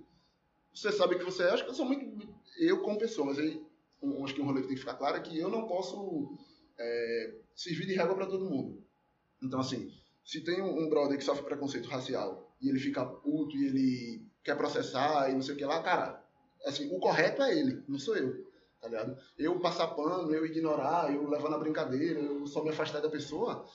você 0.75 0.93
sabe 0.93 1.17
que 1.17 1.25
você 1.25 1.43
é. 1.43 1.51
Acho 1.51 1.65
que 1.65 1.71
eu 1.71 1.75
sou 1.75 1.87
muito. 1.87 2.36
Eu 2.59 2.83
como 2.83 2.99
pessoa, 2.99 3.27
mas 3.27 3.39
aí 3.39 3.63
um- 4.03 4.25
acho 4.25 4.35
que 4.35 4.41
um 4.41 4.45
rolê 4.45 4.61
que 4.63 4.69
tem 4.69 4.75
que 4.77 4.81
ficar 4.81 4.95
claro 4.95 5.17
é 5.17 5.21
que 5.21 5.39
eu 5.39 5.49
não 5.49 5.67
posso 5.67 6.37
é, 6.79 7.35
servir 7.55 7.87
de 7.87 7.95
régua 7.95 8.15
pra 8.15 8.27
todo 8.27 8.49
mundo. 8.51 8.83
Então, 9.43 9.61
assim, 9.61 9.91
se 10.25 10.43
tem 10.43 10.61
um, 10.61 10.85
um 10.85 10.89
brother 10.89 11.17
que 11.17 11.25
sofre 11.25 11.45
preconceito 11.45 11.89
racial 11.89 12.55
e 12.61 12.69
ele 12.69 12.79
fica 12.79 13.05
puto 13.05 13.57
e 13.57 13.67
ele 13.67 14.27
quer 14.45 14.57
processar 14.57 15.31
e 15.31 15.35
não 15.35 15.43
sei 15.43 15.55
o 15.55 15.59
que 15.59 15.65
lá, 15.65 15.83
cara, 15.83 16.23
assim, 16.67 16.95
o 16.95 16.99
correto 16.99 17.43
é 17.43 17.59
ele, 17.59 17.83
não 17.89 17.99
sou 17.99 18.17
eu, 18.17 18.45
tá 18.81 18.89
ligado? 18.89 19.17
Eu 19.39 19.59
passar 19.61 19.89
pano, 19.89 20.33
eu 20.35 20.45
ignorar, 20.47 21.13
eu 21.15 21.29
levar 21.29 21.51
na 21.51 21.59
brincadeira, 21.59 22.21
eu 22.21 22.47
só 22.47 22.63
me 22.63 22.71
afastar 22.71 23.01
da 23.01 23.09
pessoa, 23.09 23.67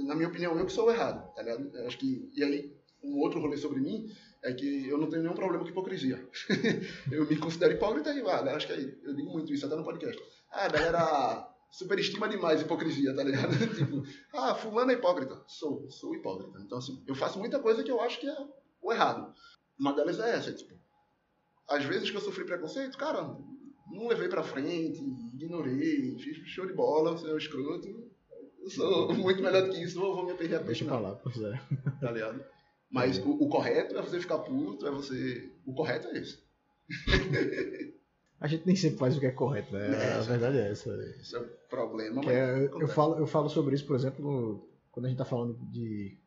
na 0.00 0.14
minha 0.14 0.28
opinião, 0.28 0.58
eu 0.58 0.66
que 0.66 0.72
sou 0.72 0.86
o 0.86 0.90
errado, 0.90 1.34
tá 1.34 1.42
ligado? 1.42 1.70
Acho 1.86 1.98
que, 1.98 2.30
e 2.34 2.42
aí, 2.44 2.76
um 3.02 3.18
outro 3.18 3.40
rolê 3.40 3.56
sobre 3.56 3.80
mim 3.80 4.10
é 4.42 4.52
que 4.52 4.88
eu 4.88 4.98
não 4.98 5.08
tenho 5.08 5.22
nenhum 5.22 5.34
problema 5.34 5.62
com 5.62 5.70
hipocrisia. 5.70 6.28
eu 7.10 7.26
me 7.26 7.36
considero 7.36 7.74
hipócrita 7.74 8.12
e, 8.12 8.20
ah, 8.22 8.56
acho 8.56 8.66
que 8.66 8.72
é, 8.72 8.98
eu 9.02 9.14
digo 9.14 9.30
muito 9.30 9.52
isso 9.52 9.66
até 9.66 9.76
no 9.76 9.84
podcast. 9.84 10.20
Ah, 10.50 10.64
a 10.64 10.68
galera 10.68 11.50
superestima 11.70 12.28
demais 12.28 12.60
a 12.60 12.64
hipocrisia, 12.64 13.14
tá 13.14 13.22
ligado? 13.22 13.52
tipo, 13.76 14.02
ah, 14.32 14.54
fulano 14.54 14.90
é 14.90 14.94
hipócrita. 14.94 15.42
Sou, 15.46 15.88
sou 15.90 16.14
hipócrita. 16.14 16.58
Então, 16.60 16.78
assim, 16.78 17.02
eu 17.06 17.14
faço 17.14 17.38
muita 17.38 17.58
coisa 17.58 17.84
que 17.84 17.90
eu 17.90 18.00
acho 18.00 18.18
que 18.20 18.28
é 18.28 18.46
o 18.82 18.92
errado. 18.92 19.32
Uma 19.78 19.92
delas 19.92 20.18
é 20.18 20.34
essa, 20.36 20.52
tipo, 20.52 20.74
às 21.68 21.84
vezes 21.84 22.10
que 22.10 22.16
eu 22.16 22.20
sofri 22.20 22.44
preconceito, 22.44 22.98
cara, 22.98 23.22
não 23.90 24.08
levei 24.08 24.28
pra 24.28 24.42
frente, 24.42 25.00
ignorei, 25.34 26.16
fiz 26.18 26.36
show 26.48 26.66
de 26.66 26.72
bola, 26.72 27.12
você 27.12 27.28
é 27.28 27.34
um 27.34 27.38
escroto. 27.38 28.10
Eu 28.60 28.70
sou 28.70 29.14
muito 29.14 29.42
melhor 29.42 29.62
do 29.62 29.70
que 29.70 29.82
isso, 29.82 29.98
não 29.98 30.14
vou 30.14 30.26
me 30.26 30.34
perder 30.34 30.56
a 30.56 30.58
Deixa 30.58 30.66
peixe, 30.66 30.84
pra 30.84 30.96
não, 30.96 31.02
lá, 31.02 31.14
pois 31.16 31.40
é. 31.40 31.60
tá 32.00 32.10
ligado? 32.10 32.44
Mas 32.90 33.18
o, 33.18 33.30
o 33.30 33.48
correto 33.48 33.96
é 33.96 34.02
você 34.02 34.18
ficar 34.18 34.38
puto, 34.38 34.86
é 34.86 34.90
você. 34.90 35.48
O 35.64 35.72
correto 35.72 36.08
é 36.08 36.18
esse. 36.18 36.38
A 38.40 38.48
gente 38.48 38.66
nem 38.66 38.74
sempre 38.74 38.98
faz 38.98 39.16
o 39.16 39.20
que 39.20 39.26
é 39.26 39.30
correto, 39.30 39.70
né? 39.74 39.90
É, 39.92 40.12
a 40.14 40.22
verdade 40.22 40.56
é 40.56 40.70
essa. 40.70 40.90
Esse 41.20 41.36
é 41.36 41.38
o 41.38 41.46
problema. 41.68 42.22
É, 42.24 42.64
eu, 42.64 42.88
falo, 42.88 43.18
eu 43.18 43.26
falo 43.26 43.50
sobre 43.50 43.74
isso, 43.74 43.86
por 43.86 43.94
exemplo, 43.94 44.66
quando 44.90 45.04
a 45.04 45.08
gente 45.10 45.20
está 45.20 45.26
falando 45.26 45.58
de, 45.70 46.18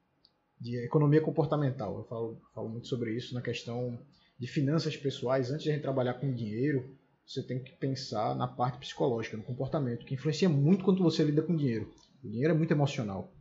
de 0.62 0.78
economia 0.86 1.22
comportamental. 1.22 1.98
Eu 1.98 2.04
falo, 2.04 2.40
falo 2.54 2.70
muito 2.70 2.88
sobre 2.88 3.16
isso 3.16 3.34
na 3.34 3.42
questão 3.42 4.00
de 4.38 4.46
finanças 4.46 4.96
pessoais. 4.96 5.50
Antes 5.50 5.64
de 5.64 5.72
a 5.72 5.74
gente 5.74 5.82
trabalhar 5.82 6.14
com 6.14 6.32
dinheiro, 6.32 6.96
você 7.26 7.42
tem 7.42 7.64
que 7.64 7.72
pensar 7.78 8.36
na 8.36 8.48
parte 8.48 8.78
psicológica, 8.78 9.36
no 9.36 9.44
comportamento, 9.44 10.06
que 10.06 10.14
influencia 10.14 10.48
muito 10.48 10.84
quando 10.84 11.02
você 11.02 11.24
lida 11.24 11.42
com 11.42 11.56
dinheiro. 11.56 11.92
O 12.24 12.30
dinheiro 12.30 12.54
é 12.54 12.56
muito 12.56 12.72
emocional. 12.72 13.33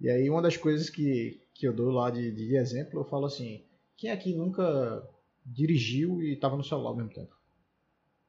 E 0.00 0.08
aí, 0.08 0.30
uma 0.30 0.42
das 0.42 0.56
coisas 0.56 0.88
que, 0.88 1.40
que 1.54 1.66
eu 1.66 1.72
dou 1.72 1.90
lá 1.90 2.10
de, 2.10 2.30
de 2.30 2.56
exemplo, 2.56 3.00
eu 3.00 3.04
falo 3.04 3.26
assim: 3.26 3.64
quem 3.96 4.10
aqui 4.10 4.34
nunca 4.34 5.02
dirigiu 5.44 6.22
e 6.22 6.34
estava 6.34 6.56
no 6.56 6.64
celular 6.64 6.90
ao 6.90 6.96
mesmo 6.96 7.12
tempo? 7.12 7.34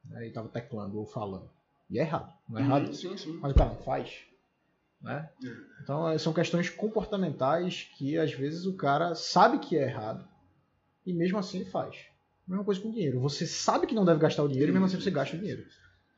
Né? 0.06 0.26
E 0.26 0.28
estava 0.30 0.50
teclando 0.50 0.98
ou 0.98 1.06
falando. 1.06 1.50
E 1.90 2.00
é 2.00 2.02
errado, 2.02 2.34
não 2.48 2.60
é 2.60 2.62
errado? 2.62 2.88
Uhum, 2.88 2.94
Sim, 2.94 3.18
sim. 3.18 3.40
mas 3.42 3.52
o 3.52 3.56
cara 3.56 3.72
não 3.72 3.82
faz. 3.82 4.20
Né? 5.02 5.30
É. 5.44 5.82
Então 5.82 6.10
eh, 6.10 6.18
são 6.18 6.34
questões 6.34 6.70
comportamentais 6.70 7.90
que 7.98 8.18
às 8.18 8.34
vezes 8.34 8.66
o 8.66 8.76
cara 8.76 9.16
sabe 9.16 9.60
que 9.60 9.78
é 9.78 9.84
errado 9.84 10.28
e 11.06 11.14
mesmo 11.14 11.38
assim 11.38 11.60
ele 11.60 11.70
faz. 11.70 11.96
Mesma 12.48 12.64
coisa 12.64 12.82
com 12.82 12.92
dinheiro. 12.92 13.20
Você 13.20 13.46
sabe 13.46 13.88
que 13.88 13.96
não 13.96 14.04
deve 14.06 14.20
gastar 14.20 14.44
o 14.44 14.48
dinheiro 14.48 14.72
e 14.72 14.74
mesmo 14.74 14.88
assim 14.88 15.00
você 15.00 15.12
gasta 15.12 15.36
o 15.36 15.40
dinheiro. 15.40 15.66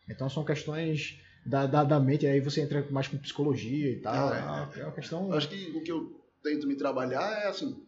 Então 0.10 0.30
são 0.30 0.44
questões 0.44 1.22
da, 1.46 1.66
da, 1.66 1.84
da 1.84 2.00
mente, 2.00 2.26
aí 2.28 2.40
você 2.40 2.62
entra 2.62 2.86
mais 2.92 3.08
com 3.08 3.18
psicologia 3.18 3.92
e 3.92 4.00
tal. 4.00 4.30
Ah, 4.30 4.70
É, 4.76 4.84
uma 4.84 4.92
questão. 4.92 5.32
Acho 5.34 5.50
que 5.50 5.72
o 5.76 5.82
que 5.84 5.92
eu 5.92 6.20
tento 6.44 6.68
me 6.68 6.76
trabalhar 6.76 7.44
é 7.44 7.48
assim, 7.48 7.84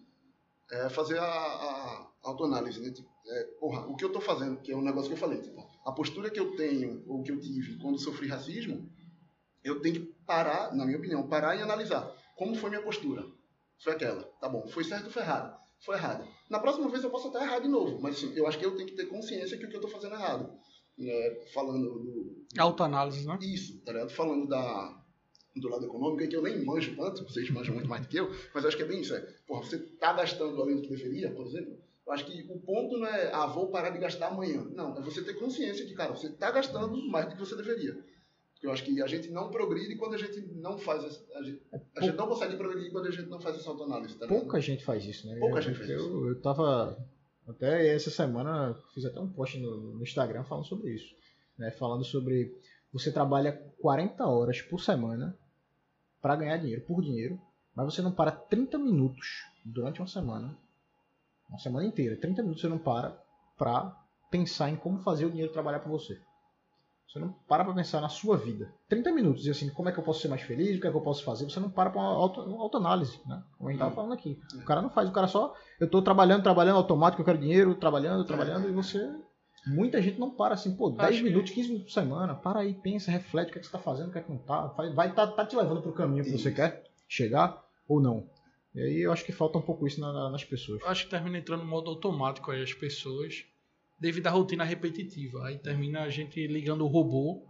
é 0.72 0.89
fazer 0.89 1.20
a, 1.20 1.24
a 1.26 2.08
autoanálise, 2.24 2.80
né? 2.82 2.92
Tipo, 2.92 3.10
é, 3.28 3.44
porra, 3.60 3.88
o 3.88 3.96
que 3.96 4.04
eu 4.04 4.12
tô 4.12 4.20
fazendo, 4.20 4.58
que 4.62 4.72
é 4.72 4.76
um 4.76 4.82
negócio 4.82 5.08
que 5.10 5.13
eu 5.16 5.20
falei, 5.20 5.39
tipo, 5.42 5.66
a 5.86 5.92
postura 5.92 6.30
que 6.30 6.39
eu 6.39 6.56
tenho, 6.56 7.04
ou 7.08 7.24
que 7.24 7.32
eu 7.32 7.39
tive 7.39 7.78
quando 7.78 7.98
sofri 8.00 8.28
racismo, 8.28 8.89
eu 9.63 9.80
tenho 9.82 9.96
que 9.96 10.13
parar, 10.26 10.74
na 10.76 10.86
minha 10.86 10.98
opinião, 10.98 11.28
parar 11.28 11.56
e 11.56 11.62
analisar. 11.62 12.12
Como 12.36 12.56
foi 12.56 12.70
minha 12.70 12.82
postura? 12.82 13.24
Foi 13.84 13.94
aquela, 13.94 14.24
tá 14.42 14.50
bom, 14.50 14.68
foi 14.68 14.84
certo 14.84 15.06
ou 15.06 15.12
foi 15.12 15.22
errado? 15.22 15.58
Foi 15.86 15.96
errado. 15.96 16.28
Na 16.50 16.60
próxima 16.60 16.89
vez 16.89 17.04
eu 17.04 17.10
posso 17.10 17.28
até 17.28 17.44
errar 17.44 17.60
de 17.60 17.68
novo, 17.68 18.00
mas 18.02 18.16
assim, 18.16 18.34
eu 18.36 18.48
acho 18.48 18.58
que 18.58 18.66
eu 18.66 18.76
tenho 18.76 18.88
que 18.88 18.96
ter 18.96 19.06
consciência 19.06 19.58
que 19.58 19.66
o 19.66 19.70
que 19.70 19.76
eu 19.76 19.82
tô 19.82 19.88
fazendo 19.88 20.16
é 20.16 20.18
errado. 20.18 20.54
É, 20.99 21.45
falando 21.53 21.99
do, 21.99 22.45
Autoanálise, 22.58 23.25
né? 23.25 23.38
isso, 23.41 23.79
tá 23.79 23.91
ligado? 23.91 24.12
Falando 24.12 24.47
da, 24.47 25.03
do 25.56 25.69
lado 25.69 25.86
econômico, 25.86 26.23
é 26.23 26.27
que 26.27 26.36
eu 26.36 26.41
nem 26.41 26.63
manjo 26.63 26.95
tanto, 26.95 27.23
vocês 27.23 27.49
manjam 27.49 27.73
muito 27.73 27.89
mais 27.89 28.03
do 28.03 28.08
que 28.08 28.17
eu, 28.17 28.29
mas 28.53 28.63
eu 28.63 28.67
acho 28.67 28.77
que 28.77 28.84
é 28.84 28.88
bem 28.88 29.01
isso. 29.01 29.15
É, 29.15 29.19
porra, 29.47 29.63
você 29.63 29.79
tá 29.79 30.13
gastando 30.13 30.62
além 30.62 30.75
do 30.75 30.82
que 30.84 30.89
deveria, 30.89 31.32
por 31.32 31.47
exemplo. 31.47 31.77
Eu 32.06 32.13
acho 32.13 32.25
que 32.25 32.45
o 32.49 32.60
ponto 32.60 32.97
não 32.97 33.08
é, 33.08 33.32
ah, 33.34 33.45
vou 33.45 33.69
parar 33.69 33.89
de 33.89 33.97
gastar 33.97 34.27
amanhã. 34.27 34.67
Não, 34.75 34.97
é 34.97 35.01
você 35.01 35.23
ter 35.23 35.36
consciência 35.36 35.86
de, 35.86 35.93
cara, 35.93 36.13
você 36.13 36.29
tá 36.29 36.51
gastando 36.51 36.95
mais 37.10 37.27
do 37.27 37.36
que 37.36 37.39
você 37.39 37.56
deveria. 37.56 37.97
Eu 38.63 38.71
acho 38.71 38.84
que 38.86 39.01
a 39.01 39.08
gente 39.08 39.29
não 39.29 39.51
progride 39.51 39.95
quando 39.97 40.13
a 40.13 40.17
gente 40.17 40.39
não 40.56 40.77
faz 40.77 41.03
a 41.36 41.43
gente, 41.43 41.62
a 41.97 42.01
gente 42.01 42.15
não 42.15 42.27
consegue 42.27 42.56
progredir 42.56 42.91
quando 42.93 43.08
a 43.08 43.12
gente 43.12 43.27
não 43.27 43.39
faz 43.39 43.58
essa 43.58 43.69
autoanálise, 43.69 44.15
tá? 44.15 44.25
Pouca 44.25 44.62
gente 44.62 44.86
faz 44.86 45.03
isso, 45.03 45.27
né? 45.27 45.38
Pouca 45.38 45.58
eu, 45.58 45.62
gente 45.62 45.77
faz 45.77 45.89
eu, 45.89 45.97
isso. 45.97 46.27
Eu 46.27 46.41
tava. 46.41 46.97
Até 47.47 47.93
essa 47.93 48.10
semana 48.10 48.73
fiz 48.93 49.06
até 49.06 49.19
um 49.19 49.29
post 49.29 49.60
no, 49.60 49.95
no 49.95 50.03
Instagram 50.03 50.43
falando 50.43 50.65
sobre 50.65 50.91
isso. 50.93 51.13
Né? 51.58 51.71
Falando 51.71 52.03
sobre 52.03 52.56
você 52.91 53.12
trabalha 53.12 53.53
40 53.82 54.25
horas 54.25 54.62
por 54.62 54.79
semana 54.79 55.38
para 56.21 56.36
ganhar 56.36 56.58
dinheiro, 56.58 56.82
por 56.84 57.01
dinheiro, 57.01 57.39
mas 57.75 57.86
você 57.86 58.01
não 58.01 58.12
para 58.12 58.32
30 58.32 58.77
minutos 58.77 59.43
durante 59.65 59.99
uma 59.99 60.08
semana, 60.08 60.58
uma 61.49 61.60
semana 61.60 61.86
inteira, 61.86 62.15
30 62.15 62.41
minutos 62.43 62.62
você 62.62 62.69
não 62.69 62.77
para 62.77 63.21
para 63.58 63.99
pensar 64.32 64.69
em 64.69 64.75
como 64.75 64.99
fazer 64.99 65.25
o 65.25 65.29
dinheiro 65.29 65.51
trabalhar 65.51 65.79
para 65.79 65.91
você. 65.91 66.19
Você 67.13 67.19
não 67.19 67.30
para 67.47 67.63
para 67.63 67.76
pensar 67.76 68.02
na 68.02 68.10
sua 68.10 68.36
vida. 68.36 68.73
30 68.89 69.12
minutos 69.12 69.45
e 69.45 69.52
assim, 69.52 69.69
como 69.69 69.88
é 69.88 69.91
que 69.91 69.99
eu 69.99 70.04
posso 70.04 70.19
ser 70.19 70.30
mais 70.30 70.41
feliz, 70.41 70.76
o 70.76 70.82
que 70.82 70.88
é 70.88 70.89
que 70.89 70.97
eu 70.97 71.02
posso 71.02 71.23
fazer, 71.23 71.45
você 71.47 71.60
não 71.60 71.69
para 71.69 71.91
para 71.91 72.02
uma 72.02 72.10
auto, 72.10 72.41
autoanálise, 72.41 73.19
né? 73.28 73.43
Como 73.56 73.69
a 73.69 73.71
gente 73.71 73.78
tava 73.80 73.91
Hum. 73.91 73.95
falando 73.95 74.13
aqui. 74.13 74.39
O 74.56 74.65
cara 74.65 74.82
não 74.82 74.89
faz, 74.89 75.08
o 75.08 75.12
cara 75.13 75.28
só, 75.28 75.54
eu 75.80 75.88
tô 75.88 76.02
trabalhando, 76.02 76.41
trabalhando 76.41 76.78
automático, 76.78 77.21
eu 77.21 77.26
quero 77.26 77.38
dinheiro, 77.38 77.76
trabalhando, 77.76 78.26
trabalhando, 78.26 78.67
e 78.67 78.71
você. 78.71 79.13
Muita 79.67 80.02
gente 80.02 80.19
não 80.19 80.32
para 80.32 80.56
assim, 80.56 80.76
pô, 80.76 80.89
10 80.89 81.02
Acho 81.10 81.17
que- 81.19 81.23
minutos, 81.23 81.52
15 81.52 81.67
minutos 81.69 81.93
por 81.93 82.02
semana, 82.02 82.34
para 82.34 82.62
aí, 82.62 82.73
pensa, 82.73 83.12
reflete 83.12 83.49
o 83.49 83.54
que, 83.54 83.60
é 83.60 83.62
que 83.62 83.67
você 83.67 83.71
tá 83.71 83.80
fazendo, 83.80 84.10
o 84.10 84.12
que 84.12 84.17
é 84.17 84.21
que 84.21 84.32
não 84.32 84.39
tá. 84.39 84.69
Faz- 84.69 84.93
Vai 84.95 85.13
tá, 85.13 85.28
tá 85.28 85.45
te 85.45 85.56
levando 85.56 85.84
pro 85.84 85.93
caminho 85.93 86.23
que 86.23 86.32
você 86.32 86.52
quer 86.52 86.84
chegar 87.08 87.63
ou 87.88 88.02
não. 88.02 88.28
E 88.73 88.82
aí 88.82 89.02
eu 89.02 89.12
acho 89.13 89.23
que 89.23 89.32
falta 89.32 89.60
um 89.60 89.62
pouco 89.62 89.86
isso 89.86 90.02
na- 90.02 90.12
na- 90.12 90.30
nas 90.32 90.43
pessoas. 90.43 90.82
Eu 90.82 90.89
acho 90.89 91.04
que 91.06 91.12
termina 91.12 91.38
entrando 91.38 91.62
no 91.62 91.69
modo 91.69 91.91
automático 91.91 92.49
aí 92.49 92.63
as 92.63 92.73
pessoas, 92.73 93.45
devido 94.04 94.28
à 94.28 94.32
rotina 94.32 94.66
repetitiva. 94.66 95.47
Aí 95.47 95.58
termina 95.58 96.01
a 96.01 96.10
gente 96.10 96.45
ligando 96.45 96.84
o 96.84 96.88
robô. 96.88 97.41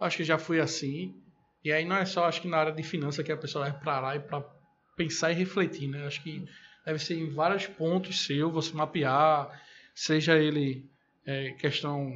Acho 0.00 0.16
que 0.16 0.24
já 0.24 0.38
foi 0.38 0.58
assim. 0.58 1.14
E 1.62 1.70
aí 1.70 1.84
não 1.84 1.96
é 1.96 2.06
só, 2.06 2.24
acho 2.24 2.40
que 2.40 2.48
na 2.48 2.56
área 2.56 2.72
de 2.72 2.82
finança 2.82 3.22
que 3.22 3.30
a 3.30 3.36
pessoa 3.36 3.68
vai 3.68 3.78
para 3.78 4.00
lá 4.00 4.16
e 4.16 4.20
para 4.20 4.42
pensar 4.96 5.30
e 5.32 5.34
refletir, 5.34 5.86
né? 5.86 6.06
Acho 6.06 6.22
que 6.22 6.42
deve 6.86 6.98
ser 6.98 7.18
em 7.18 7.28
vários 7.28 7.66
pontos 7.66 8.24
seu, 8.24 8.50
você 8.50 8.72
mapear, 8.74 9.50
seja 9.94 10.38
ele 10.38 10.82
é, 11.26 11.50
questão 11.52 12.10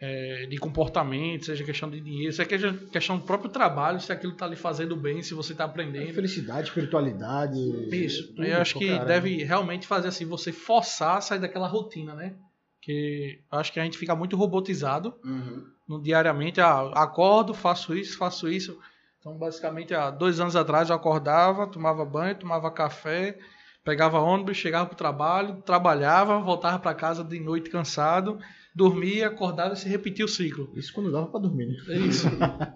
é, 0.00 0.46
de 0.46 0.56
comportamento, 0.58 1.44
seja 1.44 1.62
questão 1.62 1.88
de 1.88 2.00
dinheiro, 2.00 2.32
seja 2.32 2.74
questão 2.90 3.18
do 3.18 3.24
próprio 3.24 3.50
trabalho, 3.50 4.00
se 4.00 4.10
aquilo 4.10 4.32
está 4.32 4.48
lhe 4.48 4.56
fazendo 4.56 4.96
bem, 4.96 5.22
se 5.22 5.32
você 5.32 5.52
está 5.52 5.64
aprendendo. 5.64 6.12
Felicidade, 6.12 6.66
espiritualidade. 6.66 7.56
Isso. 7.94 8.34
Eu 8.36 8.60
acho 8.60 8.76
que 8.80 8.98
deve 8.98 9.44
realmente 9.44 9.86
fazer 9.86 10.08
assim, 10.08 10.24
você 10.24 10.50
forçar 10.50 11.18
a 11.18 11.20
sair 11.20 11.38
daquela 11.38 11.68
rotina, 11.68 12.12
né? 12.12 12.34
Que 12.86 13.40
acho 13.50 13.72
que 13.72 13.80
a 13.80 13.82
gente 13.82 13.98
fica 13.98 14.14
muito 14.14 14.36
robotizado 14.36 15.12
uhum. 15.24 15.66
no 15.88 16.00
diariamente. 16.00 16.60
Ah, 16.60 16.92
acordo, 16.94 17.52
faço 17.52 17.96
isso, 17.96 18.16
faço 18.16 18.48
isso. 18.48 18.78
Então, 19.18 19.36
basicamente, 19.36 19.92
há 19.92 20.08
dois 20.08 20.38
anos 20.38 20.54
atrás 20.54 20.88
eu 20.88 20.94
acordava, 20.94 21.66
tomava 21.66 22.04
banho, 22.04 22.38
tomava 22.38 22.70
café, 22.70 23.36
pegava 23.82 24.20
ônibus, 24.20 24.56
chegava 24.56 24.86
para 24.86 24.94
o 24.94 24.96
trabalho, 24.96 25.62
trabalhava, 25.62 26.38
voltava 26.38 26.78
para 26.78 26.94
casa 26.94 27.24
de 27.24 27.40
noite 27.40 27.70
cansado, 27.70 28.38
dormia, 28.72 29.26
acordava 29.26 29.74
e 29.74 29.76
se 29.76 29.88
repetia 29.88 30.24
o 30.24 30.28
ciclo. 30.28 30.70
Isso 30.76 30.92
quando 30.92 31.10
dava 31.10 31.26
para 31.26 31.40
dormir, 31.40 31.66
né? 31.66 31.74
É 31.88 31.98
isso. 31.98 32.28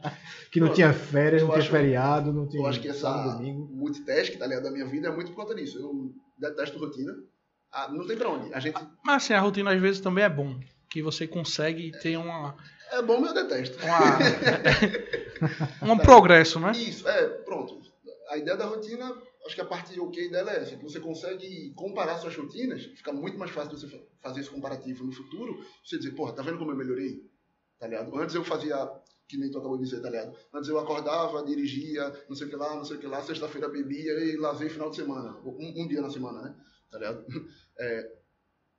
que 0.50 0.58
não 0.58 0.72
tinha 0.72 0.92
férias, 0.92 1.42
não 1.42 1.52
tinha 1.52 1.62
feriado, 1.62 2.32
não 2.32 2.48
tinha. 2.48 2.64
Eu 2.64 2.66
acho 2.66 2.80
que 2.80 2.88
essa 2.88 3.36
domingo. 3.36 3.70
multitask 3.72 4.36
tá 4.36 4.44
ligado, 4.44 4.64
da 4.64 4.72
minha 4.72 4.86
vida 4.86 5.06
é 5.06 5.14
muito 5.14 5.30
por 5.30 5.36
conta 5.44 5.54
disso. 5.54 5.78
Eu 5.78 6.12
detesto 6.36 6.80
rotina. 6.80 7.12
Ah, 7.72 7.88
não 7.88 8.06
tem 8.06 8.16
para 8.16 8.28
onde. 8.28 8.52
A 8.52 8.60
gente... 8.60 8.80
Mas 9.04 9.24
assim, 9.24 9.32
a 9.32 9.40
rotina 9.40 9.72
às 9.72 9.80
vezes 9.80 10.00
também 10.00 10.24
é 10.24 10.28
bom. 10.28 10.58
Que 10.88 11.02
você 11.02 11.26
consegue 11.26 11.92
ter 12.00 12.16
uma 12.16 12.56
é 12.90 13.00
bom, 13.02 13.20
mas 13.20 13.34
eu 13.34 13.46
detesto. 13.46 13.78
Uma... 13.84 14.18
um 15.94 15.98
progresso, 15.98 16.58
né? 16.58 16.72
Isso, 16.72 17.08
é, 17.08 17.28
pronto. 17.28 17.80
A 18.28 18.36
ideia 18.36 18.56
da 18.56 18.66
rotina, 18.66 19.16
acho 19.46 19.54
que 19.54 19.60
a 19.60 19.64
parte 19.64 19.98
ok 19.98 20.28
dela 20.28 20.52
é 20.52 20.56
essa, 20.56 20.76
que 20.76 20.82
você 20.82 20.98
consegue 20.98 21.72
comparar 21.74 22.18
suas 22.18 22.36
rotinas, 22.36 22.84
fica 22.84 23.12
muito 23.12 23.38
mais 23.38 23.50
fácil 23.52 23.78
você 23.78 23.88
fazer 24.20 24.40
esse 24.40 24.50
comparativo 24.50 25.04
no 25.04 25.12
futuro, 25.12 25.64
você 25.84 25.98
dizer, 25.98 26.12
porra, 26.12 26.32
tá 26.32 26.42
vendo 26.42 26.58
como 26.58 26.72
eu 26.72 26.76
melhorei? 26.76 27.24
Tá 27.78 27.86
ligado? 27.86 28.16
Antes 28.16 28.34
eu 28.34 28.44
fazia, 28.44 28.90
que 29.28 29.36
nem 29.36 29.50
tu 29.50 29.58
acabou 29.58 29.78
de 29.78 29.84
dizer, 29.84 30.00
tá 30.00 30.10
ligado? 30.10 30.36
Antes 30.52 30.68
eu 30.68 30.78
acordava, 30.78 31.44
dirigia, 31.44 32.12
não 32.28 32.34
sei 32.34 32.48
o 32.48 32.50
que 32.50 32.56
lá, 32.56 32.74
não 32.74 32.84
sei 32.84 32.96
o 32.96 33.00
que 33.00 33.06
lá, 33.06 33.22
sexta-feira 33.22 33.68
bebia 33.68 34.12
e 34.24 34.36
lazer 34.36 34.68
final 34.68 34.90
de 34.90 34.96
semana, 34.96 35.36
um, 35.44 35.82
um, 35.82 35.88
dia 35.88 36.00
na 36.00 36.10
semana, 36.10 36.42
né? 36.42 36.54
Tá 36.90 36.98
ligado? 36.98 37.24
É, 37.78 38.12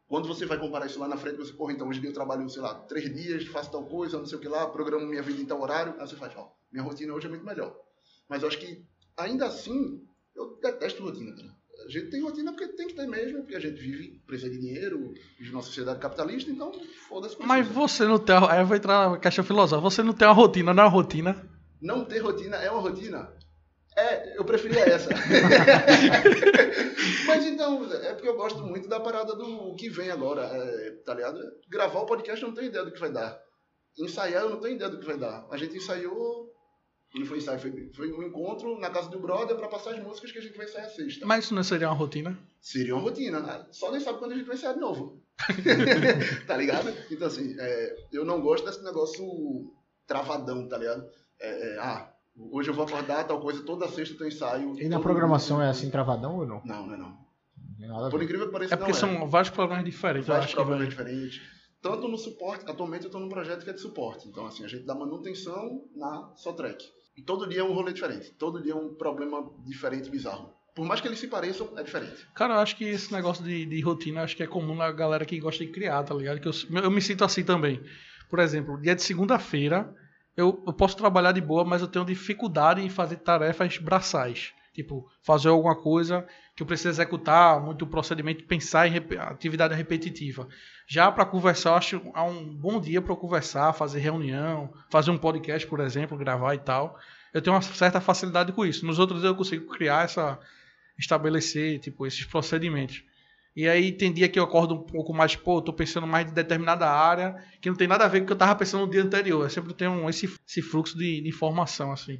quando 0.08 0.28
você 0.28 0.46
vai 0.46 0.60
comparar 0.60 0.86
isso 0.86 1.00
lá 1.00 1.08
na 1.08 1.16
frente, 1.16 1.38
você, 1.38 1.54
porra, 1.54 1.72
então 1.72 1.88
hoje 1.88 2.06
eu 2.06 2.14
trabalho, 2.14 2.50
sei 2.50 2.62
lá, 2.62 2.76
três 2.76 3.14
dias, 3.14 3.48
faço 3.48 3.72
tal 3.72 3.86
coisa, 3.86 4.18
não 4.18 4.26
sei 4.26 4.38
o 4.38 4.42
que 4.42 4.48
lá, 4.48 4.68
programo 4.68 5.06
minha 5.06 5.24
vida 5.24 5.42
em 5.42 5.46
tal 5.46 5.62
horário, 5.62 5.96
aí 5.98 6.08
você 6.08 6.18
faz, 6.18 6.34
ó, 6.36 6.54
minha 6.72 6.84
rotina 6.84 7.14
hoje 7.14 7.28
é 7.28 7.30
muito 7.30 7.46
melhor. 7.46 7.74
Mas 8.28 8.42
eu 8.42 8.50
acho 8.50 8.60
que, 8.60 8.86
ainda 9.16 9.46
assim, 9.46 10.06
eu 10.36 10.58
detesto 10.62 11.02
rotina, 11.04 11.34
cara. 11.34 11.62
A 11.86 11.90
gente 11.90 12.10
tem 12.10 12.22
rotina 12.22 12.52
porque 12.52 12.68
tem 12.74 12.88
que 12.88 12.94
ter 12.94 13.08
mesmo, 13.08 13.40
porque 13.40 13.56
a 13.56 13.60
gente 13.60 13.80
vive, 13.80 14.22
precisa 14.28 14.52
de 14.52 14.60
dinheiro, 14.60 15.14
vive 15.40 15.52
numa 15.52 15.64
sociedade 15.64 16.00
capitalista, 16.00 16.52
então 16.52 16.72
foda-se. 17.08 17.38
Mas 17.40 17.66
você 17.68 18.06
não 18.06 18.20
tem, 18.20 18.36
aí 18.36 18.60
eu 18.60 18.66
vou 18.66 18.76
entrar 18.76 19.10
na 19.12 19.18
questão 19.18 19.44
filosófica, 19.44 19.90
você 19.90 20.04
não 20.04 20.14
tem 20.14 20.28
uma 20.28 20.34
rotina, 20.34 20.74
não 20.74 20.84
é 20.84 20.86
uma 20.86 20.92
rotina? 20.92 21.50
Não 21.82 22.06
ter 22.06 22.20
rotina 22.20 22.58
é 22.58 22.70
uma 22.70 22.82
rotina? 22.82 23.34
É, 23.96 24.38
eu 24.38 24.46
preferia 24.46 24.82
essa. 24.82 25.10
Mas 27.28 27.46
então, 27.46 27.92
é 27.94 28.14
porque 28.14 28.30
eu 28.30 28.38
gosto 28.38 28.64
muito 28.64 28.88
da 28.88 29.00
parada 29.00 29.36
do 29.36 29.76
que 29.76 29.90
vem 29.90 30.10
agora, 30.10 30.44
é, 30.44 30.92
tá 31.06 31.14
ligado? 31.14 31.40
Gravar 31.68 32.00
o 32.00 32.06
podcast 32.06 32.42
eu 32.42 32.50
não 32.50 32.56
tenho 32.56 32.68
ideia 32.68 32.86
do 32.86 32.92
que 32.92 33.00
vai 33.00 33.12
dar. 33.12 33.40
Ensaiar 33.98 34.44
eu 34.44 34.50
não 34.50 34.62
tenho 34.62 34.76
ideia 34.76 34.90
do 34.90 35.00
que 35.00 35.06
vai 35.06 35.18
dar. 35.18 35.46
A 35.52 35.58
gente 35.58 35.76
ensaiou. 35.76 36.50
Não 37.14 37.26
foi 37.26 37.40
ensaio, 37.40 37.60
foi, 37.60 37.92
foi 37.94 38.14
um 38.14 38.24
encontro 38.24 38.80
na 38.80 38.90
casa 38.90 39.10
do 39.10 39.20
brother 39.20 39.58
para 39.58 39.68
passar 39.68 39.92
as 39.92 40.02
músicas 40.02 40.32
que 40.32 40.40
a 40.40 40.42
gente 40.42 40.56
vai 40.56 40.66
ensaiar 40.66 40.90
sexta. 40.90 41.26
Mas 41.26 41.44
isso 41.44 41.54
não 41.54 41.62
seria 41.62 41.90
uma 41.90 41.96
rotina? 41.96 42.40
Seria 42.62 42.96
uma 42.96 43.04
rotina, 43.04 43.42
né? 43.42 43.66
Só 43.72 43.92
nem 43.92 44.00
sabe 44.00 44.20
quando 44.20 44.32
a 44.32 44.36
gente 44.36 44.48
vai 44.48 44.56
ensaiar 44.56 44.76
de 44.76 44.80
novo. 44.80 45.22
tá 46.48 46.56
ligado? 46.56 46.90
Então, 47.12 47.28
assim, 47.28 47.54
é, 47.60 47.96
eu 48.14 48.24
não 48.24 48.40
gosto 48.40 48.66
desse 48.66 48.82
negócio 48.82 49.74
travadão, 50.08 50.70
tá 50.70 50.78
ligado? 50.78 51.06
É, 51.40 51.74
é, 51.74 51.78
ah, 51.80 52.11
Hoje 52.36 52.70
eu 52.70 52.74
vou 52.74 52.86
acordar, 52.86 53.26
tal 53.26 53.40
coisa, 53.40 53.64
toda 53.64 53.88
sexta 53.88 54.18
tem 54.18 54.28
ensaio. 54.28 54.80
E 54.80 54.88
na 54.88 55.00
programação 55.00 55.62
é 55.62 55.70
assim, 55.70 55.90
travadão 55.90 56.38
ou 56.38 56.46
não? 56.46 56.62
Não, 56.66 56.88
não 56.88 56.94
é 56.94 56.98
não. 56.98 58.10
Por 58.10 58.22
incrível 58.22 58.48
que 58.48 58.54
pareça, 58.54 58.74
é 58.74 58.78
porque 58.78 58.92
não 58.92 59.00
são 59.00 59.30
vários 59.30 59.50
programas 59.50 59.86
diferentes. 59.86 60.28
Vários 60.28 60.54
programas 60.54 60.90
diferentes. 60.90 61.42
Tanto 61.82 62.08
no 62.08 62.18
suporte, 62.18 62.70
atualmente 62.70 63.04
eu 63.04 63.08
estou 63.08 63.20
num 63.20 63.30
projeto 63.30 63.64
que 63.64 63.70
é 63.70 63.74
de 63.74 63.82
suporte. 63.82 64.28
Então, 64.28 64.46
assim, 64.46 64.64
a 64.64 64.68
gente 64.68 64.86
dá 64.86 64.94
manutenção 64.94 65.82
na 65.96 66.32
Sotrec. 66.36 66.84
E 67.18 67.24
todo 67.24 67.48
dia 67.48 67.62
é 67.62 67.64
um 67.64 67.74
rolê 67.74 67.92
diferente. 67.92 68.32
Todo 68.38 68.62
dia 68.62 68.74
é 68.74 68.76
um 68.76 68.94
problema 68.94 69.52
diferente, 69.66 70.10
bizarro. 70.10 70.54
Por 70.76 70.86
mais 70.86 71.02
que 71.02 71.08
eles 71.08 71.20
se 71.20 71.28
pareçam, 71.28 71.68
é 71.76 71.84
diferente. 71.84 72.26
Cara, 72.36 72.54
eu 72.54 72.60
acho 72.60 72.78
que 72.78 72.86
esse 72.86 73.12
negócio 73.12 73.44
de, 73.44 73.66
de 73.66 73.82
rotina, 73.82 74.22
acho 74.22 74.38
que 74.38 74.44
é 74.44 74.48
comum 74.48 74.76
na 74.76 74.92
galera 74.92 75.26
que 75.26 75.40
gosta 75.40 75.66
de 75.66 75.72
criar, 75.72 76.04
tá 76.04 76.14
ligado? 76.14 76.40
Que 76.40 76.48
eu, 76.48 76.54
eu 76.82 76.92
me 76.92 77.02
sinto 77.02 77.26
assim 77.26 77.44
também. 77.44 77.82
Por 78.30 78.40
exemplo, 78.40 78.80
dia 78.80 78.96
de 78.96 79.02
segunda-feira, 79.02 79.94
eu, 80.36 80.64
eu 80.66 80.74
posso 80.74 80.96
trabalhar 80.96 81.32
de 81.32 81.42
boa, 81.42 81.64
mas 81.66 81.82
eu 81.82 81.88
tenho 81.88 82.06
dificuldade 82.06 82.82
em 82.82 82.90
fazer 82.90 83.18
tarefas 83.18 83.78
braçais. 83.78 84.54
Tipo, 84.74 85.06
fazer 85.22 85.50
alguma 85.50 85.76
coisa 85.76 86.26
que 86.56 86.64
eu 86.64 86.68
preciso 86.68 86.90
executar, 86.90 87.60
muito 87.60 87.86
procedimento, 87.86 88.46
pensar 88.46 88.88
em 88.88 88.92
rep 88.92 89.18
atividade 89.18 89.76
repetitiva. 89.76 90.48
Já 90.88 91.12
para 91.12 91.26
conversar, 91.26 91.76
acho 91.76 92.02
há 92.14 92.24
um 92.24 92.56
bom 92.56 92.80
dia 92.80 93.02
para 93.02 93.16
conversar, 93.16 93.74
fazer 93.74 94.00
reunião, 94.00 94.72
fazer 94.90 95.12
um 95.12 95.18
podcast, 95.18 95.68
por 95.68 95.82
exemplo, 95.82 96.18
gravar 96.18 96.56
e 96.56 96.60
tal. 96.60 96.98
Eu 97.34 97.42
tenho 97.42 97.54
uma 97.56 97.62
certa 97.62 98.00
facilidade 98.00 98.54
com 98.54 98.66
isso. 98.66 98.86
Nos 98.86 98.98
outros 98.98 99.24
eu 99.24 99.36
consigo 99.36 99.68
criar 99.74 100.06
essa 100.06 100.40
estabelecer, 100.98 101.80
tipo, 101.80 102.06
esses 102.06 102.24
procedimentos. 102.26 103.04
E 103.56 103.68
aí 103.68 103.92
tem 103.92 104.14
dia 104.14 104.30
que 104.30 104.40
eu 104.40 104.44
acordo 104.44 104.76
um 104.76 104.82
pouco 104.82 105.14
mais, 105.14 105.36
pô, 105.36 105.62
tô 105.62 105.74
pensando 105.74 106.08
mais 106.08 106.26
de 106.26 106.32
determinada 106.32 106.90
área, 106.90 107.44
que 107.60 107.70
não 107.70 107.76
tem 107.76 107.88
nada 107.88 108.06
a 108.06 108.08
ver 108.08 108.20
com 108.20 108.24
o 108.24 108.28
que 108.28 108.34
eu 108.34 108.38
tava 108.38 108.56
pensando 108.56 108.86
no 108.86 108.92
dia 108.92 109.04
anterior. 109.04 109.44
Eu 109.44 109.50
sempre 109.50 109.74
tenho 109.74 110.10
esse, 110.10 110.34
esse 110.48 110.62
fluxo 110.62 110.98
de, 110.98 111.22
de 111.22 111.30
informação, 111.30 111.92
assim. 111.92 112.20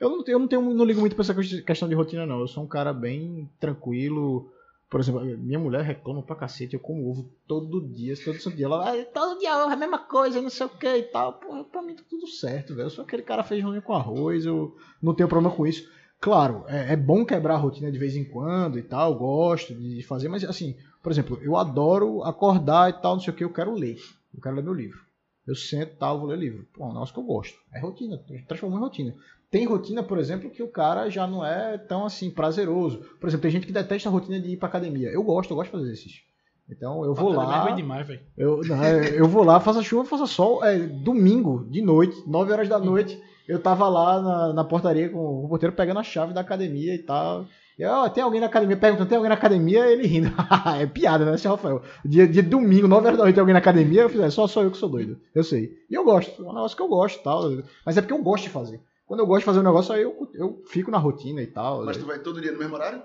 Eu 0.00 0.10
não, 0.10 0.24
eu 0.26 0.38
não, 0.38 0.48
tenho, 0.48 0.74
não 0.74 0.84
ligo 0.84 1.00
muito 1.00 1.14
pra 1.14 1.22
essa 1.22 1.62
questão 1.62 1.88
de 1.88 1.94
rotina, 1.94 2.26
não. 2.26 2.40
Eu 2.40 2.48
sou 2.48 2.64
um 2.64 2.68
cara 2.68 2.92
bem 2.92 3.48
tranquilo. 3.60 4.50
Por 4.90 5.00
exemplo, 5.00 5.24
minha 5.24 5.58
mulher 5.58 5.82
reclama 5.82 6.22
pra 6.22 6.36
cacete, 6.36 6.74
eu 6.74 6.80
como 6.80 7.08
ovo 7.08 7.32
todo 7.46 7.80
dia, 7.80 8.14
todo 8.22 8.40
santo 8.40 8.56
dia. 8.56 8.66
Ela, 8.66 8.90
ah, 8.90 9.04
todo 9.06 9.38
dia 9.38 9.56
ovo, 9.56 9.70
é 9.70 9.74
a 9.74 9.76
mesma 9.76 9.98
coisa, 9.98 10.42
não 10.42 10.50
sei 10.50 10.66
o 10.66 10.70
que 10.70 10.86
e 10.86 11.02
tal. 11.04 11.34
Pô, 11.34 11.64
pra 11.64 11.82
mim 11.82 11.94
tá 11.94 12.02
tudo 12.08 12.26
certo, 12.26 12.74
velho. 12.74 12.86
Eu 12.86 12.90
sou 12.90 13.04
aquele 13.04 13.22
cara 13.22 13.44
feijão 13.44 13.80
com 13.80 13.94
arroz, 13.94 14.44
eu 14.44 14.76
não 15.00 15.14
tenho 15.14 15.28
problema 15.28 15.54
com 15.54 15.66
isso. 15.66 15.88
Claro, 16.24 16.64
é, 16.68 16.94
é, 16.94 16.96
bom 16.96 17.22
quebrar 17.22 17.52
a 17.52 17.58
rotina 17.58 17.92
de 17.92 17.98
vez 17.98 18.16
em 18.16 18.24
quando 18.24 18.78
e 18.78 18.82
tal, 18.82 19.14
gosto 19.14 19.74
de 19.74 20.02
fazer, 20.04 20.26
mas 20.26 20.42
assim, 20.42 20.74
por 21.02 21.12
exemplo, 21.12 21.38
eu 21.42 21.54
adoro 21.54 22.24
acordar 22.24 22.88
e 22.88 22.94
tal, 22.94 23.16
não 23.16 23.20
sei 23.20 23.30
o 23.30 23.36
que, 23.36 23.44
eu 23.44 23.52
quero 23.52 23.74
ler. 23.74 23.98
Eu 24.34 24.40
quero 24.40 24.56
ler 24.56 24.64
meu 24.64 24.72
livro. 24.72 24.98
Eu 25.46 25.54
sento 25.54 25.92
e 25.92 25.96
tal, 25.96 26.18
vou 26.18 26.28
ler 26.28 26.38
livro. 26.38 26.66
Pô, 26.72 26.84
é 26.84 26.86
um 26.86 26.92
negócio 26.94 27.12
que 27.12 27.20
eu 27.20 27.24
gosto. 27.24 27.58
É 27.74 27.78
rotina, 27.78 28.18
transformou 28.48 28.78
em 28.78 28.82
rotina. 28.82 29.14
Tem 29.50 29.66
rotina, 29.66 30.02
por 30.02 30.16
exemplo, 30.16 30.48
que 30.48 30.62
o 30.62 30.68
cara 30.68 31.10
já 31.10 31.26
não 31.26 31.44
é 31.44 31.76
tão 31.76 32.06
assim 32.06 32.30
prazeroso. 32.30 33.00
Por 33.20 33.28
exemplo, 33.28 33.42
tem 33.42 33.50
gente 33.50 33.66
que 33.66 33.72
detesta 33.72 34.08
a 34.08 34.12
rotina 34.12 34.40
de 34.40 34.48
ir 34.48 34.56
pra 34.56 34.68
academia. 34.68 35.10
Eu 35.10 35.22
gosto, 35.22 35.50
eu 35.50 35.56
gosto 35.56 35.66
de 35.66 35.72
fazer 35.72 35.84
exercício. 35.90 36.22
Então 36.70 37.04
eu 37.04 37.14
vou 37.14 37.34
lá. 37.34 37.70
É 37.70 37.74
demais, 37.74 38.08
eu, 38.34 38.62
não, 38.62 38.82
é, 38.82 39.20
eu 39.20 39.28
vou 39.28 39.44
lá, 39.44 39.60
faça 39.60 39.82
chuva, 39.82 40.06
faça 40.06 40.26
sol. 40.26 40.64
É 40.64 40.78
domingo, 40.78 41.66
de 41.68 41.82
noite, 41.82 42.16
9 42.26 42.50
horas 42.50 42.66
da 42.66 42.78
noite 42.78 43.22
eu 43.46 43.60
tava 43.60 43.88
lá 43.88 44.20
na, 44.20 44.52
na 44.52 44.64
portaria 44.64 45.08
com 45.08 45.44
o 45.44 45.48
porteiro 45.48 45.74
pegando 45.74 46.00
a 46.00 46.04
chave 46.04 46.32
da 46.32 46.40
academia 46.40 46.94
e 46.94 46.98
tal. 46.98 47.46
E, 47.78 47.84
oh, 47.84 48.08
tem 48.08 48.22
alguém 48.22 48.40
na 48.40 48.46
academia? 48.46 48.76
Perguntando, 48.76 49.08
tem 49.08 49.16
alguém 49.16 49.28
na 49.28 49.34
academia? 49.34 49.86
Ele 49.86 50.06
rindo. 50.06 50.30
é 50.80 50.86
piada, 50.86 51.24
né, 51.24 51.36
seu 51.36 51.50
Rafael? 51.50 51.82
Dia, 52.04 52.26
dia 52.26 52.42
domingo, 52.42 52.86
9 52.86 53.06
horas 53.06 53.18
da 53.18 53.24
noite, 53.24 53.34
tem 53.34 53.40
alguém 53.40 53.52
na 53.52 53.58
academia? 53.58 54.02
Eu 54.02 54.08
fiz, 54.08 54.20
é, 54.20 54.30
só 54.30 54.46
sou 54.46 54.62
eu 54.62 54.70
que 54.70 54.78
sou 54.78 54.88
doido. 54.88 55.20
Eu 55.34 55.42
sei. 55.42 55.76
E 55.90 55.94
eu 55.94 56.04
gosto. 56.04 56.42
É 56.42 56.48
um 56.48 56.54
negócio 56.54 56.76
que 56.76 56.82
eu 56.82 56.88
gosto 56.88 57.18
e 57.18 57.22
tal. 57.22 57.42
Mas 57.84 57.96
é 57.96 58.00
porque 58.00 58.14
eu 58.14 58.22
gosto 58.22 58.44
de 58.44 58.50
fazer. 58.50 58.80
Quando 59.06 59.20
eu 59.20 59.26
gosto 59.26 59.40
de 59.40 59.46
fazer 59.46 59.58
um 59.58 59.64
negócio, 59.64 59.92
aí 59.92 60.02
eu, 60.02 60.28
eu 60.34 60.62
fico 60.66 60.90
na 60.90 60.98
rotina 60.98 61.42
e 61.42 61.46
tal. 61.46 61.84
Mas 61.84 61.96
tu 61.96 62.06
vai 62.06 62.20
todo 62.20 62.40
dia 62.40 62.52
no 62.52 62.58
mesmo 62.58 62.74
horário? 62.74 63.02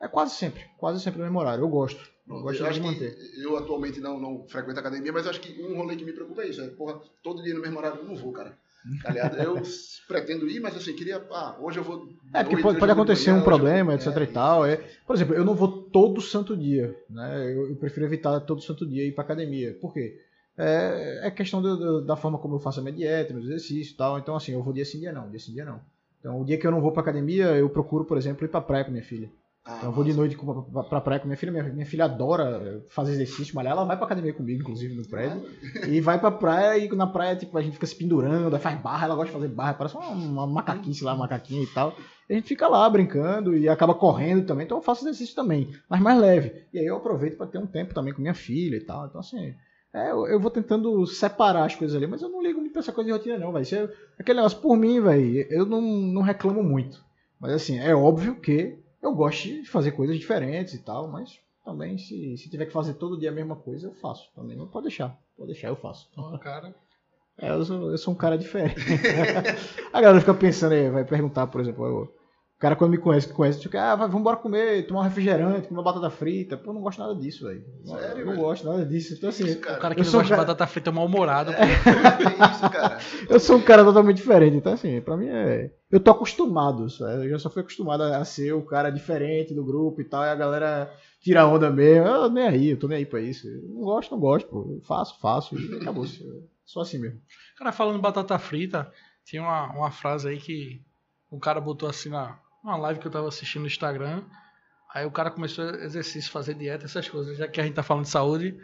É 0.00 0.08
quase 0.08 0.34
sempre. 0.34 0.62
Quase 0.78 1.00
sempre 1.00 1.18
no 1.18 1.24
mesmo 1.24 1.40
horário. 1.40 1.62
Eu 1.62 1.68
gosto. 1.68 2.00
Eu 2.28 2.40
gosto 2.40 2.64
eu 2.64 2.72
de 2.72 2.80
manter. 2.80 3.16
eu 3.42 3.56
atualmente 3.56 4.00
não, 4.00 4.18
não 4.18 4.46
frequento 4.48 4.78
academia, 4.78 5.12
mas 5.12 5.26
acho 5.26 5.40
que 5.40 5.60
um 5.62 5.76
rolê 5.76 5.96
que 5.96 6.04
me 6.04 6.12
preocupa 6.12 6.42
é 6.42 6.48
isso. 6.48 6.60
É, 6.62 6.68
porra, 6.68 7.00
todo 7.22 7.42
dia 7.42 7.54
no 7.54 7.60
mesmo 7.60 7.78
horário 7.78 7.98
eu 7.98 8.04
não 8.04 8.16
vou, 8.16 8.32
cara. 8.32 8.56
Tá 9.02 9.12
eu 9.42 9.62
pretendo 10.08 10.48
ir, 10.48 10.60
mas 10.60 10.76
assim, 10.76 10.94
queria. 10.94 11.24
Ah, 11.30 11.56
hoje 11.60 11.78
eu 11.78 11.84
vou. 11.84 12.08
É, 12.34 12.42
porque 12.42 12.60
pode, 12.62 12.78
pode 12.78 12.92
acontecer 12.92 13.30
manhã, 13.30 13.40
um 13.40 13.44
problema, 13.44 13.94
etc 13.94 14.16
é, 14.16 14.22
e 14.22 14.26
tal. 14.26 14.66
É, 14.66 14.76
por 15.06 15.14
exemplo, 15.14 15.34
eu 15.34 15.44
não 15.44 15.54
vou 15.54 15.68
todo 15.68 16.20
santo 16.20 16.56
dia. 16.56 16.96
Né? 17.08 17.54
Eu, 17.54 17.68
eu 17.68 17.76
prefiro 17.76 18.06
evitar 18.06 18.40
todo 18.40 18.62
santo 18.62 18.86
dia 18.86 19.06
ir 19.06 19.12
pra 19.12 19.24
academia. 19.24 19.76
Por 19.80 19.92
quê? 19.92 20.18
É, 20.56 21.26
é 21.26 21.30
questão 21.30 21.62
do, 21.62 21.76
do, 21.76 22.04
da 22.04 22.16
forma 22.16 22.38
como 22.38 22.56
eu 22.56 22.60
faço 22.60 22.80
a 22.80 22.82
minha 22.82 22.94
dieta, 22.94 23.32
meus 23.32 23.46
exercícios 23.46 23.90
e 23.90 23.96
tal. 23.96 24.18
Então, 24.18 24.34
assim, 24.34 24.52
eu 24.52 24.62
vou 24.62 24.72
dia 24.72 24.84
sim, 24.84 24.98
dia 25.00 25.12
não. 25.12 25.30
Dia 25.30 25.38
sim, 25.38 25.52
dia 25.52 25.64
não. 25.64 25.80
Então, 26.18 26.40
o 26.40 26.44
dia 26.44 26.58
que 26.58 26.66
eu 26.66 26.70
não 26.70 26.80
vou 26.80 26.92
pra 26.92 27.02
academia, 27.02 27.46
eu 27.56 27.68
procuro, 27.68 28.04
por 28.04 28.16
exemplo, 28.16 28.44
ir 28.44 28.48
pra 28.48 28.60
praia 28.60 28.84
com 28.84 28.90
minha 28.90 29.02
filha. 29.02 29.30
Ah, 29.64 29.74
então 29.78 29.90
eu 29.90 29.94
vou 29.94 30.02
de 30.02 30.12
noite 30.12 30.36
pra, 30.72 30.82
pra 30.82 31.00
praia 31.00 31.20
com 31.20 31.26
minha 31.26 31.36
filha. 31.36 31.52
Minha, 31.52 31.64
minha 31.64 31.86
filha 31.86 32.04
adora 32.06 32.84
fazer 32.88 33.12
exercício, 33.12 33.54
malhar. 33.54 33.72
Ela 33.72 33.84
vai 33.84 33.96
pra 33.96 34.06
academia 34.06 34.32
comigo, 34.32 34.60
inclusive, 34.60 34.94
no 34.94 35.06
prédio. 35.08 35.40
e 35.88 36.00
vai 36.00 36.18
pra 36.18 36.30
praia 36.32 36.76
e 36.78 36.88
na 36.96 37.06
praia, 37.06 37.36
tipo, 37.36 37.56
a 37.56 37.62
gente 37.62 37.74
fica 37.74 37.86
se 37.86 37.94
pendurando, 37.94 38.58
faz 38.58 38.80
barra, 38.80 39.06
ela 39.06 39.14
gosta 39.14 39.30
de 39.32 39.38
fazer 39.40 39.48
barra, 39.54 39.74
parece 39.74 39.96
uma, 39.96 40.08
uma 40.08 40.46
macaquice 40.48 41.04
lá, 41.04 41.14
macaquinha 41.14 41.62
e 41.62 41.66
tal. 41.68 41.94
E 42.28 42.32
a 42.32 42.36
gente 42.36 42.48
fica 42.48 42.66
lá 42.66 42.88
brincando 42.90 43.56
e 43.56 43.68
acaba 43.68 43.94
correndo 43.94 44.44
também. 44.46 44.64
Então 44.64 44.78
eu 44.78 44.82
faço 44.82 45.04
exercício 45.04 45.34
também, 45.36 45.70
mas 45.88 46.00
mais 46.00 46.18
leve. 46.18 46.52
E 46.72 46.78
aí 46.80 46.86
eu 46.86 46.96
aproveito 46.96 47.36
para 47.36 47.46
ter 47.46 47.58
um 47.58 47.66
tempo 47.66 47.94
também 47.94 48.12
com 48.12 48.20
minha 48.20 48.34
filha 48.34 48.76
e 48.76 48.84
tal. 48.84 49.06
Então, 49.06 49.20
assim, 49.20 49.54
É, 49.94 50.10
eu, 50.10 50.26
eu 50.26 50.40
vou 50.40 50.50
tentando 50.50 51.06
separar 51.06 51.66
as 51.66 51.74
coisas 51.76 51.94
ali, 51.96 52.06
mas 52.06 52.22
eu 52.22 52.28
não 52.30 52.42
ligo 52.42 52.58
muito 52.58 52.72
pra 52.72 52.80
essa 52.80 52.92
coisa 52.92 53.06
de 53.08 53.12
rotina, 53.12 53.38
não, 53.38 53.52
velho. 53.52 53.66
Eu- 53.76 53.90
Aquele 54.18 54.38
negócio, 54.38 54.58
por 54.58 54.74
mim, 54.76 55.00
velho, 55.00 55.46
eu 55.50 55.66
não, 55.66 55.80
não 55.82 56.22
reclamo 56.22 56.62
muito. 56.64 57.04
Mas 57.38 57.52
assim, 57.52 57.78
é 57.78 57.94
óbvio 57.94 58.36
que 58.36 58.78
eu 59.02 59.14
gosto 59.14 59.42
de 59.42 59.64
fazer 59.68 59.92
coisas 59.92 60.16
diferentes 60.18 60.74
e 60.74 60.78
tal, 60.78 61.08
mas 61.08 61.38
também 61.64 61.98
se, 61.98 62.36
se 62.36 62.48
tiver 62.48 62.66
que 62.66 62.72
fazer 62.72 62.94
todo 62.94 63.18
dia 63.18 63.30
a 63.30 63.34
mesma 63.34 63.56
coisa, 63.56 63.88
eu 63.88 63.94
faço. 63.94 64.30
Também 64.34 64.56
não 64.56 64.66
pode 64.68 64.86
deixar. 64.86 65.18
Pode 65.36 65.52
deixar, 65.52 65.68
eu 65.68 65.76
faço. 65.76 66.08
Cara. 66.40 66.74
É, 67.38 67.50
eu 67.50 67.64
sou, 67.64 67.90
eu 67.90 67.98
sou 67.98 68.12
um 68.14 68.16
cara 68.16 68.36
diferente. 68.38 68.76
a 69.92 70.00
galera 70.00 70.20
fica 70.20 70.34
pensando 70.34 70.72
aí, 70.72 70.90
vai 70.90 71.04
perguntar, 71.04 71.46
por 71.46 71.60
exemplo, 71.60 71.86
eu- 71.86 72.14
cara 72.62 72.76
quando 72.76 72.92
me 72.92 72.98
conhece, 72.98 73.26
que 73.26 73.34
conhece, 73.34 73.60
fica, 73.60 73.82
ah, 73.92 73.96
vai, 73.96 74.06
vamos 74.06 74.20
embora 74.20 74.36
comer, 74.36 74.86
tomar 74.86 75.00
um 75.00 75.04
refrigerante, 75.04 75.66
comer 75.66 75.80
uma 75.80 75.82
batata 75.84 76.08
frita. 76.10 76.56
Pô, 76.56 76.70
eu 76.70 76.74
não 76.74 76.80
gosto 76.80 77.00
nada 77.00 77.14
disso, 77.16 77.44
velho. 77.46 77.64
Sério, 77.84 78.18
eu 78.20 78.24
não 78.26 78.32
velho? 78.32 78.44
gosto 78.44 78.64
nada 78.66 78.86
disso. 78.86 79.14
Então, 79.14 79.28
assim, 79.30 79.44
Isso, 79.44 79.58
O 79.58 79.60
cara. 79.60 79.78
cara 79.78 79.94
que 79.94 80.00
Eu 80.00 80.04
não 80.04 80.12
gosta 80.12 80.24
de 80.24 80.30
cara- 80.30 80.42
batata 80.42 80.66
frita 80.68 80.92
mal-humorado. 80.92 81.52
pô. 81.52 81.58
Que 81.58 81.64
isso, 82.54 82.70
cara. 82.70 82.98
eu 83.28 83.40
sou 83.40 83.56
um 83.56 83.62
cara 83.62 83.82
totalmente 83.84 84.16
diferente. 84.16 84.56
Então, 84.56 84.72
assim, 84.72 85.00
pra 85.00 85.16
mim 85.16 85.26
é. 85.28 85.72
Eu 85.90 86.00
tô 86.00 86.10
acostumado, 86.12 86.88
sabe? 86.88 87.26
eu 87.26 87.30
já 87.30 87.38
só 87.38 87.50
fui 87.50 87.60
acostumado 87.62 88.02
a 88.04 88.24
ser 88.24 88.52
o 88.54 88.62
cara 88.62 88.90
diferente 88.90 89.52
do 89.52 89.64
grupo 89.64 90.00
e 90.00 90.04
tal, 90.04 90.22
e 90.24 90.28
a 90.30 90.34
galera 90.34 90.90
tira 91.20 91.46
onda 91.46 91.68
mesmo. 91.70 92.06
Eu 92.06 92.30
nem 92.30 92.46
aí, 92.46 92.70
eu 92.70 92.78
tô 92.78 92.86
nem 92.88 92.98
aí 92.98 93.04
pra 93.06 93.20
isso. 93.20 93.46
Eu 93.48 93.62
não 93.68 93.80
gosto, 93.82 94.10
não 94.12 94.18
gosto, 94.20 94.48
pô. 94.48 94.74
Eu 94.76 94.80
faço, 94.82 95.18
faço 95.20 95.54
e 95.58 95.76
acabou. 95.76 96.06
Só 96.64 96.80
assim 96.80 96.98
mesmo. 96.98 97.20
Cara, 97.58 97.72
falando 97.72 98.00
batata 98.00 98.38
frita, 98.38 98.90
tinha 99.24 99.42
uma, 99.42 99.66
uma 99.72 99.90
frase 99.90 100.28
aí 100.28 100.38
que 100.38 100.80
o 101.30 101.38
cara 101.38 101.60
botou 101.60 101.88
assim 101.88 102.08
na 102.08 102.38
uma 102.62 102.76
live 102.76 103.00
que 103.00 103.06
eu 103.06 103.10
tava 103.10 103.28
assistindo 103.28 103.62
no 103.62 103.66
Instagram. 103.68 104.22
Aí 104.94 105.06
o 105.06 105.10
cara 105.10 105.30
começou 105.30 105.64
exercício, 105.76 106.30
fazer 106.30 106.54
dieta, 106.54 106.84
essas 106.84 107.08
coisas, 107.08 107.36
já 107.38 107.48
que 107.48 107.60
a 107.60 107.64
gente 107.64 107.74
tá 107.74 107.82
falando 107.82 108.04
de 108.04 108.10
saúde. 108.10 108.56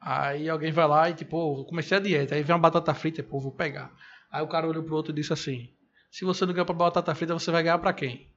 Aí 0.00 0.48
alguém 0.48 0.72
vai 0.72 0.86
lá 0.88 1.10
e 1.10 1.14
tipo, 1.14 1.36
"Ô, 1.36 1.60
eu 1.60 1.64
comecei 1.64 1.96
a 1.96 2.00
dieta. 2.00 2.34
Aí 2.34 2.42
vem 2.42 2.54
uma 2.54 2.60
batata 2.60 2.92
frita, 2.94 3.22
pô, 3.22 3.38
vou 3.38 3.52
pegar. 3.52 3.92
Aí 4.32 4.42
o 4.42 4.48
cara 4.48 4.66
olhou 4.66 4.82
pro 4.82 4.96
outro 4.96 5.12
e 5.12 5.14
disse 5.14 5.32
assim: 5.32 5.68
Se 6.10 6.24
você 6.24 6.44
não 6.46 6.52
ganhar 6.52 6.64
pra 6.64 6.74
batata 6.74 7.14
frita, 7.14 7.34
você 7.34 7.50
vai 7.50 7.62
ganhar 7.62 7.78
pra 7.78 7.92
quem? 7.92 8.28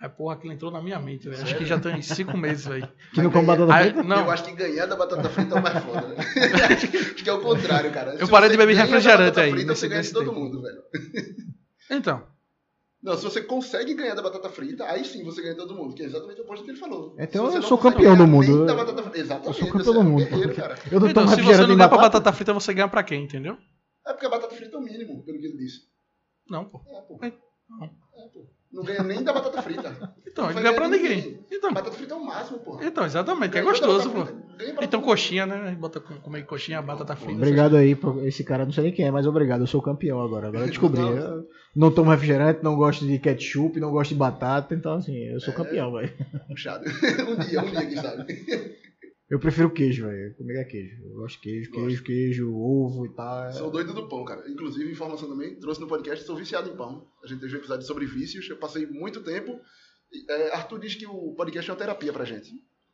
Aí, 0.00 0.08
porra, 0.08 0.34
aquilo 0.34 0.52
entrou 0.52 0.70
na 0.72 0.82
minha 0.82 0.98
mente, 0.98 1.28
velho. 1.28 1.40
Acho 1.42 1.56
que 1.56 1.64
já 1.64 1.78
tem 1.78 2.02
cinco 2.02 2.36
meses, 2.36 2.66
velho. 2.66 2.88
Que 3.14 3.22
não 3.22 3.30
come 3.30 3.46
batata 3.46 3.72
Aí, 3.72 3.84
frita? 3.90 4.02
não, 4.02 4.24
Eu 4.24 4.30
acho 4.32 4.44
que 4.44 4.52
ganhar 4.52 4.86
da 4.86 4.96
batata 4.96 5.28
frita 5.30 5.54
é 5.54 5.58
o 5.58 5.62
mais 5.62 5.84
foda, 5.84 6.08
né? 6.08 6.16
acho 6.74 7.14
que 7.22 7.30
é 7.30 7.32
o 7.32 7.40
contrário, 7.40 7.92
cara. 7.92 8.14
Eu 8.16 8.26
Se 8.26 8.30
parei 8.32 8.48
você 8.48 8.56
de 8.56 8.58
beber 8.58 8.76
refrigerante 8.76 9.38
aí, 9.40 9.50
Frita, 9.52 9.66
nesse- 9.68 9.80
você 9.80 9.88
ganha 9.88 10.02
de 10.02 10.12
todo 10.12 10.24
tempo. 10.28 10.40
mundo, 10.40 10.60
velho. 10.60 10.82
então. 11.90 12.26
Não, 13.02 13.16
se 13.16 13.24
você 13.24 13.42
consegue 13.42 13.94
ganhar 13.94 14.14
da 14.14 14.22
batata 14.22 14.48
frita, 14.48 14.84
aí 14.84 15.04
sim 15.04 15.24
você 15.24 15.42
ganha 15.42 15.54
de 15.54 15.60
todo 15.60 15.74
mundo, 15.74 15.92
que 15.92 16.02
é 16.04 16.06
exatamente 16.06 16.40
o 16.40 16.44
oposto 16.44 16.64
que 16.64 16.70
ele 16.70 16.78
falou. 16.78 17.16
Então 17.18 17.46
Se 17.46 17.52
você 17.52 17.58
eu 17.58 17.62
sou 17.62 17.76
campeão 17.76 18.16
do 18.16 18.28
mundo. 18.28 18.64
Exatamente. 19.12 19.46
Eu 19.48 19.54
sou 19.54 19.72
campeão 19.72 19.92
é 19.92 19.94
do 19.94 20.00
um 20.00 20.04
mundo. 20.04 20.22
Eu 20.90 21.00
não 21.00 21.08
Então, 21.08 21.26
se 21.26 21.42
você 21.42 21.56
não 21.56 21.64
em 21.64 21.76
ganhar 21.76 21.88
pra 21.88 21.98
batata. 21.98 22.20
batata 22.20 22.32
frita, 22.32 22.54
você 22.54 22.72
ganha 22.72 22.88
pra 22.88 23.02
quem, 23.02 23.24
entendeu? 23.24 23.58
É 24.06 24.12
porque 24.12 24.26
a 24.26 24.28
batata 24.30 24.54
frita 24.54 24.76
é 24.76 24.78
o 24.78 24.82
mínimo, 24.82 25.24
pelo 25.24 25.38
que 25.40 25.46
ele 25.46 25.56
disse. 25.56 25.80
Não, 26.48 26.64
pô. 26.64 26.80
É, 26.86 27.00
pô. 27.00 27.18
É. 27.24 27.26
É, 27.26 28.28
pô. 28.28 28.46
Não 28.72 28.82
ganha 28.82 29.02
nem 29.02 29.22
da 29.22 29.32
batata 29.32 29.60
frita. 29.60 30.14
Então, 30.26 30.46
Não 30.46 30.54
ganha 30.54 30.72
pra 30.74 30.86
de 30.88 30.92
ninguém. 30.96 31.40
Então, 31.52 31.72
Batata 31.74 31.94
frita 31.94 32.14
é 32.14 32.16
o 32.16 32.24
máximo, 32.24 32.58
pô. 32.60 32.80
então 32.82 33.04
exatamente, 33.04 33.56
é 33.58 33.62
gostoso, 33.62 34.10
pô. 34.10 34.26
Então, 34.80 35.00
coxinha, 35.02 35.44
né? 35.44 35.76
Bota 35.78 36.00
com- 36.00 36.14
comer 36.20 36.46
coxinha, 36.46 36.80
batata 36.80 37.14
frita. 37.14 37.34
Obrigado 37.36 37.76
aí, 37.76 37.94
por 37.94 38.26
esse 38.26 38.42
cara, 38.42 38.64
não 38.64 38.72
sei 38.72 38.84
nem 38.84 38.92
quem 38.92 39.04
é, 39.06 39.10
mas 39.10 39.26
obrigado, 39.26 39.60
eu 39.60 39.66
sou 39.66 39.82
campeão 39.82 40.20
agora. 40.22 40.48
Agora 40.48 40.64
eu 40.64 40.68
descobri. 40.70 41.00
Não. 41.02 41.10
Eu 41.16 41.46
não 41.76 41.90
tomo 41.90 42.10
refrigerante, 42.10 42.62
não 42.64 42.74
gosto 42.76 43.06
de 43.06 43.18
ketchup, 43.18 43.78
não 43.78 43.90
gosto 43.90 44.10
de 44.10 44.16
batata, 44.16 44.74
então 44.74 44.94
assim, 44.94 45.16
eu 45.16 45.38
sou 45.40 45.52
É. 45.52 45.56
campeão, 45.56 45.92
velho. 45.92 46.12
Puxado. 46.48 46.84
um 47.28 47.36
dia, 47.44 47.60
um 47.62 47.66
dia, 47.70 47.86
quem 47.86 47.96
sabe. 47.96 48.24
Eu 49.32 49.38
prefiro 49.40 49.70
queijo, 49.72 50.04
velho. 50.06 50.34
Comigo 50.34 50.58
é 50.58 50.64
queijo. 50.64 51.02
Eu 51.06 51.14
gosto 51.14 51.36
de 51.36 51.40
queijo, 51.42 51.70
Gosto. 51.70 51.86
queijo, 51.86 52.04
queijo, 52.04 52.54
ovo 52.54 53.06
e 53.06 53.08
tal. 53.14 53.44
é- 53.46 53.52
Sou 53.52 53.70
doido 53.70 53.94
do 53.94 54.06
pão, 54.06 54.24
cara. 54.26 54.46
Inclusive, 54.50 54.90
informação 54.92 55.26
também, 55.26 55.54
trouxe 55.58 55.80
no 55.80 55.86
podcast, 55.86 56.24
sou 56.26 56.36
viciado 56.36 56.68
em 56.68 56.76
pão. 56.76 57.06
A 57.24 57.26
gente 57.26 57.40
teve 57.40 57.54
um 57.54 57.58
episódio 57.58 57.86
sobre 57.86 58.04
vícios, 58.04 58.46
eu 58.50 58.58
passei 58.58 58.86
muito 58.86 59.22
tempo. 59.22 59.58
é, 60.28 60.50
Arthur 60.54 60.78
diz 60.80 60.94
que 60.94 61.06
o 61.06 61.32
podcast 61.34 61.70
é 61.70 61.72
uma 61.72 61.78
terapia 61.78 62.12
pra 62.12 62.26
gente. 62.26 62.52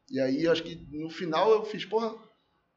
E 0.09 0.21
aí, 0.21 0.47
acho 0.47 0.63
que 0.63 0.77
no 0.93 1.11
final 1.11 1.51
eu 1.51 1.65
fiz, 1.65 1.85
porra, 1.85 2.15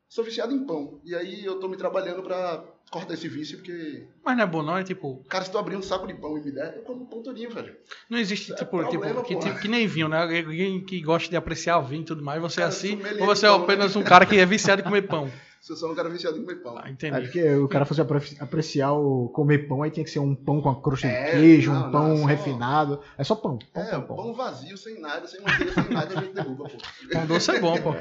sou 0.10 0.24
viciado 0.24 0.52
em 0.56 0.66
pão. 0.66 1.00
E 1.06 1.14
aí 1.14 1.46
eu 1.46 1.60
tô 1.60 1.68
me 1.70 1.78
trabalhando 1.78 2.24
pra 2.24 2.66
cortar 2.92 3.14
esse 3.14 3.28
vício, 3.30 3.58
porque, 3.58 4.06
Mas 4.24 4.36
não 4.38 4.44
é 4.44 4.48
bom, 4.48 4.62
não? 4.62 4.78
É 4.78 4.84
tipo. 4.84 5.24
cara, 5.30 5.46
se 5.46 5.52
tu 5.52 5.58
abrir 5.58 5.76
um 5.78 5.82
saco 5.82 6.06
de 6.06 6.14
pão 6.14 6.38
e 6.38 6.42
me 6.44 6.52
der, 6.52 6.76
eu 6.76 6.82
como 6.84 7.04
um 7.04 7.06
pão 7.06 7.24
todinho, 7.24 7.50
velho. 7.50 7.74
Não 8.10 8.18
existe, 8.20 8.52
é 8.52 8.56
tipo, 8.56 8.70
problema, 8.72 9.06
tipo, 9.08 9.24
que, 9.24 9.36
tipo, 9.38 9.60
que 9.62 9.68
nem 9.68 9.88
vinho, 9.88 10.10
né? 10.10 10.22
Alguém 10.22 10.84
que 10.84 11.02
gosta 11.02 11.30
de 11.30 11.36
apreciar 11.38 11.80
vinho 11.80 12.02
e 12.02 12.06
tudo 12.06 12.22
mais. 12.24 12.42
Você 12.42 12.60
é 12.60 12.64
Cara, 12.64 12.76
assim, 12.76 12.90
sommelier 12.98 13.22
ou 13.22 13.26
você 13.28 13.46
é 13.46 13.50
de 13.50 13.56
pão, 13.56 13.60
né? 13.60 13.74
apenas 13.74 13.96
um 13.96 14.04
cara 14.04 14.26
que 14.26 14.38
é 14.38 14.46
viciado 14.46 14.82
em 14.82 14.84
comer 14.84 15.04
pão. 15.08 15.32
Se 15.62 15.72
eu 15.74 15.78
sou 15.78 15.92
um 15.92 15.96
cara 15.96 16.10
viciado 16.10 16.38
em 16.38 16.42
comer 16.42 16.56
pão. 16.56 16.76
Ah, 16.78 16.88
É 16.88 16.92
entendi. 16.92 17.22
porque 17.22 17.50
o 17.56 17.68
cara 17.68 17.86
fosse 17.86 18.02
apre- 18.02 18.36
apreciar 18.40 18.94
o 18.94 19.30
comer 19.30 19.68
pão, 19.68 19.84
aí 19.84 19.92
tinha 19.92 20.04
que 20.04 20.10
ser 20.10 20.18
um 20.20 20.34
pão 20.36 20.60
com 20.60 20.70
a 20.70 20.82
crosta 20.82 21.06
É, 21.08 21.26
de 21.26 21.32
queijo, 21.38 21.72
não, 21.72 21.88
um 21.88 21.92
pão 21.92 22.08
não, 22.10 22.18
só- 22.18 22.26
refinado. 22.26 23.00
É 23.18 23.24
só 23.24 23.36
pão. 23.36 23.60
Pão, 23.72 23.84
É, 23.84 23.92
pão, 23.92 24.02
pão. 24.04 24.16
pão 24.18 24.34
vazio, 24.34 24.76
sem 24.76 25.00
nada, 25.00 25.28
sem 25.28 25.40
manteiga, 25.40 25.72
sem 25.72 25.90
nada, 25.94 26.20
a 26.20 26.24
gente 26.24 26.34
derruba, 26.34 26.68
pô. 26.68 26.78
Pão 27.14 27.26
doce 27.28 27.52
é 27.52 27.60
bom, 27.60 27.78
pô. 27.80 27.92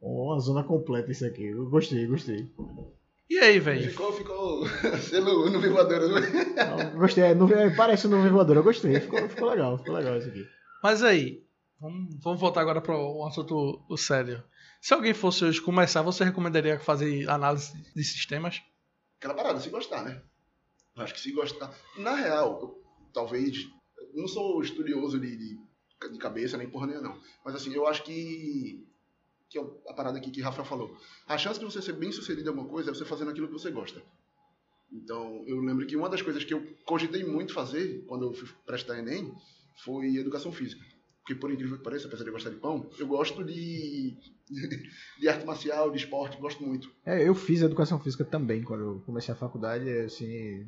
Ó, 0.00 0.32
Uma 0.34 0.40
zona 0.40 0.64
completa 0.64 1.12
isso 1.12 1.24
aqui. 1.26 1.44
Eu 1.44 1.68
gostei, 1.68 2.06
gostei. 2.06 2.50
E 3.30 3.38
aí, 3.38 3.58
velho? 3.60 3.90
Ficou, 3.90 4.12
ficou 4.12 4.66
selo 5.00 5.50
no 5.50 5.60
voadora, 5.60 6.08
né? 6.08 6.54
Não, 6.56 6.98
gostei. 6.98 7.24
É, 7.24 7.34
nu- 7.34 7.52
é, 7.52 7.74
parece 7.74 8.06
voador. 8.08 8.56
Eu 8.56 8.62
gostei. 8.62 8.98
Ficou, 9.00 9.28
ficou 9.28 9.50
legal, 9.50 9.76
ficou 9.78 9.94
legal 9.94 10.16
isso 10.16 10.28
aqui. 10.28 10.46
Mas 10.82 11.02
aí, 11.02 11.44
vamos, 11.80 12.16
vamos 12.22 12.40
voltar 12.40 12.62
agora 12.62 12.80
para 12.80 12.96
um 12.98 13.26
assunto 13.26 13.84
o 13.88 13.96
sério. 13.96 14.42
Se 14.80 14.94
alguém 14.94 15.12
fosse 15.12 15.44
hoje 15.44 15.60
começar, 15.60 16.02
você 16.02 16.24
recomendaria 16.24 16.78
fazer 16.78 17.28
análise 17.28 17.72
de 17.94 18.04
sistemas? 18.04 18.62
Aquela 19.18 19.34
parada, 19.34 19.60
se 19.60 19.68
gostar, 19.68 20.04
né? 20.04 20.22
Eu 20.96 21.02
acho 21.02 21.12
que 21.14 21.20
se 21.20 21.32
gostar. 21.32 21.70
Na 21.98 22.14
real, 22.14 22.58
eu, 22.62 22.82
talvez. 23.12 23.68
eu 24.14 24.20
Não 24.22 24.28
sou 24.28 24.62
estudioso 24.62 25.18
de, 25.20 25.36
de, 25.36 25.58
de 26.12 26.18
cabeça, 26.18 26.56
nem 26.56 26.68
porra 26.70 26.86
nenhuma, 26.86 27.08
não. 27.08 27.20
Mas 27.44 27.54
assim, 27.56 27.74
eu 27.74 27.86
acho 27.86 28.02
que. 28.04 28.86
Que 29.48 29.58
é 29.58 29.62
a 29.88 29.94
parada 29.94 30.18
aqui 30.18 30.30
que 30.30 30.42
Rafael 30.42 30.66
falou. 30.66 30.96
A 31.26 31.38
chance 31.38 31.58
de 31.58 31.64
você 31.64 31.80
ser 31.80 31.94
bem 31.94 32.12
sucedido 32.12 32.46
em 32.46 32.48
alguma 32.50 32.68
coisa 32.68 32.90
é 32.90 32.94
você 32.94 33.04
fazendo 33.04 33.30
aquilo 33.30 33.46
que 33.46 33.52
você 33.52 33.70
gosta. 33.70 34.02
Então, 34.92 35.44
eu 35.46 35.60
lembro 35.60 35.86
que 35.86 35.96
uma 35.96 36.08
das 36.08 36.22
coisas 36.22 36.44
que 36.44 36.54
eu 36.54 36.66
cogitei 36.84 37.24
muito 37.24 37.52
fazer 37.52 38.04
quando 38.06 38.26
eu 38.26 38.32
fui 38.32 38.48
prestar 38.66 38.98
Enem 38.98 39.32
foi 39.84 40.16
educação 40.16 40.52
física. 40.52 40.82
Porque, 41.28 41.38
por 41.38 41.52
incrível 41.52 41.76
que 41.76 41.84
pareça, 41.84 42.06
apesar 42.06 42.24
de 42.24 42.30
eu 42.30 42.32
gostar 42.32 42.48
de 42.48 42.56
pão, 42.56 42.88
eu 42.98 43.06
gosto 43.06 43.44
de, 43.44 44.16
de 45.20 45.28
arte 45.28 45.44
marcial, 45.44 45.90
de 45.90 45.98
esporte, 45.98 46.40
gosto 46.40 46.64
muito. 46.64 46.90
É, 47.04 47.26
eu 47.26 47.34
fiz 47.34 47.60
educação 47.60 48.00
física 48.00 48.24
também 48.24 48.62
quando 48.62 48.80
eu 48.82 49.02
comecei 49.04 49.34
a 49.34 49.36
faculdade, 49.36 49.90
assim, 49.90 50.66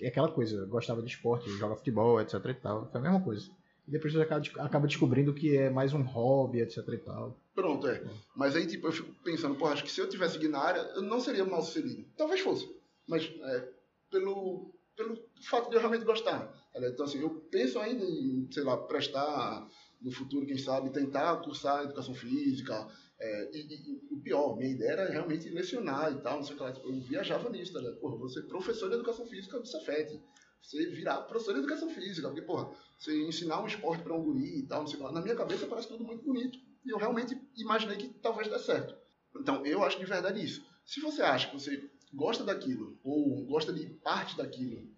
é 0.00 0.08
aquela 0.08 0.28
coisa, 0.28 0.56
eu 0.56 0.66
gostava 0.66 1.00
de 1.00 1.08
esporte, 1.08 1.48
joga 1.50 1.76
futebol, 1.76 2.20
etc 2.20 2.44
e 2.44 2.54
tal, 2.54 2.90
foi 2.90 3.00
a 3.00 3.04
mesma 3.04 3.20
coisa. 3.20 3.48
E 3.86 3.92
depois 3.92 4.12
você 4.12 4.20
acaba, 4.20 4.42
acaba 4.58 4.86
descobrindo 4.88 5.32
que 5.32 5.56
é 5.56 5.70
mais 5.70 5.92
um 5.92 6.02
hobby, 6.02 6.60
etc 6.60 6.78
e 6.88 6.98
tal. 6.98 7.38
Pronto, 7.54 7.86
é. 7.88 8.02
Mas 8.36 8.54
aí, 8.54 8.66
tipo, 8.66 8.86
eu 8.86 8.92
fico 8.92 9.12
pensando, 9.24 9.56
porra, 9.56 9.72
acho 9.72 9.84
que 9.84 9.90
se 9.90 10.00
eu 10.00 10.08
tivesse 10.08 10.34
seguido 10.34 10.52
na 10.52 10.60
área, 10.60 10.80
eu 10.94 11.02
não 11.02 11.20
seria 11.20 11.44
mal 11.44 11.62
sucedido. 11.62 12.08
Talvez 12.16 12.40
fosse. 12.40 12.68
Mas 13.06 13.24
é, 13.24 13.68
pelo, 14.10 14.72
pelo 14.96 15.16
fato 15.42 15.68
de 15.68 15.76
eu 15.76 15.80
realmente 15.80 16.04
gostar. 16.04 16.46
tá? 16.72 16.88
Então, 16.88 17.04
assim, 17.04 17.20
eu 17.20 17.30
penso 17.50 17.78
ainda 17.78 18.04
em, 18.04 18.48
sei 18.52 18.62
lá, 18.62 18.76
prestar 18.76 19.66
no 20.00 20.10
futuro, 20.10 20.46
quem 20.46 20.56
sabe, 20.56 20.90
tentar 20.90 21.36
cursar 21.38 21.84
educação 21.84 22.14
física. 22.14 22.88
É, 23.18 23.50
e 23.52 24.00
o 24.10 24.20
pior, 24.20 24.56
minha 24.56 24.70
ideia 24.70 24.92
era 24.92 25.10
realmente 25.10 25.48
lecionar 25.50 26.10
e 26.12 26.22
tal, 26.22 26.36
não 26.38 26.44
sei 26.44 26.54
o 26.54 26.56
que 26.56 26.62
lá. 26.62 26.72
Tipo, 26.72 26.88
eu 26.88 27.00
viajava 27.00 27.50
nisso, 27.50 27.72
tá 27.72 27.80
ligado? 27.80 28.00
Porra, 28.00 28.16
você 28.16 28.42
professor 28.42 28.88
de 28.88 28.94
educação 28.94 29.26
física 29.26 29.58
do 29.58 29.66
Cefet. 29.66 30.20
Você 30.62 30.86
virar 30.90 31.22
professor 31.22 31.54
de 31.54 31.60
educação 31.60 31.88
física, 31.90 32.28
porque, 32.28 32.42
porra, 32.42 32.70
você 32.98 33.14
ensinar 33.22 33.62
um 33.62 33.66
esporte 33.66 34.02
para 34.02 34.14
um 34.14 34.22
guri 34.22 34.60
e 34.60 34.66
tal, 34.66 34.80
não 34.80 34.86
sei 34.86 34.96
o 34.96 34.98
que 34.98 35.04
lá. 35.04 35.12
Na 35.12 35.22
minha 35.22 35.34
cabeça 35.34 35.66
parece 35.66 35.88
tudo 35.88 36.04
muito 36.04 36.24
bonito. 36.24 36.58
E 36.84 36.90
eu 36.90 36.98
realmente 36.98 37.38
imaginei 37.56 37.96
que 37.96 38.08
talvez 38.08 38.48
dê 38.48 38.58
certo. 38.58 38.94
Então, 39.36 39.64
eu 39.64 39.82
acho 39.84 39.98
de 39.98 40.06
verdade 40.06 40.42
isso. 40.42 40.64
Se 40.84 41.00
você 41.00 41.22
acha 41.22 41.48
que 41.48 41.54
você 41.54 41.88
gosta 42.12 42.42
daquilo, 42.44 42.98
ou 43.04 43.44
gosta 43.44 43.72
de 43.72 43.86
parte 43.86 44.36
daquilo 44.36 44.88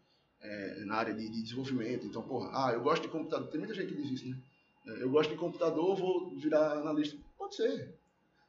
é, 0.41 0.85
na 0.85 0.97
área 0.97 1.15
de, 1.15 1.29
de 1.29 1.43
desenvolvimento, 1.43 2.07
então, 2.07 2.23
porra, 2.23 2.51
ah, 2.53 2.73
eu 2.73 2.83
gosto 2.83 3.03
de 3.03 3.09
computador. 3.09 3.49
Tem 3.49 3.61
muita 3.61 3.75
gente 3.75 3.95
que 3.95 4.01
diz 4.01 4.11
isso, 4.11 4.29
né? 4.29 4.37
É, 4.87 5.03
Eu 5.03 5.11
gosto 5.11 5.31
de 5.31 5.37
computador, 5.37 5.97
vou 5.97 6.37
virar 6.37 6.73
analista. 6.73 7.17
Pode 7.37 7.55
ser. 7.55 7.95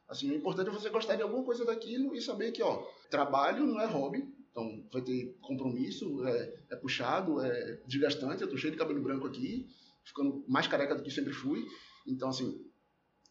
Assim, 0.08 0.30
o 0.30 0.34
importante 0.34 0.68
é 0.68 0.72
você 0.72 0.90
gostar 0.90 1.16
de 1.16 1.22
alguma 1.22 1.44
coisa 1.44 1.64
daquilo 1.64 2.14
e 2.14 2.20
saber 2.20 2.52
que, 2.52 2.62
ó, 2.62 2.86
trabalho 3.10 3.66
não 3.66 3.80
é 3.80 3.86
hobby, 3.86 4.26
então 4.50 4.86
vai 4.92 5.02
ter 5.02 5.36
compromisso, 5.40 6.24
é, 6.26 6.54
é 6.70 6.76
puxado, 6.76 7.40
é 7.40 7.80
desgastante. 7.86 8.42
Eu 8.42 8.48
tô 8.48 8.56
cheio 8.56 8.72
de 8.72 8.78
cabelo 8.78 9.02
branco 9.02 9.26
aqui, 9.26 9.66
ficando 10.04 10.44
mais 10.46 10.66
careca 10.66 10.94
do 10.94 11.02
que 11.02 11.10
sempre 11.10 11.32
fui. 11.32 11.64
Então, 12.06 12.28
assim, 12.28 12.64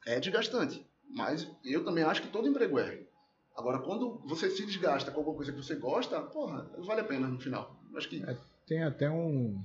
é 0.05 0.19
desgastante. 0.19 0.85
Mas 1.15 1.47
eu 1.63 1.83
também 1.83 2.03
acho 2.03 2.21
que 2.21 2.27
todo 2.29 2.47
emprego 2.47 2.79
é. 2.79 3.01
Agora, 3.55 3.79
quando 3.79 4.19
você 4.25 4.49
se 4.49 4.65
desgasta 4.65 5.11
com 5.11 5.19
alguma 5.19 5.35
coisa 5.35 5.51
que 5.51 5.57
você 5.61 5.75
gosta, 5.75 6.19
porra, 6.19 6.69
vale 6.79 7.01
a 7.01 7.05
pena 7.05 7.27
no 7.27 7.39
final. 7.39 7.79
Acho 7.95 8.09
que. 8.09 8.23
Tem 8.67 8.83
até 8.83 9.09
um. 9.09 9.61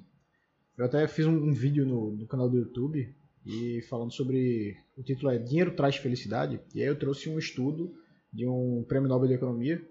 Eu 0.77 0.85
até 0.85 1.09
fiz 1.09 1.27
um, 1.27 1.33
um 1.33 1.53
vídeo 1.53 1.87
no, 1.87 2.13
no 2.13 2.27
canal 2.27 2.49
do 2.49 2.59
YouTube 2.59 3.15
e 3.47 3.81
falando 3.89 4.13
sobre. 4.13 4.77
O 4.97 5.03
título 5.03 5.31
é 5.31 5.39
Dinheiro 5.39 5.75
traz 5.75 5.97
felicidade. 5.97 6.61
E 6.75 6.83
aí 6.83 6.87
eu 6.87 6.99
trouxe 6.99 7.31
um 7.31 7.39
estudo 7.39 7.95
de 8.33 8.47
um 8.47 8.85
prêmio 8.87 9.09
Nobel 9.09 9.29
de 9.29 9.35
Economia. 9.35 9.83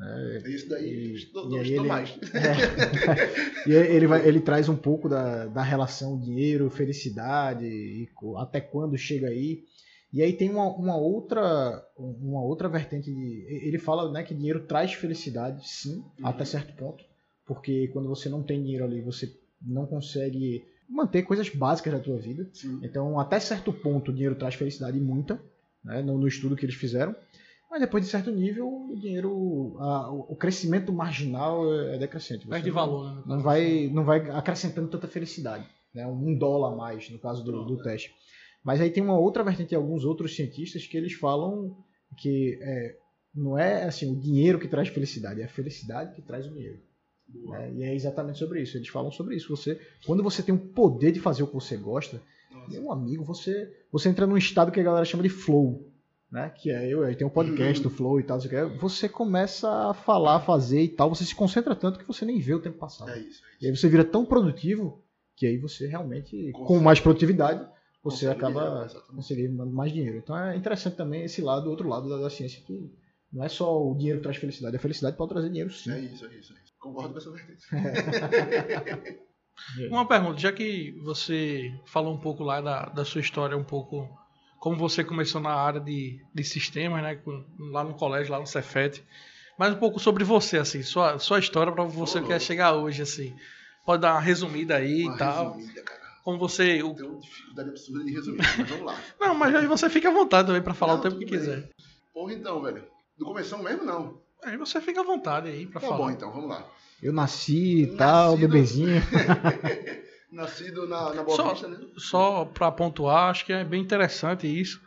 É, 0.00 0.50
Isso 0.50 0.68
daí, 0.70 1.14
e, 1.14 1.32
não 1.34 1.52
e 1.52 1.58
aí 1.58 1.68
estou 1.68 1.84
ele, 1.84 1.88
mais. 1.88 2.18
é, 2.34 3.68
e 3.68 3.72
ele, 3.74 4.06
vai, 4.06 4.26
ele 4.26 4.40
traz 4.40 4.68
um 4.68 4.76
pouco 4.76 5.08
da, 5.08 5.46
da 5.46 5.62
relação 5.62 6.18
dinheiro, 6.18 6.70
felicidade, 6.70 7.66
e 7.66 8.08
até 8.38 8.60
quando 8.60 8.96
chega 8.96 9.28
aí. 9.28 9.64
E 10.12 10.20
aí 10.22 10.32
tem 10.34 10.50
uma, 10.50 10.66
uma 10.68 10.96
outra 10.96 11.82
uma 11.96 12.42
outra 12.42 12.68
vertente 12.68 13.10
de. 13.12 13.46
Ele 13.66 13.78
fala 13.78 14.10
né, 14.12 14.22
que 14.22 14.34
dinheiro 14.34 14.60
traz 14.66 14.92
felicidade, 14.92 15.66
sim, 15.68 15.96
Uhum. 16.18 16.26
até 16.26 16.44
certo 16.44 16.74
ponto. 16.76 17.02
Porque 17.46 17.88
quando 17.88 18.08
você 18.08 18.28
não 18.28 18.42
tem 18.42 18.62
dinheiro 18.62 18.84
ali, 18.84 19.00
você 19.00 19.32
não 19.60 19.86
consegue 19.86 20.64
manter 20.88 21.22
coisas 21.22 21.48
básicas 21.48 21.92
da 21.94 21.98
tua 21.98 22.18
vida. 22.18 22.48
Sim. 22.52 22.78
Então, 22.82 23.18
até 23.18 23.40
certo 23.40 23.72
ponto, 23.72 24.10
o 24.10 24.14
dinheiro 24.14 24.34
traz 24.34 24.54
felicidade 24.54 25.00
muita, 25.00 25.40
né, 25.84 26.02
no, 26.02 26.18
no 26.18 26.28
estudo 26.28 26.56
que 26.56 26.64
eles 26.66 26.74
fizeram. 26.76 27.14
Mas 27.70 27.80
depois 27.80 28.04
de 28.04 28.10
certo 28.10 28.30
nível, 28.30 28.68
o 28.68 28.94
dinheiro, 29.00 29.76
a- 29.80 30.10
o 30.12 30.36
crescimento 30.36 30.92
marginal 30.92 31.64
é, 31.72 31.94
é 31.94 31.98
decrescente. 31.98 32.46
Perde 32.46 32.70
valor, 32.70 33.14
né? 33.14 33.22
Não 33.24 33.40
vai, 33.40 33.88
não 33.90 34.04
vai 34.04 34.18
acrescentando 34.30 34.88
tanta 34.88 35.08
felicidade. 35.08 35.66
Né? 35.94 36.06
Um 36.06 36.34
dólar 36.36 36.74
a 36.74 36.76
mais, 36.76 37.08
no 37.08 37.18
caso 37.18 37.42
do, 37.42 37.64
do 37.64 37.82
teste. 37.82 38.14
Mas 38.64 38.80
aí 38.80 38.90
tem 38.90 39.02
uma 39.02 39.18
outra 39.18 39.42
vertente 39.42 39.70
de 39.70 39.74
alguns 39.74 40.04
outros 40.04 40.34
cientistas 40.36 40.86
que 40.86 40.96
eles 40.96 41.12
falam 41.14 41.76
que 42.16 42.58
é, 42.60 42.96
não 43.34 43.58
é 43.58 43.84
assim 43.84 44.10
o 44.10 44.18
dinheiro 44.18 44.58
que 44.58 44.68
traz 44.68 44.88
felicidade, 44.88 45.40
é 45.40 45.44
a 45.44 45.48
felicidade 45.48 46.14
que 46.14 46.22
traz 46.22 46.46
o 46.46 46.50
dinheiro. 46.50 46.78
Né? 47.28 47.72
E 47.74 47.82
é 47.82 47.94
exatamente 47.94 48.38
sobre 48.38 48.60
isso. 48.62 48.76
Eles 48.76 48.88
falam 48.88 49.10
sobre 49.10 49.36
isso. 49.36 49.48
Você, 49.56 49.80
quando 50.06 50.22
você 50.22 50.42
tem 50.42 50.54
o 50.54 50.58
poder 50.58 51.12
de 51.12 51.20
fazer 51.20 51.42
o 51.42 51.46
que 51.46 51.54
você 51.54 51.76
gosta, 51.76 52.20
Nossa. 52.50 52.70
meu 52.70 52.92
amigo, 52.92 53.24
você, 53.24 53.72
você 53.90 54.08
entra 54.08 54.26
num 54.26 54.36
estado 54.36 54.70
que 54.70 54.80
a 54.80 54.82
galera 54.82 55.04
chama 55.04 55.22
de 55.22 55.28
flow. 55.28 55.88
Né? 56.30 56.50
Que 56.56 56.70
é 56.70 56.88
eu, 56.88 57.02
aí 57.02 57.14
tem 57.14 57.26
um 57.26 57.30
podcast 57.30 57.82
do 57.82 57.90
Flow 57.90 58.18
e 58.18 58.22
tal, 58.22 58.38
você 58.80 59.06
começa 59.06 59.90
a 59.90 59.92
falar, 59.92 60.40
fazer 60.40 60.80
e 60.80 60.88
tal, 60.88 61.14
você 61.14 61.26
se 61.26 61.34
concentra 61.34 61.76
tanto 61.76 61.98
que 61.98 62.06
você 62.06 62.24
nem 62.24 62.38
vê 62.38 62.54
o 62.54 62.58
tempo 62.58 62.78
passar. 62.78 63.06
É 63.14 63.18
isso, 63.18 63.42
é 63.44 63.64
E 63.64 63.66
aí 63.66 63.72
isso. 63.72 63.82
você 63.82 63.88
vira 63.90 64.02
tão 64.02 64.24
produtivo 64.24 65.04
que 65.36 65.46
aí 65.46 65.58
você 65.58 65.86
realmente, 65.86 66.50
com 66.52 66.80
mais 66.80 67.00
produtividade, 67.00 67.68
você 68.02 68.26
Consegue 68.26 68.30
acaba 68.32 68.88
conseguindo 69.14 69.66
mais 69.66 69.92
dinheiro. 69.92 70.18
Então 70.18 70.36
é 70.36 70.56
interessante 70.56 70.96
também 70.96 71.24
esse 71.24 71.40
lado, 71.40 71.70
outro 71.70 71.88
lado 71.88 72.08
da, 72.08 72.16
da 72.18 72.30
ciência, 72.30 72.62
que 72.66 72.90
não 73.32 73.44
é 73.44 73.48
só 73.48 73.80
o 73.80 73.94
dinheiro 73.96 74.18
que 74.18 74.24
traz 74.24 74.36
felicidade, 74.36 74.76
a 74.76 74.80
felicidade 74.80 75.16
pode 75.16 75.30
trazer 75.30 75.48
dinheiro 75.48 75.72
sim. 75.72 75.90
É 75.92 76.00
isso, 76.00 76.26
é 76.26 76.34
isso, 76.34 76.52
é 76.52 76.56
isso. 76.56 76.72
Concordo 76.78 77.12
com 77.12 77.18
essa 77.18 77.30
vertente. 77.30 77.64
Uma 79.90 80.06
pergunta, 80.06 80.38
já 80.38 80.50
que 80.52 80.92
você 81.04 81.72
falou 81.86 82.14
um 82.14 82.18
pouco 82.18 82.42
lá 82.42 82.60
da, 82.60 82.86
da 82.86 83.04
sua 83.04 83.20
história, 83.20 83.56
um 83.56 83.62
pouco 83.64 84.08
como 84.58 84.76
você 84.76 85.04
começou 85.04 85.40
na 85.40 85.52
área 85.52 85.80
de, 85.80 86.20
de 86.34 86.44
sistemas, 86.44 87.02
né, 87.02 87.20
lá 87.70 87.84
no 87.84 87.94
colégio, 87.94 88.32
lá 88.32 88.40
no 88.40 88.46
Cefet, 88.46 89.04
mas 89.58 89.74
um 89.74 89.78
pouco 89.78 90.00
sobre 90.00 90.24
você, 90.24 90.58
assim, 90.58 90.82
sua, 90.82 91.18
sua 91.18 91.38
história 91.38 91.72
para 91.72 91.84
você 91.84 92.14
Falou. 92.14 92.28
quer 92.28 92.40
chegar 92.40 92.72
hoje, 92.74 93.02
assim. 93.02 93.36
Pode 93.84 94.02
dar 94.02 94.12
uma 94.12 94.20
resumida 94.20 94.76
aí 94.76 95.04
Uma 95.04 95.14
e 95.14 95.18
tal. 95.18 95.52
resumida, 95.52 95.82
cara. 95.82 96.01
Como 96.24 96.38
você. 96.38 96.82
o- 96.82 96.94
Tenho 96.94 97.18
dificuldade 97.20 97.68
absurda 97.70 98.04
de 98.04 98.12
resumir, 98.12 98.38
mas 98.58 98.68
vamos 98.68 98.84
lá. 98.86 99.00
Não, 99.20 99.34
mas 99.34 99.54
aí 99.54 99.66
você 99.66 99.90
fica 99.90 100.08
à 100.08 100.12
vontade 100.12 100.46
também 100.46 100.62
para 100.62 100.74
falar 100.74 100.94
Não, 100.94 101.00
o 101.00 101.02
tempo 101.02 101.18
que 101.18 101.24
bem. 101.24 101.38
quiser. 101.38 101.68
Porra, 102.14 102.32
então, 102.32 102.60
velho. 102.62 102.84
Do 103.18 103.24
começo 103.24 103.56
mesmo, 103.58 103.84
não. 103.84 104.20
Aí 104.44 104.56
você 104.56 104.80
fica 104.80 105.00
à 105.00 105.04
vontade 105.04 105.48
aí 105.48 105.66
para 105.66 105.80
Tá 105.80 105.86
falar. 105.86 105.98
bom, 105.98 106.10
então, 106.10 106.32
vamos 106.32 106.48
lá. 106.48 106.66
Eu 107.02 107.12
nasci 107.12 107.82
e 107.82 107.86
tal, 107.96 108.32
Nascido- 108.32 108.48
bebezinho. 108.48 109.02
Nascido 110.30 110.88
na, 110.88 111.12
na 111.14 111.22
Boa 111.22 111.36
Só- 111.36 111.50
Vista, 111.52 111.68
né? 111.68 111.78
Só 111.98 112.44
para 112.46 112.70
pontuar, 112.72 113.30
acho 113.30 113.44
que 113.44 113.52
é 113.52 113.64
bem 113.64 113.82
interessante 113.82 114.46
isso. 114.46 114.80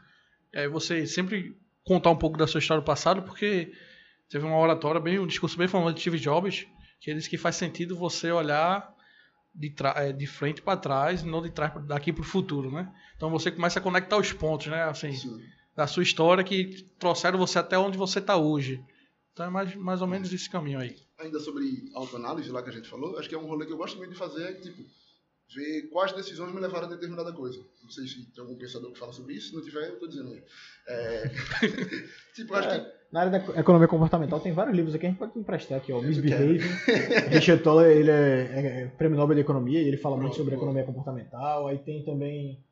É 0.51 0.67
você 0.67 1.05
sempre 1.05 1.55
contar 1.83 2.09
um 2.09 2.15
pouco 2.15 2.37
da 2.37 2.47
sua 2.47 2.59
história 2.59 2.81
do 2.81 2.85
passado, 2.85 3.21
porque 3.21 3.71
teve 4.29 4.45
uma 4.45 4.57
oratória 4.57 4.99
bem, 4.99 5.19
um 5.19 5.27
discurso 5.27 5.57
bem 5.57 5.67
famoso 5.67 5.93
de 5.93 6.01
Steve 6.01 6.17
Jobs, 6.19 6.65
que 6.99 7.11
ele 7.11 7.17
disse 7.19 7.29
que 7.29 7.37
faz 7.37 7.55
sentido 7.57 7.95
você 7.95 8.31
olhar 8.31 8.91
de, 9.55 9.73
é, 9.95 10.11
de 10.11 10.27
frente 10.27 10.61
para 10.61 10.77
trás, 10.77 11.23
não 11.23 11.41
de 11.41 11.49
trás 11.49 11.73
daqui 11.85 12.11
para 12.11 12.21
o 12.21 12.25
futuro, 12.25 12.69
né? 12.69 12.93
Então 13.15 13.29
você 13.29 13.49
começa 13.49 13.79
a 13.79 13.81
conectar 13.81 14.17
os 14.17 14.33
pontos, 14.33 14.67
né? 14.67 14.83
Assim, 14.83 15.13
Sim. 15.13 15.41
da 15.75 15.87
sua 15.87 16.03
história 16.03 16.43
que 16.43 16.83
trouxeram 16.99 17.39
você 17.39 17.59
até 17.59 17.77
onde 17.77 17.97
você 17.97 18.19
está 18.19 18.35
hoje. 18.35 18.83
Então 19.31 19.45
é 19.45 19.49
mais, 19.49 19.75
mais 19.75 20.01
ou 20.01 20.07
menos 20.07 20.31
esse 20.31 20.49
caminho 20.49 20.79
aí. 20.79 20.95
Ainda 21.19 21.39
sobre 21.39 21.89
autoanálise 21.93 22.51
lá 22.51 22.61
que 22.61 22.69
a 22.69 22.73
gente 22.73 22.89
falou, 22.89 23.17
acho 23.17 23.29
que 23.29 23.35
é 23.35 23.37
um 23.37 23.47
rolê 23.47 23.65
que 23.65 23.71
eu 23.71 23.77
gosto 23.77 23.97
muito 23.97 24.11
de 24.11 24.17
fazer, 24.17 24.43
é 24.43 24.53
tipo, 24.53 24.83
ver 25.53 25.89
quais 25.89 26.11
decisões 26.11 26.53
me 26.53 26.59
levaram 26.59 26.87
a 26.87 26.89
determinada 26.89 27.31
coisa. 27.31 27.59
Não 27.81 27.89
sei 27.89 28.07
se 28.07 28.25
tem 28.31 28.43
algum 28.43 28.57
pensador 28.57 28.91
que 28.91 28.99
fala 28.99 29.13
sobre 29.13 29.35
isso, 29.35 29.49
se 29.49 29.55
não 29.55 29.61
tiver, 29.61 29.89
eu 29.89 29.99
tô 29.99 30.07
dizendo 30.07 30.31
aí. 30.31 30.43
É... 30.87 31.29
tipo, 32.35 32.53
acho 32.53 32.69
que 32.69 32.94
Na 33.11 33.21
área 33.21 33.39
da 33.39 33.59
economia 33.59 33.87
comportamental 33.87 34.39
tem 34.39 34.51
vários 34.51 34.75
livros 34.75 34.93
aqui, 34.93 35.05
a 35.05 35.09
gente 35.09 35.19
pode 35.19 35.37
emprestar 35.37 35.77
aqui, 35.77 35.93
ó. 35.93 36.01
Misbehaving. 36.01 36.59
Richard 37.31 37.63
Toller, 37.63 37.95
ele 37.95 38.11
é, 38.11 38.83
é 38.83 38.91
prêmio 38.97 39.17
Nobel 39.17 39.35
de 39.35 39.41
Economia 39.41 39.81
e 39.81 39.87
ele 39.87 39.97
fala 39.97 40.17
muito 40.17 40.35
sobre 40.35 40.51
pronto. 40.51 40.63
economia 40.63 40.83
comportamental. 40.83 41.67
Aí 41.67 41.77
tem 41.77 42.03
também. 42.03 42.63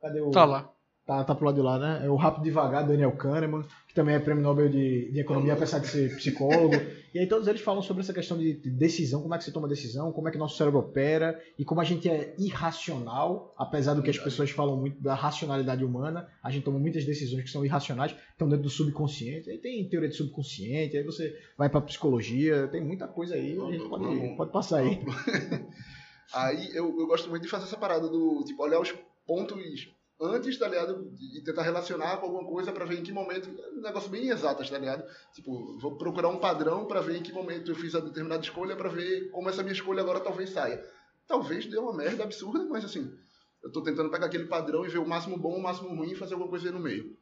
Cadê 0.00 0.20
o. 0.20 0.30
Tá 0.30 0.44
lá. 0.44 0.75
Tá, 1.06 1.22
tá 1.22 1.36
pro 1.36 1.46
lado 1.46 1.54
de 1.54 1.62
lá, 1.62 1.78
né? 1.78 2.02
É 2.04 2.10
o 2.10 2.16
Rápido 2.16 2.42
Devagar, 2.42 2.84
Daniel 2.84 3.12
Kahneman, 3.12 3.62
que 3.86 3.94
também 3.94 4.16
é 4.16 4.18
prêmio 4.18 4.42
Nobel 4.42 4.68
de, 4.68 5.12
de 5.12 5.20
Economia, 5.20 5.52
apesar 5.52 5.78
de 5.78 5.86
ser 5.86 6.16
psicólogo. 6.16 6.74
E 7.16 7.18
aí 7.18 7.26
todos 7.26 7.48
eles 7.48 7.62
falam 7.62 7.80
sobre 7.80 8.02
essa 8.02 8.12
questão 8.12 8.36
de 8.36 8.52
de 8.52 8.68
decisão, 8.68 9.22
como 9.22 9.34
é 9.34 9.38
que 9.38 9.44
você 9.44 9.50
toma 9.50 9.66
decisão, 9.66 10.12
como 10.12 10.28
é 10.28 10.30
que 10.30 10.36
nosso 10.36 10.58
cérebro 10.58 10.80
opera 10.80 11.40
e 11.58 11.64
como 11.64 11.80
a 11.80 11.84
gente 11.84 12.06
é 12.10 12.34
irracional, 12.38 13.54
apesar 13.56 13.94
do 13.94 14.02
que 14.02 14.10
as 14.10 14.18
pessoas 14.18 14.50
falam 14.50 14.76
muito 14.76 15.02
da 15.02 15.14
racionalidade 15.14 15.82
humana, 15.82 16.28
a 16.42 16.50
gente 16.50 16.64
toma 16.64 16.78
muitas 16.78 17.06
decisões 17.06 17.42
que 17.42 17.48
são 17.48 17.64
irracionais, 17.64 18.14
estão 18.32 18.46
dentro 18.46 18.64
do 18.64 18.68
subconsciente. 18.68 19.48
Aí 19.48 19.56
tem 19.56 19.88
teoria 19.88 20.10
de 20.10 20.14
subconsciente, 20.14 20.94
aí 20.94 21.02
você 21.04 21.34
vai 21.56 21.70
pra 21.70 21.80
psicologia, 21.80 22.68
tem 22.68 22.84
muita 22.84 23.08
coisa 23.08 23.34
aí, 23.34 23.58
a 23.58 23.72
gente 23.72 23.88
pode, 23.88 24.36
pode 24.36 24.52
passar 24.52 24.80
aí. 24.80 25.00
Aí 26.34 26.74
eu, 26.74 26.94
eu 26.98 27.06
gosto 27.06 27.30
muito 27.30 27.44
de 27.44 27.48
fazer 27.48 27.64
essa 27.64 27.76
parada 27.76 28.08
do, 28.08 28.42
tipo, 28.44 28.60
olhar 28.60 28.80
os 28.80 28.92
pontos 29.24 29.88
antes, 30.20 30.58
tá 30.58 30.68
ligado? 30.68 31.12
E 31.34 31.40
tentar 31.42 31.62
relacionar 31.62 32.18
com 32.18 32.26
alguma 32.26 32.44
coisa 32.44 32.72
pra 32.72 32.84
ver 32.84 32.98
em 32.98 33.02
que 33.02 33.12
momento, 33.12 33.50
um 33.72 33.80
negócio 33.80 34.10
bem 34.10 34.28
exato, 34.30 34.68
tá 34.68 34.78
ligado? 34.78 35.04
Tipo, 35.34 35.78
vou 35.78 35.96
procurar 35.96 36.28
um 36.28 36.38
padrão 36.38 36.86
pra 36.86 37.00
ver 37.00 37.16
em 37.16 37.22
que 37.22 37.32
momento 37.32 37.70
eu 37.70 37.74
fiz 37.74 37.94
a 37.94 38.00
determinada 38.00 38.42
escolha 38.42 38.76
pra 38.76 38.88
ver 38.88 39.30
como 39.30 39.48
essa 39.48 39.62
minha 39.62 39.74
escolha 39.74 40.00
agora 40.00 40.20
talvez 40.20 40.50
saia. 40.50 40.84
Talvez 41.26 41.66
dê 41.66 41.76
uma 41.78 41.92
merda 41.92 42.24
absurda, 42.24 42.64
mas 42.66 42.84
assim, 42.84 43.12
eu 43.62 43.70
tô 43.70 43.82
tentando 43.82 44.10
pegar 44.10 44.26
aquele 44.26 44.46
padrão 44.46 44.86
e 44.86 44.88
ver 44.88 44.98
o 44.98 45.08
máximo 45.08 45.36
bom, 45.36 45.56
o 45.56 45.62
máximo 45.62 45.94
ruim 45.94 46.12
e 46.12 46.16
fazer 46.16 46.34
alguma 46.34 46.50
coisa 46.50 46.66
aí 46.66 46.72
no 46.72 46.80
meio. 46.80 47.16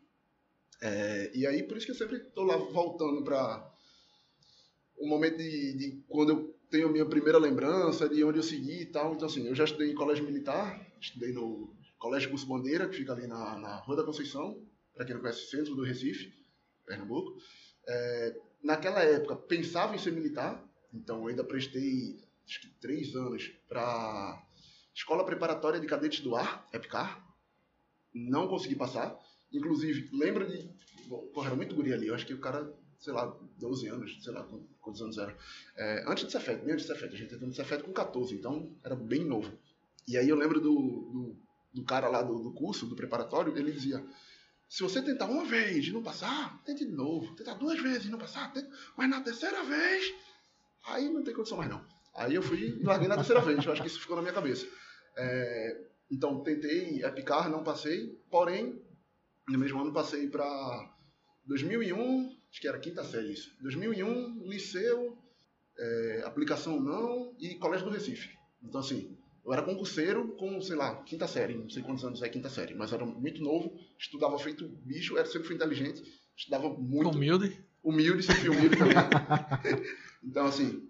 É, 0.80 1.30
e 1.34 1.46
aí, 1.46 1.62
por 1.62 1.76
isso 1.76 1.86
que 1.86 1.92
eu 1.92 1.96
sempre 1.96 2.18
tô 2.18 2.42
lá 2.42 2.56
voltando 2.56 3.24
pra 3.24 3.72
o 4.98 5.08
momento 5.08 5.38
de, 5.38 5.76
de 5.76 6.02
quando 6.08 6.30
eu 6.30 6.54
tenho 6.70 6.88
a 6.88 6.92
minha 6.92 7.06
primeira 7.06 7.38
lembrança 7.38 8.08
de 8.08 8.22
onde 8.24 8.38
eu 8.38 8.42
segui 8.42 8.82
e 8.82 8.86
tal. 8.86 9.14
Então, 9.14 9.26
assim, 9.26 9.46
eu 9.46 9.54
já 9.54 9.64
estudei 9.64 9.90
em 9.90 9.94
colégio 9.94 10.24
militar, 10.24 10.84
estudei 11.00 11.32
no 11.32 11.72
Colégio 12.04 12.28
Curso 12.28 12.46
Bandeira, 12.46 12.86
que 12.86 12.96
fica 12.96 13.14
ali 13.14 13.26
na, 13.26 13.58
na 13.58 13.76
Rua 13.76 13.96
da 13.96 14.04
Conceição, 14.04 14.62
para 14.94 15.06
quem 15.06 15.14
não 15.14 15.22
conhece, 15.22 15.48
centro 15.48 15.74
do 15.74 15.82
Recife, 15.82 16.34
Pernambuco. 16.84 17.38
É, 17.88 18.36
naquela 18.62 19.02
época, 19.02 19.34
pensava 19.34 19.94
em 19.94 19.98
ser 19.98 20.12
militar, 20.12 20.62
então 20.92 21.22
eu 21.22 21.28
ainda 21.28 21.42
prestei, 21.42 22.22
acho 22.46 22.60
que 22.60 22.68
três 22.78 23.16
anos, 23.16 23.50
para 23.66 24.46
Escola 24.94 25.24
Preparatória 25.24 25.80
de 25.80 25.86
Cadetes 25.86 26.20
do 26.20 26.36
Ar, 26.36 26.68
EPCAR. 26.74 27.26
Não 28.12 28.48
consegui 28.48 28.76
passar. 28.76 29.18
Inclusive, 29.50 30.10
lembro 30.12 30.46
de. 30.46 30.70
Bom, 31.06 31.26
porra, 31.32 31.46
era 31.46 31.56
muito 31.56 31.74
guri 31.74 31.94
ali. 31.94 32.08
Eu 32.08 32.14
acho 32.14 32.26
que 32.26 32.34
o 32.34 32.38
cara, 32.38 32.70
sei 32.98 33.14
lá, 33.14 33.34
12 33.56 33.88
anos, 33.88 34.22
sei 34.22 34.30
lá 34.30 34.46
quantos 34.78 35.00
anos 35.00 35.16
era. 35.16 35.34
É, 35.74 36.04
antes 36.06 36.26
de 36.26 36.32
Cefet, 36.32 36.62
bem 36.62 36.74
antes 36.74 36.84
de 36.84 36.92
Cefet. 36.92 37.14
A 37.14 37.16
gente 37.16 37.32
entrou 37.32 37.48
no 37.48 37.54
Cefet 37.54 37.82
com 37.82 37.94
14, 37.94 38.34
então 38.34 38.76
era 38.84 38.94
bem 38.94 39.24
novo. 39.24 39.50
E 40.06 40.18
aí 40.18 40.28
eu 40.28 40.36
lembro 40.36 40.60
do, 40.60 40.74
do, 40.74 41.43
do 41.74 41.84
cara 41.84 42.08
lá 42.08 42.22
do, 42.22 42.38
do 42.38 42.52
curso, 42.52 42.86
do 42.86 42.94
preparatório, 42.94 43.56
ele 43.58 43.72
dizia: 43.72 44.04
se 44.68 44.82
você 44.82 45.02
tentar 45.02 45.26
uma 45.26 45.44
vez 45.44 45.86
e 45.86 45.92
não 45.92 46.02
passar, 46.02 46.62
tente 46.64 46.84
de 46.84 46.92
novo. 46.92 47.34
Tentar 47.34 47.54
duas 47.54 47.80
vezes 47.80 48.06
e 48.06 48.10
não 48.10 48.18
passar, 48.18 48.52
tente... 48.52 48.68
mas 48.96 49.10
na 49.10 49.20
terceira 49.20 49.62
vez, 49.64 50.14
aí 50.86 51.08
não 51.08 51.22
tem 51.22 51.34
condição 51.34 51.58
mais 51.58 51.70
não. 51.70 51.84
Aí 52.14 52.34
eu 52.34 52.42
fui 52.42 52.78
e 52.80 52.82
larguei 52.82 53.08
na 53.08 53.16
terceira 53.16 53.40
vez. 53.40 53.64
Eu 53.64 53.72
acho 53.72 53.82
que 53.82 53.88
isso 53.88 54.00
ficou 54.00 54.16
na 54.16 54.22
minha 54.22 54.34
cabeça. 54.34 54.66
É, 55.16 55.86
então 56.10 56.42
tentei 56.42 57.02
aplicar, 57.04 57.50
não 57.50 57.64
passei. 57.64 58.16
Porém, 58.30 58.80
no 59.48 59.58
mesmo 59.58 59.80
ano 59.80 59.92
passei 59.92 60.28
para 60.28 60.94
2001, 61.46 62.36
acho 62.50 62.60
que 62.60 62.68
era 62.68 62.78
quinta 62.78 63.02
série 63.02 63.32
isso. 63.32 63.50
2001, 63.60 64.46
liceu, 64.46 65.18
é, 65.76 66.22
aplicação 66.24 66.80
não 66.80 67.34
e 67.38 67.56
colégio 67.56 67.86
do 67.86 67.92
Recife. 67.92 68.30
Então 68.62 68.80
assim, 68.80 69.18
eu 69.44 69.52
era 69.52 69.62
concurseiro 69.62 70.28
com, 70.38 70.60
sei 70.60 70.76
lá, 70.76 70.96
quinta 71.02 71.28
série, 71.28 71.54
não 71.54 71.68
sei 71.68 71.82
quantos 71.82 72.04
anos 72.04 72.22
é 72.22 72.28
quinta 72.28 72.48
série, 72.48 72.74
mas 72.74 72.92
era 72.92 73.04
muito 73.04 73.42
novo, 73.42 73.72
estudava 73.98 74.38
feito 74.38 74.66
bicho, 74.84 75.18
era 75.18 75.26
sempre 75.26 75.46
fui 75.46 75.56
inteligente, 75.56 76.02
estudava 76.36 76.68
muito 76.68 77.10
Humilde. 77.10 77.64
humilde, 77.82 78.22
sempre 78.22 78.48
humilde 78.48 78.76
também. 78.76 78.96
então, 80.24 80.46
assim, 80.46 80.88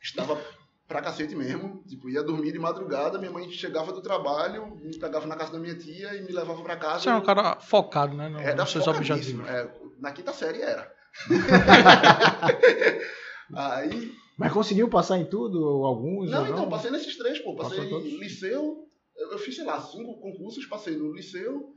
estava 0.00 0.40
pra 0.88 1.02
cacete 1.02 1.36
mesmo. 1.36 1.84
Tipo, 1.86 2.08
ia 2.08 2.22
dormir 2.22 2.52
de 2.52 2.58
madrugada, 2.58 3.18
minha 3.18 3.30
mãe 3.30 3.50
chegava 3.50 3.92
do 3.92 4.00
trabalho, 4.00 4.74
me 4.76 4.98
pegava 4.98 5.26
na 5.26 5.36
casa 5.36 5.52
da 5.52 5.58
minha 5.58 5.74
tia 5.74 6.14
e 6.14 6.22
me 6.22 6.32
levava 6.32 6.62
pra 6.62 6.76
casa. 6.76 7.00
Você 7.00 7.10
é 7.10 7.14
um 7.14 7.20
cara 7.20 7.60
focado, 7.60 8.16
né? 8.16 8.28
No, 8.28 8.40
Era 8.40 8.64
focadíssimo. 8.64 9.46
É, 9.46 9.70
na 9.98 10.12
quinta 10.12 10.32
série 10.32 10.62
era. 10.62 10.90
aí. 13.54 14.12
Mas 14.38 14.52
conseguiu 14.52 14.88
passar 14.88 15.18
em 15.18 15.26
tudo? 15.26 15.60
Ou 15.60 15.84
alguns? 15.84 16.30
Não, 16.30 16.46
então, 16.46 16.68
passei 16.68 16.92
nesses 16.92 17.18
três, 17.18 17.40
pô. 17.40 17.56
Passei 17.56 17.80
em 17.80 18.18
liceu. 18.18 18.88
Eu, 19.16 19.32
eu 19.32 19.38
fiz, 19.38 19.56
sei 19.56 19.64
lá, 19.64 19.80
cinco 19.82 20.14
concursos, 20.20 20.64
passei 20.64 20.96
no 20.96 21.12
liceu, 21.12 21.74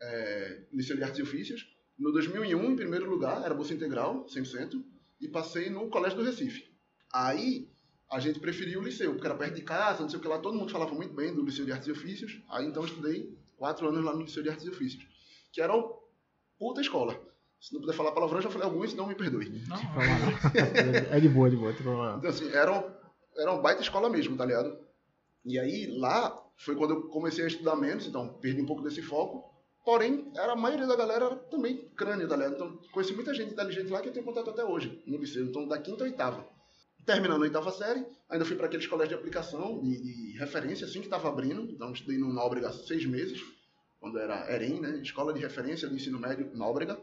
é, 0.00 0.62
Liceu 0.72 0.96
de 0.96 1.04
Artes 1.04 1.18
e 1.18 1.22
Ofícios. 1.22 1.70
No 1.98 2.10
2001, 2.10 2.72
em 2.72 2.76
primeiro 2.76 3.10
lugar, 3.10 3.44
era 3.44 3.54
bolsa 3.54 3.74
integral, 3.74 4.24
100%. 4.24 4.82
E 5.20 5.28
passei 5.28 5.68
no 5.68 5.90
Colégio 5.90 6.16
do 6.16 6.24
Recife. 6.24 6.66
Aí, 7.12 7.68
a 8.10 8.18
gente 8.18 8.40
preferiu 8.40 8.80
o 8.80 8.82
liceu, 8.82 9.12
porque 9.12 9.26
era 9.26 9.36
perto 9.36 9.54
de 9.54 9.62
casa, 9.62 10.00
não 10.00 10.08
sei 10.08 10.18
o 10.18 10.22
que 10.22 10.28
lá. 10.28 10.38
Todo 10.38 10.56
mundo 10.56 10.72
falava 10.72 10.94
muito 10.94 11.14
bem 11.14 11.34
do 11.34 11.44
Liceu 11.44 11.66
de 11.66 11.72
Artes 11.72 11.88
e 11.88 11.92
Ofícios. 11.92 12.40
Aí, 12.48 12.66
então, 12.66 12.82
eu 12.82 12.88
estudei 12.88 13.36
quatro 13.58 13.86
anos 13.86 14.02
lá 14.02 14.14
no 14.14 14.22
Liceu 14.22 14.42
de 14.42 14.48
Artes 14.48 14.64
e 14.64 14.70
Ofícios. 14.70 15.06
Que 15.52 15.60
era 15.60 15.76
uma 15.76 15.92
puta 16.58 16.80
escola. 16.80 17.20
Se 17.62 17.72
não 17.72 17.80
puder 17.80 17.94
falar 17.94 18.10
palavrão, 18.10 18.38
eu 18.38 18.42
já 18.42 18.50
falei 18.50 18.66
alguns, 18.66 18.92
não 18.94 19.06
me 19.06 19.14
perdoe. 19.14 19.62
Não, 19.68 19.76
É 21.16 21.20
de 21.20 21.28
boa, 21.28 21.48
de 21.48 21.56
boa. 21.56 21.72
não. 21.72 22.18
Então, 22.18 22.30
assim, 22.30 22.50
era, 22.50 22.72
um- 22.72 22.90
era 23.40 23.52
uma 23.52 23.62
baita 23.62 23.80
escola 23.82 24.10
mesmo, 24.10 24.36
tá 24.36 24.44
ligado? 24.44 24.76
E 25.44 25.58
aí, 25.58 25.86
lá, 25.98 26.36
foi 26.56 26.74
quando 26.74 26.90
eu 26.94 27.02
comecei 27.08 27.44
a 27.44 27.48
estudar 27.48 27.76
menos, 27.76 28.06
então 28.06 28.34
perdi 28.40 28.60
um 28.60 28.66
pouco 28.66 28.82
desse 28.82 29.00
foco. 29.00 29.48
Porém, 29.84 30.30
era, 30.36 30.52
a 30.52 30.56
maioria 30.56 30.86
da 30.86 30.96
galera 30.96 31.26
era 31.26 31.36
também 31.36 31.88
crânio, 31.96 32.28
tá 32.28 32.36
ligado? 32.36 32.54
Então, 32.54 32.78
conheci 32.92 33.14
muita 33.14 33.32
gente 33.34 33.52
inteligente 33.52 33.90
lá 33.90 34.00
que 34.00 34.08
eu 34.08 34.12
tenho 34.12 34.24
contato 34.26 34.50
até 34.50 34.64
hoje, 34.64 35.02
no 35.06 35.18
liceu. 35.18 35.44
Então, 35.44 35.66
da 35.66 35.78
quinta 35.78 36.04
a 36.04 36.06
oitava. 36.06 36.44
Terminando 37.06 37.40
a 37.42 37.44
oitava 37.44 37.70
série, 37.72 38.04
ainda 38.28 38.44
fui 38.44 38.54
para 38.56 38.66
aqueles 38.66 38.86
colégios 38.86 39.08
de 39.10 39.14
aplicação, 39.20 39.80
de, 39.82 40.00
de 40.00 40.38
referência, 40.38 40.86
assim 40.86 41.00
que 41.00 41.06
estava 41.06 41.28
abrindo. 41.28 41.62
Então, 41.70 41.92
estudei 41.92 42.16
no 42.18 42.32
Nóbrega 42.32 42.72
seis 42.72 43.04
meses, 43.06 43.40
quando 43.98 44.18
era 44.20 44.52
EREM, 44.52 44.80
né? 44.80 45.00
Escola 45.02 45.32
de 45.32 45.40
Referência 45.40 45.88
do 45.88 45.96
Ensino 45.96 46.18
Médio 46.20 46.48
Nóbrega. 46.54 46.96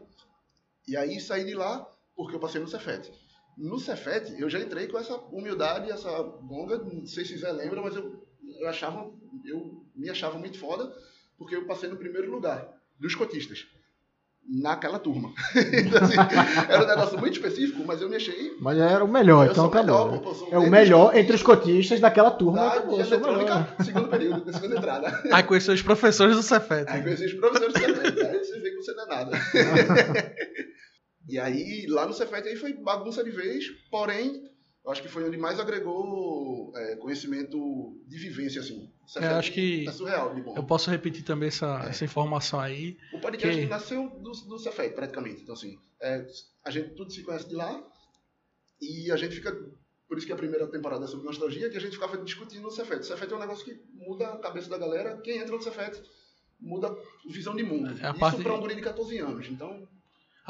E 0.86 0.96
aí, 0.96 1.20
saí 1.20 1.44
de 1.44 1.54
lá 1.54 1.86
porque 2.14 2.36
eu 2.36 2.40
passei 2.40 2.60
no 2.60 2.68
Cefet. 2.68 3.10
No 3.56 3.78
Cefet, 3.78 4.38
eu 4.38 4.48
já 4.48 4.58
entrei 4.60 4.86
com 4.88 4.98
essa 4.98 5.16
humildade, 5.16 5.90
essa 5.90 6.22
bonga, 6.22 6.78
não 6.78 7.06
sei 7.06 7.24
se 7.24 7.36
Zé 7.36 7.52
lembra, 7.52 7.82
mas 7.82 7.94
eu, 7.94 8.26
eu 8.58 8.68
achava, 8.68 9.10
eu 9.44 9.86
me 9.94 10.08
achava 10.08 10.38
muito 10.38 10.58
foda, 10.58 10.94
porque 11.36 11.56
eu 11.56 11.66
passei 11.66 11.88
no 11.88 11.96
primeiro 11.96 12.30
lugar 12.30 12.78
dos 12.98 13.14
cotistas, 13.14 13.66
naquela 14.48 14.98
turma. 14.98 15.32
Então, 15.72 16.02
assim, 16.02 16.16
era 16.68 16.84
um 16.84 16.86
negócio 16.86 17.18
muito 17.18 17.34
específico, 17.34 17.82
mas 17.86 18.00
eu 18.00 18.08
me 18.08 18.16
achei... 18.16 18.56
Mas 18.60 18.78
era 18.78 19.04
o 19.04 19.08
melhor, 19.08 19.46
eu 19.46 19.52
então 19.52 19.64
sou 19.64 19.70
tá 19.70 19.80
melhor, 19.80 20.22
sou 20.34 20.48
É 20.52 20.58
o 20.58 20.70
melhor 20.70 21.16
entre 21.16 21.34
os 21.34 21.42
cotistas 21.42 22.00
daquela 22.00 22.30
turma. 22.30 22.58
da 22.58 22.68
acabou, 22.68 22.94
de 22.94 23.00
eu 23.00 23.06
sou 23.06 23.36
melhor. 23.36 23.76
segundo 23.84 24.08
período, 24.08 24.44
da 24.44 24.52
segunda 24.52 24.76
entrada. 24.76 25.22
Aí 25.32 25.42
conheceu 25.42 25.74
os 25.74 25.82
professores 25.82 26.36
do 26.36 26.42
Cefet. 26.42 26.88
Aí 26.88 27.02
conheci 27.02 27.26
os 27.26 27.34
professores 27.34 27.72
também, 27.74 28.26
aí 28.26 28.38
você 28.44 28.60
vê 28.60 28.70
que 28.70 28.76
você 28.76 28.92
não 28.92 29.04
é 29.04 29.06
nada. 29.06 29.38
e 31.28 31.38
aí, 31.38 31.86
lá 31.88 32.06
no 32.06 32.12
Cefet 32.12 32.48
aí 32.48 32.56
foi 32.56 32.72
bagunça 32.74 33.22
de 33.22 33.30
vez, 33.30 33.64
porém, 33.90 34.49
eu 34.90 34.92
acho 34.92 35.02
que 35.02 35.08
foi 35.08 35.22
onde 35.24 35.36
mais 35.36 35.60
agregou 35.60 36.72
é, 36.76 36.96
conhecimento 36.96 37.96
de 38.08 38.18
vivência, 38.18 38.60
assim. 38.60 38.90
É, 39.16 39.26
acho 39.28 39.52
que 39.52 39.86
É 39.88 39.92
surreal 39.92 40.34
de 40.34 40.42
bom. 40.42 40.56
eu 40.56 40.64
posso 40.64 40.90
repetir 40.90 41.24
também 41.24 41.48
essa, 41.48 41.78
essa 41.88 42.04
informação 42.04 42.58
aí. 42.58 42.96
O 43.12 43.20
podcast 43.20 43.60
que- 43.60 43.66
nasceu 43.68 44.08
do, 44.10 44.30
do 44.32 44.58
Cefet, 44.58 44.94
praticamente. 44.94 45.42
Então, 45.42 45.54
assim, 45.54 45.78
é, 46.00 46.26
a 46.64 46.70
gente 46.70 46.90
tudo 46.90 47.12
se 47.12 47.22
conhece 47.22 47.48
de 47.48 47.54
lá 47.54 47.82
e 48.80 49.10
a 49.12 49.16
gente 49.16 49.36
fica... 49.36 49.52
Por 50.08 50.18
isso 50.18 50.26
que 50.26 50.32
a 50.32 50.36
primeira 50.36 50.66
temporada 50.66 51.04
é 51.04 51.06
sobre 51.08 51.26
nostalgia, 51.26 51.70
que 51.70 51.76
a 51.76 51.80
gente 51.80 51.92
ficava 51.92 52.18
discutindo 52.18 52.66
o 52.66 52.70
Cefet. 52.72 53.00
O 53.00 53.04
Cefet 53.04 53.32
é 53.32 53.36
um 53.36 53.38
negócio 53.38 53.64
que 53.64 53.80
muda 53.94 54.26
a 54.32 54.38
cabeça 54.38 54.68
da 54.68 54.76
galera. 54.76 55.16
Quem 55.18 55.38
entra 55.38 55.54
no 55.54 55.62
Cefet 55.62 56.02
muda 56.60 56.92
visão 57.28 57.54
de 57.54 57.62
mundo. 57.62 57.96
É 58.00 58.06
a 58.06 58.10
Isso 58.10 58.18
parte- 58.18 58.42
para 58.42 58.52
um 58.54 58.58
guri 58.60 58.74
de 58.74 58.82
14 58.82 59.18
anos. 59.18 59.46
Então, 59.48 59.86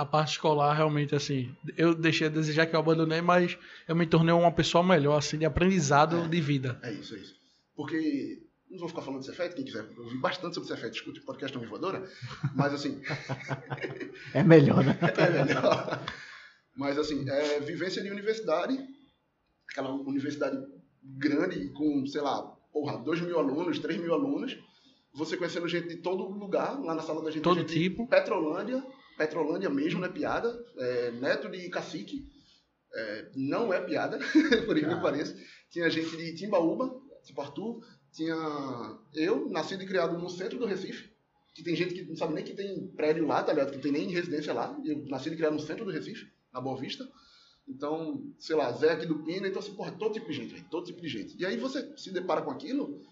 A 0.01 0.05
parte 0.07 0.33
escolar, 0.33 0.73
realmente, 0.75 1.15
assim, 1.15 1.55
eu 1.77 1.95
deixei 1.95 2.27
a 2.27 2.31
desejar 2.31 2.65
que 2.67 2.75
eu 2.75 2.81
abandonei, 2.81 3.21
mas 3.21 3.59
eu 3.87 3.95
me 3.95 4.07
tornei 4.07 4.33
uma 4.35 4.51
pessoa 4.51 4.83
melhor, 4.83 5.19
assim, 5.19 5.37
de 5.37 5.45
aprendizado 5.45 6.17
É. 6.25 6.29
de 6.29 6.41
vida. 6.41 6.81
É 6.83 6.91
isso, 6.93 7.15
é 7.15 7.19
isso. 7.19 7.35
Porque, 7.77 8.43
não 8.71 8.79
vou 8.79 8.89
ficar 8.89 9.03
falando 9.03 9.21
de 9.21 9.27
Cefet, 9.27 9.55
quem 9.55 9.65
quiser 9.65 9.85
ouvir 9.99 10.17
bastante 10.19 10.55
sobre 10.55 10.69
Cefet, 10.71 10.95
escute 10.95 11.21
o 11.21 11.25
podcast 11.25 11.55
Não 11.57 11.67
Voadora, 11.69 12.03
mas 12.55 12.73
assim, 12.73 13.01
É 14.33 14.43
melhor, 14.43 14.83
né? 14.85 14.99
é 15.19 15.45
melhor. 15.45 16.03
Mas 16.77 16.97
assim, 16.99 17.29
é, 17.29 17.61
vivência 17.61 18.03
de 18.03 18.11
universidade, 18.11 18.79
aquela 19.71 19.93
universidade 19.93 20.57
grande 21.03 21.69
com, 21.75 22.07
sei 22.07 22.23
lá, 22.23 22.41
porra, 22.73 22.97
2 22.99 23.21
mil 23.21 23.39
alunos, 23.39 23.79
3 23.79 24.01
mil 24.01 24.15
alunos, 24.15 24.57
você 25.13 25.37
conhecendo 25.37 25.69
gente 25.69 25.89
de 25.89 25.97
todo 25.97 26.23
lugar, 26.29 26.79
lá 26.81 26.95
na 26.95 27.03
sala 27.03 27.23
da 27.23 27.31
gente, 27.31 27.43
Todo 27.43 27.59
gente 27.61 27.69
de 27.69 27.75
tipo. 27.91 28.07
Petrolândia, 28.07 28.83
Petrolândia 29.21 29.69
mesmo, 29.69 30.01
não 30.01 30.07
é 30.07 30.11
piada, 30.11 30.65
é, 30.79 31.11
neto 31.11 31.51
de 31.51 31.69
cacique, 31.69 32.27
é, 32.95 33.31
não 33.37 33.71
é 33.71 33.79
piada, 33.79 34.19
por 34.65 34.79
incrível 34.79 34.97
que 34.97 35.03
pareça. 35.03 35.37
Tinha 35.69 35.91
gente 35.91 36.17
de 36.17 36.35
Timbaúba, 36.35 36.91
tipo 37.23 37.39
Arthur, 37.43 37.85
tinha 38.11 38.35
eu, 39.13 39.51
nascido 39.51 39.83
e 39.83 39.87
criado 39.87 40.19
no 40.19 40.31
centro 40.31 40.59
do 40.59 40.65
Recife, 40.65 41.13
que 41.55 41.63
tem 41.63 41.77
gente 41.77 41.93
que 41.93 42.03
não 42.05 42.17
sabe 42.17 42.33
nem 42.33 42.43
que 42.43 42.55
tem 42.55 42.89
prédio 42.97 43.27
lá, 43.27 43.43
tá 43.43 43.53
ligado? 43.53 43.73
Que 43.73 43.79
tem 43.79 43.93
nem 43.93 44.09
residência 44.09 44.55
lá. 44.55 44.75
Eu 44.87 45.05
nascido 45.07 45.35
e 45.35 45.37
criado 45.37 45.53
no 45.53 45.61
centro 45.61 45.85
do 45.85 45.91
Recife, 45.91 46.27
na 46.51 46.59
Boa 46.59 46.81
Vista. 46.81 47.07
Então, 47.69 48.25
sei 48.39 48.57
lá, 48.57 48.73
Zé 48.73 48.93
aqui 48.93 49.05
do 49.05 49.23
Pina, 49.23 49.47
então 49.47 49.61
assim, 49.61 49.75
porra, 49.75 49.93
todo 49.93 50.15
tipo 50.15 50.29
de 50.29 50.33
gente, 50.33 50.65
todo 50.71 50.87
tipo 50.87 51.01
de 51.03 51.09
gente. 51.09 51.37
E 51.39 51.45
aí 51.45 51.59
você 51.59 51.93
se 51.95 52.11
depara 52.11 52.41
com 52.41 52.51
aquilo, 52.51 53.03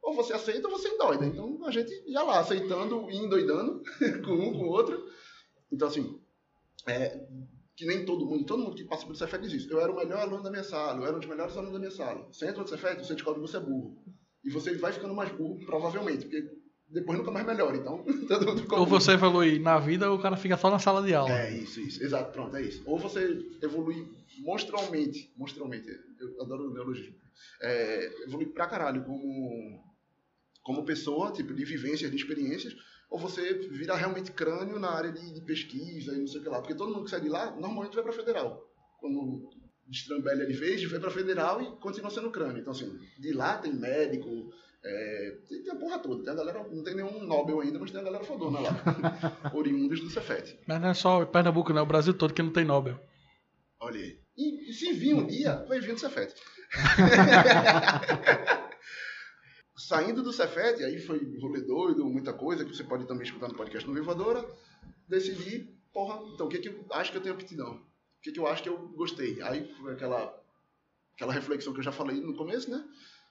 ou 0.00 0.14
você 0.14 0.32
aceita 0.32 0.68
ou 0.68 0.78
você 0.78 0.88
endoida. 0.88 1.26
Então 1.26 1.58
a 1.66 1.72
gente 1.72 1.92
ia 2.06 2.22
lá, 2.22 2.38
aceitando 2.38 3.10
e 3.10 3.16
endoidando 3.16 3.82
com 4.24 4.32
um, 4.32 4.52
com 4.52 4.64
o 4.64 4.68
outro. 4.68 5.10
Então, 5.72 5.88
assim, 5.88 6.18
é, 6.86 7.26
que 7.76 7.86
nem 7.86 8.04
todo 8.04 8.26
mundo, 8.26 8.44
todo 8.44 8.62
mundo 8.62 8.76
que 8.76 8.84
passa 8.84 9.04
pelo 9.04 9.16
Cefet 9.16 9.42
diz 9.42 9.52
isso. 9.52 9.72
Eu 9.72 9.80
era 9.80 9.90
o 9.90 9.96
melhor 9.96 10.20
aluno 10.20 10.42
da 10.42 10.50
minha 10.50 10.64
sala, 10.64 10.98
eu 10.98 11.06
era 11.06 11.16
um 11.16 11.20
dos 11.20 11.28
melhores 11.28 11.56
alunos 11.56 11.72
da 11.72 11.78
minha 11.78 11.90
sala. 11.90 12.26
Você 12.32 12.46
entra 12.46 12.62
no 12.62 12.68
Cefet, 12.68 12.98
você 12.98 13.14
descobre 13.14 13.40
que 13.40 13.48
você 13.48 13.56
é 13.56 13.60
burro. 13.60 13.96
E 14.44 14.50
você 14.50 14.76
vai 14.76 14.92
ficando 14.92 15.14
mais 15.14 15.30
burro, 15.32 15.64
provavelmente, 15.64 16.26
porque 16.26 16.50
depois 16.88 17.18
nunca 17.18 17.30
mais 17.30 17.46
melhora. 17.46 17.76
Então, 17.76 18.04
todo 18.28 18.46
mundo 18.46 18.62
Ou 18.72 18.84
burro. 18.84 18.86
você 18.86 19.12
evolui 19.12 19.58
na 19.58 19.78
vida 19.78 20.10
ou 20.10 20.18
o 20.18 20.22
cara 20.22 20.36
fica 20.36 20.56
só 20.56 20.70
na 20.70 20.78
sala 20.78 21.02
de 21.02 21.14
aula. 21.14 21.30
É 21.30 21.52
isso, 21.52 21.80
isso. 21.80 22.02
Exato, 22.02 22.32
pronto, 22.32 22.56
é 22.56 22.62
isso. 22.62 22.82
Ou 22.84 22.98
você 22.98 23.38
evolui 23.62 24.06
monstrualmente, 24.40 25.32
monstrualmente, 25.36 25.88
eu 26.18 26.42
adoro 26.42 26.70
o 26.70 26.74
neologismo, 26.74 27.14
é, 27.62 28.24
evolui 28.24 28.46
pra 28.46 28.66
caralho 28.66 29.04
como, 29.04 29.82
como 30.62 30.84
pessoa, 30.84 31.32
tipo, 31.32 31.54
de 31.54 31.64
vivências, 31.64 32.10
de 32.10 32.16
experiências, 32.16 32.74
ou 33.10 33.18
você 33.18 33.54
vira 33.68 33.96
realmente 33.96 34.30
crânio 34.30 34.78
na 34.78 34.90
área 34.90 35.10
de, 35.10 35.34
de 35.34 35.40
pesquisa 35.40 36.14
e 36.14 36.20
não 36.20 36.28
sei 36.28 36.40
o 36.40 36.42
que 36.44 36.48
lá. 36.48 36.60
Porque 36.60 36.76
todo 36.76 36.92
mundo 36.92 37.04
que 37.04 37.10
sai 37.10 37.20
de 37.20 37.28
lá, 37.28 37.50
normalmente 37.50 37.94
vai 37.94 38.04
pra 38.04 38.12
federal. 38.12 38.64
Quando 39.00 39.50
destrambelha 39.88 40.46
de 40.46 40.52
vez, 40.52 40.84
vai 40.84 41.00
pra 41.00 41.10
federal 41.10 41.60
e 41.60 41.66
continua 41.80 42.10
sendo 42.10 42.30
crânio. 42.30 42.60
Então, 42.60 42.72
assim, 42.72 42.96
de 43.18 43.32
lá 43.32 43.58
tem 43.58 43.72
médico, 43.72 44.52
é, 44.84 45.36
tem, 45.48 45.64
tem 45.64 45.72
a 45.72 45.76
porra 45.76 45.98
toda. 45.98 46.22
Tem 46.22 46.32
a 46.32 46.36
galera, 46.36 46.64
não 46.70 46.84
tem 46.84 46.94
nenhum 46.94 47.24
Nobel 47.24 47.60
ainda, 47.60 47.80
mas 47.80 47.90
tem 47.90 48.00
a 48.00 48.04
galera 48.04 48.22
fodona 48.22 48.60
lá. 48.60 48.70
Oriundos 49.52 50.00
do 50.00 50.08
Cefet. 50.08 50.60
Mas 50.68 50.80
não 50.80 50.90
é 50.90 50.94
só 50.94 51.26
Pernambuco, 51.26 51.72
não, 51.72 51.80
é 51.80 51.82
o 51.82 51.86
Brasil 51.86 52.14
todo 52.14 52.32
que 52.32 52.42
não 52.42 52.52
tem 52.52 52.64
Nobel. 52.64 53.00
Olha 53.80 53.98
aí. 53.98 54.20
E, 54.36 54.70
e 54.70 54.72
se 54.72 54.92
vir 54.92 55.14
um 55.14 55.26
dia, 55.26 55.64
vai 55.68 55.80
vir 55.80 55.94
do 55.94 56.00
Cefet. 56.00 56.32
Saindo 59.80 60.22
do 60.22 60.30
Cefet, 60.32 60.84
aí 60.84 60.98
foi 60.98 61.38
rolê 61.38 61.62
doido, 61.62 62.04
muita 62.04 62.34
coisa, 62.34 62.64
que 62.64 62.76
você 62.76 62.84
pode 62.84 63.06
também 63.06 63.24
escutar 63.24 63.48
no 63.48 63.54
podcast 63.54 63.88
no 63.88 63.94
Vivadora, 63.94 64.46
decidi, 65.08 65.74
porra, 65.90 66.20
então 66.34 66.46
o 66.46 66.50
que, 66.50 66.58
que 66.58 66.68
eu 66.68 66.84
acho 66.90 67.10
que 67.10 67.16
eu 67.16 67.22
tenho 67.22 67.34
aptidão? 67.34 67.76
O 67.76 68.22
que, 68.22 68.30
que 68.30 68.38
eu 68.38 68.46
acho 68.46 68.62
que 68.62 68.68
eu 68.68 68.76
gostei? 68.90 69.40
Aí 69.40 69.72
foi 69.80 69.94
aquela, 69.94 70.38
aquela 71.14 71.32
reflexão 71.32 71.72
que 71.72 71.80
eu 71.80 71.84
já 71.84 71.92
falei 71.92 72.20
no 72.20 72.36
começo, 72.36 72.70
né? 72.70 72.86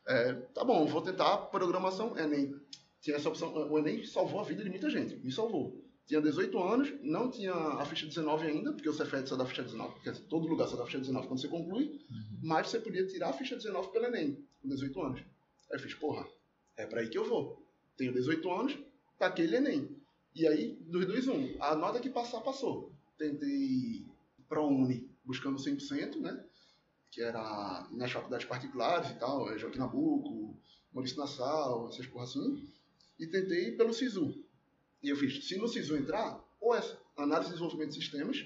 É, 0.07 0.33
tá 0.33 0.63
bom, 0.63 0.87
vou 0.87 1.03
tentar 1.03 1.37
programação 1.37 2.17
Enem. 2.17 2.55
Tinha 2.99 3.17
essa 3.17 3.29
opção, 3.29 3.53
o 3.53 3.77
Enem 3.77 4.03
salvou 4.03 4.39
a 4.39 4.43
vida 4.43 4.63
de 4.63 4.71
muita 4.71 4.89
gente, 4.89 5.17
me 5.17 5.31
salvou. 5.31 5.79
Tinha 6.07 6.19
18 6.19 6.57
anos, 6.57 6.91
não 7.03 7.29
tinha 7.29 7.53
a 7.53 7.85
ficha 7.85 8.07
19 8.07 8.47
ainda, 8.47 8.73
porque 8.73 8.89
o 8.89 8.93
Cefet 8.93 9.29
só 9.29 9.35
dá 9.35 9.43
a 9.43 9.47
ficha 9.47 9.61
19, 9.61 9.99
quer 10.01 10.13
dizer, 10.13 10.25
todo 10.25 10.47
lugar 10.47 10.67
só 10.67 10.75
dá 10.75 10.81
a 10.81 10.85
ficha 10.87 10.97
19 10.97 11.27
quando 11.27 11.39
você 11.39 11.47
conclui, 11.47 12.01
mas 12.41 12.69
você 12.69 12.79
podia 12.79 13.05
tirar 13.05 13.29
a 13.29 13.33
ficha 13.33 13.55
19 13.55 13.91
pelo 13.91 14.07
Enem, 14.07 14.43
com 14.59 14.67
18 14.67 14.99
anos. 14.99 15.19
Aí 15.19 15.77
eu 15.77 15.79
fiz, 15.79 15.93
porra, 15.93 16.27
é 16.80 16.86
pra 16.86 17.01
aí 17.01 17.09
que 17.09 17.17
eu 17.17 17.25
vou. 17.25 17.61
Tenho 17.97 18.13
18 18.13 18.51
anos, 18.51 18.80
tá 19.17 19.27
aquele 19.27 19.57
Enem. 19.57 19.97
E 20.34 20.47
aí, 20.47 20.77
dos 20.82 21.05
dois, 21.05 21.27
um, 21.27 21.61
a 21.61 21.75
nota 21.75 21.99
que 21.99 22.09
passar, 22.09 22.39
passou. 22.39 22.93
Tentei 23.17 24.05
ProUni, 24.47 25.09
buscando 25.25 25.57
100%, 25.57 26.21
né? 26.21 26.41
Que 27.11 27.21
era 27.21 27.86
nas 27.91 28.11
faculdades 28.11 28.47
particulares 28.47 29.09
e 29.09 29.19
tal, 29.19 29.51
é 29.51 29.57
Joaquim 29.57 29.80
Nabuco, 29.80 30.57
Maurício 30.93 31.17
Nassau, 31.17 31.89
essas 31.89 32.07
porra 32.07 32.23
assim. 32.23 32.65
E 33.19 33.27
tentei 33.27 33.73
pelo 33.73 33.93
SISU. 33.93 34.41
E 35.03 35.09
eu 35.09 35.17
fiz, 35.17 35.45
se 35.45 35.57
no 35.57 35.67
SISU 35.67 35.97
entrar, 35.97 36.41
ou 36.61 36.73
é 36.73 36.82
análise 37.17 37.49
e 37.49 37.53
desenvolvimento 37.53 37.89
de 37.89 37.95
sistemas, 37.95 38.45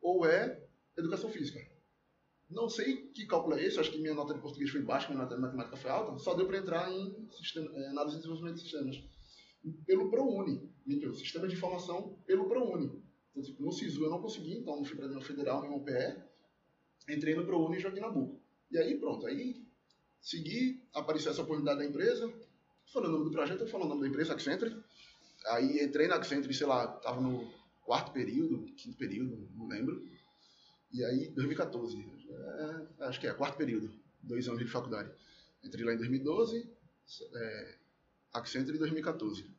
ou 0.00 0.24
é 0.24 0.62
educação 0.96 1.28
física. 1.28 1.60
Não 2.48 2.68
sei 2.68 3.08
que 3.08 3.26
cálculo 3.26 3.56
é 3.56 3.64
esse, 3.64 3.80
acho 3.80 3.90
que 3.90 3.98
minha 3.98 4.14
nota 4.14 4.32
de 4.32 4.40
português 4.40 4.70
foi 4.70 4.80
baixa, 4.80 5.08
minha 5.08 5.20
nota 5.20 5.34
de 5.34 5.40
matemática 5.40 5.76
foi 5.76 5.90
alta, 5.90 6.16
só 6.18 6.34
deu 6.34 6.46
para 6.46 6.58
entrar 6.58 6.92
em 6.92 7.28
sistema, 7.32 7.68
eh, 7.74 7.88
análise 7.88 8.16
e 8.16 8.18
desenvolvimento 8.18 8.54
de 8.56 8.62
sistemas. 8.62 9.02
Pelo 9.84 10.10
ProUni, 10.10 10.72
mentiu, 10.86 11.12
sistema 11.14 11.48
de 11.48 11.54
informação 11.54 12.16
pelo 12.24 12.48
ProUni. 12.48 13.02
Então, 13.30 13.42
tipo, 13.42 13.62
no 13.62 13.72
SISU 13.72 14.04
eu 14.04 14.10
não 14.10 14.22
consegui, 14.22 14.58
então 14.58 14.76
não 14.76 14.84
fui 14.84 14.96
para 14.96 15.20
federal, 15.20 15.62
nenhum 15.62 15.82
PE. 15.82 16.22
Entrei 17.08 17.34
no 17.34 17.44
ProUni 17.44 17.78
e 17.78 17.80
Joaquim 17.80 18.00
Nabuco. 18.00 18.40
E 18.70 18.78
aí, 18.78 18.96
pronto, 18.96 19.26
aí 19.26 19.66
segui, 20.20 20.82
apareceu 20.94 21.32
essa 21.32 21.42
oportunidade 21.42 21.80
da 21.80 21.84
empresa, 21.84 22.32
falei 22.92 23.08
o 23.08 23.12
nome 23.12 23.24
do 23.24 23.30
projeto, 23.32 23.60
eu 23.60 23.68
falei 23.68 23.86
o 23.86 23.88
nome 23.88 24.02
da 24.02 24.08
empresa, 24.08 24.34
Accenture. 24.34 24.76
Aí 25.48 25.82
entrei 25.82 26.06
na 26.06 26.14
Accenture, 26.14 26.54
sei 26.54 26.66
lá, 26.66 26.86
tava 26.86 27.20
no 27.20 27.52
quarto 27.84 28.12
período, 28.12 28.64
quinto 28.76 28.96
período, 28.96 29.48
não 29.54 29.68
lembro. 29.68 30.04
E 30.92 31.04
aí, 31.04 31.28
2014, 31.28 31.96
é, 32.30 33.04
acho 33.04 33.20
que 33.20 33.26
é, 33.26 33.32
quarto 33.32 33.56
período, 33.56 33.90
dois 34.22 34.48
anos 34.48 34.60
de 34.60 34.70
faculdade. 34.70 35.10
Entrei 35.62 35.84
lá 35.84 35.94
em 35.94 35.98
2012, 35.98 36.68
é, 37.34 37.74
Accenture 38.32 38.76
em 38.76 38.80
2014. 38.80 39.50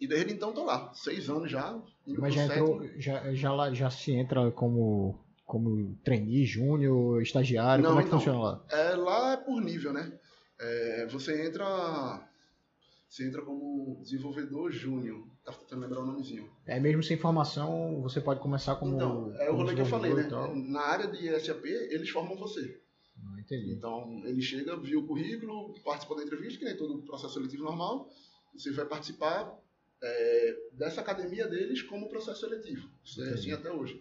E 0.00 0.06
desde 0.06 0.32
então 0.32 0.52
tô 0.52 0.64
lá, 0.64 0.92
seis 0.94 1.28
anos 1.28 1.50
já. 1.50 1.78
Mas 2.06 2.34
já 2.34 2.44
entrou, 2.44 2.88
já, 2.96 3.34
já, 3.34 3.52
lá, 3.52 3.72
já 3.72 3.90
se 3.90 4.12
entra 4.12 4.50
como, 4.50 5.22
como 5.44 5.94
trainee, 6.02 6.46
júnior, 6.46 7.20
estagiário, 7.22 7.82
Não, 7.84 7.90
como 7.90 8.00
é 8.00 8.02
que 8.02 8.08
então. 8.08 8.18
funciona 8.18 8.40
lá? 8.40 8.64
É, 8.70 8.94
lá 8.96 9.32
é 9.32 9.36
por 9.36 9.60
nível, 9.60 9.92
né? 9.92 10.18
É, 10.58 11.06
você 11.06 11.46
entra. 11.46 12.26
Você 13.10 13.26
entra 13.26 13.42
como 13.42 14.00
desenvolvedor 14.00 14.70
júnior. 14.70 15.26
Tá 15.44 15.52
tentando 15.52 15.82
lembrar 15.82 16.00
o 16.00 16.06
nomezinho. 16.06 16.48
É 16.64 16.78
mesmo 16.78 17.02
sem 17.02 17.18
formação, 17.18 18.00
você 18.00 18.20
pode 18.20 18.38
começar 18.38 18.76
como. 18.76 18.94
então, 18.94 19.34
é 19.36 19.50
o 19.50 19.56
rolê 19.56 19.74
que 19.74 19.80
eu 19.80 19.86
falei, 19.86 20.14
né? 20.14 20.28
Na 20.68 20.80
área 20.80 21.08
de 21.08 21.40
SAP, 21.40 21.64
eles 21.64 22.08
formam 22.08 22.36
você. 22.36 22.80
Não 23.16 23.36
entendi. 23.40 23.72
Então, 23.72 24.22
ele 24.24 24.40
chega, 24.40 24.76
viu 24.76 25.00
o 25.00 25.06
currículo, 25.08 25.74
participou 25.82 26.16
da 26.16 26.22
entrevista, 26.22 26.60
que 26.60 26.64
nem 26.64 26.76
todo 26.76 27.02
processo 27.02 27.34
seletivo 27.34 27.64
normal. 27.64 28.08
Você 28.54 28.70
vai 28.70 28.86
participar 28.86 29.58
é, 30.00 30.56
dessa 30.74 31.00
academia 31.00 31.48
deles 31.48 31.82
como 31.82 32.08
processo 32.08 32.38
seletivo. 32.38 32.88
Isso 33.04 33.20
é 33.24 33.32
assim 33.32 33.50
até 33.50 33.72
hoje. 33.72 34.00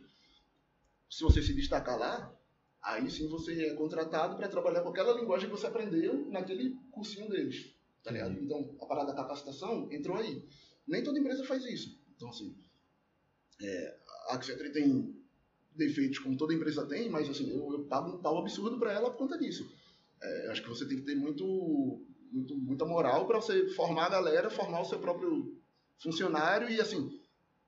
Se 1.10 1.24
você 1.24 1.41
se 1.41 1.55
destacar 1.55 1.97
lá, 1.97 2.32
aí 2.80 3.10
sim 3.10 3.28
você 3.28 3.60
é 3.66 3.74
contratado 3.74 4.38
para 4.38 4.47
trabalhar 4.47 4.82
com 4.82 4.89
aquela 4.89 5.20
linguagem 5.20 5.49
que 5.49 5.55
você 5.55 5.66
aprendeu 5.66 6.30
naquele 6.30 6.78
cursinho 6.91 7.28
deles. 7.28 7.79
Tá 8.04 8.12
ligado? 8.12 8.39
Então, 8.41 8.76
a 8.82 8.86
parada 8.86 9.08
da 9.08 9.16
capacitação 9.16 9.91
entrou 9.91 10.18
aí. 10.18 10.43
Nem 10.88 11.04
toda 11.04 11.20
empresa 11.20 11.43
faz 11.45 11.64
isso. 11.66 12.00
Então, 12.16 12.30
assim, 12.30 12.56
é, 13.62 13.97
a 14.30 14.36
Accenture 14.36 14.72
tem 14.72 15.16
defeitos 15.76 16.20
como 16.20 16.38
toda 16.38 16.54
empresa 16.54 16.86
tem, 16.86 17.10
mas 17.10 17.30
assim, 17.30 17.50
eu, 17.50 17.72
eu 17.72 17.86
pago 17.86 18.10
um 18.12 18.22
pau 18.22 18.38
absurdo 18.38 18.78
para 18.80 18.93
ela 18.93 19.12
por 19.12 19.18
conta 19.18 19.38
disso. 19.38 19.70
É, 20.22 20.52
acho 20.52 20.62
que 20.62 20.70
você 20.70 20.86
tem 20.86 20.97
que 20.97 21.04
ter 21.04 21.16
muito, 21.16 21.45
muito 22.32 22.58
muita 22.58 22.86
moral 22.86 23.26
para 23.26 23.39
você 23.39 23.70
formar 23.70 24.08
a 24.08 24.10
galera, 24.10 24.50
formar 24.50 24.82
o 24.82 24.86
seu 24.86 25.00
próprio 25.00 25.58
funcionário 25.97 26.70
e 26.70 26.80
assim, 26.80 27.20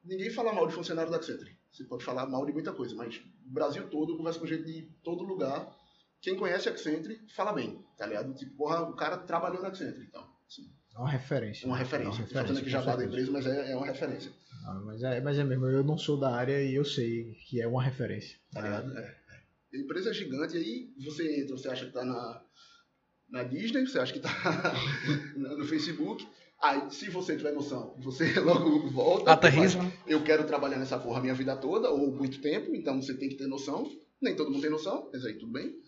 ninguém 0.03 0.29
fala 0.29 0.53
mal 0.53 0.67
de 0.67 0.73
funcionário 0.73 1.11
da 1.11 1.17
Accenture. 1.17 1.57
Você 1.71 1.85
pode 1.85 2.03
falar 2.03 2.25
mal 2.27 2.45
de 2.45 2.51
muita 2.51 2.73
coisa, 2.73 2.93
mas 2.95 3.17
o 3.45 3.49
Brasil 3.49 3.89
todo, 3.89 4.13
eu 4.13 4.17
converso 4.17 4.39
com 4.39 4.45
gente 4.45 4.65
de 4.65 4.81
todo 5.03 5.23
lugar. 5.23 5.73
Quem 6.21 6.35
conhece 6.35 6.69
a 6.69 6.71
Accenture 6.71 7.19
fala 7.35 7.51
bem, 7.51 7.83
tá 7.97 8.05
ligado? 8.05 8.33
Tipo, 8.35 8.55
porra, 8.55 8.81
o 8.81 8.95
cara 8.95 9.17
trabalhou 9.17 9.61
na 9.61 9.69
Accenture, 9.69 10.05
então. 10.07 10.23
Assim, 10.47 10.71
É 10.95 10.99
uma 10.99 11.09
referência. 11.09 11.65
é 11.65 11.67
uma 11.67 11.77
referência. 11.77 12.21
É 12.21 12.25
Estou 12.25 12.41
fazendo 12.41 12.59
aqui 12.59 12.69
já 12.69 12.81
da 12.81 13.03
empresa, 13.03 13.31
mas 13.31 13.45
é, 13.47 13.71
é 13.71 13.75
uma 13.75 13.87
referência. 13.87 14.31
Ah, 14.65 14.81
mas, 14.85 15.01
é, 15.01 15.19
mas 15.19 15.39
é 15.39 15.43
mesmo, 15.43 15.65
eu 15.65 15.83
não 15.83 15.97
sou 15.97 16.19
da 16.19 16.35
área 16.35 16.63
e 16.63 16.75
eu 16.75 16.85
sei 16.85 17.33
que 17.47 17.59
é 17.59 17.67
uma 17.67 17.81
referência. 17.81 18.37
Tá 18.51 18.61
ligado? 18.61 18.95
É. 18.97 19.01
é. 19.01 19.79
Empresa 19.79 20.13
gigante, 20.13 20.55
aí 20.57 20.93
você 21.03 21.41
entra, 21.41 21.57
você 21.57 21.69
acha 21.69 21.85
que 21.85 21.91
tá 21.91 22.05
na, 22.05 22.43
na 23.29 23.43
Disney, 23.43 23.87
você 23.87 23.97
acha 23.97 24.13
que 24.13 24.19
tá 24.19 24.29
no 25.35 25.65
Facebook. 25.65 26.27
Aí, 26.61 26.91
se 26.91 27.09
você 27.09 27.35
tiver 27.35 27.53
noção, 27.53 27.95
você 27.97 28.31
logo 28.39 28.87
volta. 28.91 29.31
Aterriza. 29.31 29.79
Eu 30.05 30.23
quero 30.23 30.45
trabalhar 30.45 30.77
nessa 30.77 30.99
porra 30.99 31.17
a 31.17 31.21
minha 31.21 31.33
vida 31.33 31.55
toda, 31.55 31.89
ou 31.89 32.11
muito 32.11 32.39
tempo, 32.39 32.75
então 32.75 33.01
você 33.01 33.15
tem 33.15 33.29
que 33.29 33.35
ter 33.35 33.47
noção. 33.47 33.89
Nem 34.21 34.35
todo 34.35 34.51
mundo 34.51 34.61
tem 34.61 34.69
noção, 34.69 35.09
mas 35.11 35.25
aí 35.25 35.33
tudo 35.33 35.51
bem. 35.51 35.81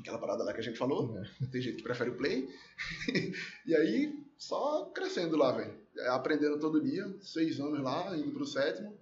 Aquela 0.00 0.18
parada 0.18 0.42
lá 0.44 0.52
que 0.52 0.60
a 0.60 0.62
gente 0.62 0.78
falou. 0.78 1.16
É. 1.18 1.46
Tem 1.46 1.60
gente 1.60 1.76
que 1.76 1.82
prefere 1.82 2.10
o 2.10 2.16
play. 2.16 2.48
e 3.66 3.74
aí, 3.76 4.24
só 4.36 4.86
crescendo 4.86 5.36
lá, 5.36 5.52
velho. 5.52 5.78
Aprendendo 6.08 6.58
todo 6.58 6.80
dia, 6.80 7.04
seis 7.20 7.60
anos 7.60 7.80
lá, 7.80 8.16
indo 8.16 8.32
pro 8.32 8.46
sétimo. 8.46 8.96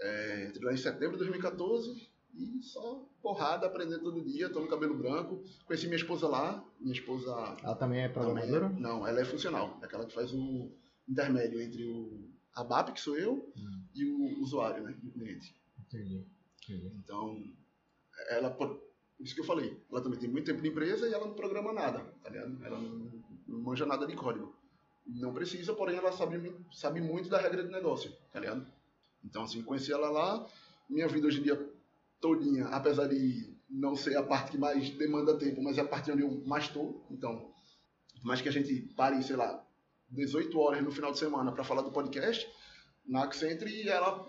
É, 0.00 0.46
entrei 0.48 0.64
lá 0.64 0.72
em 0.72 0.76
setembro 0.78 1.12
de 1.12 1.18
2014 1.18 2.08
e 2.34 2.62
só 2.62 3.06
porrada, 3.22 3.66
aprendendo 3.66 4.02
todo 4.02 4.22
dia, 4.24 4.48
tô 4.48 4.60
no 4.60 4.68
cabelo 4.68 4.96
branco. 4.96 5.42
Conheci 5.66 5.86
minha 5.86 5.96
esposa 5.98 6.26
lá, 6.26 6.64
minha 6.80 6.94
esposa 6.94 7.30
Ela 7.62 7.74
também 7.74 8.00
é 8.00 8.08
também 8.08 8.32
programadora? 8.34 8.66
é- 8.66 8.80
não, 8.80 9.06
ela 9.06 9.20
é 9.20 9.24
funcional, 9.24 9.78
é 9.82 9.84
aquela 9.84 10.06
que 10.06 10.14
faz 10.14 10.32
o 10.32 10.70
intermédio 11.08 11.60
entre 11.60 11.84
o 11.84 12.28
a 12.54 12.64
BAP, 12.64 12.92
que 12.94 13.00
sou 13.00 13.16
eu, 13.16 13.52
Hum. 13.56 13.82
e 13.94 14.04
o 14.06 14.40
usuário, 14.42 14.82
né, 14.82 14.96
o 15.04 15.10
cliente. 15.12 15.54
Entendi. 15.86 16.24
entendi. 16.64 16.92
Então, 17.04 17.42
ela, 18.30 18.50
isso 19.20 19.34
que 19.34 19.40
eu 19.40 19.44
falei, 19.44 19.76
ela 19.90 20.00
também 20.00 20.18
tem 20.18 20.28
muito 20.28 20.46
tempo 20.46 20.62
de 20.62 20.68
empresa 20.68 21.08
e 21.08 21.12
ela 21.12 21.26
não 21.26 21.34
programa 21.34 21.72
nada, 21.72 22.00
tá 22.22 22.30
ligado? 22.30 22.64
Ela 22.64 22.78
não, 22.78 23.20
manja 23.46 23.84
nada 23.84 24.06
de 24.06 24.16
código. 24.16 24.54
Não 25.06 25.32
precisa, 25.32 25.74
porém 25.74 25.96
ela 25.96 26.12
sabe, 26.12 26.54
sabe 26.72 27.00
muito 27.00 27.28
da 27.28 27.38
regra 27.38 27.62
de 27.62 27.70
negócio, 27.70 28.12
tá 28.32 28.40
ligado? 28.40 28.66
Então, 29.24 29.42
assim, 29.42 29.62
conheci 29.62 29.92
ela 29.92 30.10
lá, 30.10 30.46
minha 30.88 31.08
vida 31.08 31.26
hoje 31.26 31.40
em 31.40 31.42
dia 31.42 31.70
todinha, 32.20 32.66
apesar 32.66 33.08
de 33.08 33.54
não 33.68 33.94
ser 33.94 34.16
a 34.16 34.22
parte 34.22 34.52
que 34.52 34.58
mais 34.58 34.90
demanda 34.90 35.38
tempo, 35.38 35.62
mas 35.62 35.78
é 35.78 35.80
a 35.80 35.86
parte 35.86 36.10
onde 36.10 36.22
eu 36.22 36.42
mais 36.46 36.64
estou. 36.64 37.06
Então, 37.10 37.50
mais 38.22 38.40
que 38.40 38.48
a 38.48 38.52
gente 38.52 38.74
pare, 38.94 39.22
sei 39.22 39.36
lá, 39.36 39.64
18 40.10 40.58
horas 40.58 40.82
no 40.82 40.90
final 40.90 41.12
de 41.12 41.18
semana 41.18 41.52
para 41.52 41.64
falar 41.64 41.82
do 41.82 41.92
podcast, 41.92 42.48
na 43.06 43.24
Accenture 43.24 43.88
ela, 43.88 44.26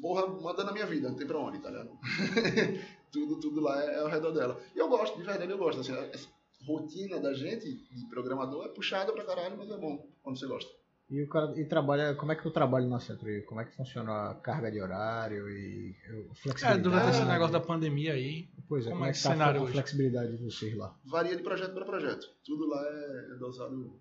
porra, 0.00 0.26
manda 0.26 0.64
na 0.64 0.72
minha 0.72 0.86
vida, 0.86 1.08
não 1.08 1.16
tem 1.16 1.26
pra 1.26 1.38
onde, 1.38 1.60
tá 1.60 1.70
ligado? 1.70 1.98
tudo, 3.10 3.40
tudo 3.40 3.60
lá 3.60 3.82
é, 3.84 3.94
é 3.94 3.98
ao 4.00 4.08
redor 4.08 4.32
dela. 4.32 4.60
E 4.74 4.78
eu 4.78 4.88
gosto, 4.88 5.16
de 5.16 5.22
verdade 5.24 5.50
eu 5.50 5.58
gosto. 5.58 5.80
Assim, 5.80 5.92
essa 6.12 6.28
rotina 6.66 7.18
da 7.20 7.32
gente, 7.32 7.64
de 7.74 8.06
programador, 8.08 8.64
é 8.64 8.68
puxada 8.68 9.12
pra 9.12 9.24
caralho, 9.24 9.56
mas 9.56 9.70
é 9.70 9.76
bom 9.76 10.06
quando 10.22 10.38
você 10.38 10.46
gosta. 10.46 10.70
E 11.08 11.20
o 11.24 11.28
cara 11.28 11.58
e 11.60 11.64
trabalha, 11.64 12.14
como 12.14 12.30
é 12.30 12.36
que 12.36 12.42
tu 12.44 12.52
trabalha 12.52 12.86
na 12.86 13.00
Centro? 13.00 13.26
Como 13.46 13.60
é 13.60 13.64
que 13.64 13.74
funciona 13.74 14.30
a 14.30 14.34
carga 14.36 14.70
de 14.70 14.80
horário 14.80 15.48
e 15.50 15.96
eu- 16.08 16.30
É, 16.30 16.34
flexibilidade? 16.34 16.82
durante 16.82 17.08
esse 17.10 17.24
negócio 17.24 17.52
da 17.52 17.58
pandemia 17.60 18.12
aí, 18.12 18.48
Pois 18.68 18.86
é, 18.86 18.90
como 18.90 19.00
como, 19.00 19.06
é 19.06 19.10
é 19.10 19.12
que 19.12 19.20
tá 19.20 19.28
a 19.30 19.32
cenário 19.32 19.54
fle- 19.54 19.64
hoje? 19.64 19.72
flexibilidade 19.72 20.36
de 20.36 20.44
vocês 20.44 20.76
lá? 20.76 20.94
Varia 21.04 21.34
de 21.36 21.42
projeto 21.42 21.72
para 21.74 21.84
projeto. 21.84 22.28
Tudo 22.44 22.64
lá 22.68 22.80
é, 22.86 23.32
é 23.32 23.34
dosado. 23.38 23.92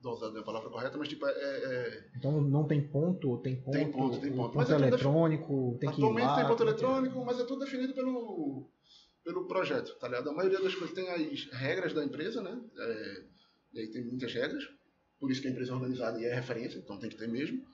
Dosado 0.00 0.32
não 0.32 0.38
é 0.40 0.42
a 0.42 0.44
palavra 0.46 0.68
correta, 0.70 0.98
mas 0.98 1.08
tipo, 1.08 1.26
é- 1.26 1.32
é, 1.32 2.10
Então 2.16 2.40
não 2.40 2.66
tem 2.66 2.86
ponto, 2.86 3.38
tem 3.38 3.56
ponto, 3.56 3.72
Tem 3.78 3.90
ponto, 3.90 4.20
tem 4.20 4.30
ponto. 4.30 4.42
ponto 4.44 4.56
Mas 4.56 4.70
é 4.70 4.74
tudo 4.74 4.86
eletrônico, 4.86 5.76
tem 5.80 5.90
que 5.90 5.96
ir 6.00 6.04
Atualmente 6.04 6.26
lá, 6.26 6.36
tem 6.36 6.46
ponto 6.46 6.62
é 6.62 6.66
é? 6.66 6.68
eletrônico, 6.68 7.24
mas 7.24 7.40
é 7.40 7.44
tudo 7.44 7.64
definido 7.64 7.94
pelo, 7.94 8.68
pelo 9.24 9.46
projeto, 9.46 9.96
tá 9.98 10.06
ligado? 10.08 10.28
A 10.30 10.32
maioria 10.32 10.60
das 10.60 10.74
coisas 10.74 10.94
tem 10.94 11.08
as 11.08 11.44
regras 11.52 11.92
da 11.94 12.04
empresa, 12.04 12.42
né? 12.42 12.60
É, 12.76 13.22
e 13.74 13.80
aí 13.80 13.88
tem 13.90 14.04
muitas 14.04 14.32
regras, 14.32 14.68
por 15.18 15.30
isso 15.30 15.40
que 15.40 15.48
a 15.48 15.50
empresa 15.50 15.72
é 15.72 15.74
organizada 15.74 16.20
e 16.20 16.24
é 16.26 16.34
referência, 16.34 16.78
então 16.78 16.98
tem 16.98 17.08
que 17.10 17.16
ter 17.16 17.28
mesmo. 17.28 17.64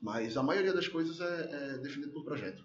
Mas 0.00 0.36
a 0.36 0.42
maioria 0.42 0.72
das 0.72 0.88
coisas 0.88 1.20
é, 1.20 1.74
é 1.74 1.78
definido 1.78 2.12
por 2.12 2.24
projeto. 2.24 2.62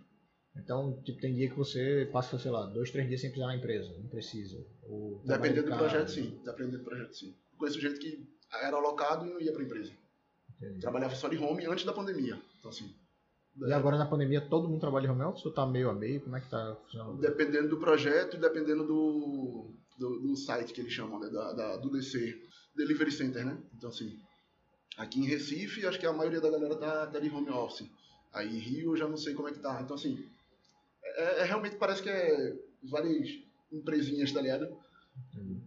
Então, 0.55 1.01
tipo, 1.03 1.19
tem 1.19 1.33
dia 1.33 1.49
que 1.49 1.55
você 1.57 2.07
passa, 2.11 2.37
sei 2.37 2.51
lá, 2.51 2.65
dois, 2.67 2.91
três 2.91 3.07
dias 3.07 3.21
sem 3.21 3.31
precisar 3.31 3.47
na 3.47 3.57
empresa, 3.57 3.91
não 3.97 4.07
precisa. 4.07 4.63
Ou 4.83 5.19
Dependendo 5.25 5.63
de 5.65 5.71
do 5.71 5.77
projeto, 5.77 6.09
sim. 6.11 6.39
Dependendo 6.45 6.77
do 6.79 6.83
projeto, 6.83 7.13
sim. 7.15 7.35
Conheço 7.57 7.81
gente 7.81 7.99
que 7.99 8.27
era 8.61 8.77
alocado 8.77 9.25
e 9.25 9.29
não 9.29 9.41
ia 9.41 9.51
para 9.51 9.61
a 9.61 9.65
empresa. 9.65 9.91
Entendi. 10.57 10.79
Trabalhava 10.79 11.15
só 11.15 11.27
de 11.27 11.37
home 11.37 11.65
antes 11.65 11.85
da 11.85 11.93
pandemia. 11.93 12.39
Então, 12.59 12.69
assim, 12.69 12.93
E 13.67 13.71
agora 13.73 13.97
na 13.97 14.05
pandemia 14.05 14.41
todo 14.41 14.67
mundo 14.69 14.79
trabalha 14.79 15.05
de 15.07 15.11
home 15.11 15.23
office 15.23 15.45
ou 15.45 15.51
tá 15.51 15.65
meio 15.65 15.89
a 15.89 15.93
meio? 15.93 16.21
Como 16.21 16.35
é 16.35 16.41
que 16.41 16.49
tá 16.49 16.75
funcionando? 16.83 17.19
Dependendo 17.19 17.69
do 17.69 17.77
projeto 17.79 18.35
e 18.37 18.39
dependendo 18.39 18.85
do, 18.85 19.71
do, 19.97 20.19
do 20.19 20.35
site 20.35 20.73
que 20.73 20.81
eles 20.81 20.93
chamam, 20.93 21.19
né? 21.19 21.29
da, 21.29 21.53
da- 21.53 21.77
do 21.77 21.89
DC, 21.91 22.41
Delivery 22.75 23.11
Center, 23.11 23.45
né? 23.45 23.57
Então, 23.75 23.89
assim, 23.89 24.17
aqui 24.97 25.19
em 25.19 25.25
Recife, 25.25 25.85
acho 25.85 25.99
que 25.99 26.05
a 26.05 26.13
maioria 26.13 26.41
da 26.41 26.49
galera 26.49 26.75
tá, 26.75 27.07
tá 27.07 27.19
de 27.19 27.29
home 27.29 27.49
office. 27.49 27.87
Aí 28.31 28.47
Rio, 28.57 28.93
eu 28.93 28.97
já 28.97 29.07
não 29.07 29.17
sei 29.17 29.33
como 29.35 29.47
é 29.49 29.51
que 29.51 29.59
tá. 29.59 29.79
Então, 29.81 29.95
assim, 29.95 30.25
é, 31.03 31.41
é- 31.41 31.43
realmente 31.43 31.75
parece 31.75 32.01
que 32.01 32.09
é 32.09 32.55
várias 32.83 33.27
empresinhas, 33.71 34.31
tá 34.31 34.41
ligado? 34.41 34.65
Entendi. 35.35 35.61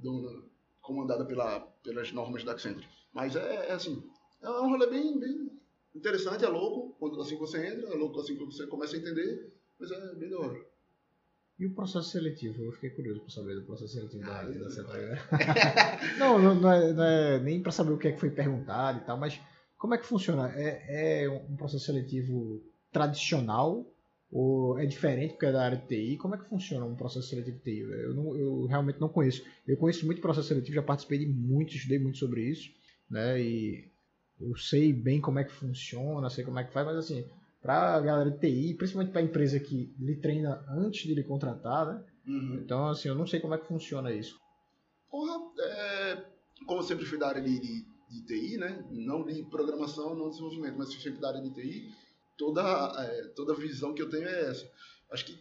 Comandada 0.86 1.24
pela, 1.24 1.60
pelas 1.82 2.12
normas 2.12 2.44
da 2.44 2.52
Accenture. 2.52 2.86
Mas 3.12 3.34
é, 3.34 3.66
é 3.70 3.72
assim, 3.72 4.00
é 4.40 4.48
um 4.48 4.68
rolê 4.70 4.86
bem, 4.88 5.18
bem 5.18 5.50
interessante, 5.94 6.44
é 6.44 6.48
louco, 6.48 6.94
quando, 7.00 7.20
assim 7.20 7.34
que 7.34 7.40
você 7.40 7.66
entra, 7.66 7.88
é 7.92 7.96
louco 7.96 8.20
assim 8.20 8.36
que 8.36 8.44
você 8.44 8.66
começa 8.68 8.94
a 8.94 8.98
entender, 9.00 9.52
mas 9.80 9.90
é 9.90 10.14
bem 10.14 10.30
da 10.30 10.38
hora. 10.38 10.60
E 11.58 11.66
o 11.66 11.74
processo 11.74 12.10
seletivo? 12.10 12.62
Eu 12.62 12.70
fiquei 12.72 12.90
curioso 12.90 13.20
pra 13.22 13.30
saber 13.30 13.54
do 13.56 13.62
processo 13.62 13.94
seletivo 13.94 14.24
da, 14.24 14.40
Ah, 14.40 14.44
da 14.44 14.50
eu- 14.54 14.70
Central. 14.70 14.96
não, 16.18 16.38
não, 16.38 16.54
não 16.54 16.72
é, 16.72 16.92
não 16.92 17.04
é 17.04 17.38
nem 17.40 17.60
pra 17.62 17.72
saber 17.72 17.92
o 17.92 17.98
que 17.98 18.08
é 18.08 18.12
que 18.12 18.20
foi 18.20 18.30
perguntado 18.30 18.98
e 18.98 19.04
tal, 19.04 19.16
mas 19.16 19.40
como 19.78 19.94
é 19.94 19.98
que 19.98 20.06
funciona? 20.06 20.52
É, 20.54 21.24
é 21.24 21.28
um 21.28 21.56
processo 21.56 21.86
seletivo 21.86 22.62
tradicional 22.92 23.84
ou 24.38 24.78
é 24.78 24.84
diferente 24.84 25.32
porque 25.32 25.46
é 25.46 25.52
da 25.52 25.64
área 25.64 25.78
de 25.78 25.86
TI? 25.86 26.16
Como 26.18 26.34
é 26.34 26.38
que 26.38 26.44
funciona 26.48 26.84
um 26.84 26.94
processo 26.94 27.28
seletivo 27.28 27.56
de 27.58 27.62
TI? 27.62 27.78
Eu, 27.80 28.14
não- 28.14 28.36
eu 28.36 28.66
realmente 28.66 29.00
não 29.00 29.08
conheço. 29.08 29.42
Eu 29.66 29.76
conheço 29.76 30.04
muito 30.04 30.20
processo 30.20 30.48
seletivo, 30.48 30.74
já 30.74 30.82
participei 30.82 31.18
de 31.20 31.26
muito, 31.26 31.74
estudei 31.74 31.98
muito 31.98 32.18
sobre 32.18 32.42
isso, 32.42 32.70
né? 33.08 33.40
E 33.40 33.88
eu 34.40 34.54
sei 34.56 34.92
bem 34.92 35.20
como 35.20 35.38
é 35.38 35.44
que 35.44 35.52
funciona, 35.52 36.28
sei 36.28 36.44
como 36.44 36.58
é 36.58 36.64
que 36.64 36.72
faz, 36.72 36.84
mas 36.86 36.96
assim, 36.96 37.24
pra 37.62 37.98
galera 38.00 38.30
de 38.30 38.38
TI, 38.38 38.74
principalmente 38.74 39.12
pra 39.12 39.22
empresa 39.22 39.58
que 39.58 39.94
lhe 39.98 40.16
treina 40.16 40.62
antes 40.68 41.06
de 41.06 41.14
lhe 41.14 41.22
contratar, 41.24 41.86
né? 41.86 42.04
Uhum. 42.26 42.54
Então, 42.62 42.88
assim, 42.88 43.08
eu 43.08 43.14
não 43.14 43.26
sei 43.26 43.40
como 43.40 43.54
é 43.54 43.58
que 43.58 43.66
funciona 43.66 44.12
isso. 44.12 44.38
Porra, 45.10 45.38
é, 45.60 46.24
como 46.66 46.80
eu 46.80 46.84
sempre 46.84 47.06
fui 47.06 47.18
da 47.18 47.28
área 47.28 47.40
de, 47.40 47.58
de, 47.58 47.86
de 48.10 48.26
TI, 48.26 48.58
né? 48.58 48.84
Não 48.90 49.24
de 49.24 49.42
programação, 49.44 50.14
não 50.14 50.26
de 50.26 50.30
desenvolvimento, 50.32 50.76
mas 50.76 50.92
sempre 50.92 51.20
da 51.20 51.28
área 51.28 51.40
de 51.40 51.50
TI, 51.54 51.88
toda, 52.36 52.62
é, 53.02 53.28
toda 53.28 53.54
visão 53.54 53.94
que 53.94 54.02
eu 54.02 54.10
tenho 54.10 54.28
é 54.28 54.50
essa. 54.50 54.70
Acho 55.10 55.24
que 55.26 55.38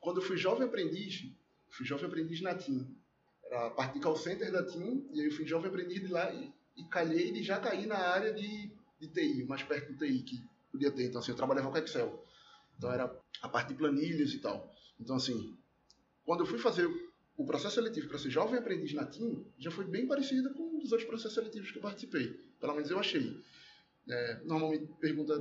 quando 0.00 0.20
eu 0.20 0.22
fui 0.22 0.36
jovem 0.36 0.66
aprendiz, 0.66 1.24
fui 1.70 1.84
jovem 1.86 2.06
aprendiz 2.06 2.40
na 2.40 2.54
TIM. 2.54 2.96
Era 3.44 3.66
a 3.66 3.70
parte 3.70 3.94
de 3.94 4.00
call 4.00 4.16
center 4.16 4.52
da 4.52 4.64
TIM, 4.64 5.08
e 5.12 5.20
aí 5.20 5.26
eu 5.26 5.32
fui 5.32 5.46
jovem 5.46 5.68
aprendiz 5.68 6.00
de 6.00 6.08
lá 6.08 6.32
e, 6.32 6.52
e 6.76 6.84
calhei 6.84 7.32
de 7.32 7.42
já 7.42 7.58
cair 7.58 7.86
na 7.86 7.98
área 7.98 8.32
de, 8.32 8.70
de 9.00 9.08
TI, 9.08 9.44
mais 9.44 9.62
perto 9.62 9.92
do 9.92 9.98
TI 9.98 10.22
que 10.22 10.42
podia 10.70 10.90
ter. 10.90 11.04
Então, 11.04 11.20
assim, 11.20 11.32
eu 11.32 11.36
trabalhava 11.36 11.70
com 11.70 11.78
Excel. 11.78 12.24
Então, 12.76 12.92
era 12.92 13.14
a 13.42 13.48
parte 13.48 13.68
de 13.68 13.74
planilhas 13.74 14.32
e 14.32 14.38
tal. 14.38 14.72
Então, 15.00 15.16
assim, 15.16 15.56
quando 16.24 16.40
eu 16.40 16.46
fui 16.46 16.58
fazer 16.58 16.88
o 17.36 17.44
processo 17.44 17.76
seletivo 17.76 18.08
para 18.08 18.18
ser 18.18 18.30
jovem 18.30 18.58
aprendiz 18.58 18.92
na 18.92 19.06
TIM, 19.06 19.46
já 19.58 19.70
foi 19.70 19.84
bem 19.84 20.06
parecido 20.06 20.52
com 20.54 20.78
os 20.78 20.92
outros 20.92 21.08
processos 21.08 21.34
seletivos 21.34 21.70
que 21.70 21.78
eu 21.78 21.82
participei. 21.82 22.32
Pelo 22.60 22.74
menos 22.74 22.90
eu 22.90 22.98
achei. 22.98 23.42
É, 24.08 24.40
normalmente 24.44 24.86
pergunta 25.00 25.38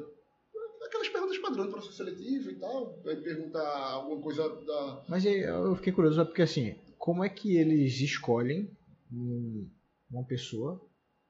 padrão 1.48 1.66
do 1.66 1.72
processo 1.72 1.94
seletivo 1.98 2.52
e 2.52 2.56
tal, 2.56 3.00
vai 3.04 3.16
perguntar 3.16 3.68
alguma 3.92 4.22
coisa 4.22 4.48
da... 4.66 5.04
Mas 5.08 5.26
aí, 5.26 5.40
eu 5.42 5.76
fiquei 5.76 5.94
curioso, 5.94 6.26
porque 6.26 6.42
assim, 6.42 6.76
como 6.98 7.24
é 7.24 7.30
que 7.30 7.56
eles 7.58 8.00
escolhem 8.02 8.70
um- 9.12 9.68
uma 10.12 10.24
pessoa 10.24 10.82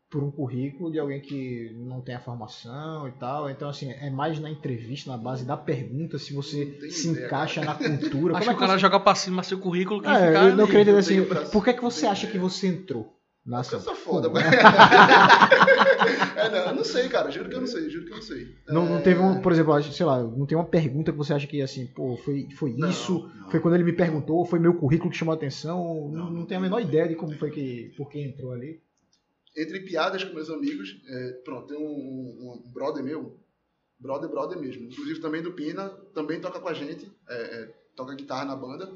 por 0.09 0.23
um 0.23 0.31
currículo 0.31 0.89
de 0.89 0.97
alguém 0.99 1.19
que 1.19 1.73
não 1.75 1.99
tem 2.01 2.15
a 2.15 2.19
formação 2.21 3.07
e 3.09 3.11
tal? 3.13 3.49
Então, 3.49 3.67
assim, 3.67 3.91
é 3.91 4.09
mais 4.09 4.39
na 4.39 4.49
entrevista, 4.49 5.11
na 5.11 5.17
base 5.17 5.43
da 5.45 5.57
pergunta, 5.57 6.17
se 6.17 6.33
você 6.33 6.65
se 6.89 7.09
ideia, 7.09 7.25
encaixa 7.25 7.63
na 7.65 7.75
cultura. 7.75 8.37
Acho 8.37 8.45
como 8.45 8.51
é 8.51 8.53
que 8.53 8.57
o 8.57 8.59
cara 8.59 8.73
você... 8.73 8.79
joga 8.79 8.99
pra 9.01 9.15
cima 9.15 9.43
seu 9.43 9.59
currículo 9.59 10.01
que 10.01 10.07
É, 10.07 10.13
fica 10.27 10.43
eu 10.45 10.55
não 10.55 10.65
queria 10.65 10.81
entender 10.83 10.95
eu 10.95 10.99
assim, 10.99 11.49
por 11.51 11.63
que, 11.63 11.73
que 11.73 11.81
você 11.81 12.05
acha 12.07 12.25
que 12.27 12.37
ideia. 12.37 12.49
você 12.49 12.67
entrou 12.67 13.16
na 13.47 13.59
Eu 13.59 13.63
sou 13.79 13.95
foda, 13.95 14.29
mas... 14.29 14.43
é, 16.35 16.49
não, 16.49 16.57
eu 16.57 16.75
não 16.75 16.83
sei, 16.83 17.07
cara. 17.07 17.31
Juro 17.31 17.49
que 17.49 17.55
eu 17.55 17.61
não 17.61 17.67
sei, 17.67 17.89
juro 17.89 18.05
que 18.05 18.11
eu 18.11 18.15
não 18.17 18.21
sei. 18.23 18.55
Não, 18.67 18.85
não 18.85 18.97
É, 18.97 19.01
teve 19.01 19.19
um, 19.21 19.41
por 19.41 19.51
exemplo, 19.53 19.81
sei 19.83 20.05
lá, 20.05 20.21
não 20.21 20.45
tem 20.45 20.57
uma 20.57 20.65
pergunta 20.65 21.11
que 21.11 21.17
você 21.17 21.33
acha 21.33 21.47
que 21.47 21.61
assim, 21.61 21.87
pô, 21.87 22.17
foi, 22.17 22.47
foi 22.57 22.73
Não, 22.73 22.89
isso, 22.89 23.31
não. 23.35 23.49
foi 23.49 23.59
quando 23.59 23.75
ele 23.75 23.83
me 23.85 23.93
perguntou, 23.93 24.45
foi 24.45 24.59
meu 24.59 24.73
currículo 24.73 25.09
que 25.09 25.17
chamou 25.17 25.31
a 25.33 25.35
atenção, 25.37 25.77
não, 25.77 26.07
Não, 26.11 26.25
não, 26.25 26.31
não 26.31 26.45
tenho 26.45 26.59
a 26.59 26.63
menor 26.63 26.81
ideia 26.81 27.07
de 27.07 27.15
como 27.15 27.33
foi 27.37 27.49
que, 27.51 27.93
por 27.95 28.09
que 28.09 28.19
entrou 28.19 28.51
ali. 28.51 28.81
Entre 29.55 29.79
piadas 29.79 30.23
com 30.23 30.35
meus 30.35 30.49
amigos, 30.49 31.01
é, 31.07 31.31
pronto, 31.43 31.67
tem 31.67 31.77
um, 31.77 31.81
um- 31.81 32.63
um 32.65 32.71
brother 32.71 33.03
meu, 33.03 33.39
brother, 33.97 34.29
brother 34.29 34.59
mesmo, 34.59 34.83
inclusive 34.85 35.19
também 35.19 35.41
do 35.41 35.53
Pina, 35.53 35.89
também 36.13 36.39
toca 36.39 36.59
com 36.59 36.67
a 36.67 36.73
gente, 36.73 37.09
é, 37.29 37.35
é, 37.63 37.73
toca 37.95 38.13
guitarra 38.13 38.45
na 38.45 38.55
banda. 38.55 38.91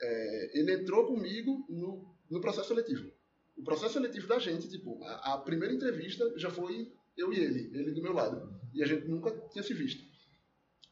É, 0.00 0.50
ele 0.60 0.74
entrou 0.74 1.06
comigo 1.06 1.64
no, 1.68 2.04
no 2.30 2.40
processo 2.40 2.68
seletivo. 2.68 3.10
O 3.58 3.64
processo 3.64 3.94
seletivo 3.94 4.26
da 4.26 4.38
gente, 4.38 4.68
tipo, 4.68 5.02
a, 5.04 5.34
a 5.34 5.38
primeira 5.38 5.74
entrevista 5.74 6.32
já 6.38 6.50
foi 6.50 6.90
eu 7.16 7.32
e 7.32 7.38
ele, 7.38 7.70
ele 7.74 7.90
do 7.90 8.02
meu 8.02 8.12
lado. 8.12 8.56
E 8.72 8.82
a 8.82 8.86
gente 8.86 9.06
nunca 9.08 9.30
tinha 9.50 9.62
se 9.62 9.74
visto. 9.74 10.04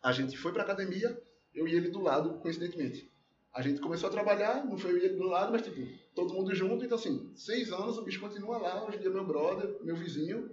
A 0.02 0.12
gente 0.12 0.36
foi 0.36 0.52
pra 0.52 0.62
academia, 0.62 1.20
eu 1.54 1.66
e 1.66 1.74
ele 1.74 1.88
do 1.88 2.02
lado, 2.02 2.38
coincidentemente. 2.40 3.10
A 3.52 3.62
gente 3.62 3.80
começou 3.80 4.08
a 4.08 4.12
trabalhar, 4.12 4.66
não 4.66 4.76
foi 4.76 4.92
eu 4.92 4.98
e 4.98 5.04
ele 5.04 5.16
do 5.16 5.24
lado, 5.24 5.52
mas 5.52 5.62
tipo, 5.62 5.80
todo 6.14 6.34
mundo 6.34 6.54
junto, 6.54 6.84
então 6.84 6.98
assim, 6.98 7.32
seis 7.34 7.72
anos, 7.72 7.96
o 7.96 8.02
bicho 8.02 8.20
continua 8.20 8.58
lá, 8.58 8.84
hoje 8.84 8.98
em 8.98 9.00
dia 9.00 9.08
é 9.08 9.12
meu 9.12 9.26
brother, 9.26 9.82
meu 9.82 9.96
vizinho. 9.96 10.50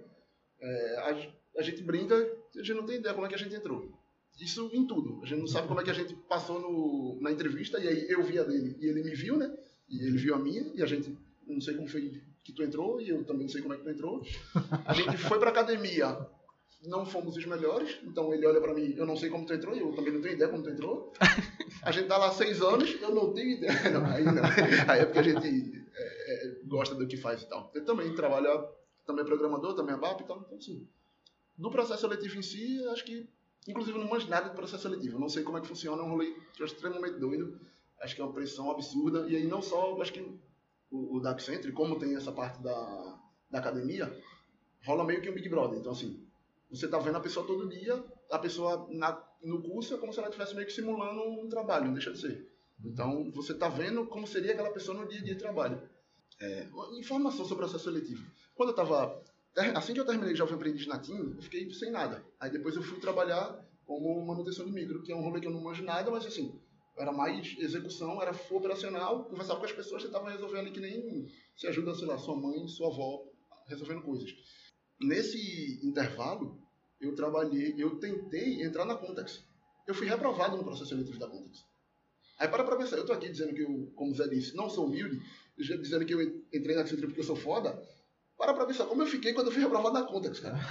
É, 0.60 0.96
a, 0.98 1.58
a 1.58 1.62
gente 1.62 1.82
brinca, 1.82 2.16
a 2.16 2.58
gente 2.58 2.74
não 2.74 2.86
tem 2.86 2.96
ideia 2.96 3.14
como 3.14 3.26
é 3.26 3.28
que 3.28 3.34
a 3.34 3.38
gente 3.38 3.54
entrou. 3.54 3.92
Isso 4.40 4.70
em 4.72 4.86
tudo. 4.86 5.20
A 5.22 5.26
gente 5.26 5.40
não 5.40 5.46
sabe 5.46 5.68
como 5.68 5.80
é 5.80 5.84
que 5.84 5.90
a 5.90 5.94
gente 5.94 6.14
passou 6.28 6.60
no, 6.60 7.20
na 7.20 7.30
entrevista, 7.30 7.78
e 7.78 7.88
aí 7.88 8.06
eu 8.08 8.22
vi 8.22 8.38
a 8.38 8.44
dele 8.44 8.76
e 8.80 8.86
ele 8.86 9.02
me 9.02 9.14
viu, 9.14 9.36
né? 9.36 9.54
E 9.88 10.06
ele 10.06 10.16
viu 10.16 10.34
a 10.34 10.38
minha, 10.38 10.72
e 10.74 10.82
a 10.82 10.86
gente, 10.86 11.16
não 11.46 11.60
sei 11.60 11.74
como 11.74 11.88
foi 11.88 12.22
que 12.42 12.52
tu 12.52 12.62
entrou, 12.62 13.00
e 13.00 13.08
eu 13.08 13.24
também 13.24 13.42
não 13.42 13.48
sei 13.48 13.62
como 13.62 13.74
é 13.74 13.76
que 13.76 13.84
tu 13.84 13.90
entrou. 13.90 14.22
A 14.84 14.92
gente 14.92 15.16
foi 15.16 15.38
pra 15.38 15.50
academia, 15.50 16.26
não 16.86 17.06
fomos 17.06 17.36
os 17.36 17.46
melhores, 17.46 17.98
então 18.04 18.32
ele 18.34 18.46
olha 18.46 18.60
pra 18.60 18.74
mim, 18.74 18.94
eu 18.96 19.06
não 19.06 19.16
sei 19.16 19.30
como 19.30 19.46
tu 19.46 19.54
entrou, 19.54 19.74
e 19.74 19.80
eu 19.80 19.92
também 19.94 20.12
não 20.12 20.20
tenho 20.20 20.34
ideia 20.34 20.50
como 20.50 20.62
tu 20.62 20.70
entrou. 20.70 21.12
A 21.82 21.90
gente 21.90 22.08
tá 22.08 22.16
lá 22.16 22.30
seis 22.30 22.60
anos, 22.60 23.00
eu 23.00 23.14
não 23.14 23.32
tenho 23.32 23.50
ideia. 23.50 23.74
Não, 23.90 24.06
aí 24.06 24.24
não. 24.24 24.42
Aí 24.88 25.00
é 25.00 25.04
porque 25.04 25.18
a 25.18 25.22
gente 25.22 25.86
é, 25.94 26.46
é, 26.46 26.60
gosta 26.64 26.94
do 26.94 27.06
que 27.06 27.16
faz 27.16 27.42
e 27.42 27.48
tal. 27.48 27.70
Ele 27.74 27.84
também 27.84 28.14
trabalha, 28.14 28.66
também 29.06 29.22
é 29.22 29.26
programador, 29.26 29.74
também 29.74 29.94
é 29.94 29.98
BAP 29.98 30.20
e 30.20 30.24
tal, 30.24 30.40
então 30.40 30.56
assim. 30.56 30.88
No 31.58 31.70
processo 31.70 32.00
seletivo 32.00 32.38
em 32.38 32.42
si, 32.42 32.84
acho 32.88 33.04
que, 33.04 33.28
inclusive, 33.68 33.96
eu 33.96 34.02
não 34.02 34.10
manjo 34.10 34.28
nada 34.28 34.48
de 34.48 34.56
processo 34.56 34.82
seletivo. 34.82 35.16
Eu 35.16 35.20
não 35.20 35.28
sei 35.28 35.42
como 35.42 35.58
é 35.58 35.60
que 35.60 35.68
funciona, 35.68 36.02
é 36.02 36.04
um 36.04 36.10
rolê 36.10 36.34
que 36.54 36.64
extremamente 36.64 37.18
doido. 37.18 37.60
Acho 38.00 38.14
que 38.14 38.20
é 38.20 38.24
uma 38.24 38.32
pressão 38.32 38.70
absurda. 38.70 39.28
E 39.28 39.36
aí 39.36 39.46
não 39.46 39.62
só, 39.62 40.00
acho 40.00 40.12
que 40.12 40.26
o, 40.94 41.16
o 41.16 41.20
Dark 41.20 41.40
Center, 41.40 41.72
como 41.72 41.98
tem 41.98 42.14
essa 42.14 42.30
parte 42.30 42.62
da, 42.62 43.18
da 43.50 43.58
academia, 43.58 44.16
rola 44.84 45.04
meio 45.04 45.20
que 45.20 45.28
um 45.28 45.34
Big 45.34 45.48
Brother. 45.48 45.80
Então, 45.80 45.92
assim, 45.92 46.24
você 46.70 46.86
tá 46.86 46.98
vendo 46.98 47.16
a 47.16 47.20
pessoa 47.20 47.44
todo 47.46 47.68
dia, 47.68 48.02
a 48.30 48.38
pessoa 48.38 48.86
na, 48.90 49.20
no 49.42 49.60
curso 49.60 49.94
é 49.94 49.98
como 49.98 50.12
se 50.12 50.20
ela 50.20 50.28
estivesse 50.28 50.54
meio 50.54 50.66
que 50.66 50.72
simulando 50.72 51.22
um 51.22 51.48
trabalho, 51.48 51.86
não 51.86 51.94
deixa 51.94 52.12
de 52.12 52.20
ser. 52.20 52.48
Então, 52.84 53.30
você 53.32 53.54
tá 53.54 53.68
vendo 53.68 54.06
como 54.06 54.26
seria 54.26 54.52
aquela 54.52 54.70
pessoa 54.70 54.96
no 54.96 55.08
dia 55.08 55.18
a 55.18 55.24
dia 55.24 55.34
de 55.34 55.40
trabalho. 55.40 55.82
É, 56.40 56.66
informação 56.98 57.44
sobre 57.44 57.64
o 57.64 57.68
processo 57.68 57.84
seletivo. 57.84 58.24
Quando 58.54 58.70
eu 58.70 58.74
tava. 58.74 59.22
Assim 59.76 59.94
que 59.94 60.00
eu 60.00 60.06
terminei 60.06 60.34
Jovem 60.34 60.56
Aprendiz 60.56 60.84
na 60.88 60.98
TIM, 60.98 61.34
eu 61.36 61.42
fiquei 61.42 61.72
sem 61.72 61.90
nada. 61.90 62.24
Aí 62.40 62.50
depois 62.50 62.74
eu 62.74 62.82
fui 62.82 62.98
trabalhar 62.98 63.64
como 63.86 64.26
manutenção 64.26 64.66
de 64.66 64.72
micro, 64.72 65.00
que 65.02 65.12
é 65.12 65.16
um 65.16 65.22
rolê 65.22 65.40
que 65.40 65.46
eu 65.46 65.52
não 65.52 65.60
manjo 65.60 65.84
nada, 65.84 66.10
mas 66.10 66.26
assim, 66.26 66.58
era 66.96 67.12
mais 67.12 67.56
execução, 67.58 68.22
era 68.22 68.32
operacional, 68.50 69.24
conversava 69.24 69.58
com 69.58 69.66
as 69.66 69.72
pessoas, 69.72 70.04
tentava 70.04 70.30
resolver 70.30 70.58
ali 70.58 70.70
que 70.70 70.80
nem 70.80 71.28
se 71.56 71.66
ajuda, 71.66 71.94
sei 71.94 72.06
lá, 72.06 72.16
sua 72.18 72.36
mãe, 72.36 72.66
sua 72.68 72.88
avó, 72.88 73.24
resolvendo 73.66 74.02
coisas. 74.02 74.32
Nesse 75.00 75.84
intervalo, 75.84 76.62
eu 77.00 77.14
trabalhei, 77.14 77.74
eu 77.76 77.98
tentei 77.98 78.62
entrar 78.62 78.84
na 78.84 78.94
Contex. 78.94 79.42
Eu 79.86 79.94
fui 79.94 80.06
reprovado 80.06 80.56
no 80.56 80.64
processo 80.64 80.90
seletivo 80.90 81.18
da 81.18 81.28
Contex. 81.28 81.64
Aí 82.38 82.48
para 82.48 82.64
pra 82.64 82.76
pensar, 82.76 82.96
eu 82.96 83.06
tô 83.06 83.12
aqui 83.12 83.28
dizendo 83.28 83.54
que 83.54 83.62
eu, 83.62 83.92
como 83.94 84.12
o 84.12 84.14
Zé 84.14 84.26
disse, 84.28 84.56
não 84.56 84.70
sou 84.70 84.86
humilde, 84.86 85.20
dizendo 85.56 86.04
que 86.04 86.14
eu 86.14 86.22
entrei 86.52 86.74
na 86.74 86.82
Accenture 86.82 87.08
porque 87.08 87.20
eu 87.20 87.24
sou 87.24 87.36
foda. 87.36 87.80
Para 88.36 88.52
pra 88.52 88.66
pensar 88.66 88.86
como 88.86 89.02
eu 89.02 89.06
fiquei 89.06 89.32
quando 89.32 89.48
eu 89.48 89.52
fui 89.52 89.62
reprovado 89.62 89.94
na 89.94 90.04
Contex, 90.04 90.40
cara. 90.40 90.58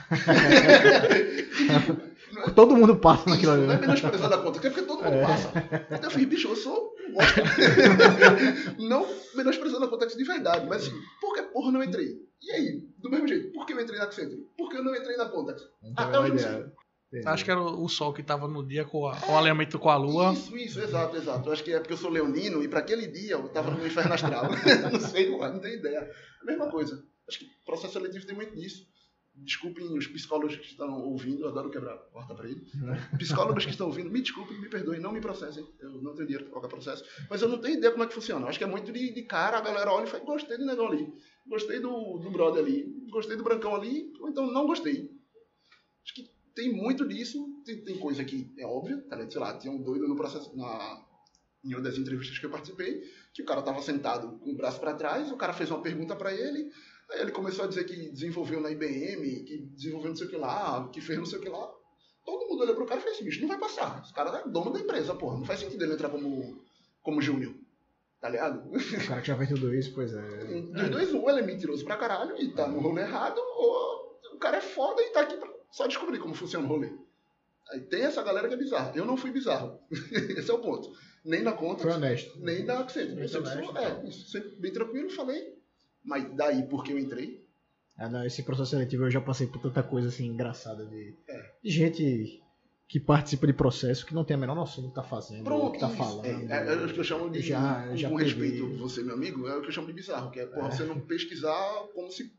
Todo 2.56 2.76
mundo 2.76 2.96
passa 2.98 3.30
naquilo 3.30 3.52
ali. 3.54 3.62
Não 3.68 3.74
é 3.74 3.76
né? 3.76 3.82
menosprezando 3.82 4.34
a 4.34 4.38
conta, 4.42 4.60
é 4.60 4.70
porque 4.70 4.82
todo 4.86 5.04
mundo 5.04 5.26
passa. 5.26 5.52
Então 5.92 6.04
eu 6.04 6.12
fiz, 6.12 6.26
bicho, 6.26 6.48
eu 6.50 6.56
sou 6.56 6.94
um 7.10 7.14
bosta. 7.14 7.42
não 8.80 9.08
menosprezando 9.36 9.86
a 9.86 9.88
conta 9.90 10.08
de 10.08 10.24
verdade, 10.24 10.68
mas 10.68 10.84
assim, 10.88 10.96
por 11.22 11.34
que 11.34 11.42
porra 11.44 11.72
não 11.72 11.84
entrei? 11.84 12.16
E 12.42 12.52
aí, 12.52 12.82
do 12.98 13.10
mesmo 13.10 13.28
jeito, 13.28 13.52
por 13.54 13.66
que 13.66 13.74
eu 13.74 13.80
entrei 13.80 13.98
na 13.98 14.06
Accenture? 14.06 14.46
Por 14.58 14.70
que 14.70 14.78
eu 14.78 14.84
não 14.84 14.96
entrei 14.96 15.16
na 15.16 15.26
Contax? 15.26 15.62
Não 15.82 15.94
tem 15.94 16.06
a 16.06 16.08
Até 16.08 16.20
hoje 16.20 16.30
eu 16.32 16.36
ideia. 16.38 16.74
Entendi. 17.10 17.28
Acho 17.28 17.46
que 17.46 17.52
era 17.52 17.62
o 17.62 17.84
o 17.84 17.88
sol 17.90 18.12
que 18.12 18.24
tava 18.24 18.48
no 18.48 18.66
dia 18.66 18.84
com 18.86 19.06
a- 19.08 19.16
o 19.30 19.38
alinhamento 19.38 19.78
com 19.78 19.90
a 19.90 19.96
lua. 19.96 20.34
Isso, 20.34 20.58
isso, 20.58 20.80
exato, 20.82 21.16
exato. 21.16 21.48
Eu 21.48 21.54
acho 21.54 21.64
que 21.64 21.72
é 21.72 21.80
porque 21.80 21.94
eu 21.94 21.98
sou 21.98 22.10
leonino 22.10 22.64
e 22.64 22.68
para 22.68 22.80
aquele 22.80 23.06
dia 23.08 23.34
eu 23.34 23.48
tava 23.50 23.70
no 23.70 23.86
inferno 23.86 24.14
astral. 24.14 24.46
não 24.92 25.00
sei, 25.00 25.30
não, 25.30 25.38
não 25.38 25.60
tenho 25.60 25.76
ideia. 25.76 26.10
A 26.42 26.46
mesma 26.46 26.72
coisa. 26.72 27.04
Acho 27.30 27.40
que 27.40 27.46
processo 27.66 27.94
seletivo 27.94 28.26
tem 28.26 28.36
muito 28.36 28.56
disso. 28.56 28.88
Desculpem 29.36 29.98
os 29.98 30.06
psicólogos 30.08 30.56
que 30.56 30.68
estão 30.68 31.02
ouvindo, 31.02 31.44
eu 31.44 31.50
adoro 31.50 31.70
quebrar 31.70 31.94
a 31.94 31.98
porta 31.98 32.36
para 32.36 32.48
ele. 32.48 32.66
Psicólogos 33.18 33.66
que 33.66 33.72
estão 33.72 33.88
ouvindo, 33.88 34.10
me 34.10 34.22
desculpem, 34.22 34.60
me 34.60 34.70
perdoem, 34.70 35.00
não 35.00 35.12
me 35.12 35.20
processem. 35.20 35.68
Eu 35.80 36.02
não 36.02 36.14
tenho 36.14 36.28
dinheiro 36.28 36.44
para 36.46 36.54
qualquer 36.54 36.70
processo. 36.70 37.04
Mas 37.30 37.42
eu 37.42 37.50
não 37.50 37.58
tenho 37.58 37.78
ideia 37.78 37.92
como 37.92 38.04
é 38.04 38.08
que 38.08 38.14
funciona. 38.14 38.46
Eu 38.46 38.50
acho 38.50 38.60
que 38.60 38.64
é 38.64 38.68
muito 38.68 38.92
de, 38.92 39.12
de 39.12 39.24
cara, 39.24 39.58
a 39.58 39.62
galera 39.62 39.92
olha 39.92 40.06
e 40.06 40.08
fala, 40.08 40.24
gostei 40.24 40.58
do 40.58 40.66
negócio 40.66 40.94
ali. 40.94 41.14
Gostei 41.48 41.80
do, 41.80 42.20
do 42.20 42.30
brother 42.30 42.64
ali. 42.64 43.08
Gostei 43.10 43.36
do 43.36 43.44
brancão 43.44 43.76
ali, 43.76 44.14
ou 44.20 44.30
então 44.30 44.52
não 44.52 44.68
gostei. 44.68 45.12
Acho 46.04 46.14
que 46.14 46.30
tem 46.54 46.72
muito 46.72 47.08
disso. 47.08 47.62
Tem, 47.66 47.84
tem 47.84 47.98
coisa 47.98 48.24
que 48.24 48.54
é 48.58 48.66
óbvia, 48.66 48.98
tá 49.10 49.16
ligado? 49.16 49.32
Sei 49.32 49.42
lá, 49.42 49.58
tinha 49.58 49.74
um 49.74 49.82
doido 49.82 50.08
no 50.08 50.16
processo, 50.16 50.56
na, 50.56 51.04
em 51.64 51.74
uma 51.74 51.82
das 51.82 51.98
entrevistas 51.98 52.38
que 52.38 52.46
eu 52.46 52.50
participei, 52.50 53.02
que 53.34 53.42
o 53.42 53.46
cara 53.46 53.62
tava 53.62 53.82
sentado 53.82 54.38
com 54.40 54.52
o 54.52 54.56
braço 54.56 54.80
para 54.80 54.94
trás, 54.94 55.32
o 55.32 55.38
cara 55.38 55.54
fez 55.54 55.72
uma 55.72 55.82
pergunta 55.82 56.16
para 56.16 56.34
ele, 56.34 56.70
aí 57.14 57.22
ele 57.22 57.32
começou 57.32 57.66
a 57.66 57.68
dizer 57.68 57.84
que 57.86 58.10
desenvolveu 58.10 58.60
na 58.60 58.72
IBM, 58.72 59.44
que 59.44 59.58
desenvolveu 59.76 60.10
não 60.10 60.16
sei 60.16 60.28
o 60.28 60.30
que 60.30 60.38
lá, 60.38 60.90
que 60.92 61.02
fez 61.02 61.18
não 61.18 61.26
sei 61.26 61.40
o 61.40 61.42
que 61.42 61.50
lá. 61.50 61.72
Todo 62.26 62.48
mundo 62.48 62.64
olhou 62.64 62.76
pro 62.76 62.86
cara 62.86 63.00
e 63.00 63.04
fez 63.04 63.16
assim, 63.16 63.26
bicho, 63.26 63.42
não 63.42 63.48
vai 63.48 63.60
passar. 63.60 64.02
Esse 64.04 64.14
cara 64.14 64.38
é 64.40 64.48
dono 64.50 64.72
da 64.72 64.80
empresa, 64.80 65.14
porra. 65.14 65.38
Não 65.38 65.46
faz 65.46 65.60
sentido 65.60 65.84
ele 65.84 65.94
entrar 65.94 66.10
como, 66.10 66.64
como 67.02 67.22
júnior. 67.22 67.54
Tá 68.22 68.30
ligado? 68.30 68.70
O 68.70 69.08
cara 69.08 69.20
que 69.20 69.28
já 69.28 69.38
fez 69.38 69.50
tudo 69.50 69.76
isso, 69.76 69.94
pois 69.94 70.14
é. 70.14 70.22
Dos 70.72 70.90
dois, 70.90 71.14
um, 71.14 71.30
ele 71.30 71.40
é 71.40 71.44
mentiroso 71.44 71.84
pra 71.84 71.98
caralho 71.98 72.42
e 72.42 72.54
tá 72.54 72.68
no 72.68 72.80
rolê 72.80 73.02
errado, 73.02 73.38
ou 73.38 74.18
o 74.34 74.38
cara 74.38 74.58
é 74.58 74.62
foda 74.62 75.02
e 75.02 75.10
tá 75.10 75.22
aqui 75.22 75.36
pra 75.36 75.52
só 75.74 75.88
descobrir 75.88 76.20
como 76.20 76.34
funciona 76.34 76.66
o 76.66 76.70
rolê. 76.70 76.94
Aí 77.72 77.82
tem 77.82 78.04
essa 78.04 78.22
galera 78.22 78.48
que 78.48 78.54
é 78.54 78.58
bizarra. 78.58 78.94
Eu 78.96 79.06
não 79.06 79.18
fui 79.18 79.32
bizarro. 79.32 79.80
Esse 80.38 80.50
é 80.50 80.54
o 80.54 80.60
ponto. 80.60 80.92
Nem 81.26 81.42
na 81.42 81.54
conta, 81.54 81.84
Foi 81.84 81.92
honesto. 81.92 82.40
nem 82.40 82.66
da 82.66 82.80
Accenture. 82.80 83.22
Eu 83.22 83.28
sempre 83.28 83.50
honesto, 83.50 83.74
sou, 83.74 83.78
é, 83.78 84.08
isso, 84.08 84.30
sempre 84.30 84.50
bem 84.58 84.72
tranquilo, 84.72 85.10
falei. 85.10 85.58
Mas 86.04 86.30
daí, 86.36 86.64
porque 86.64 86.92
eu 86.92 87.00
entrei, 87.00 87.42
Ah, 87.98 88.10
não, 88.10 88.26
esse 88.26 88.42
processo 88.44 88.72
seletivo 88.72 89.04
eu 89.06 89.12
já 89.12 89.22
passei 89.22 89.46
por 89.48 89.62
tanta 89.62 89.84
coisa 89.84 90.08
assim 90.10 90.26
engraçada 90.26 90.86
de, 90.86 91.16
É. 91.28 91.52
de 91.64 91.70
gente 91.70 92.42
que 92.88 93.00
participa 93.00 93.48
de 93.48 93.54
processo 93.54 94.06
que 94.06 94.14
não 94.14 94.24
tem 94.26 94.36
a 94.36 94.38
menor 94.38 94.56
noção 94.56 94.84
do 94.84 94.90
que 94.90 94.96
tá 94.96 95.04
fazendo, 95.04 95.44
do 95.44 95.72
que 95.72 95.80
tá 95.80 95.88
isso. 95.88 95.96
falando. 95.98 96.26
É, 96.26 96.30
é, 96.70 96.74
é 96.74 96.76
o 96.86 96.94
que 96.94 97.00
eu 97.00 97.04
chamo 97.04 97.30
de, 97.30 97.42
Já- 97.42 97.88
com, 97.88 97.96
já 97.96 98.10
com 98.10 98.16
respeito, 98.16 98.68
você, 98.78 99.02
meu 99.04 99.16
amigo, 99.16 99.48
é 99.48 99.56
o 99.58 99.62
que 99.62 99.68
eu 99.68 99.72
chamo 99.72 99.88
de 99.88 99.94
bizarro, 99.94 100.30
que 100.32 100.40
é, 100.40 100.46
porra, 100.46 100.72
você 100.72 100.84
não 100.84 101.00
pesquisar 101.00 101.88
como 101.96 102.12
se 102.12 102.32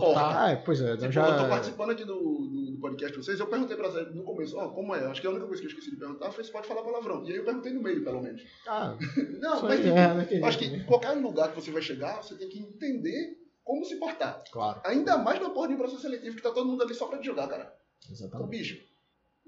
Portar. 0.00 0.42
Ah, 0.42 0.50
é, 0.50 0.56
pois 0.56 0.80
é, 0.80 0.92
Tipo, 0.92 1.04
eu 1.06 1.12
já... 1.12 1.28
eu 1.28 1.42
tô 1.42 1.48
participando 1.48 1.90
aqui 1.90 2.04
do, 2.04 2.14
do, 2.14 2.72
do 2.72 2.78
podcast 2.80 3.12
de 3.18 3.24
vocês, 3.24 3.38
eu 3.40 3.46
perguntei 3.46 3.76
pra 3.76 3.90
Zé 3.90 4.04
no 4.10 4.22
começo, 4.22 4.56
ó, 4.58 4.68
como 4.68 4.94
é? 4.94 5.04
Acho 5.06 5.20
que 5.20 5.26
a 5.26 5.30
única 5.30 5.46
coisa 5.46 5.60
que 5.62 5.66
eu 5.66 5.70
esqueci 5.70 5.90
de 5.90 5.96
perguntar 5.96 6.30
foi 6.32 6.44
se 6.44 6.50
pode 6.52 6.66
falar 6.66 6.82
palavrão. 6.82 7.24
E 7.24 7.30
aí 7.30 7.36
eu 7.36 7.44
perguntei 7.44 7.72
no 7.72 7.82
meio, 7.82 8.02
pelo 8.04 8.22
menos. 8.22 8.42
Ah, 8.66 8.96
Não, 9.40 9.62
mas 9.62 9.80
tipo, 9.80 9.96
é, 9.96 10.14
não 10.14 10.22
entendi 10.22 10.44
acho 10.44 10.58
que 10.58 10.64
em 10.66 10.84
qualquer 10.84 11.12
lugar 11.12 11.50
que 11.50 11.60
você 11.60 11.70
vai 11.70 11.82
chegar, 11.82 12.22
você 12.22 12.34
tem 12.36 12.48
que 12.48 12.58
entender 12.58 13.38
como 13.64 13.84
se 13.84 13.96
portar. 13.96 14.42
Claro, 14.50 14.80
Ainda 14.84 15.16
mais 15.18 15.40
na 15.40 15.50
porra 15.50 15.68
de 15.68 15.74
um 15.74 15.78
processo 15.78 16.02
seletivo 16.02 16.36
que 16.36 16.42
tá 16.42 16.50
todo 16.50 16.68
mundo 16.68 16.82
ali 16.82 16.94
só 16.94 17.06
pra 17.06 17.18
te 17.18 17.26
jogar, 17.26 17.46
cara. 17.48 17.72
Exatamente. 18.10 18.50
bicho. 18.50 18.92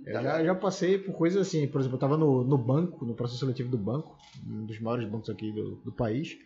Eu 0.05 0.13
Tá 0.13 0.23
já, 0.23 0.45
já 0.45 0.55
passei 0.57 0.99
por 0.99 1.15
coisas 1.15 1.47
assim, 1.47 1.69
por 1.69 1.81
exemplo, 1.81 1.97
eu 1.97 2.01
tava 2.01 2.17
no, 2.17 2.43
no 2.43 2.59
banco, 2.59 3.05
no 3.05 3.15
processo 3.15 3.39
seletivo 3.41 3.71
do 3.71 3.79
banco, 3.79 4.17
um 4.45 4.67
dos 4.67 4.81
maiores 4.81 5.09
bancos 5.09 5.31
aqui 5.31 5.53
do, 5.53 5.77
do 5.77 5.93
país, 5.93 6.37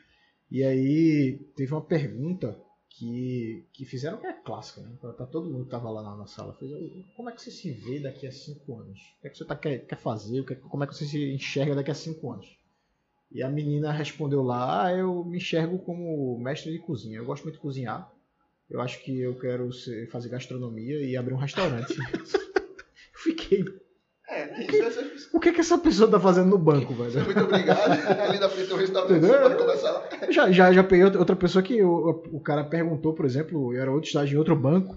e 0.51 0.62
aí 0.62 1.38
teve 1.57 1.72
uma 1.72 1.80
pergunta 1.80 2.59
que, 2.91 3.66
que 3.72 3.84
fizeram 3.84 4.18
que 4.18 4.26
é 4.26 4.32
clássica, 4.32 4.80
né? 4.80 4.97
Pra, 5.01 5.12
pra 5.12 5.26
todo 5.26 5.51
mundo 5.51 5.64
que 5.64 5.70
tava 5.70 5.91
lá 5.91 6.03
na, 6.03 6.16
na 6.16 6.26
sala. 6.26 6.55
Fez, 6.55 6.70
como 7.16 7.28
é 7.30 7.32
que 7.32 7.43
você 7.43 7.51
se 7.51 7.70
vê 7.70 8.01
daqui 8.01 8.26
a 8.26 8.32
cinco 8.32 8.80
anos? 8.80 8.99
O 9.18 9.20
que 9.22 9.26
é 9.28 9.30
que 9.30 9.39
você 9.39 9.45
tá, 9.45 9.55
quer, 9.57 9.86
quer 9.86 9.97
fazer? 9.99 10.41
O 10.41 10.45
que 10.47 10.55
é- 10.55 10.57
como 10.57 10.82
é 10.84 10.86
que 10.86 10.95
você 10.95 11.05
se 11.05 11.32
enxerga 11.32 11.74
daqui 11.74 11.91
a 11.91 11.95
cinco 11.95 12.32
anos? 12.32 12.57
E 13.30 13.43
a 13.43 13.49
menina 13.49 13.93
respondeu 13.93 14.43
lá, 14.43 14.86
ah, 14.86 14.93
eu 14.97 15.22
me 15.24 15.36
enxergo 15.36 15.78
como 15.80 16.39
mestre 16.41 16.72
de 16.72 16.78
cozinha. 16.78 17.18
Eu 17.18 17.26
gosto 17.26 17.43
muito 17.45 17.57
de 17.57 17.61
cozinhar. 17.61 18.11
Eu 18.70 18.80
acho 18.80 19.03
que 19.05 19.18
eu 19.20 19.39
quero 19.39 19.72
ser- 19.72 20.11
fazer 20.11 20.28
gastronomia 20.30 21.01
e 21.03 21.16
abrir 21.16 21.34
um 21.34 21.39
restaurante. 21.39 21.95
eu 22.57 23.18
fiquei 23.22 23.64
É, 24.28 24.64
isso 24.66 24.82
é 24.82 24.91
o 25.33 25.41
que, 25.41 25.53
que 25.53 25.61
essa 25.61 25.79
pessoa 25.79 26.11
tá 26.11 26.18
fazendo 26.18 26.49
no 26.49 26.59
banco, 26.59 26.95
velho? 26.95 27.24
Muito 27.24 27.45
obrigado. 27.45 27.91
Ali 28.20 28.39
na 28.39 28.49
frente 28.49 28.72
um 28.72 28.76
restaurante, 28.76 29.20
você 29.20 29.39
pode 29.39 29.57
começar 29.57 29.91
lá. 29.91 30.09
Já, 30.31 30.51
já, 30.51 30.72
já 30.72 30.85
peguei 30.85 31.05
outra 31.05 31.18
outra 31.20 31.37
pessoa 31.37 31.62
que 31.62 31.83
o, 31.83 32.22
o 32.33 32.41
cara 32.41 32.64
perguntou, 32.64 33.12
por 33.14 33.24
exemplo, 33.24 33.74
eu 33.74 33.81
era 33.81 33.91
outro 33.91 34.09
estágio 34.09 34.37
em 34.37 34.39
outro 34.39 34.57
banco, 34.57 34.97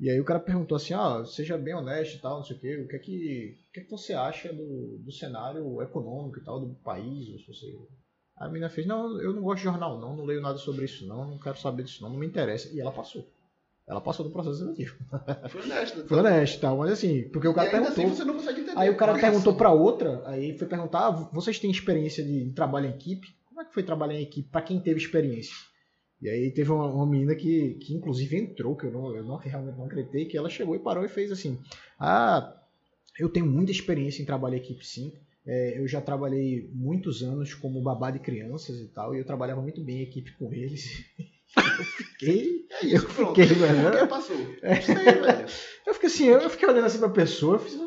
e 0.00 0.08
aí 0.08 0.20
o 0.20 0.24
cara 0.24 0.38
perguntou 0.38 0.76
assim, 0.76 0.94
ah, 0.94 1.24
seja 1.24 1.58
bem 1.58 1.74
honesto 1.74 2.16
e 2.16 2.20
tal, 2.20 2.36
não 2.36 2.44
sei 2.44 2.56
o 2.56 2.60
quê, 2.60 2.76
o 2.76 2.88
que 2.88 2.96
é 2.96 2.98
que, 2.98 3.58
o 3.68 3.72
que, 3.72 3.80
é 3.80 3.84
que 3.84 3.90
você 3.90 4.12
acha 4.12 4.52
do, 4.52 4.98
do 4.98 5.10
cenário 5.10 5.82
econômico 5.82 6.38
e 6.38 6.44
tal 6.44 6.60
do 6.60 6.74
país? 6.76 7.28
ou 7.30 7.38
se 7.38 7.46
você... 7.46 7.76
A 8.36 8.46
menina 8.46 8.70
fez, 8.70 8.86
não, 8.86 9.20
eu 9.20 9.32
não 9.32 9.42
gosto 9.42 9.58
de 9.58 9.64
jornal 9.64 9.98
não, 9.98 10.16
não 10.16 10.24
leio 10.24 10.40
nada 10.40 10.58
sobre 10.58 10.84
isso 10.84 11.04
não, 11.08 11.28
não 11.28 11.38
quero 11.38 11.58
saber 11.58 11.82
disso 11.82 12.02
não, 12.02 12.10
não 12.10 12.18
me 12.18 12.26
interessa. 12.26 12.68
E 12.72 12.80
ela 12.80 12.92
passou. 12.92 13.26
Ela 13.88 14.02
passou 14.02 14.26
do 14.26 14.30
processo 14.30 14.58
seletivo. 14.58 14.96
Foi 15.48 15.62
honesto. 15.62 16.06
Foi 16.06 16.18
honesto 16.18 16.56
e 16.58 16.60
tal, 16.60 16.76
mas 16.76 16.92
assim, 16.92 17.22
porque 17.30 17.48
o 17.48 17.54
cara 17.54 17.70
ainda 17.74 17.90
perguntou... 17.90 18.36
assim. 18.36 18.68
Aí 18.76 18.90
o 18.90 18.96
cara 18.96 19.14
perguntou 19.14 19.50
assim, 19.50 19.58
pra 19.58 19.72
outra, 19.72 20.22
aí 20.26 20.56
foi 20.58 20.68
perguntar: 20.68 21.06
ah, 21.06 21.10
vocês 21.32 21.58
têm 21.58 21.70
experiência 21.70 22.22
de 22.22 22.50
trabalho 22.50 22.86
em 22.86 22.90
equipe? 22.90 23.34
Como 23.48 23.62
é 23.62 23.64
que 23.64 23.72
foi 23.72 23.82
trabalhar 23.82 24.14
em 24.14 24.22
equipe 24.22 24.46
pra 24.50 24.60
quem 24.60 24.78
teve 24.78 25.00
experiência? 25.00 25.54
E 26.20 26.28
aí 26.28 26.50
teve 26.50 26.70
uma, 26.70 26.84
uma 26.86 27.06
menina 27.06 27.34
que, 27.34 27.74
que 27.74 27.94
inclusive 27.94 28.36
entrou, 28.36 28.76
que 28.76 28.84
eu, 28.84 28.92
não, 28.92 29.16
eu 29.16 29.24
não 29.24 29.36
realmente 29.36 29.78
não 29.78 29.86
acreditei, 29.86 30.26
que 30.26 30.36
ela 30.36 30.50
chegou 30.50 30.76
e 30.76 30.80
parou 30.80 31.04
e 31.04 31.08
fez 31.08 31.32
assim: 31.32 31.58
Ah, 31.98 32.60
eu 33.18 33.30
tenho 33.30 33.46
muita 33.46 33.72
experiência 33.72 34.20
em 34.20 34.26
trabalho 34.26 34.56
em 34.56 34.58
equipe 34.58 34.86
sim. 34.86 35.14
É, 35.46 35.78
eu 35.78 35.88
já 35.88 36.02
trabalhei 36.02 36.70
muitos 36.74 37.22
anos 37.22 37.54
como 37.54 37.80
babá 37.80 38.10
de 38.10 38.18
crianças 38.18 38.78
e 38.80 38.86
tal, 38.88 39.14
e 39.14 39.18
eu 39.18 39.24
trabalhava 39.24 39.62
muito 39.62 39.82
bem 39.82 40.00
em 40.00 40.02
equipe 40.02 40.32
com 40.32 40.52
eles. 40.52 41.06
eu 41.56 41.84
fiquei. 41.84 42.66
É 42.70 42.86
isso, 42.86 43.06
eu 43.06 43.10
pronto. 43.14 43.40
fiquei, 43.40 43.56
velho. 43.56 43.90
Por 43.90 43.98
que 44.00 44.06
passou? 44.06 44.36
Não 44.36 44.82
sei, 44.82 44.94
velho. 44.94 45.46
Eu 45.86 45.94
fiquei 45.94 46.08
assim, 46.08 46.26
eu 46.26 46.50
fiquei 46.50 46.68
olhando 46.68 46.84
assim 46.86 46.98
pra 46.98 47.08
pessoa, 47.08 47.58
fiz- 47.58 47.78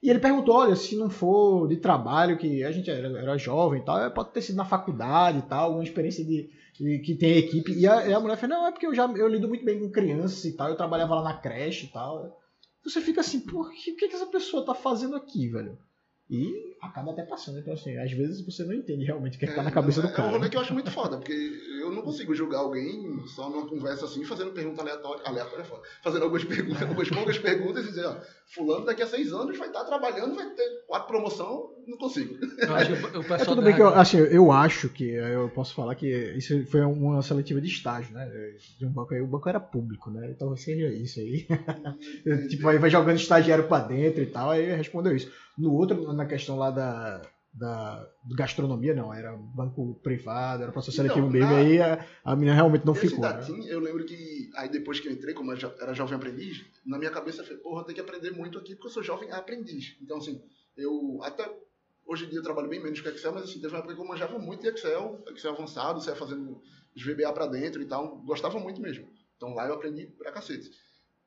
e 0.00 0.08
ele 0.08 0.20
perguntou, 0.20 0.54
olha, 0.54 0.76
se 0.76 0.94
não 0.96 1.10
for 1.10 1.66
de 1.66 1.76
trabalho, 1.78 2.38
que 2.38 2.62
a 2.62 2.70
gente 2.70 2.88
era, 2.88 3.08
era 3.18 3.36
jovem 3.36 3.80
e 3.80 3.84
tal, 3.84 3.98
é, 4.00 4.08
pode 4.08 4.30
ter 4.32 4.42
sido 4.42 4.54
na 4.56 4.64
faculdade 4.64 5.38
e 5.38 5.42
tal, 5.42 5.64
alguma 5.64 5.82
experiência 5.82 6.24
de, 6.24 6.48
de- 6.78 6.98
que 7.00 7.16
tem 7.16 7.36
equipe. 7.36 7.72
E 7.72 7.84
a, 7.86 8.06
e 8.06 8.12
a 8.14 8.20
mulher 8.20 8.36
falou, 8.36 8.56
não, 8.58 8.66
é 8.68 8.70
porque 8.70 8.86
eu 8.86 8.94
já 8.94 9.06
eu 9.16 9.26
lido 9.26 9.48
muito 9.48 9.64
bem 9.64 9.80
com 9.80 9.90
crianças 9.90 10.44
e 10.44 10.56
tal, 10.56 10.68
eu 10.68 10.76
trabalhava 10.76 11.16
lá 11.16 11.22
na 11.24 11.34
creche 11.36 11.86
e 11.86 11.88
tal. 11.88 12.38
Você 12.84 13.00
fica 13.00 13.20
assim, 13.22 13.40
por 13.40 13.72
que, 13.72 13.92
que, 13.94 14.08
que 14.08 14.14
essa 14.14 14.26
pessoa 14.26 14.64
tá 14.64 14.72
fazendo 14.72 15.16
aqui, 15.16 15.48
velho? 15.48 15.76
E 16.30 16.76
acaba 16.80 17.12
até 17.12 17.22
passando, 17.22 17.58
então 17.58 17.72
assim, 17.72 17.96
às 17.96 18.12
vezes 18.12 18.44
você 18.44 18.62
não 18.62 18.74
entende 18.74 19.04
realmente 19.04 19.36
o 19.36 19.38
que, 19.38 19.46
é 19.46 19.48
que 19.48 19.54
tá 19.54 19.62
na 19.62 19.70
cabeça 19.70 20.02
não, 20.02 20.08
do 20.08 20.10
É 20.10 20.12
um 20.12 20.16
cara. 20.16 20.30
rolê 20.30 20.48
que 20.50 20.56
eu 20.56 20.60
acho 20.60 20.74
muito 20.74 20.90
foda, 20.90 21.16
porque 21.16 21.32
eu 21.80 21.90
não 21.90 22.02
consigo 22.02 22.34
julgar 22.34 22.58
alguém 22.58 23.26
só 23.28 23.48
numa 23.48 23.66
conversa 23.66 24.04
assim, 24.04 24.24
fazendo 24.24 24.52
pergunta 24.52 24.82
aleatória. 24.82 25.22
Aleatória 25.24 25.62
é 25.62 25.64
foda. 25.64 25.82
Fazendo 26.02 26.24
algumas 26.24 26.44
perguntas, 26.44 26.82
algumas 26.82 27.08
poucas 27.08 27.38
perguntas 27.38 27.84
e 27.84 27.88
dizer, 27.88 28.06
ó, 28.06 28.16
fulano 28.46 28.84
daqui 28.84 29.02
a 29.02 29.06
seis 29.06 29.32
anos 29.32 29.56
vai 29.56 29.68
estar 29.68 29.84
trabalhando, 29.84 30.34
vai 30.34 30.50
ter 30.50 30.84
quatro 30.86 31.08
promoção, 31.08 31.70
não 31.88 31.96
consigo. 31.98 32.36
Eu 32.58 32.74
acho 32.74 32.96
que 32.96 33.16
o 33.18 33.20
É 33.34 33.44
tudo 33.44 33.56
da- 33.56 33.62
bem 33.62 33.74
que 33.74 33.82
eu, 33.82 33.88
assim, 33.88 34.18
eu 34.18 34.52
acho 34.52 34.88
que 34.88 35.04
eu 35.08 35.48
posso 35.50 35.74
falar 35.74 35.94
que 35.94 36.06
isso 36.36 36.64
foi 36.66 36.80
uma 36.82 37.22
seletiva 37.22 37.60
de 37.60 37.68
estágio, 37.68 38.12
né? 38.14 38.28
De 38.78 38.86
um 38.86 38.90
banco 38.90 39.14
aí, 39.14 39.20
o 39.20 39.26
banco 39.26 39.48
era 39.48 39.60
público, 39.60 40.10
né? 40.10 40.30
Então 40.30 40.54
seja 40.56 40.88
isso 40.88 41.20
aí. 41.20 41.46
tipo, 42.48 42.68
aí 42.68 42.78
vai 42.78 42.90
jogando 42.90 43.16
estagiário 43.16 43.66
pra 43.68 43.80
dentro 43.80 44.22
e 44.22 44.26
tal, 44.26 44.50
aí 44.50 44.74
respondeu 44.74 45.14
isso. 45.14 45.30
No 45.56 45.72
outro, 45.74 46.12
na 46.12 46.26
questão 46.26 46.56
lá 46.56 46.70
da, 46.70 47.22
da 47.52 48.06
do 48.24 48.34
gastronomia, 48.36 48.94
não, 48.94 49.12
era 49.12 49.36
banco 49.36 49.94
privado, 50.02 50.62
era 50.62 50.72
processo 50.72 51.00
Então, 51.00 51.14
seletivo 51.14 51.32
mesmo, 51.32 51.50
na- 51.50 51.58
aí 51.58 51.80
a, 51.80 52.04
a 52.24 52.36
menina 52.36 52.54
realmente 52.54 52.84
não 52.86 52.92
Esse 52.92 53.08
ficou. 53.08 53.20
da 53.22 53.32
né? 53.34 53.46
Eu 53.68 53.80
lembro 53.80 54.04
que 54.04 54.50
aí 54.56 54.68
depois 54.68 55.00
que 55.00 55.08
eu 55.08 55.12
entrei, 55.12 55.34
como 55.34 55.52
eu 55.52 55.56
já 55.56 55.72
era 55.80 55.94
jovem 55.94 56.16
aprendiz, 56.16 56.64
na 56.86 56.98
minha 56.98 57.10
cabeça 57.10 57.42
foi, 57.42 57.56
porra, 57.56 57.80
eu 57.80 57.84
tenho 57.86 57.94
que 57.96 58.00
aprender 58.00 58.30
muito 58.30 58.58
aqui 58.58 58.74
porque 58.74 58.88
eu 58.88 58.92
sou 58.92 59.02
jovem 59.02 59.30
aprendiz. 59.32 59.96
Então, 60.02 60.18
assim, 60.18 60.40
eu 60.76 61.18
até 61.22 61.50
hoje 62.08 62.24
em 62.24 62.30
dia 62.30 62.38
eu 62.38 62.42
trabalho 62.42 62.68
bem 62.68 62.82
menos 62.82 63.00
com 63.00 63.08
Excel, 63.10 63.32
mas 63.32 63.44
assim, 63.44 63.60
teve 63.60 63.68
uma 63.68 63.80
época 63.80 63.94
que 63.94 64.00
eu 64.00 64.06
manjava 64.06 64.38
muito 64.38 64.62
de 64.62 64.68
Excel, 64.68 65.22
Excel 65.28 65.52
avançado, 65.52 66.00
saia 66.00 66.16
fazendo 66.16 66.60
os 66.96 67.04
VBA 67.04 67.32
pra 67.34 67.46
dentro 67.46 67.82
e 67.82 67.86
tal, 67.86 68.16
gostava 68.22 68.58
muito 68.58 68.80
mesmo. 68.80 69.06
Então 69.36 69.54
lá 69.54 69.68
eu 69.68 69.74
aprendi 69.74 70.06
pra 70.06 70.32
cacete. 70.32 70.70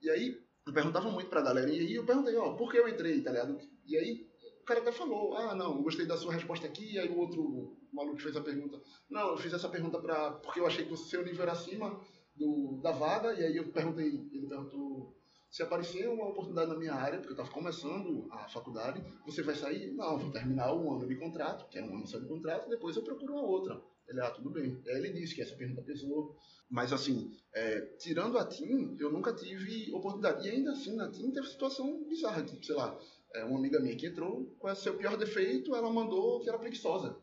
E 0.01 0.09
aí, 0.09 0.41
eu 0.65 0.73
perguntava 0.73 1.09
muito 1.11 1.29
pra 1.29 1.41
galera, 1.41 1.69
e 1.69 1.79
aí 1.79 1.93
eu 1.93 2.03
perguntei, 2.03 2.35
ó, 2.35 2.55
por 2.55 2.71
que 2.71 2.77
eu 2.77 2.87
entrei, 2.87 3.21
tá 3.21 3.31
ligado? 3.31 3.59
E 3.85 3.95
aí 3.95 4.27
o 4.59 4.63
cara 4.65 4.79
até 4.79 4.91
falou, 4.91 5.35
ah, 5.35 5.53
não, 5.53 5.83
gostei 5.83 6.05
da 6.05 6.17
sua 6.17 6.33
resposta 6.33 6.65
aqui, 6.65 6.93
e 6.93 6.99
aí 6.99 7.09
o 7.09 7.19
outro 7.19 7.77
maluco 7.93 8.17
que 8.17 8.23
fez 8.23 8.35
a 8.35 8.41
pergunta, 8.41 8.81
não, 9.09 9.29
eu 9.29 9.37
fiz 9.37 9.53
essa 9.53 9.69
pergunta 9.69 9.99
pra, 9.99 10.31
porque 10.31 10.59
eu 10.59 10.65
achei 10.65 10.85
que 10.85 10.93
o 10.93 10.97
seu 10.97 11.23
nível 11.23 11.43
era 11.43 11.51
acima 11.51 11.99
do, 12.35 12.79
da 12.81 12.91
vaga, 12.91 13.33
e 13.33 13.43
aí 13.43 13.57
eu 13.57 13.67
perguntei, 13.71 14.07
ele 14.07 14.47
perguntou 14.47 15.15
se 15.51 15.61
aparecer 15.61 16.07
uma 16.07 16.29
oportunidade 16.29 16.69
na 16.69 16.77
minha 16.77 16.93
área, 16.93 17.19
porque 17.19 17.33
eu 17.33 17.37
estava 17.37 17.51
começando 17.51 18.25
a 18.31 18.47
faculdade, 18.47 19.03
você 19.25 19.43
vai 19.43 19.53
sair? 19.53 19.91
Não, 19.91 20.17
vou 20.17 20.31
terminar 20.31 20.73
um 20.73 20.93
ano 20.93 21.05
de 21.05 21.15
contrato, 21.17 21.67
que 21.67 21.77
é 21.77 21.83
um 21.83 21.93
ano 21.93 22.07
só 22.07 22.17
de 22.17 22.25
contrato, 22.25 22.69
depois 22.69 22.95
eu 22.95 23.03
procuro 23.03 23.33
uma 23.33 23.43
outra. 23.43 23.81
Ele, 24.07 24.21
ah, 24.21 24.31
tudo 24.31 24.49
bem. 24.49 24.81
Aí 24.87 24.95
ele 24.95 25.11
disse 25.11 25.35
que 25.35 25.41
essa 25.41 25.55
pergunta 25.55 25.81
pesou. 25.81 26.37
Mas 26.69 26.93
assim, 26.93 27.35
é, 27.53 27.81
tirando 27.97 28.37
a 28.37 28.45
TIM, 28.45 28.95
eu 28.97 29.11
nunca 29.11 29.33
tive 29.33 29.91
oportunidade. 29.93 30.47
E 30.47 30.51
ainda 30.51 30.71
assim, 30.71 30.95
na 30.95 31.11
TIM 31.11 31.31
teve 31.31 31.47
situação 31.47 32.01
bizarra, 32.07 32.43
tipo, 32.43 32.65
sei 32.65 32.75
lá, 32.75 32.97
é, 33.35 33.43
uma 33.43 33.59
amiga 33.59 33.79
minha 33.81 33.95
que 33.97 34.07
entrou, 34.07 34.57
é 34.63 34.71
o 34.71 34.75
seu 34.75 34.97
pior 34.97 35.17
defeito? 35.17 35.75
Ela 35.75 35.91
mandou 35.91 36.39
que 36.39 36.47
era 36.47 36.57
preguiçosa. 36.57 37.17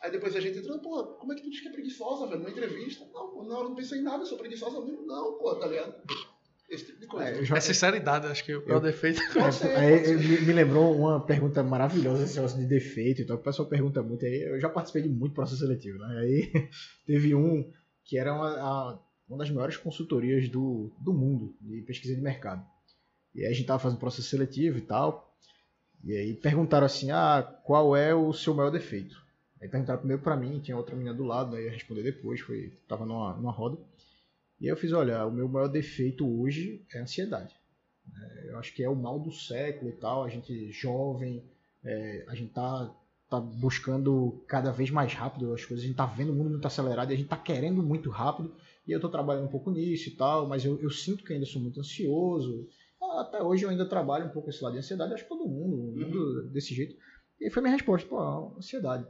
Aí 0.00 0.10
depois 0.12 0.34
a 0.36 0.40
gente 0.40 0.58
entrou, 0.58 0.78
pô, 0.78 1.04
como 1.16 1.32
é 1.32 1.36
que 1.36 1.42
tu 1.42 1.50
diz 1.50 1.60
que 1.60 1.68
é 1.68 1.72
preguiçosa, 1.72 2.26
velho, 2.26 2.38
numa 2.38 2.50
entrevista? 2.50 3.04
Não, 3.12 3.44
na 3.44 3.58
hora 3.58 3.68
não 3.68 3.74
pensei 3.74 3.98
em 3.98 4.02
nada, 4.02 4.24
sou 4.24 4.38
preguiçosa 4.38 4.80
mesmo. 4.80 5.04
Não, 5.04 5.36
pô, 5.36 5.54
tá 5.56 5.66
ligado? 5.66 6.00
Esse 6.70 6.84
tipo 6.86 7.00
de 7.00 7.06
coisa. 7.06 7.28
É, 7.30 7.44
já- 7.44 7.56
É 7.56 7.60
sinceridade, 7.60 8.26
acho 8.28 8.44
que 8.44 8.52
é 8.52 8.56
o 8.56 8.80
defeito. 8.80 9.20
Pode 9.32 9.54
ser, 9.56 9.76
Aí 9.76 9.96
pode 9.98 10.06
ser. 10.06 10.18
me, 10.18 10.40
me 10.46 10.52
lembrou 10.52 10.96
uma 10.96 11.20
pergunta 11.20 11.62
maravilhosa, 11.62 12.22
esse 12.24 12.36
negócio 12.36 12.58
de 12.58 12.66
defeito 12.66 13.22
e 13.22 13.24
tal. 13.24 13.36
que 13.36 13.42
O 13.42 13.44
pessoal 13.44 13.68
pergunta 13.68 14.02
muito 14.02 14.24
aí. 14.24 14.42
Eu 14.42 14.60
já 14.60 14.68
participei 14.68 15.02
de 15.02 15.08
muito 15.08 15.34
processo 15.34 15.58
seletivo, 15.60 15.98
né? 15.98 16.18
Aí 16.20 16.52
teve 17.06 17.34
um 17.34 17.68
que 18.04 18.16
era 18.18 18.32
uma, 18.32 18.48
a- 18.50 18.98
uma 19.28 19.38
das 19.38 19.50
maiores 19.50 19.76
consultorias 19.76 20.48
do, 20.48 20.90
do 21.00 21.12
mundo 21.12 21.54
de 21.60 21.82
pesquisa 21.82 22.14
de 22.14 22.20
mercado. 22.20 22.64
E 23.34 23.40
aí 23.44 23.50
a 23.50 23.52
gente 23.54 23.66
tava 23.66 23.78
fazendo 23.78 23.98
processo 23.98 24.28
seletivo 24.28 24.78
e 24.78 24.82
tal. 24.82 25.36
E 26.04 26.16
aí 26.16 26.34
perguntaram 26.34 26.86
assim: 26.86 27.10
ah, 27.10 27.42
qual 27.64 27.96
é 27.96 28.14
o 28.14 28.32
seu 28.32 28.54
maior 28.54 28.70
defeito? 28.70 29.16
Aí 29.60 29.68
perguntaram 29.68 29.98
primeiro 29.98 30.22
pra 30.22 30.36
mim, 30.36 30.58
tinha 30.60 30.76
outra 30.76 30.96
menina 30.96 31.14
do 31.14 31.24
lado, 31.24 31.54
aí 31.54 31.62
eu 31.62 31.66
ia 31.66 31.72
responder 31.72 32.02
depois, 32.02 32.40
foi, 32.40 32.72
tava 32.88 33.04
numa, 33.04 33.34
numa 33.36 33.52
roda. 33.52 33.76
E 34.60 34.66
eu 34.66 34.76
fiz, 34.76 34.92
olha, 34.92 35.24
o 35.26 35.32
meu 35.32 35.48
maior 35.48 35.68
defeito 35.68 36.28
hoje 36.40 36.84
é 36.92 36.98
a 36.98 37.02
ansiedade. 37.02 37.54
É, 38.14 38.50
eu 38.50 38.58
acho 38.58 38.74
que 38.74 38.82
é 38.82 38.88
o 38.88 38.94
mal 38.94 39.18
do 39.18 39.32
século 39.32 39.90
e 39.90 39.94
tal, 39.94 40.22
a 40.22 40.28
gente 40.28 40.70
jovem, 40.70 41.42
é, 41.82 42.24
a 42.28 42.34
gente 42.34 42.52
tá, 42.52 42.94
tá 43.28 43.40
buscando 43.40 44.44
cada 44.46 44.70
vez 44.70 44.90
mais 44.90 45.14
rápido 45.14 45.54
as 45.54 45.64
coisas, 45.64 45.84
a 45.84 45.86
gente 45.86 45.96
tá 45.96 46.04
vendo 46.04 46.32
o 46.32 46.34
mundo 46.34 46.50
muito 46.50 46.66
acelerado 46.66 47.10
e 47.10 47.14
a 47.14 47.16
gente 47.16 47.28
tá 47.28 47.36
querendo 47.36 47.82
muito 47.82 48.10
rápido, 48.10 48.54
e 48.86 48.92
eu 48.92 49.00
tô 49.00 49.08
trabalhando 49.08 49.46
um 49.46 49.50
pouco 49.50 49.70
nisso 49.70 50.08
e 50.08 50.12
tal, 50.12 50.46
mas 50.46 50.64
eu, 50.64 50.78
eu 50.80 50.90
sinto 50.90 51.24
que 51.24 51.32
ainda 51.32 51.46
sou 51.46 51.62
muito 51.62 51.80
ansioso. 51.80 52.68
Até 53.18 53.42
hoje 53.42 53.64
eu 53.64 53.70
ainda 53.70 53.88
trabalho 53.88 54.26
um 54.26 54.30
pouco 54.30 54.50
esse 54.50 54.62
lado 54.62 54.74
de 54.74 54.80
ansiedade, 54.80 55.14
acho 55.14 55.22
que 55.22 55.28
todo 55.28 55.48
mundo, 55.48 55.76
mundo 55.76 56.50
desse 56.50 56.74
jeito. 56.74 56.96
E 57.40 57.48
foi 57.50 57.62
minha 57.62 57.74
resposta, 57.74 58.06
pô, 58.08 58.20
ansiedade. 58.56 59.06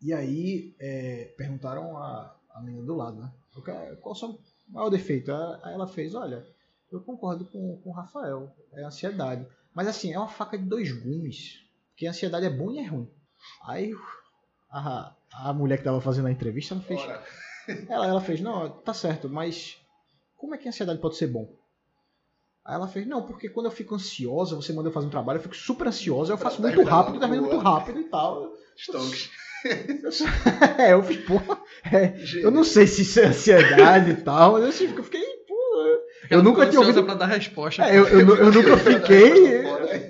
E 0.00 0.12
aí 0.12 0.74
é, 0.78 1.34
perguntaram 1.36 1.96
a, 1.96 2.38
a 2.50 2.62
menina 2.62 2.84
do 2.84 2.94
lado, 2.94 3.20
né? 3.20 3.32
"O 3.56 3.62
que 3.62 3.70
é- 3.70 3.96
Qual 4.00 4.12
o 4.12 4.16
seu 4.16 4.38
maior 4.68 4.90
defeito? 4.90 5.32
Aí 5.62 5.74
ela 5.74 5.86
fez, 5.86 6.14
olha, 6.14 6.46
eu 6.90 7.00
concordo 7.00 7.44
com, 7.44 7.80
com 7.82 7.90
o 7.90 7.92
Rafael, 7.92 8.52
é 8.72 8.82
ansiedade. 8.84 9.46
Mas 9.74 9.88
assim, 9.88 10.12
é 10.12 10.18
uma 10.18 10.28
faca 10.28 10.56
de 10.56 10.64
dois 10.64 10.92
gumes. 10.92 11.60
Porque 11.90 12.06
a 12.06 12.10
ansiedade 12.10 12.46
é 12.46 12.50
bom 12.50 12.70
e 12.70 12.78
é 12.78 12.86
ruim. 12.86 13.08
Aí 13.66 13.92
a, 14.70 15.12
a 15.32 15.52
mulher 15.52 15.78
que 15.78 15.84
tava 15.84 16.00
fazendo 16.00 16.26
a 16.26 16.32
entrevista, 16.32 16.74
ela 16.74 16.82
fez. 16.82 17.00
Ela, 17.88 18.06
ela 18.06 18.20
fez, 18.20 18.42
não, 18.42 18.68
tá 18.68 18.92
certo, 18.92 19.26
mas 19.26 19.80
como 20.36 20.54
é 20.54 20.58
que 20.58 20.68
a 20.68 20.70
ansiedade 20.70 21.00
pode 21.00 21.16
ser 21.16 21.28
bom? 21.28 21.48
Aí 22.62 22.74
ela 22.74 22.86
fez, 22.86 23.06
não, 23.06 23.26
porque 23.26 23.48
quando 23.48 23.66
eu 23.66 23.72
fico 23.72 23.94
ansiosa, 23.94 24.54
você 24.54 24.70
manda 24.72 24.90
eu 24.90 24.92
fazer 24.92 25.06
um 25.06 25.10
trabalho, 25.10 25.38
eu 25.38 25.42
fico 25.42 25.56
super 25.56 25.86
ansiosa, 25.88 26.32
eu 26.34 26.36
faço 26.36 26.60
muito 26.60 26.82
rápido, 26.82 27.18
termino 27.20 27.42
muito 27.42 27.56
rápido 27.58 28.00
e 28.00 28.04
tal. 28.04 28.52
Stonks. 28.76 29.30
Eu 29.64 30.10
é, 30.84 30.92
eu 30.92 31.02
fiz, 31.02 31.16
porra. 31.24 31.58
é, 31.92 32.14
eu 32.42 32.50
não 32.50 32.62
sei 32.64 32.86
se 32.86 33.02
isso 33.02 33.20
é 33.20 33.26
ansiedade 33.26 34.10
e 34.10 34.16
tal, 34.16 34.52
mas 34.52 34.62
eu 34.62 34.68
assim, 34.68 34.94
eu 34.96 35.02
fiquei, 35.04 35.22
porra. 35.48 35.98
Eu 36.30 36.42
nunca 36.42 36.66
tinha 36.66 36.80
ouvido. 36.80 37.02
pra 37.04 37.14
dar 37.14 37.26
resposta. 37.26 37.82
É, 37.82 37.98
eu, 37.98 38.06
eu, 38.06 38.36
eu 38.36 38.52
nunca 38.52 38.76
fiquei. 38.76 39.62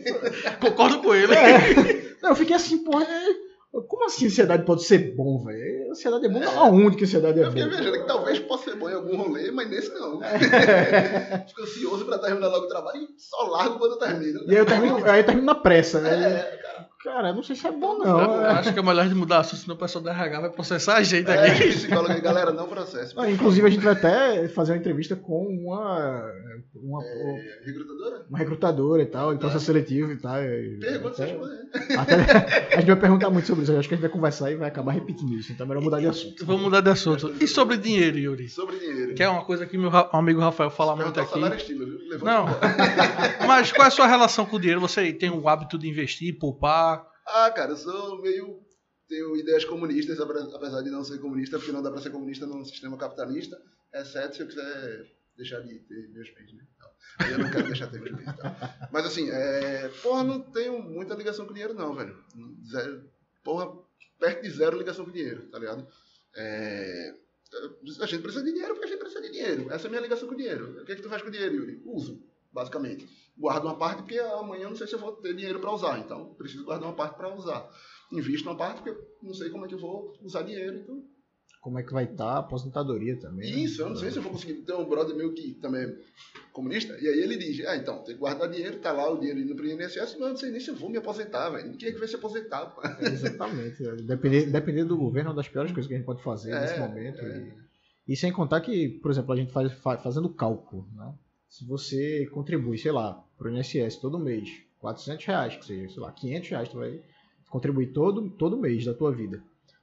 Concordo 0.61 1.01
com 1.03 1.15
ele. 1.15 1.35
É. 1.35 2.15
Não, 2.23 2.31
eu 2.31 2.37
fiquei 2.37 2.57
assim, 2.57 2.79
porra. 2.85 3.05
é, 3.05 3.81
Como 3.89 4.05
assim 4.07 4.27
ansiedade 4.27 4.65
pode 4.65 4.85
ser 4.85 5.15
bom, 5.15 5.45
velho? 5.45 5.91
Ansiedade 5.91 6.27
é 6.27 6.29
bom 6.29 6.43
aonde 6.59 6.97
que 6.97 7.05
ansiedade 7.05 7.39
é 7.41 7.45
Eu 7.45 7.49
fiquei 7.51 7.65
bom? 7.65 7.71
imaginando 7.71 8.01
que 8.01 8.07
talvez 8.07 8.39
possa 8.41 8.71
ser 8.71 8.77
bom 8.77 8.89
em 8.91 8.95
algum 8.95 9.17
rolê, 9.17 9.51
mas 9.51 9.69
nesse 9.71 9.93
não. 9.95 10.23
É. 10.23 11.45
Fico 11.49 11.63
ansioso 11.63 12.05
pra 12.05 12.19
terminar 12.19 12.49
logo 12.49 12.67
o 12.67 12.69
trabalho 12.69 13.01
e 13.03 13.09
só 13.21 13.43
largo 13.49 13.79
quando 13.79 13.99
termina. 13.99 14.41
E 14.47 14.51
aí 14.51 14.57
eu 14.57 14.67
termino, 14.67 14.97
aí 15.05 15.21
eu 15.21 15.27
termino 15.27 15.47
na 15.47 15.55
pressa, 15.55 16.01
né? 16.01 16.11
É, 16.11 16.57
Cara, 16.63 16.89
eu 17.07 17.35
não 17.35 17.43
sei 17.43 17.55
se 17.57 17.67
é 17.67 17.73
bom, 17.73 17.95
Eu 18.03 18.05
não. 18.07 18.45
é. 18.45 18.51
acho 18.53 18.73
que 18.73 18.79
é 18.79 18.83
melhor 18.83 19.09
de 19.09 19.15
mudar 19.15 19.39
assunto, 19.41 19.61
senão 19.61 19.75
o 19.77 19.79
pessoal 19.79 20.03
da 20.05 20.13
RH 20.13 20.41
vai 20.41 20.51
processar 20.51 20.97
a 20.97 21.03
gente 21.03 21.31
é, 21.31 21.51
aqui. 21.51 21.69
psicólogo 21.73 22.13
aí, 22.13 22.21
galera, 22.21 22.51
não 22.53 22.67
processe. 22.67 23.13
Ah, 23.17 23.31
Inclusive, 23.31 23.67
a 23.67 23.71
gente 23.71 23.83
vai 23.83 23.93
até 23.93 24.49
fazer 24.49 24.73
uma 24.73 24.79
entrevista 24.79 25.15
com 25.17 25.47
uma, 25.47 26.23
uma, 26.75 27.05
É, 27.05 27.61
recrutadora? 27.67 28.25
uma 28.29 28.39
recrutadora 28.39 29.03
e 29.03 29.07
tal, 29.07 29.33
de 29.35 29.41
processo 29.41 29.65
seletivo 29.67 30.13
e 30.13 30.17
tal. 30.17 30.37
Pergunta 30.81 31.15
se 31.17 31.23
até- 31.23 31.95
até- 32.15 32.75
a 32.75 32.81
gente 32.81 32.87
vai 32.87 32.97
perguntar 32.97 33.31
muito 33.31 33.47
sobre 33.47 33.63
isso. 33.65 33.73
Eu 33.73 33.79
acho 33.79 33.89
que 33.89 33.95
a 33.95 33.97
gente 33.97 34.03
vai 34.07 34.11
conversar 34.13 34.51
e 34.51 34.57
vai 34.57 34.69
acabar 34.69 34.93
repetindo 34.93 35.35
isso. 35.35 35.53
Então 35.53 35.67
é 35.67 35.69
melhor 35.69 35.83
mudar 35.83 36.01
de 36.01 36.07
assunto. 36.07 36.45
Vamos 36.47 36.63
mudar 36.63 36.81
de 36.81 36.91
assunto. 36.91 37.35
E 37.41 37.47
sobre 37.47 37.77
dinheiro, 37.77 38.19
Yuri? 38.19 38.49
Sobre 38.49 38.79
dinheiro. 38.79 39.15
Que 39.15 39.23
é 39.23 39.29
uma 39.29 39.45
coisa 39.45 39.67
que 39.67 39.77
meu 39.77 39.91
amigo 40.13 40.41
Rafael 40.41 40.71
fala 40.71 40.97
muito 40.97 41.21
aqui. 41.21 41.31
salário 41.33 41.57
estilo, 41.57 41.85
viu? 41.87 41.99
Levanta 42.09 42.25
Não. 42.25 42.47
Mas 43.47 43.73
qual 43.73 43.85
é 43.85 43.89
a 43.89 43.91
sua 43.91 44.07
relação 44.07 44.47
com 44.47 44.57
o 44.57 44.61
dinheiro? 44.61 44.81
Você 44.81 45.13
tem 45.13 45.31
o 45.31 45.49
hábito 45.49 45.79
de 45.79 45.89
investir, 45.89 46.39
poupar? 46.39 46.94
Ah, 47.27 47.51
cara, 47.51 47.73
eu 47.73 47.77
sou 47.77 48.21
meio. 48.21 48.63
Tenho 49.09 49.37
ideias 49.37 49.65
comunistas, 49.65 50.19
apesar 50.21 50.83
de 50.83 50.91
não 50.91 51.05
ser 51.05 51.19
comunista, 51.19 51.59
porque 51.59 51.73
não 51.73 51.83
dá 51.83 51.91
pra 51.91 52.01
ser 52.01 52.11
comunista 52.11 52.47
num 52.47 52.65
sistema 52.65 52.97
capitalista, 52.97 53.61
exceto 53.93 54.37
se 54.37 54.43
eu 54.43 54.47
quiser 54.47 55.07
deixar 55.37 55.61
de 55.61 55.79
ter 55.81 56.09
meus 56.09 56.31
bens, 56.31 56.53
né? 56.55 56.65
Aí 57.19 57.33
eu 57.33 57.39
não 57.39 57.51
quero 57.51 57.67
deixar 57.67 57.87
de 57.87 57.93
ter 57.93 58.01
meus 58.01 58.17
bens. 58.17 58.37
Tá? 58.37 58.89
Mas 58.91 59.05
assim, 59.07 59.31
é... 59.31 59.89
porra, 60.03 60.25
não 60.25 60.41
tenho 60.41 60.83
muita 60.83 61.15
ligação 61.15 61.47
com 61.47 61.53
dinheiro, 61.53 61.75
não, 61.75 61.95
velho. 61.95 62.25
Zero... 62.71 63.05
Porra, 63.43 63.79
perto 64.19 64.43
de 64.43 64.51
zero 64.51 64.79
ligação 64.79 65.05
com 65.05 65.11
dinheiro, 65.11 65.47
tá 65.49 65.59
ligado? 65.59 65.87
É... 66.35 67.15
A 68.01 68.07
gente 68.07 68.23
precisa 68.23 68.45
de 68.45 68.53
dinheiro 68.53 68.75
porque 68.75 68.87
a 68.87 68.89
gente 68.89 68.99
precisa 68.99 69.21
de 69.21 69.31
dinheiro. 69.31 69.71
Essa 69.71 69.87
é 69.87 69.89
a 69.89 69.91
minha 69.91 70.03
ligação 70.03 70.29
com 70.29 70.35
dinheiro. 70.35 70.81
O 70.81 70.85
que, 70.85 70.93
é 70.93 70.97
que 70.97 71.03
tu 71.03 71.09
faz 71.09 71.23
com 71.23 71.31
dinheiro, 71.31 71.55
Yuri? 71.55 71.83
Uso, 71.85 72.21
basicamente. 72.53 73.07
Guardo 73.37 73.65
uma 73.65 73.77
parte 73.77 73.99
porque 74.03 74.19
amanhã 74.19 74.65
eu 74.65 74.71
não 74.71 74.77
sei 74.77 74.87
se 74.87 74.95
eu 74.95 74.99
vou 75.01 75.13
ter 75.13 75.35
dinheiro 75.35 75.59
para 75.61 75.73
usar. 75.73 75.99
Então, 75.99 76.35
preciso 76.35 76.65
guardar 76.65 76.89
uma 76.89 76.95
parte 76.95 77.17
para 77.17 77.35
usar. 77.35 77.69
Invisto 78.13 78.49
uma 78.49 78.57
parte 78.57 78.77
porque 78.83 78.91
eu 78.91 79.05
não 79.23 79.35
sei 79.35 79.51
como 79.51 79.65
é 79.65 79.69
que 79.69 79.75
eu 79.75 79.79
vou 79.81 80.17
usar 80.23 80.43
dinheiro. 80.43 80.79
Então, 80.79 81.03
Como 81.61 81.79
é 81.79 81.83
que 81.83 81.93
vai 81.93 82.05
estar 82.05 82.27
a 82.35 82.39
aposentadoria 82.39 83.19
também? 83.19 83.51
né? 83.51 83.59
isso, 83.59 83.83
eu 83.83 83.89
não 83.89 83.97
sei 83.97 84.11
se 84.11 84.19
eu 84.19 84.23
vou 84.23 84.31
conseguir. 84.33 84.55
Tem 84.63 84.77
um 84.77 84.85
brother 84.89 85.17
meu 85.17 85.33
que 85.33 85.55
também 85.55 85.83
é 85.83 85.97
comunista, 86.53 86.97
e 87.01 87.09
aí 87.09 87.19
ele 87.19 87.37
diz: 87.37 87.67
Ah, 87.67 87.77
então, 87.77 88.05
tem 88.05 88.15
que 88.15 88.21
guardar 88.21 88.49
dinheiro, 88.49 88.79
tá 88.79 88.93
lá 88.93 89.11
o 89.11 89.19
dinheiro 89.19 89.41
indo 89.41 89.57
pro 89.57 89.67
INSS, 89.67 89.97
mas 90.13 90.21
eu 90.21 90.29
não 90.29 90.37
sei 90.37 90.51
nem 90.53 90.61
se 90.61 90.69
eu 90.69 90.77
vou 90.77 90.89
me 90.91 90.99
aposentar, 90.99 91.49
velho. 91.51 91.77
Quem 91.77 91.89
é 91.89 91.93
que 91.93 91.99
vai 91.99 92.07
se 92.07 92.15
aposentar, 92.17 92.67
pô? 92.67 92.83
É, 92.87 93.07
exatamente. 93.09 93.83
Depender, 94.03 94.47
depender 94.53 94.85
do 94.85 94.97
governo 94.97 95.31
é 95.31 95.33
uma 95.33 95.37
das 95.37 95.49
piores 95.49 95.73
coisas 95.73 95.89
que 95.89 95.95
a 95.95 95.97
gente 95.97 96.07
pode 96.07 96.23
fazer 96.23 96.53
É, 96.53 96.61
nesse 96.61 96.79
momento. 96.79 97.19
é. 97.19 97.39
E, 98.07 98.13
e 98.13 98.17
sem 98.17 98.31
contar 98.31 98.61
que, 98.61 98.91
por 99.03 99.11
exemplo, 99.11 99.33
a 99.33 99.37
gente 99.37 99.51
faz, 99.51 99.73
fa- 99.73 99.97
fazendo 99.99 100.29
cálculo, 100.29 100.87
né? 100.95 101.13
Se 101.49 101.65
você 101.67 102.27
contribui, 102.33 102.77
sei 102.77 102.93
lá, 102.93 103.24
para 103.37 103.49
o 103.49 103.57
INSS 103.57 103.97
todo 103.97 104.19
mês, 104.19 104.49
400 104.81 105.25
reais, 105.25 105.57
que 105.57 105.65
seja, 105.65 105.89
sei 105.89 106.03
lá, 106.03 106.13
500 106.13 106.49
reais, 106.51 106.69
tu 106.69 106.79
vai 106.79 107.03
contribuir 107.49 107.93
todo, 107.93 108.31
todo 108.31 108.57
mês 108.57 108.85
da 108.85 108.95
tua 108.95 109.13
vida, 109.13 109.43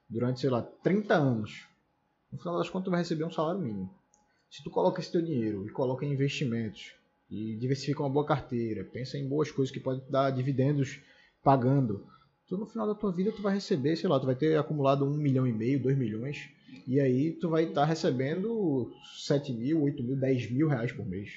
durante, 0.10 0.41
sei 0.41 0.49
lá, 0.49 0.61
30 0.61 1.14
anos. 1.14 1.68
No 2.32 2.38
final 2.38 2.57
das 2.57 2.69
contas, 2.69 2.86
tu 2.86 2.91
vai 2.91 2.99
receber 2.99 3.23
um 3.23 3.32
salário 3.32 3.61
mínimo. 3.61 3.94
Se 4.49 4.64
tu 4.64 4.69
coloca 4.69 4.99
esse 4.99 5.11
teu 5.11 5.22
dinheiro 5.22 5.65
e 5.65 5.69
coloca 5.69 6.06
em 6.06 6.11
investimentos, 6.11 6.94
e 7.32 7.56
diversifica 7.56 8.03
uma 8.03 8.10
boa 8.10 8.26
carteira, 8.26 8.84
pensa 8.84 9.18
em 9.18 9.28
boas 9.28 9.49
coisas 9.49 9.73
que 9.73 9.80
podem 9.80 10.03
dar 10.10 10.32
dividendos 10.32 10.99
pagando, 11.41 12.06
tu 12.45 12.57
no 12.57 12.65
final 12.65 12.86
da 12.86 12.94
tua 12.94 13.11
vida 13.11 13.32
tu 13.32 13.41
vai 13.41 13.53
receber, 13.53 13.95
sei 13.95 14.10
lá, 14.10 14.19
tu 14.19 14.26
vai 14.26 14.36
ter 14.36 14.60
acumulado 14.60 15.06
um 15.06 15.15
milhão 15.15 15.48
e 15.48 15.53
meio, 15.53 15.82
dois 15.82 15.98
milhões, 15.98 16.49
e 16.86 16.99
aí 16.99 17.32
tu 17.32 17.49
vai 17.49 17.64
estar 17.64 17.86
recebendo 17.86 18.91
7 19.18 19.53
mil, 19.53 19.82
8 19.82 20.03
mil, 20.03 20.18
10 20.18 20.52
mil 20.52 20.68
reais 20.68 20.91
por 20.91 21.06
mês. 21.06 21.30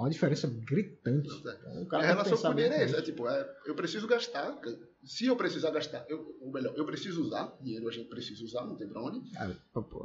É 0.00 0.04
uma 0.04 0.10
diferença 0.10 0.46
gritante. 0.48 1.28
Então, 1.28 1.82
o 1.82 1.86
cara 1.86 2.02
tem 2.02 2.16
que 2.16 2.22
relação 2.22 2.38
com 2.38 2.48
o 2.48 2.54
dinheiro 2.54 2.74
é 2.74 2.84
essa. 2.84 2.96
É 2.96 3.02
tipo, 3.02 3.28
é, 3.28 3.56
eu 3.66 3.74
preciso 3.74 4.06
gastar. 4.06 4.58
Se 5.04 5.26
eu 5.26 5.36
precisar 5.36 5.70
gastar, 5.70 6.04
eu, 6.08 6.36
ou 6.40 6.50
melhor, 6.50 6.72
eu 6.74 6.86
preciso 6.86 7.22
usar. 7.22 7.54
Dinheiro 7.60 7.86
a 7.86 7.92
gente 7.92 8.08
precisa 8.08 8.42
usar, 8.42 8.64
não 8.64 8.76
tem 8.76 8.88
pra 8.88 9.02
onde. 9.02 9.20
É, 9.36 9.50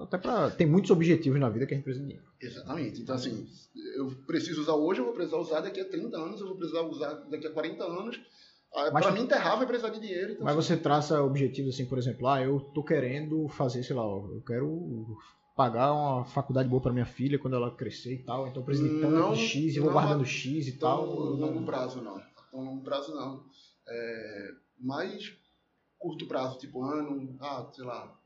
até 0.02 0.18
pra, 0.18 0.52
tem 0.52 0.68
muitos 0.68 0.92
objetivos 0.92 1.40
na 1.40 1.50
vida 1.50 1.66
que 1.66 1.74
a 1.74 1.78
gente 1.78 1.86
precisa 1.86 2.06
de 2.06 2.12
dinheiro. 2.12 2.30
Exatamente. 2.42 3.02
Então, 3.02 3.16
assim, 3.16 3.48
eu 3.96 4.12
preciso 4.28 4.62
usar 4.62 4.74
hoje, 4.74 5.00
eu 5.00 5.06
vou 5.06 5.14
precisar 5.14 5.38
usar 5.38 5.62
daqui 5.62 5.80
a 5.80 5.86
30 5.86 6.18
anos, 6.18 6.42
eu 6.42 6.48
vou 6.48 6.58
precisar 6.58 6.82
usar 6.82 7.14
daqui 7.30 7.48
a 7.48 7.52
40 7.52 7.84
anos. 7.84 8.20
Ah, 8.74 8.92
Mas 8.92 9.06
pra 9.06 9.14
mim 9.14 9.22
enterrar 9.22 9.58
vai 9.58 9.66
precisar 9.66 9.90
de 9.90 10.02
dinheiro. 10.02 10.34
Então, 10.34 10.44
Mas 10.44 10.58
assim, 10.58 10.68
você 10.68 10.78
traça 10.78 11.22
objetivos 11.22 11.74
assim, 11.74 11.86
por 11.86 11.98
exemplo, 11.98 12.28
ah, 12.28 12.42
eu 12.42 12.60
tô 12.60 12.84
querendo 12.84 13.48
fazer, 13.48 13.82
sei 13.84 13.96
lá, 13.96 14.04
eu 14.04 14.44
quero 14.46 15.18
pagar 15.56 15.94
uma 15.94 16.26
faculdade 16.26 16.68
boa 16.68 16.82
pra 16.82 16.92
minha 16.92 17.06
filha 17.06 17.40
quando 17.40 17.56
ela 17.56 17.72
crescer 17.72 18.14
e 18.16 18.24
tal, 18.24 18.48
então 18.48 18.62
eu 18.62 18.66
preciso 18.66 18.90
de 18.90 19.00
tanto 19.02 19.14
Não- 19.16 19.36
X 19.36 19.76
e 19.76 19.80
vou 19.80 19.92
guardando 19.92 20.26
X 20.26 20.68
e 20.68 20.74
tal. 20.74 21.06
longo 21.06 21.66
prazo, 21.66 22.02
não. 22.02 22.22
Tão 22.52 22.62
longo 22.64 22.84
prazo, 22.84 23.16
não. 23.16 23.46
É, 23.88 24.52
mais 24.80 25.34
curto 25.98 26.28
prazo, 26.28 26.58
tipo 26.60 26.84
ano, 26.84 27.36
ah, 27.40 27.68
sei 27.74 27.86
lá, 27.86 28.20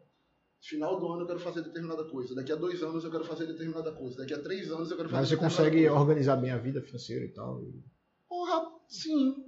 final 0.60 1.00
do 1.00 1.08
ano 1.08 1.22
eu 1.24 1.28
quero 1.28 1.40
fazer 1.40 1.62
determinada 1.62 2.04
coisa, 2.06 2.34
daqui 2.36 2.52
a 2.52 2.56
dois 2.56 2.82
anos 2.82 3.04
eu 3.04 3.12
quero 3.12 3.24
fazer 3.24 3.46
determinada 3.46 3.92
coisa, 3.92 4.18
daqui 4.18 4.34
a 4.34 4.42
três 4.42 4.70
anos 4.72 4.90
eu 4.90 4.98
quero 4.98 5.08
fazer 5.10 5.22
Mas 5.22 5.30
você 5.30 5.38
consegue 5.38 5.78
coisa. 5.88 5.94
organizar 5.94 6.36
bem 6.36 6.52
a 6.52 6.58
vida 6.58 6.82
financeira 6.82 7.26
e 7.26 7.30
tal. 7.30 7.62
e- 7.64 7.84
Porra, 8.28 8.72
sim. 8.88 9.46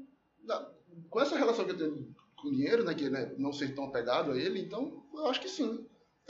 Com 1.10 1.20
essa 1.22 1.38
relação 1.38 1.66
que 1.66 1.72
eu 1.72 1.78
tenho 1.78 2.16
com 2.36 2.48
o 2.48 2.52
dinheiro, 2.52 2.84
né, 2.84 2.94
que 2.94 3.10
né, 3.10 3.34
não 3.38 3.52
ser 3.53 3.74
tão 3.76 3.86
apegado 3.86 4.32
a 4.32 4.38
ele, 4.38 4.60
então 4.62 5.03
eu 5.14 5.28
acho 5.28 5.41
que 5.41 5.49
sim. 5.49 5.86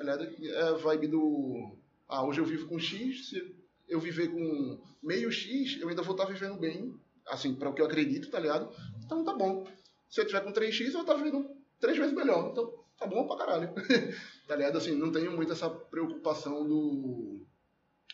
Tá? 0.06 0.24
É 0.24 0.62
a 0.70 0.74
vibe 0.74 1.08
do. 1.08 1.78
Ah, 2.08 2.26
hoje 2.26 2.40
eu 2.42 2.46
vivo 2.46 2.68
com 2.68 2.80
X, 2.80 3.30
se 3.30 3.56
eu 3.88 4.00
viver 4.00 4.30
com 4.30 4.82
meio 5.02 5.32
X, 5.32 5.80
eu 5.82 5.90
ainda 5.90 6.02
vou 6.02 6.14
estar 6.14 6.26
vivendo 6.26 6.58
bem, 6.58 6.94
assim, 7.28 7.56
para 7.56 7.70
o 7.70 7.74
que 7.74 7.82
eu 7.82 7.86
acredito, 7.86 8.30
tá 8.30 8.40
ligado? 8.40 8.70
Então 9.04 9.24
tá 9.24 9.34
bom. 9.34 9.68
Se 10.10 10.20
eu 10.20 10.26
tiver 10.26 10.42
com 10.42 10.52
3X, 10.52 10.88
eu 10.88 10.92
vou 10.92 11.02
estar 11.02 11.14
vivendo 11.14 11.50
três 11.80 11.98
vezes 11.98 12.14
melhor. 12.14 12.50
Então 12.52 12.84
tá 12.98 13.08
bom 13.08 13.26
pra 13.28 13.38
caralho. 13.38 13.74
tá 14.48 14.56
ligado? 14.56 14.78
Assim, 14.78 14.96
não 14.96 15.12
tenho 15.12 15.32
muito 15.32 15.52
essa 15.52 15.70
preocupação 15.70 16.68
do. 16.68 17.42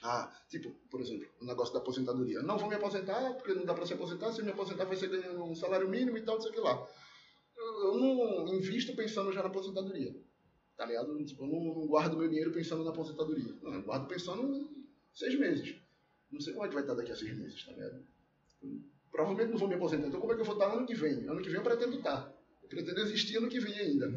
Ah, 0.04 0.32
tipo, 0.48 0.70
por 0.92 1.02
exemplo, 1.02 1.28
o 1.42 1.46
negócio 1.46 1.74
da 1.74 1.80
aposentadoria. 1.80 2.42
Não 2.44 2.58
vou 2.58 2.70
me 2.70 2.76
aposentar 2.76 3.34
porque 3.34 3.54
não 3.54 3.66
dá 3.66 3.74
pra 3.74 3.86
se 3.86 3.94
aposentar. 3.94 4.32
Se 4.32 4.44
me 4.44 4.52
aposentar 4.52 4.86
vai 4.86 4.96
ser 4.96 5.10
ganhando 5.10 5.44
um 5.44 5.56
salário 5.56 5.90
mínimo 5.90 6.18
e 6.18 6.22
tal, 6.22 6.36
não 6.36 6.42
sei 6.42 6.52
o 6.52 6.54
que 6.54 6.60
lá. 6.60 6.88
Eu 7.58 7.98
não 7.98 8.54
invisto 8.54 8.96
pensando 8.96 9.34
já 9.34 9.42
na 9.42 9.48
aposentadoria. 9.48 10.16
Tá 10.78 10.86
ligado? 10.86 11.26
Tipo, 11.26 11.44
eu 11.44 11.48
não, 11.48 11.64
não 11.76 11.88
guardo 11.88 12.16
meu 12.18 12.28
dinheiro 12.28 12.52
pensando 12.52 12.84
na 12.84 12.92
aposentadoria. 12.92 13.52
Não, 13.64 13.74
eu 13.74 13.82
guardo 13.82 14.08
pensando 14.08 14.44
em 14.56 14.86
seis 15.14 15.38
meses. 15.38 15.76
Não 16.32 16.40
sei 16.40 16.54
como 16.54 16.66
é 16.66 16.70
que 16.70 16.74
vai 16.76 16.84
estar 16.84 16.94
daqui 16.94 17.12
a 17.12 17.16
seis 17.16 17.36
meses, 17.36 17.64
tá 17.66 17.72
ligado? 17.72 18.04
Provavelmente 19.12 19.52
não 19.52 19.58
vou 19.58 19.68
me 19.68 19.76
aposentar. 19.76 20.08
Então 20.08 20.20
como 20.20 20.34
é 20.34 20.36
que 20.36 20.42
eu 20.42 20.46
vou 20.46 20.54
estar 20.56 20.72
ano 20.72 20.86
que 20.86 20.94
vem? 20.94 21.28
Ano 21.28 21.42
que 21.42 21.48
vem 21.50 21.56
eu 21.58 21.64
pretendo 21.64 21.96
estar. 21.98 22.32
Eu 22.62 22.70
pretendo 22.70 23.00
existir 23.00 23.38
ano 23.38 23.50
que 23.50 23.60
vem 23.60 23.74
ainda. 23.74 24.08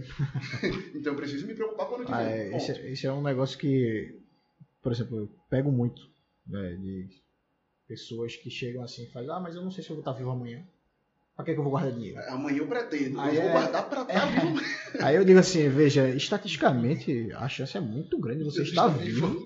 então 0.94 1.12
eu 1.12 1.16
preciso 1.16 1.46
me 1.46 1.54
preocupar 1.54 1.86
com 1.86 1.92
o 1.92 1.96
ano 1.96 2.06
que 2.06 2.12
Ah, 2.12 2.18
vem. 2.24 2.32
é, 2.32 2.56
esse, 2.56 2.72
esse 2.72 3.06
é 3.06 3.12
um 3.12 3.22
negócio 3.22 3.58
que, 3.58 4.18
por 4.82 4.92
exemplo, 4.92 5.18
eu 5.18 5.30
pego 5.48 5.72
muito 5.72 6.10
né, 6.46 6.74
de 6.74 7.08
pessoas 7.88 8.36
que 8.36 8.50
chegam 8.50 8.82
assim 8.82 9.04
e 9.04 9.10
fazem, 9.10 9.30
ah, 9.30 9.40
mas 9.40 9.54
eu 9.54 9.62
não 9.62 9.70
sei 9.70 9.82
se 9.82 9.88
eu 9.90 9.96
vou 9.96 10.00
estar 10.02 10.12
vivo 10.12 10.30
amanhã. 10.30 10.62
Pra 11.40 11.44
que, 11.46 11.54
que 11.54 11.58
eu 11.58 11.62
vou 11.62 11.70
guardar 11.70 11.92
dinheiro? 11.92 12.20
Amanhã 12.28 12.58
eu 12.58 12.66
pretendo. 12.66 13.18
Aí 13.18 13.36
eu 13.36 13.42
vou 13.42 13.50
é- 13.50 13.52
guardar 13.52 13.88
pra 13.88 14.02
estar 14.12 14.26
vivo. 14.26 14.60
Aí 15.00 15.16
eu 15.16 15.24
digo 15.24 15.38
assim, 15.38 15.68
veja, 15.70 16.08
estatisticamente 16.10 17.32
a 17.32 17.48
chance 17.48 17.76
é 17.76 17.80
muito 17.80 18.18
grande 18.18 18.40
de 18.40 18.44
você 18.44 18.60
Eu 18.60 18.64
estar 18.64 18.88
estou 18.88 19.02
vivo 19.02 19.44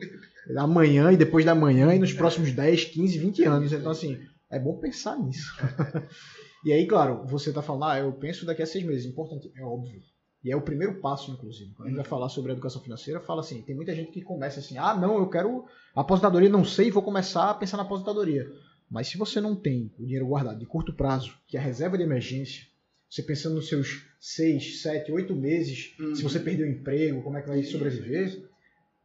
amanhã 0.59 1.13
e 1.13 1.17
depois 1.17 1.45
da 1.45 1.55
manhã 1.55 1.95
e 1.95 1.99
nos 1.99 2.13
próximos 2.13 2.53
10, 2.53 2.87
15, 2.87 3.19
20 3.19 3.45
anos. 3.45 3.73
Então, 3.73 3.93
assim, 3.93 4.19
é 4.51 4.59
bom 4.59 4.79
pensar 4.79 5.17
nisso. 5.17 5.55
e 6.67 6.73
aí, 6.73 6.85
claro, 6.87 7.25
você 7.27 7.53
tá 7.53 7.63
falando, 7.63 7.85
ah, 7.85 7.99
eu 8.01 8.13
penso 8.13 8.45
daqui 8.45 8.63
a 8.63 8.67
seis 8.67 8.85
meses. 8.85 9.07
Importante, 9.07 9.53
é 9.57 9.63
óbvio. 9.63 10.03
E 10.43 10.51
é 10.51 10.57
o 10.57 10.61
primeiro 10.61 11.01
passo, 11.01 11.31
inclusive. 11.31 11.73
Quando 11.75 11.87
a 11.87 11.91
gente 11.91 11.97
vai 11.97 12.05
falar 12.05 12.29
sobre 12.29 12.53
educação 12.53 12.83
financeira, 12.83 13.21
fala 13.21 13.41
assim, 13.41 13.63
tem 13.63 13.75
muita 13.75 13.95
gente 13.95 14.11
que 14.11 14.21
começa 14.21 14.59
assim, 14.61 14.77
ah, 14.77 14.95
não, 14.95 15.17
eu 15.17 15.29
quero 15.29 15.65
aposentadoria, 15.95 16.51
não 16.51 16.65
sei, 16.65 16.91
vou 16.91 17.03
começar 17.03 17.51
a 17.51 17.55
pensar 17.55 17.77
na 17.79 17.85
aposentadoria. 17.85 18.47
Mas 18.91 19.09
se 19.09 19.17
você 19.19 19.41
não 19.41 19.57
tem 19.57 19.91
o 19.99 20.05
dinheiro 20.05 20.27
guardado 20.27 20.59
de 20.59 20.67
curto 20.67 20.93
prazo, 20.93 21.35
que 21.49 21.57
é 21.57 21.61
a 21.61 21.63
reserva 21.63 21.97
de 21.97 22.05
emergência, 22.05 22.65
você 23.09 23.23
pensando 23.23 23.55
nos 23.57 23.69
seus 23.69 24.03
6, 24.21 24.83
7, 24.83 25.11
8 25.13 25.35
meses, 25.35 25.95
Uhum. 25.99 26.15
se 26.15 26.23
você 26.23 26.39
perder 26.41 26.65
o 26.65 26.71
emprego, 26.71 27.23
como 27.23 27.37
é 27.39 27.43
que 27.43 27.49
vai 27.49 27.63
sobreviver, 27.63 28.49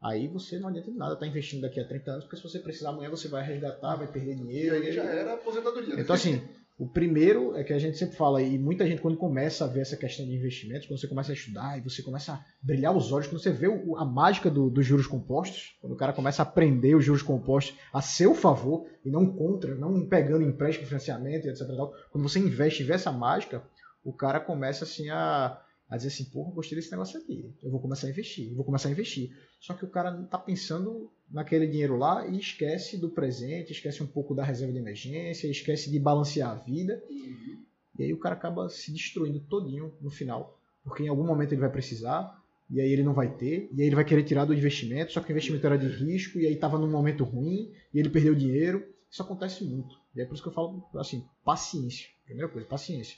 aí 0.02 0.28
você 0.28 0.58
não 0.60 0.70
adianta 0.70 0.92
de 0.92 0.98
nada 0.98 1.14
estar 1.14 1.28
investindo 1.28 1.62
daqui 1.62 1.80
a 1.80 1.88
30 1.88 2.12
anos, 2.12 2.24
porque 2.24 2.38
se 2.38 2.44
você 2.44 2.60
precisar 2.60 2.90
amanhã 2.90 3.10
você 3.10 3.28
vai 3.28 3.44
resgatar, 3.46 3.96
vai 3.96 4.12
perder 4.12 4.34
E 4.34 4.36
dinheiro. 4.36 4.76
aí 4.76 4.92
já 4.92 5.04
era 5.04 5.34
aposentadoria. 5.34 6.00
Então, 6.00 6.16
assim, 6.16 6.42
o 6.80 6.88
primeiro 6.88 7.56
é 7.58 7.64
que 7.64 7.74
a 7.74 7.78
gente 7.78 7.98
sempre 7.98 8.16
fala, 8.16 8.42
e 8.42 8.58
muita 8.58 8.88
gente 8.88 9.02
quando 9.02 9.18
começa 9.18 9.66
a 9.66 9.68
ver 9.68 9.82
essa 9.82 9.98
questão 9.98 10.26
de 10.26 10.34
investimentos, 10.34 10.88
quando 10.88 10.98
você 11.00 11.08
começa 11.10 11.32
a 11.32 11.36
estudar 11.36 11.78
e 11.78 11.82
você 11.82 12.02
começa 12.02 12.32
a 12.34 12.44
brilhar 12.64 12.96
os 12.96 13.12
olhos, 13.12 13.28
quando 13.28 13.42
você 13.44 13.52
vê 13.52 13.68
o- 13.68 13.98
a 13.98 14.06
mágica 14.06 14.50
do- 14.50 14.70
dos 14.70 14.86
juros 14.86 15.06
compostos, 15.06 15.78
quando 15.82 15.92
o 15.94 15.98
cara 15.98 16.14
começa 16.14 16.42
a 16.42 16.46
aprender 16.46 16.96
os 16.96 17.04
juros 17.04 17.22
compostos 17.22 17.78
a 17.94 18.02
seu 18.02 18.34
favor 18.34 18.86
e 19.04 19.10
não 19.12 19.26
contra, 19.26 19.76
não 19.76 20.08
pegando 20.08 20.42
empréstimo, 20.44 20.88
financiamento, 20.88 21.46
e 21.46 21.50
etc. 21.50 21.68
Quando 22.12 22.24
você 22.30 22.40
investe 22.40 22.82
e 22.82 22.86
vê 22.86 22.94
essa 22.94 23.12
mágica, 23.12 23.62
o 24.02 24.14
cara 24.14 24.40
começa 24.40 24.86
assim 24.86 25.10
a, 25.10 25.60
a 25.90 25.98
dizer 25.98 26.10
assim, 26.10 26.26
porra, 26.26 26.52
gostei 26.52 26.78
desse 26.78 26.92
negócio 26.92 27.20
aqui, 27.20 27.52
eu 27.64 27.72
vou 27.72 27.80
começar 27.80 28.08
a 28.08 28.10
investir, 28.12 28.54
vou 28.54 28.64
começar 28.64 28.90
a 28.90 28.92
investir. 28.92 29.36
Só 29.60 29.74
que 29.74 29.84
o 29.84 29.90
cara 29.90 30.12
não 30.12 30.26
tá 30.26 30.38
pensando 30.38 31.12
naquele 31.32 31.66
dinheiro 31.66 31.98
lá 31.98 32.28
e 32.28 32.38
esquece 32.38 32.98
do 32.98 33.10
presente, 33.10 33.72
esquece 33.72 34.04
um 34.04 34.08
pouco 34.08 34.36
da 34.36 34.44
reserva 34.44 34.72
de 34.72 34.80
emergência, 34.80 35.48
esquece 35.48 35.90
de 35.90 36.00
balancear 36.00 36.52
a 36.52 36.56
vida. 36.56 37.04
Uhum. 37.10 37.64
E 37.98 38.04
aí 38.04 38.14
o 38.14 38.20
cara 38.20 38.36
acaba 38.36 38.70
se 38.70 38.92
destruindo 38.92 39.40
todinho 39.40 39.94
no 40.00 40.12
final. 40.12 40.60
Porque 40.84 41.04
em 41.04 41.08
algum 41.08 41.26
momento 41.26 41.54
ele 41.54 41.62
vai 41.62 41.72
precisar, 41.72 42.40
e 42.70 42.80
aí 42.80 42.92
ele 42.92 43.04
não 43.04 43.14
vai 43.14 43.36
ter, 43.36 43.68
e 43.74 43.82
aí 43.82 43.88
ele 43.88 43.96
vai 43.96 44.06
querer 44.06 44.24
tirar 44.24 44.46
do 44.46 44.54
investimento, 44.54 45.12
só 45.12 45.22
que 45.22 45.30
o 45.30 45.34
investimento 45.34 45.66
era 45.66 45.78
de 45.78 45.88
risco, 45.88 46.40
e 46.40 46.46
aí 46.46 46.54
estava 46.54 46.78
num 46.78 46.90
momento 46.90 47.24
ruim, 47.24 47.74
e 47.94 48.00
ele 48.00 48.10
perdeu 48.10 48.36
dinheiro. 48.36 48.88
Isso 49.10 49.24
acontece 49.24 49.64
muito. 49.64 50.00
E 50.16 50.22
é 50.22 50.26
por 50.26 50.36
isso 50.36 50.44
que 50.44 50.50
eu 50.50 50.54
falo 50.54 50.88
assim, 50.96 51.26
paciência. 51.44 52.08
Primeira 52.26 52.48
coisa, 52.48 52.68
paciência. 52.68 53.18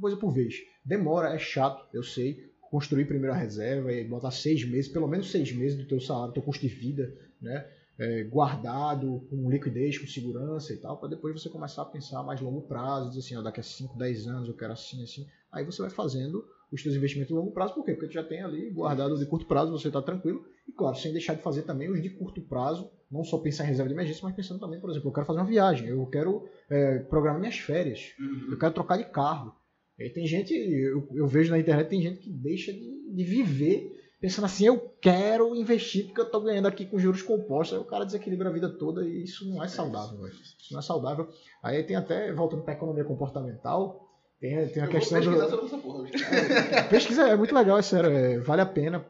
Coisa 0.00 0.16
por 0.16 0.30
vez. 0.32 0.54
Demora, 0.84 1.34
é 1.34 1.38
chato, 1.38 1.84
eu 1.92 2.02
sei. 2.02 2.48
Construir 2.70 3.06
primeiro 3.06 3.32
a 3.34 3.36
reserva 3.38 3.92
e 3.92 4.04
botar 4.04 4.30
seis 4.30 4.62
meses, 4.64 4.90
pelo 4.90 5.08
menos 5.08 5.30
seis 5.30 5.50
meses 5.52 5.78
do 5.78 5.86
teu 5.86 5.98
salário, 6.00 6.28
do 6.32 6.34
teu 6.34 6.42
custo 6.42 6.66
de 6.66 6.72
vida, 6.74 7.12
né? 7.40 7.66
É, 7.98 8.22
guardado, 8.24 9.26
com 9.28 9.50
liquidez, 9.50 9.98
com 9.98 10.06
segurança 10.06 10.72
e 10.72 10.76
tal, 10.76 10.98
para 10.98 11.08
depois 11.08 11.40
você 11.40 11.48
começar 11.48 11.82
a 11.82 11.86
pensar 11.86 12.20
a 12.20 12.22
mais 12.22 12.40
longo 12.40 12.62
prazo, 12.62 13.08
dizer 13.08 13.20
assim, 13.20 13.36
ó, 13.36 13.42
daqui 13.42 13.58
a 13.58 13.62
5, 13.62 13.98
10 13.98 14.26
anos 14.28 14.48
eu 14.48 14.54
quero 14.54 14.72
assim, 14.72 15.02
assim. 15.02 15.26
Aí 15.50 15.64
você 15.64 15.80
vai 15.82 15.90
fazendo 15.90 16.44
os 16.70 16.80
seus 16.82 16.94
investimentos 16.94 17.28
de 17.28 17.34
longo 17.34 17.50
prazo, 17.50 17.74
por 17.74 17.84
quê? 17.84 17.92
Porque 17.94 18.06
tu 18.08 18.12
já 18.12 18.22
tem 18.22 18.42
ali 18.42 18.70
guardado 18.70 19.16
de 19.18 19.26
curto 19.26 19.46
prazo, 19.46 19.72
você 19.72 19.88
está 19.88 20.00
tranquilo, 20.02 20.44
e 20.68 20.72
claro, 20.72 20.94
sem 20.96 21.12
deixar 21.12 21.34
de 21.34 21.42
fazer 21.42 21.62
também 21.62 21.90
os 21.90 22.00
de 22.02 22.10
curto 22.10 22.40
prazo, 22.42 22.88
não 23.10 23.24
só 23.24 23.38
pensar 23.38 23.64
em 23.64 23.68
reserva 23.68 23.88
de 23.88 23.94
emergência, 23.94 24.20
mas 24.22 24.36
pensando 24.36 24.60
também, 24.60 24.78
por 24.78 24.90
exemplo, 24.90 25.08
eu 25.08 25.12
quero 25.14 25.26
fazer 25.26 25.38
uma 25.40 25.46
viagem, 25.46 25.88
eu 25.88 26.04
quero 26.06 26.46
é, 26.70 26.98
programar 27.00 27.40
minhas 27.40 27.56
férias, 27.58 28.12
Uhum. 28.20 28.48
eu 28.52 28.58
quero 28.58 28.74
trocar 28.74 28.98
de 28.98 29.04
carro. 29.06 29.54
E 29.98 30.10
tem 30.10 30.26
gente, 30.26 30.54
eu, 30.54 31.08
eu 31.14 31.26
vejo 31.26 31.50
na 31.50 31.58
internet, 31.58 31.88
tem 31.88 32.02
gente 32.02 32.20
que 32.20 32.30
deixa 32.30 32.72
de, 32.72 33.14
de 33.14 33.24
viver 33.24 33.98
pensando 34.20 34.44
assim, 34.46 34.66
eu 34.66 34.78
quero 35.00 35.54
investir 35.54 36.06
porque 36.06 36.20
eu 36.20 36.26
estou 36.26 36.40
ganhando 36.40 36.66
aqui 36.66 36.84
com 36.86 36.98
juros 36.98 37.22
compostos. 37.22 37.76
Aí 37.76 37.82
o 37.82 37.86
cara 37.86 38.04
desequilibra 38.04 38.48
a 38.48 38.52
vida 38.52 38.68
toda 38.68 39.04
e 39.06 39.22
isso 39.22 39.48
não 39.48 39.62
é 39.62 39.68
saudável, 39.68 40.18
velho. 40.18 40.34
Isso 40.34 40.72
não 40.72 40.80
é 40.80 40.82
saudável. 40.82 41.28
Aí 41.62 41.82
tem 41.82 41.96
até, 41.96 42.32
voltando 42.32 42.62
para 42.62 42.74
a 42.74 42.76
economia 42.76 43.04
comportamental, 43.04 44.08
tem, 44.40 44.68
tem 44.68 44.82
a 44.82 44.86
Eu 44.86 44.90
questão 44.90 45.20
vou 45.20 45.32
do... 45.32 45.38
pesquisar 45.38 45.50
sobre 45.50 45.66
essa 45.66 45.78
porra. 45.78 46.02
bicho. 46.04 46.88
Pesquisa 46.90 47.28
é 47.28 47.36
muito 47.36 47.54
legal, 47.54 47.78
é 47.78 47.82
sério, 47.82 48.10
é, 48.10 48.38
vale 48.38 48.62
a 48.62 48.66
pena. 48.66 49.04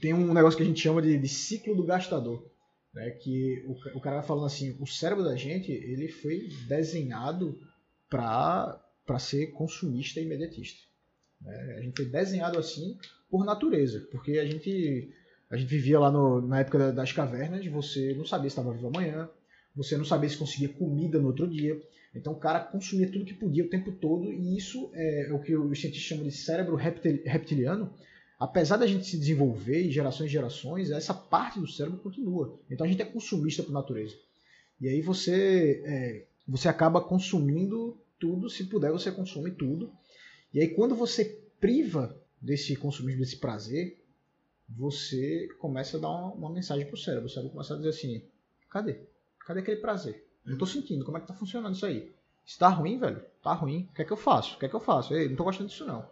Tem 0.00 0.12
um 0.12 0.32
negócio 0.32 0.56
que 0.56 0.62
a 0.62 0.66
gente 0.66 0.80
chama 0.80 1.00
de, 1.00 1.18
de 1.18 1.28
ciclo 1.28 1.74
do 1.74 1.84
gastador, 1.84 2.44
né, 2.92 3.10
que 3.10 3.64
o, 3.66 3.98
o 3.98 4.00
cara 4.00 4.16
vai 4.16 4.26
falando 4.26 4.46
assim, 4.46 4.76
o 4.80 4.86
cérebro 4.86 5.24
da 5.24 5.36
gente 5.36 5.72
ele 5.72 6.08
foi 6.08 6.48
desenhado 6.68 7.58
para 8.08 8.82
ser 9.18 9.48
consumista 9.52 10.20
e 10.20 10.24
imediatista. 10.24 10.80
né? 11.40 11.76
A 11.78 11.82
gente 11.82 11.96
foi 11.96 12.06
desenhado 12.06 12.58
assim 12.58 12.96
por 13.30 13.44
natureza, 13.44 14.06
porque 14.10 14.38
a 14.38 14.44
gente 14.46 15.10
a 15.50 15.56
gente 15.56 15.68
vivia 15.68 16.00
lá 16.00 16.10
no- 16.10 16.40
na 16.40 16.58
época 16.60 16.76
da- 16.78 16.90
das 16.90 17.12
cavernas, 17.12 17.64
você 17.68 18.14
não 18.14 18.24
sabia 18.24 18.50
se 18.50 18.54
estava 18.58 18.72
vivo 18.72 18.88
amanhã, 18.88 19.28
você 19.76 19.96
não 19.96 20.04
sabia 20.04 20.28
se 20.28 20.36
conseguia 20.36 20.68
comida 20.70 21.20
no 21.20 21.28
outro 21.28 21.46
dia. 21.46 21.80
Então 22.14 22.32
o 22.32 22.36
cara 22.36 22.58
consumia 22.60 23.08
tudo 23.12 23.24
que 23.24 23.34
podia 23.34 23.64
o 23.64 23.68
tempo 23.68 23.92
todo, 23.92 24.32
e 24.32 24.56
isso 24.56 24.90
é 24.94 25.28
o 25.32 25.38
que 25.38 25.54
os 25.56 25.78
cientistas 25.80 26.08
chamam 26.08 26.24
de 26.24 26.32
cérebro 26.32 26.74
reptil- 26.74 27.22
reptiliano. 27.24 27.92
Apesar 28.40 28.76
da 28.76 28.86
gente 28.86 29.06
se 29.06 29.16
desenvolver 29.18 29.86
em 29.86 29.90
gerações 29.90 30.30
e 30.30 30.32
gerações, 30.32 30.90
essa 30.90 31.14
parte 31.14 31.60
do 31.60 31.68
cérebro 31.68 31.98
continua. 32.00 32.58
Então 32.70 32.84
a 32.84 32.88
gente 32.90 33.02
é 33.02 33.04
consumista 33.04 33.62
por 33.62 33.70
natureza. 33.72 34.16
E 34.80 34.88
aí 34.88 35.00
você, 35.00 35.82
é, 35.84 36.24
você 36.48 36.68
acaba 36.68 37.00
consumindo 37.00 37.96
tudo, 38.18 38.48
se 38.48 38.64
puder 38.64 38.90
você 38.90 39.10
consome 39.10 39.50
tudo. 39.50 39.92
E 40.52 40.60
aí 40.60 40.68
quando 40.68 40.94
você 40.94 41.24
priva 41.60 42.16
desse 42.40 42.76
consumismo, 42.76 43.20
desse 43.20 43.38
prazer, 43.38 44.02
você 44.68 45.48
começa 45.58 45.96
a 45.96 46.00
dar 46.00 46.08
uma, 46.08 46.32
uma 46.32 46.50
mensagem 46.50 46.86
pro 46.86 46.96
cérebro. 46.96 47.26
O 47.26 47.30
cérebro 47.30 47.52
começa 47.52 47.74
a 47.74 47.76
dizer 47.76 47.90
assim, 47.90 48.22
cadê? 48.70 49.00
Cadê 49.40 49.60
aquele 49.60 49.80
prazer? 49.80 50.26
Não 50.44 50.58
tô 50.58 50.66
sentindo, 50.66 51.04
como 51.04 51.18
é 51.18 51.20
que 51.20 51.26
tá 51.26 51.34
funcionando 51.34 51.74
isso 51.74 51.86
aí? 51.86 52.12
Se 52.44 52.58
tá 52.58 52.68
ruim, 52.68 52.98
velho, 52.98 53.20
tá 53.42 53.52
ruim. 53.52 53.88
O 53.90 53.94
que 53.94 54.02
é 54.02 54.04
que 54.04 54.12
eu 54.12 54.16
faço? 54.16 54.56
O 54.56 54.58
que 54.58 54.66
é 54.66 54.68
que 54.68 54.76
eu 54.76 54.80
faço? 54.80 55.14
Ei, 55.14 55.28
não 55.28 55.36
tô 55.36 55.44
gostando 55.44 55.68
disso 55.68 55.84
não. 55.84 56.08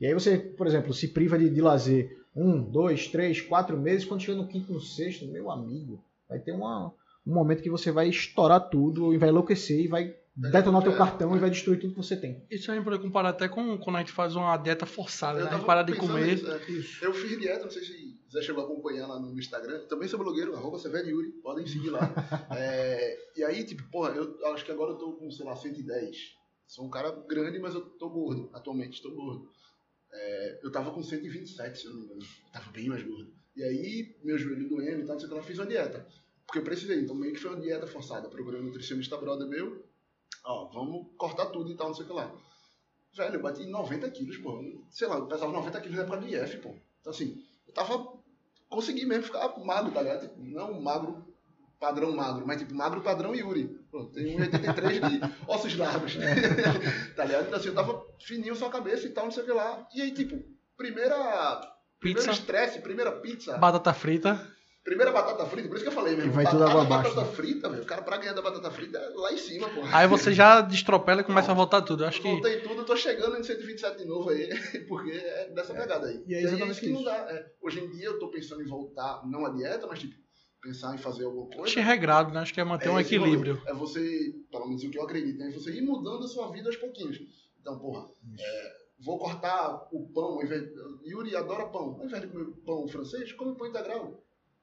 E 0.00 0.06
aí 0.06 0.14
você, 0.14 0.38
por 0.38 0.66
exemplo, 0.66 0.94
se 0.94 1.08
priva 1.08 1.38
de, 1.38 1.50
de 1.50 1.60
lazer 1.60 2.24
um, 2.34 2.62
dois, 2.62 3.08
três, 3.08 3.40
quatro 3.40 3.78
meses, 3.78 4.04
quando 4.04 4.22
chega 4.22 4.38
no 4.38 4.48
quinto, 4.48 4.72
no 4.72 4.80
sexto, 4.80 5.26
meu 5.26 5.50
amigo, 5.50 6.02
vai 6.28 6.38
ter 6.38 6.52
uma, 6.52 6.94
um 7.26 7.34
momento 7.34 7.62
que 7.62 7.70
você 7.70 7.90
vai 7.90 8.08
estourar 8.08 8.68
tudo 8.68 9.12
e 9.12 9.18
vai 9.18 9.28
enlouquecer 9.28 9.80
e 9.80 9.88
vai 9.88 10.16
detonar 10.34 10.80
o 10.80 10.82
teu 10.84 10.92
É. 10.92 10.96
cartão 10.96 11.36
e 11.36 11.38
vai 11.38 11.50
destruir 11.50 11.78
tudo 11.78 11.90
que 11.94 11.96
você 12.02 12.16
tem. 12.16 12.46
Isso 12.50 12.70
a 12.70 12.74
gente 12.74 12.84
pode 12.84 13.00
comparar 13.00 13.30
até 13.30 13.48
com 13.48 13.76
quando 13.78 13.96
a 13.96 13.98
gente 14.00 14.12
faz 14.12 14.34
uma 14.34 14.56
dieta 14.56 14.86
forçada, 14.86 15.40
Eu 15.40 15.44
né? 15.44 15.50
A 15.50 15.54
gente 15.56 15.66
para 15.66 15.82
de 15.82 15.94
comer. 15.96 16.26
nisso, 16.26 16.50
é. 16.50 17.06
Eu 17.06 17.12
fiz 17.12 17.38
dieta, 17.38 17.64
não 17.64 17.70
sei 17.70 17.82
se 17.84 18.18
você 18.30 18.42
chegou 18.42 18.62
a 18.62 18.66
acompanhar 18.66 19.06
lá 19.06 19.20
no 19.20 19.38
Instagram. 19.38 19.86
Também 19.88 20.08
sou 20.08 20.18
blogueiro, 20.18 20.54
arroba 20.56 20.78
Severo 20.78 21.08
Yuri, 21.08 21.32
podem 21.42 21.66
seguir 21.66 21.90
lá. 21.90 22.00
É, 22.58 23.18
e 23.36 23.44
aí, 23.44 23.64
tipo, 23.64 23.82
porra, 23.90 24.10
eu 24.14 24.46
acho 24.54 24.64
que 24.64 24.72
agora 24.72 24.92
eu 24.92 24.96
tô 24.96 25.12
com, 25.12 25.30
sei 25.30 25.44
lá, 25.44 25.54
110. 25.54 26.16
Sou 26.66 26.86
um 26.86 26.90
cara 26.90 27.10
grande, 27.28 27.58
mas 27.58 27.74
eu 27.74 27.82
tô 27.82 28.08
gordo, 28.08 28.48
atualmente, 28.54 29.02
tô 29.02 29.10
gordo. 29.10 29.48
É, 30.14 30.60
eu 30.62 30.70
tava 30.72 30.90
com 30.90 31.02
127, 31.02 31.78
se 31.78 31.84
eu 31.86 31.90
não 31.92 31.98
me 32.00 32.04
engano. 32.06 32.20
Eu 32.22 32.52
tava 32.52 32.70
bem 32.72 32.88
mais 32.88 33.02
gordo. 33.02 33.32
E 33.54 33.62
aí, 33.62 34.16
meu 34.24 34.38
joelho 34.38 34.68
doendo 34.68 35.02
e 35.02 35.06
tal, 35.06 35.14
não 35.14 35.18
sei 35.18 35.26
o 35.26 35.30
que 35.30 35.36
lá, 35.36 35.42
fiz 35.42 35.58
uma 35.58 35.66
dieta. 35.66 36.06
Porque 36.46 36.58
eu 36.58 36.62
precisei, 36.64 37.00
então 37.00 37.14
meio 37.14 37.32
que 37.34 37.40
foi 37.40 37.50
uma 37.50 37.60
dieta 37.60 37.86
forçada. 37.86 38.28
Procurei 38.28 38.60
um 38.60 38.64
nutricionista 38.64 39.16
brother 39.18 39.46
meu, 39.46 39.84
ó, 40.44 40.66
vamos 40.66 41.08
cortar 41.16 41.46
tudo 41.46 41.70
e 41.70 41.76
tal, 41.76 41.88
não 41.88 41.94
sei 41.94 42.04
o 42.04 42.08
que 42.08 42.14
lá. 42.14 42.30
Velho, 43.14 43.34
eu 43.36 43.42
bati 43.42 43.66
90 43.66 44.10
quilos, 44.10 44.38
pô. 44.38 44.62
Sei 44.90 45.06
lá, 45.06 45.16
eu 45.16 45.26
pesava 45.26 45.52
90 45.52 45.80
quilos 45.80 45.96
na 45.96 46.02
época 46.04 46.18
do 46.18 46.28
IF, 46.28 46.56
pô. 46.58 46.74
Então, 47.00 47.12
assim, 47.12 47.42
eu 47.66 47.74
tava. 47.74 48.20
Consegui 48.68 49.04
mesmo 49.04 49.24
ficar 49.24 49.54
magro, 49.58 49.92
tá 49.92 50.00
ligado? 50.00 50.22
Tipo, 50.22 50.42
não 50.42 50.80
magro, 50.80 51.22
padrão 51.78 52.12
magro, 52.12 52.46
mas 52.46 52.58
tipo, 52.58 52.74
magro 52.74 53.02
padrão 53.02 53.34
Yuri. 53.34 53.64
Pô, 53.90 54.06
tem 54.06 54.38
1,83 54.38 55.08
de 55.08 55.34
ossos 55.46 55.76
largos. 55.76 56.16
tá 57.14 57.24
ligado? 57.24 57.46
Então, 57.46 57.58
assim, 57.58 57.68
eu 57.68 57.74
tava 57.74 58.06
fininho 58.18 58.56
só 58.56 58.68
a 58.68 58.70
cabeça 58.70 59.06
e 59.06 59.10
tal, 59.10 59.24
não 59.24 59.32
sei 59.32 59.42
o 59.42 59.46
que 59.46 59.52
lá. 59.52 59.86
E 59.94 60.00
aí, 60.00 60.12
tipo, 60.12 60.42
primeira. 60.76 61.60
Primeiro 62.00 62.32
estresse, 62.32 62.80
primeira 62.80 63.12
pizza. 63.12 63.58
batata 63.58 63.92
frita. 63.92 64.40
Primeira 64.84 65.12
batata 65.12 65.46
frita, 65.46 65.68
por 65.68 65.76
isso 65.76 65.84
que 65.84 65.90
eu 65.90 65.94
falei 65.94 66.16
mesmo. 66.16 66.32
E 66.32 66.34
vai 66.34 66.44
tudo 66.44 66.58
batata, 66.58 66.70
água 66.72 66.82
abaixo, 66.82 67.14
batata 67.14 67.30
né? 67.30 67.36
frita, 67.36 67.68
velho. 67.68 67.82
O 67.82 67.86
cara 67.86 68.02
pra 68.02 68.16
ganhar 68.16 68.32
da 68.32 68.42
batata 68.42 68.70
frita 68.70 68.98
é 68.98 69.08
lá 69.10 69.32
em 69.32 69.36
cima, 69.36 69.68
pô. 69.68 69.80
Aí 69.92 70.08
você 70.08 70.32
já 70.32 70.60
destropela 70.60 71.20
e 71.20 71.24
começa 71.24 71.52
a 71.52 71.54
voltar 71.54 71.82
tudo. 71.82 72.02
Eu 72.02 72.08
acho 72.08 72.20
que 72.20 72.28
Voltei 72.28 72.60
tudo, 72.60 72.84
tô 72.84 72.96
chegando 72.96 73.36
em 73.36 73.44
127 73.44 73.98
de 73.98 74.04
novo 74.06 74.30
aí, 74.30 74.48
porque 74.88 75.12
é 75.12 75.50
dessa 75.50 75.72
pegada 75.72 76.08
aí. 76.08 76.24
E 76.26 76.34
é 76.34 76.38
aí 76.38 76.44
exatamente 76.44 76.72
isso 76.72 76.80
que 76.80 76.90
não 76.90 77.04
dá. 77.04 77.16
é. 77.16 77.52
hoje 77.60 77.78
em 77.78 77.90
dia 77.90 78.06
eu 78.06 78.18
tô 78.18 78.28
pensando 78.28 78.60
em 78.60 78.66
voltar, 78.66 79.22
não 79.24 79.46
à 79.46 79.50
dieta, 79.50 79.86
mas 79.86 80.00
tipo, 80.00 80.16
pensar 80.60 80.94
em 80.94 80.98
fazer 80.98 81.26
alguma 81.26 81.46
coisa. 81.46 81.62
acho 81.62 81.78
é 81.78 81.82
regrado, 81.82 82.32
né? 82.32 82.40
Acho 82.40 82.52
que 82.52 82.60
é 82.60 82.64
manter 82.64 82.88
um 82.88 82.98
esse 82.98 83.14
equilíbrio. 83.14 83.62
É 83.66 83.72
você, 83.72 84.34
pelo 84.50 84.66
menos 84.66 84.82
o 84.82 84.90
que 84.90 84.98
eu 84.98 85.04
acredito, 85.04 85.42
é 85.42 85.50
você 85.50 85.70
ir 85.70 85.82
mudando 85.82 86.24
a 86.24 86.28
sua 86.28 86.50
vida 86.50 86.68
aos 86.68 86.76
pouquinhos. 86.76 87.20
Então, 87.60 87.78
porra, 87.78 88.08
é, 88.36 88.72
vou 88.98 89.18
cortar 89.18 89.88
o 89.92 90.08
pão, 90.08 90.34
ao 90.34 90.42
invés, 90.42 90.68
Yuri 91.06 91.36
adora 91.36 91.66
pão. 91.66 91.96
Ao 92.00 92.04
invés 92.04 92.22
de 92.22 92.28
comer 92.28 92.46
pão 92.64 92.88
francês, 92.88 93.32
come 93.32 93.56
pão 93.56 93.68
integral. 93.68 94.20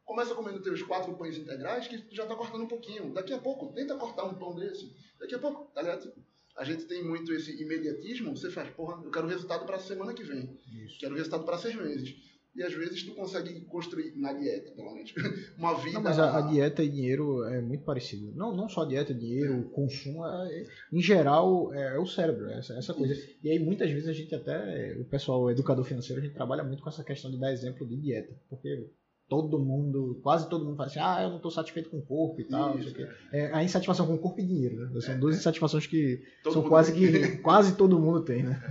Começa 0.09 0.33
comendo 0.33 0.59
teus 0.59 0.81
quatro 0.81 1.13
pães 1.13 1.37
integrais 1.37 1.87
que 1.87 1.99
tu 1.99 2.15
já 2.15 2.25
tá 2.25 2.35
cortando 2.35 2.63
um 2.63 2.67
pouquinho. 2.67 3.13
Daqui 3.13 3.31
a 3.31 3.37
pouco, 3.37 3.71
tenta 3.73 3.95
cortar 3.95 4.23
um 4.25 4.33
pão 4.33 4.55
desse. 4.55 4.91
Daqui 5.19 5.35
a 5.35 5.39
pouco, 5.39 5.71
tá 5.71 5.83
ligado? 5.83 6.11
A 6.57 6.63
gente 6.63 6.85
tem 6.85 7.03
muito 7.03 7.31
esse 7.31 7.61
imediatismo, 7.61 8.35
você 8.35 8.49
faz, 8.49 8.67
porra, 8.71 8.99
eu 9.03 9.11
quero 9.11 9.27
resultado 9.27 9.67
pra 9.67 9.77
semana 9.77 10.11
que 10.15 10.23
vem. 10.23 10.57
Quero 10.99 11.13
resultado 11.13 11.43
pra 11.43 11.59
seis 11.59 11.75
meses. 11.75 12.15
E 12.55 12.63
às 12.63 12.73
vezes 12.73 13.03
tu 13.03 13.13
consegue 13.13 13.61
construir, 13.65 14.15
na 14.17 14.33
dieta, 14.33 14.71
pelo 14.71 14.95
menos, 14.95 15.13
uma 15.55 15.75
vida... 15.75 15.93
Não, 15.93 16.01
mas 16.01 16.17
a, 16.17 16.39
a 16.39 16.41
dieta 16.41 16.83
e 16.83 16.89
dinheiro 16.89 17.43
é 17.43 17.61
muito 17.61 17.83
parecido. 17.83 18.33
Não, 18.35 18.51
não 18.53 18.67
só 18.67 18.81
a 18.81 18.87
dieta, 18.87 19.13
dinheiro, 19.13 19.59
o 19.59 19.69
consumo, 19.69 20.25
é- 20.25 20.65
em 20.91 21.01
geral 21.03 21.71
é, 21.71 21.95
é 21.95 21.99
o 21.99 22.07
cérebro, 22.07 22.49
é 22.49 22.57
essa, 22.57 22.73
essa 22.73 22.95
coisa. 22.95 23.13
E 23.43 23.51
aí 23.51 23.59
muitas 23.59 23.91
vezes 23.91 24.07
a 24.09 24.13
gente 24.13 24.33
até, 24.33 24.97
o 24.99 25.05
pessoal 25.05 25.43
o 25.43 25.51
educador 25.51 25.85
financeiro, 25.85 26.19
a 26.19 26.25
gente 26.25 26.33
trabalha 26.33 26.63
muito 26.63 26.81
com 26.81 26.89
essa 26.89 27.03
questão 27.03 27.29
de 27.29 27.39
dar 27.39 27.53
exemplo 27.53 27.87
de 27.87 27.95
dieta. 27.95 28.35
Porque 28.49 28.89
todo 29.29 29.59
mundo, 29.59 30.19
quase 30.23 30.49
todo 30.49 30.65
mundo 30.65 30.75
fala 30.75 30.89
assim, 30.89 30.99
ah, 30.99 31.21
eu 31.21 31.29
não 31.29 31.35
estou 31.37 31.51
satisfeito 31.51 31.89
com 31.89 31.99
o 31.99 32.05
corpo 32.05 32.41
e 32.41 32.45
tal. 32.45 32.77
Isso, 32.77 32.89
Isso, 32.89 33.07
é. 33.31 33.53
a 33.53 33.63
insatisfação 33.63 34.07
com 34.07 34.15
o 34.15 34.19
corpo 34.19 34.39
e 34.41 34.45
dinheiro, 34.45 34.89
né? 34.89 35.01
São 35.01 35.13
É, 35.13 35.17
duas 35.17 35.35
é. 35.35 35.39
insatisfações 35.39 35.85
que 35.87 36.21
Todo 36.43 36.53
são 36.53 36.63
quase 36.63 36.91
tem. 36.93 37.01
que 37.11 37.37
quase 37.43 37.75
todo 37.75 37.99
mundo 37.99 38.21
tem, 38.25 38.43
né? 38.43 38.61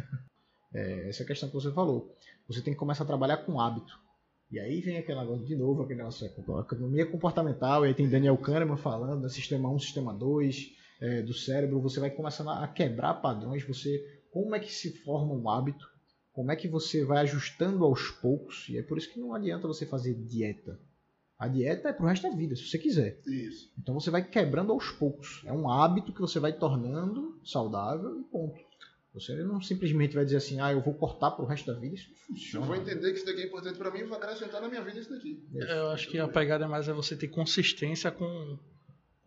É, 0.75 1.09
essa 1.09 1.23
é 1.23 1.25
a 1.25 1.27
questão 1.27 1.49
que 1.49 1.55
você 1.55 1.73
falou. 1.73 2.15
Você 2.49 2.61
tem 2.61 2.73
que 2.75 2.79
começar 2.79 3.05
a 3.05 3.07
trabalhar 3.07 3.39
com 3.39 3.61
hábito. 3.61 3.93
E 4.51 4.59
aí 4.59 4.81
vem 4.81 4.97
aquele 4.99 5.21
negócio 5.21 5.45
de 5.45 5.55
novo, 5.55 5.83
aquele 5.83 5.99
negócio 5.99 6.27
de 6.27 6.35
economia 6.35 7.07
comportamental, 7.07 7.85
e 7.85 7.89
aí 7.89 7.95
tem 7.95 8.09
Daniel 8.09 8.37
Kahneman 8.39 8.77
falando 8.79 9.21
do 9.23 9.29
sistema 9.29 9.71
1, 9.71 9.79
sistema 9.79 10.15
2, 10.15 10.57
é, 11.01 11.23
do 11.23 11.35
cérebro, 11.35 11.81
você 11.83 12.01
vai 12.01 12.11
começando 12.11 12.49
a 12.51 12.67
quebrar 12.67 13.15
padrões, 13.15 13.67
você 13.67 14.03
como 14.33 14.55
é 14.55 14.59
que 14.59 14.73
se 14.73 14.91
forma 15.05 15.35
um 15.35 15.49
hábito, 15.51 15.87
como 16.39 16.53
é 16.53 16.57
que 16.57 16.69
você 16.69 17.05
vai 17.05 17.19
ajustando 17.23 17.85
aos 17.85 18.13
poucos, 18.13 18.69
e 18.69 18.79
é 18.79 18.83
por 18.85 18.97
isso 18.97 19.13
que 19.13 19.19
não 19.19 19.35
adianta 19.35 19.67
você 19.67 19.85
fazer 19.85 20.15
dieta. 20.15 20.79
A 21.37 21.49
dieta 21.49 21.89
é 21.89 21.93
pro 21.93 22.07
resto 22.07 22.31
da 22.31 22.37
vida, 22.37 22.55
se 22.55 22.63
você 22.65 22.79
quiser. 22.79 23.21
Isso. 23.27 23.73
Então 23.77 23.93
você 23.93 24.09
vai 24.09 24.23
quebrando 24.23 24.71
aos 24.71 24.89
poucos. 24.89 25.43
É 25.45 25.53
um 25.53 25.69
hábito 25.69 26.13
que 26.13 26.21
você 26.21 26.39
vai 26.39 26.53
tornando 26.53 27.41
saudável 27.45 28.21
e 28.21 28.23
ponto. 28.23 28.57
Você 29.13 29.35
não 29.43 29.61
simplesmente 29.61 30.15
vai 30.15 30.25
dizer 30.25 30.37
assim, 30.37 30.61
ah, 30.61 30.71
eu 30.71 30.81
vou 30.81 30.95
cortar 30.95 31.33
pro 31.33 31.45
resto 31.45 31.73
da 31.73 31.77
vida, 31.77 31.97
isso 31.97 32.09
não 32.09 32.15
Se 32.17 32.23
eu 32.23 32.37
funciona. 32.37 32.67
vou 32.67 32.77
entender 32.77 33.11
que 33.11 33.17
isso 33.17 33.27
daqui 33.27 33.43
é 33.43 33.47
importante 33.47 33.77
pra 33.77 33.91
mim, 33.91 33.99
eu 33.99 34.09
vou 34.09 34.17
acrescentar 34.17 34.61
na 34.61 34.69
minha 34.69 34.85
vida 34.85 35.01
isso 35.01 35.11
daqui. 35.11 35.45
Eu 35.53 35.89
acho 35.89 36.09
que 36.09 36.21
a 36.21 36.29
pegada 36.29 36.69
mais 36.69 36.87
é 36.89 36.93
você 36.93 37.17
ter 37.17 37.27
consistência 37.27 38.13
com 38.13 38.57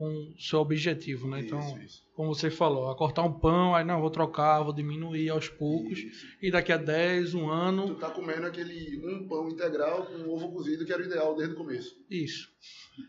com 0.02 0.34
o 0.36 0.41
seu 0.41 0.57
objetivo, 0.57 1.28
né? 1.28 1.41
Então, 1.41 1.60
Isso, 1.78 2.02
como 2.15 2.34
você 2.34 2.49
falou, 2.49 2.90
a 2.90 2.95
cortar 2.98 3.22
um 3.22 3.32
pão, 3.32 3.76
aí 3.76 3.86
não, 3.86 4.02
vou 4.02 4.10
trocar, 4.10 4.64
vou 4.64 4.73
diminuir 4.73 5.30
aos 5.30 5.48
poucos, 5.48 5.99
Isso. 5.99 6.26
e 6.41 6.49
daqui 6.49 6.72
a 6.72 6.78
10, 6.78 7.36
um 7.36 7.45
Tu 7.45 7.52
ano, 7.52 7.95
tá 7.99 8.10
comendo 8.10 8.48
aquele 8.48 8.99
um 9.06 9.28
pão 9.28 9.48
integral 9.48 10.07
com 10.07 10.28
ovo 10.28 10.52
cozido 10.52 10.88
que 10.88 10.91
era 10.91 11.03
o 11.03 11.06
ideal 11.06 11.36
desde 11.36 11.53
o 11.53 11.57
começo. 11.57 11.95
isso. 12.10 12.49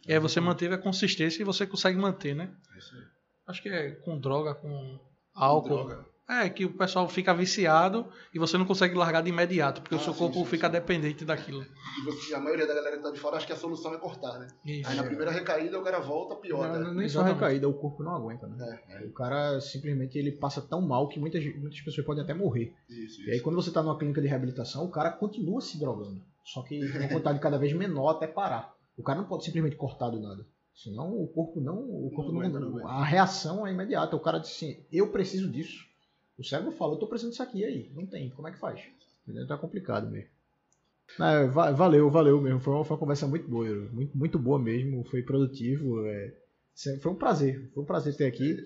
E 0.06 0.12
aí 0.12 0.18
você 0.18 0.38
manteve 0.38 0.74
a 0.74 0.78
consistência 0.78 1.40
e 1.40 1.46
você 1.46 1.66
consegue 1.66 1.96
manter, 1.96 2.36
né? 2.36 2.54
É 2.74 2.78
isso 2.78 2.94
aí. 2.94 3.02
Acho 3.46 3.62
que 3.62 3.70
é 3.70 3.92
com 3.92 4.18
droga, 4.20 4.54
com 4.54 5.00
álcool. 5.34 5.86
Droga. 5.86 6.11
É, 6.28 6.48
que 6.48 6.64
o 6.64 6.72
pessoal 6.72 7.08
fica 7.08 7.34
viciado 7.34 8.06
e 8.32 8.38
você 8.38 8.56
não 8.56 8.64
consegue 8.64 8.94
largar 8.94 9.22
de 9.22 9.28
imediato, 9.28 9.82
porque 9.82 9.96
Ah, 9.96 9.98
o 9.98 10.00
seu 10.00 10.12
sim, 10.12 10.18
corpo 10.20 10.38
sim, 10.38 10.44
fica 10.46 10.66
sim. 10.68 10.72
dependente 10.72 11.24
daquilo. 11.24 11.62
E 12.00 12.04
você- 12.04 12.32
a 12.34 12.40
maioria 12.40 12.66
da 12.66 12.72
galera 12.74 12.96
que 12.96 13.02
tá 13.02 13.10
de 13.10 13.18
fora 13.18 13.36
acha 13.36 13.46
que 13.46 13.52
a 13.52 13.56
solução 13.56 13.92
é 13.92 13.98
cortar, 13.98 14.38
né? 14.38 14.46
Isso. 14.64 14.88
Aí 14.88 14.96
na 14.96 15.02
primeira 15.02 15.30
recaída 15.30 15.78
o 15.78 15.82
cara 15.82 15.98
volta 15.98 16.36
pior, 16.36 16.68
Não, 16.68 16.78
né? 16.78 16.84
não, 16.86 16.94
nem 16.94 17.08
só 17.08 17.22
recaída, 17.22 17.68
o 17.68 17.74
corpo 17.74 18.02
não 18.04 18.14
aguenta, 18.14 18.46
né? 18.46 18.80
É, 18.88 19.04
O 19.04 19.12
cara 19.12 19.60
simplesmente 19.60 20.16
ele 20.16 20.32
passa 20.32 20.62
tão 20.62 20.80
mal 20.80 21.08
que 21.08 21.18
muitas, 21.18 21.44
muitas 21.56 21.80
pessoas 21.80 22.06
podem 22.06 22.22
até 22.22 22.32
morrer. 22.32 22.72
isso, 22.88 23.20
E 23.22 23.30
aí 23.30 23.34
isso. 23.36 23.42
quando 23.44 23.56
você 23.56 23.70
tá 23.72 23.82
numa 23.82 23.98
clínica 23.98 24.22
de 24.22 24.28
reabilitação, 24.28 24.84
o 24.84 24.90
cara 24.90 25.10
continua 25.10 25.60
se 25.60 25.78
drogando. 25.78 26.22
Só 26.44 26.62
que 26.62 26.76
em 26.76 26.98
uma 26.98 27.08
quantidade 27.08 27.40
cada 27.40 27.58
vez 27.58 27.72
menor 27.72 28.10
até 28.10 28.26
parar. 28.28 28.74
O 28.96 29.02
cara 29.02 29.18
não 29.20 29.26
pode 29.28 29.44
simplesmente 29.44 29.76
cortar 29.76 30.08
do 30.10 30.20
nada. 30.20 30.46
Senão 30.74 31.12
o 31.12 31.26
corpo 31.28 31.60
não. 31.60 31.74
O 31.78 32.10
corpo 32.14 32.32
Não 32.32 32.40
não, 32.40 32.46
aguenta, 32.46 32.60
não 32.60 32.68
aguenta. 32.68 32.88
A 32.88 33.04
reação 33.04 33.66
é 33.66 33.72
imediata. 33.72 34.16
O 34.16 34.20
cara 34.20 34.38
diz 34.38 34.50
assim, 34.50 34.82
eu 34.90 35.08
preciso 35.08 35.50
disso. 35.50 35.84
O 36.42 36.48
cérebro 36.48 36.72
fala, 36.72 36.94
eu 36.94 36.98
tô 36.98 37.06
precisando 37.06 37.30
disso 37.30 37.42
aqui, 37.42 37.58
e 37.60 37.64
aí? 37.64 37.90
Não 37.94 38.04
tem, 38.06 38.28
como 38.30 38.48
é 38.48 38.52
que 38.52 38.58
faz? 38.58 38.80
Entendeu? 39.26 39.46
Tá 39.46 39.56
complicado 39.56 40.10
mesmo. 40.10 40.28
É, 41.20 41.46
va- 41.46 41.70
valeu, 41.72 42.10
valeu 42.10 42.40
mesmo. 42.40 42.58
Foi 42.60 42.74
uma, 42.74 42.84
foi 42.84 42.94
uma 42.94 43.00
conversa 43.00 43.26
muito 43.26 43.48
boa, 43.48 43.68
muito, 43.92 44.16
muito 44.16 44.38
boa 44.38 44.58
mesmo. 44.58 45.04
Foi 45.04 45.22
produtivo. 45.22 46.04
é. 46.06 46.34
Foi 47.00 47.12
um 47.12 47.14
prazer. 47.14 47.70
Foi 47.74 47.82
um 47.82 47.86
prazer 47.86 48.16
ter 48.16 48.26
aqui. 48.26 48.56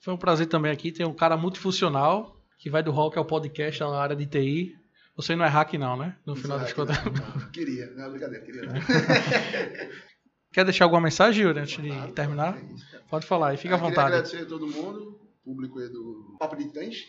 Foi 0.00 0.12
um 0.14 0.18
prazer 0.18 0.46
também 0.46 0.70
aqui. 0.70 0.92
Tem 0.92 1.06
um 1.06 1.14
cara 1.14 1.36
multifuncional 1.36 2.36
que 2.58 2.68
vai 2.70 2.82
do 2.82 2.90
rock 2.90 3.16
ao 3.18 3.24
podcast, 3.24 3.80
na 3.80 3.98
área 3.98 4.14
de 4.16 4.26
TI. 4.26 4.76
Você 5.16 5.34
não 5.34 5.44
é 5.44 5.48
hack, 5.48 5.72
não, 5.74 5.96
né? 5.96 6.14
No 6.26 6.36
final 6.36 6.58
das 6.58 6.68
Não, 6.68 6.86
contas. 6.86 6.96
não, 7.04 7.50
Queria, 7.50 7.90
não 7.90 8.04
é 8.04 8.10
brincadeira, 8.10 8.44
queria. 8.44 8.62
não. 8.66 8.72
Quer 10.52 10.64
deixar 10.64 10.84
alguma 10.84 11.00
mensagem, 11.02 11.44
Yuri, 11.44 11.60
antes 11.60 11.82
de 11.82 12.12
terminar? 12.12 12.56
é. 12.58 12.98
Pode 13.10 13.26
falar 13.26 13.48
aí, 13.48 13.56
fica 13.56 13.74
à 13.74 13.78
Eu 13.78 13.80
Queria 13.80 13.90
vontade. 13.90 14.14
agradecer 14.14 14.42
a 14.42 14.46
todo 14.46 14.66
mundo, 14.66 15.18
público 15.48 15.78
aí 15.78 15.88
do 15.88 16.36
Papo 16.38 16.56
de 16.56 16.64
Titãs. 16.64 17.06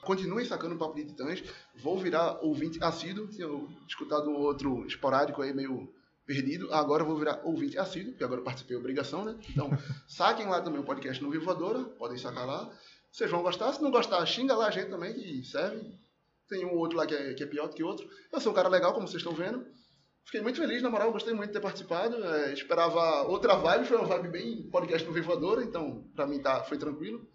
Continuem 0.00 0.46
sacando 0.46 0.74
o 0.74 0.78
Papo 0.78 0.94
de 0.94 1.04
Titãs. 1.04 1.42
Vou 1.76 1.98
virar 1.98 2.38
ouvinte 2.42 2.82
assíduo. 2.82 3.28
Tinha 3.28 3.46
escutado 3.86 4.30
um 4.30 4.36
outro 4.36 4.86
esporádico 4.86 5.42
aí 5.42 5.52
meio 5.52 5.92
perdido. 6.24 6.72
Agora 6.72 7.04
vou 7.04 7.18
virar 7.18 7.42
ouvinte 7.44 7.78
assíduo, 7.78 8.12
porque 8.12 8.24
agora 8.24 8.40
participei 8.40 8.74
obrigação, 8.76 9.24
né? 9.24 9.38
Então, 9.50 9.70
saquem 10.08 10.46
lá 10.46 10.62
também 10.62 10.80
o 10.80 10.84
podcast 10.84 11.22
no 11.22 11.30
Vivo 11.30 11.44
Voadora. 11.44 11.84
Podem 11.84 12.16
sacar 12.16 12.46
lá. 12.46 12.70
Vocês 13.12 13.30
vão 13.30 13.42
gostar. 13.42 13.72
Se 13.74 13.82
não 13.82 13.90
gostar, 13.90 14.24
xinga 14.24 14.56
lá 14.56 14.68
a 14.68 14.70
gente 14.70 14.88
também, 14.88 15.12
que 15.12 15.44
serve. 15.44 15.92
Tem 16.48 16.64
um 16.64 16.74
outro 16.74 16.96
lá 16.96 17.06
que 17.06 17.14
é, 17.14 17.34
que 17.34 17.42
é 17.42 17.46
pior 17.46 17.68
do 17.68 17.74
que 17.74 17.82
outro. 17.82 18.08
Eu 18.32 18.40
sou 18.40 18.52
um 18.52 18.54
cara 18.54 18.68
legal, 18.68 18.94
como 18.94 19.06
vocês 19.06 19.22
estão 19.22 19.34
vendo. 19.34 19.66
Fiquei 20.24 20.40
muito 20.40 20.58
feliz, 20.58 20.82
na 20.82 20.88
moral, 20.88 21.12
gostei 21.12 21.34
muito 21.34 21.48
de 21.48 21.52
ter 21.54 21.60
participado. 21.60 22.16
É, 22.24 22.52
esperava 22.52 23.22
outra 23.28 23.56
vibe, 23.56 23.86
foi 23.86 23.98
uma 23.98 24.06
vibe 24.06 24.28
bem 24.28 24.62
podcast 24.70 25.06
no 25.06 25.12
Vivoadora, 25.12 25.62
então 25.62 26.02
pra 26.14 26.26
mim 26.26 26.40
tá, 26.40 26.64
foi 26.64 26.78
tranquilo. 26.78 27.26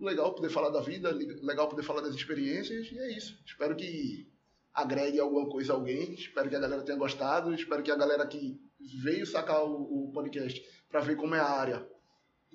Legal 0.00 0.34
poder 0.34 0.48
falar 0.50 0.70
da 0.70 0.80
vida, 0.80 1.10
legal 1.10 1.68
poder 1.68 1.82
falar 1.82 2.00
das 2.00 2.14
experiências, 2.14 2.90
e 2.92 2.98
é 2.98 3.16
isso. 3.16 3.38
Espero 3.44 3.74
que 3.74 4.28
agregue 4.72 5.18
alguma 5.18 5.48
coisa 5.48 5.72
a 5.72 5.76
alguém, 5.76 6.14
espero 6.14 6.48
que 6.48 6.54
a 6.54 6.60
galera 6.60 6.82
tenha 6.82 6.96
gostado, 6.96 7.52
espero 7.52 7.82
que 7.82 7.90
a 7.90 7.96
galera 7.96 8.26
que 8.26 8.60
veio 9.02 9.26
sacar 9.26 9.64
o, 9.64 10.06
o 10.06 10.12
podcast 10.12 10.64
pra 10.88 11.00
ver 11.00 11.16
como 11.16 11.34
é 11.34 11.40
a 11.40 11.48
área, 11.48 11.88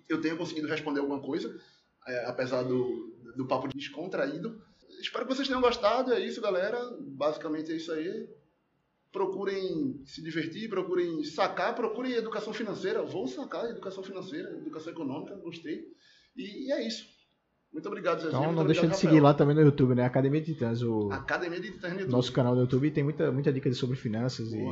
eu 0.07 0.21
tenha 0.21 0.35
conseguido 0.35 0.67
responder 0.67 1.01
alguma 1.01 1.19
coisa, 1.19 1.53
é, 2.07 2.25
apesar 2.25 2.63
do, 2.63 3.13
do 3.35 3.45
papo 3.45 3.67
descontraído. 3.67 4.61
Espero 5.01 5.25
que 5.25 5.35
vocês 5.35 5.47
tenham 5.47 5.61
gostado, 5.61 6.13
é 6.13 6.19
isso, 6.19 6.39
galera. 6.39 6.79
Basicamente 6.99 7.71
é 7.71 7.75
isso 7.75 7.91
aí 7.91 8.29
procurem 9.13 10.01
se 10.05 10.23
divertir, 10.23 10.67
procurem 10.67 11.23
sacar, 11.23 11.75
procurem 11.75 12.13
educação 12.13 12.51
financeira. 12.51 13.03
Vou 13.03 13.27
sacar 13.27 13.69
educação 13.69 14.03
financeira, 14.03 14.49
educação 14.57 14.91
econômica, 14.91 15.35
gostei. 15.35 15.87
E, 16.35 16.65
e 16.65 16.71
é 16.71 16.85
isso. 16.85 17.07
Muito 17.73 17.87
obrigado, 17.87 18.21
Zezinho. 18.21 18.39
Então 18.39 18.51
não 18.53 18.65
deixa 18.65 18.87
de 18.87 18.95
seguir 18.95 19.15
Rafael. 19.15 19.23
lá 19.23 19.33
também 19.33 19.55
no 19.55 19.61
YouTube, 19.61 19.95
né? 19.95 20.05
Academia 20.05 20.39
de 20.39 20.53
Titãs, 20.53 20.83
o 20.83 21.11
Academia 21.11 21.59
de 21.59 21.69
Internet 21.69 22.01
YouTube. 22.01 22.11
nosso 22.11 22.31
canal 22.31 22.53
do 22.53 22.61
YouTube 22.61 22.91
tem 22.91 23.03
muita, 23.03 23.31
muita 23.31 23.51
dica 23.51 23.73
sobre 23.73 23.95
finanças 23.97 24.53
e, 24.53 24.63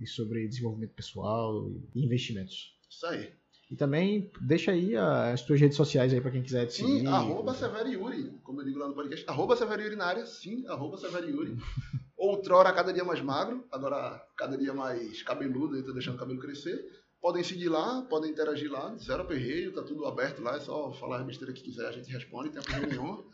e 0.00 0.06
sobre 0.06 0.46
desenvolvimento 0.48 0.92
pessoal 0.92 1.70
e 1.94 2.04
investimentos. 2.04 2.76
Isso 2.90 3.06
aí. 3.06 3.32
E 3.70 3.76
também 3.76 4.32
deixa 4.40 4.72
aí 4.72 4.96
as 4.96 5.42
tuas 5.42 5.60
redes 5.60 5.76
sociais 5.76 6.12
aí 6.12 6.20
pra 6.20 6.30
quem 6.30 6.42
quiser 6.42 6.66
te 6.66 6.74
Sim, 6.74 6.96
seguir. 6.96 7.06
arroba 7.06 7.54
Severo 7.54 7.88
Yuri, 7.88 8.32
como 8.42 8.60
eu 8.60 8.64
digo 8.64 8.78
lá 8.78 8.88
no 8.88 8.94
podcast. 8.94 9.28
Arroba 9.28 9.54
Severo 9.56 9.82
Yuri 9.82 9.94
na 9.96 10.06
área, 10.06 10.26
sim, 10.26 10.66
arroba 10.66 10.96
Severo 10.96 11.28
Yuri. 11.28 11.56
Outrora 12.16 12.72
cada 12.72 12.92
dia 12.92 13.04
mais 13.04 13.20
magro, 13.20 13.64
agora 13.70 14.20
cada 14.36 14.56
dia 14.56 14.74
mais 14.74 15.22
cabeludo, 15.22 15.76
eu 15.76 15.84
tô 15.84 15.92
deixando 15.92 16.16
o 16.16 16.18
cabelo 16.18 16.40
crescer. 16.40 16.97
Podem 17.20 17.42
seguir 17.42 17.68
lá, 17.68 18.02
podem 18.02 18.30
interagir 18.30 18.70
lá, 18.70 18.94
zero 18.96 19.22
aperreio, 19.22 19.72
tá 19.72 19.82
tudo 19.82 20.06
aberto 20.06 20.40
lá, 20.40 20.56
é 20.56 20.60
só 20.60 20.92
falar 20.92 21.20
a 21.20 21.24
besteira 21.24 21.52
que 21.52 21.62
quiser, 21.62 21.86
a 21.86 21.92
gente 21.92 22.10
responde, 22.10 22.54
não 22.54 22.62
tem 22.62 22.74
aperreio 22.74 22.88
nenhum. 22.88 23.24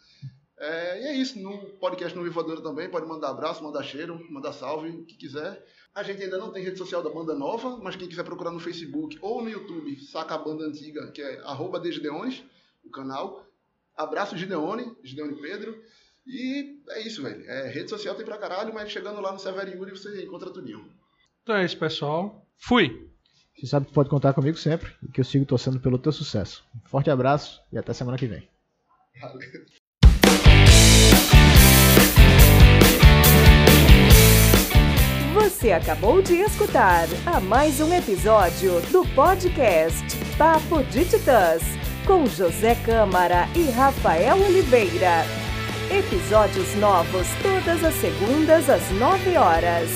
É, 0.57 1.03
e 1.03 1.05
é 1.07 1.15
isso, 1.17 1.39
no 1.39 1.59
podcast 1.79 2.17
no 2.17 2.25
Vivadora 2.25 2.63
também, 2.63 2.89
pode 2.89 3.07
mandar 3.07 3.29
abraço, 3.29 3.63
mandar 3.63 3.83
cheiro, 3.83 4.19
mandar 4.31 4.53
salve, 4.53 4.89
o 4.89 5.05
que 5.05 5.17
quiser. 5.17 5.65
A 5.95 6.03
gente 6.03 6.23
ainda 6.23 6.39
não 6.39 6.53
tem 6.53 6.63
rede 6.63 6.79
social 6.79 7.03
da 7.03 7.11
banda 7.11 7.35
nova, 7.35 7.77
mas 7.77 7.97
quem 7.97 8.09
quiser 8.09 8.25
procurar 8.25 8.51
no 8.51 8.61
Facebook 8.61 9.19
ou 9.21 9.43
no 9.43 9.51
YouTube, 9.51 10.01
saca 10.01 10.35
a 10.35 10.39
banda 10.39 10.65
antiga, 10.65 11.11
que 11.13 11.21
é 11.21 11.41
arroba 11.41 11.83
o 12.85 12.91
canal. 12.91 13.47
Abraço 13.97 14.37
Gideone, 14.37 14.97
Gideone 15.03 15.41
Pedro. 15.41 15.81
E 16.27 16.81
é 16.91 17.07
isso, 17.07 17.23
velho. 17.23 17.45
É, 17.49 17.69
rede 17.69 17.91
social 17.91 18.15
tem 18.15 18.25
pra 18.25 18.39
caralho, 18.39 18.73
mas 18.73 18.91
chegando 18.91 19.21
lá 19.21 19.33
no 19.33 19.39
Severo 19.39 19.71
Yuri 19.71 19.91
você 19.91 20.25
encontra 20.25 20.51
tudinho. 20.51 20.91
Então 21.43 21.57
é 21.57 21.65
isso, 21.65 21.79
pessoal. 21.79 22.47
Fui! 22.57 23.04
Você 23.57 23.67
sabe 23.67 23.87
que 23.87 23.93
pode 23.93 24.09
contar 24.09 24.33
comigo 24.33 24.57
sempre 24.59 24.93
e 25.03 25.09
que 25.09 25.21
eu 25.21 25.25
sigo 25.25 25.45
torcendo 25.45 25.79
pelo 25.79 25.99
teu 25.99 26.11
sucesso. 26.13 26.65
Um 26.75 26.89
forte 26.89 27.11
abraço 27.11 27.63
e 27.73 27.79
até 27.79 27.93
semana 27.93 28.19
que 28.19 28.27
vem. 28.27 28.49
Você 35.35 35.73
acabou 35.73 36.21
de 36.21 36.35
escutar 36.35 37.07
a 37.27 37.39
mais 37.41 37.81
um 37.81 37.93
episódio 37.95 38.81
do 38.91 39.07
podcast 39.15 40.05
Papo 40.37 40.83
de 40.85 41.05
Titãs, 41.05 41.63
com 42.07 42.27
José 42.27 42.75
Câmara 42.85 43.47
e 43.55 43.71
Rafael 43.71 44.37
Oliveira. 44.37 45.23
Episódios 45.91 46.75
novos 46.77 47.29
todas 47.41 47.85
as 47.85 47.95
segundas 47.95 48.69
às 48.69 48.91
9 48.91 49.37
horas. 49.37 49.91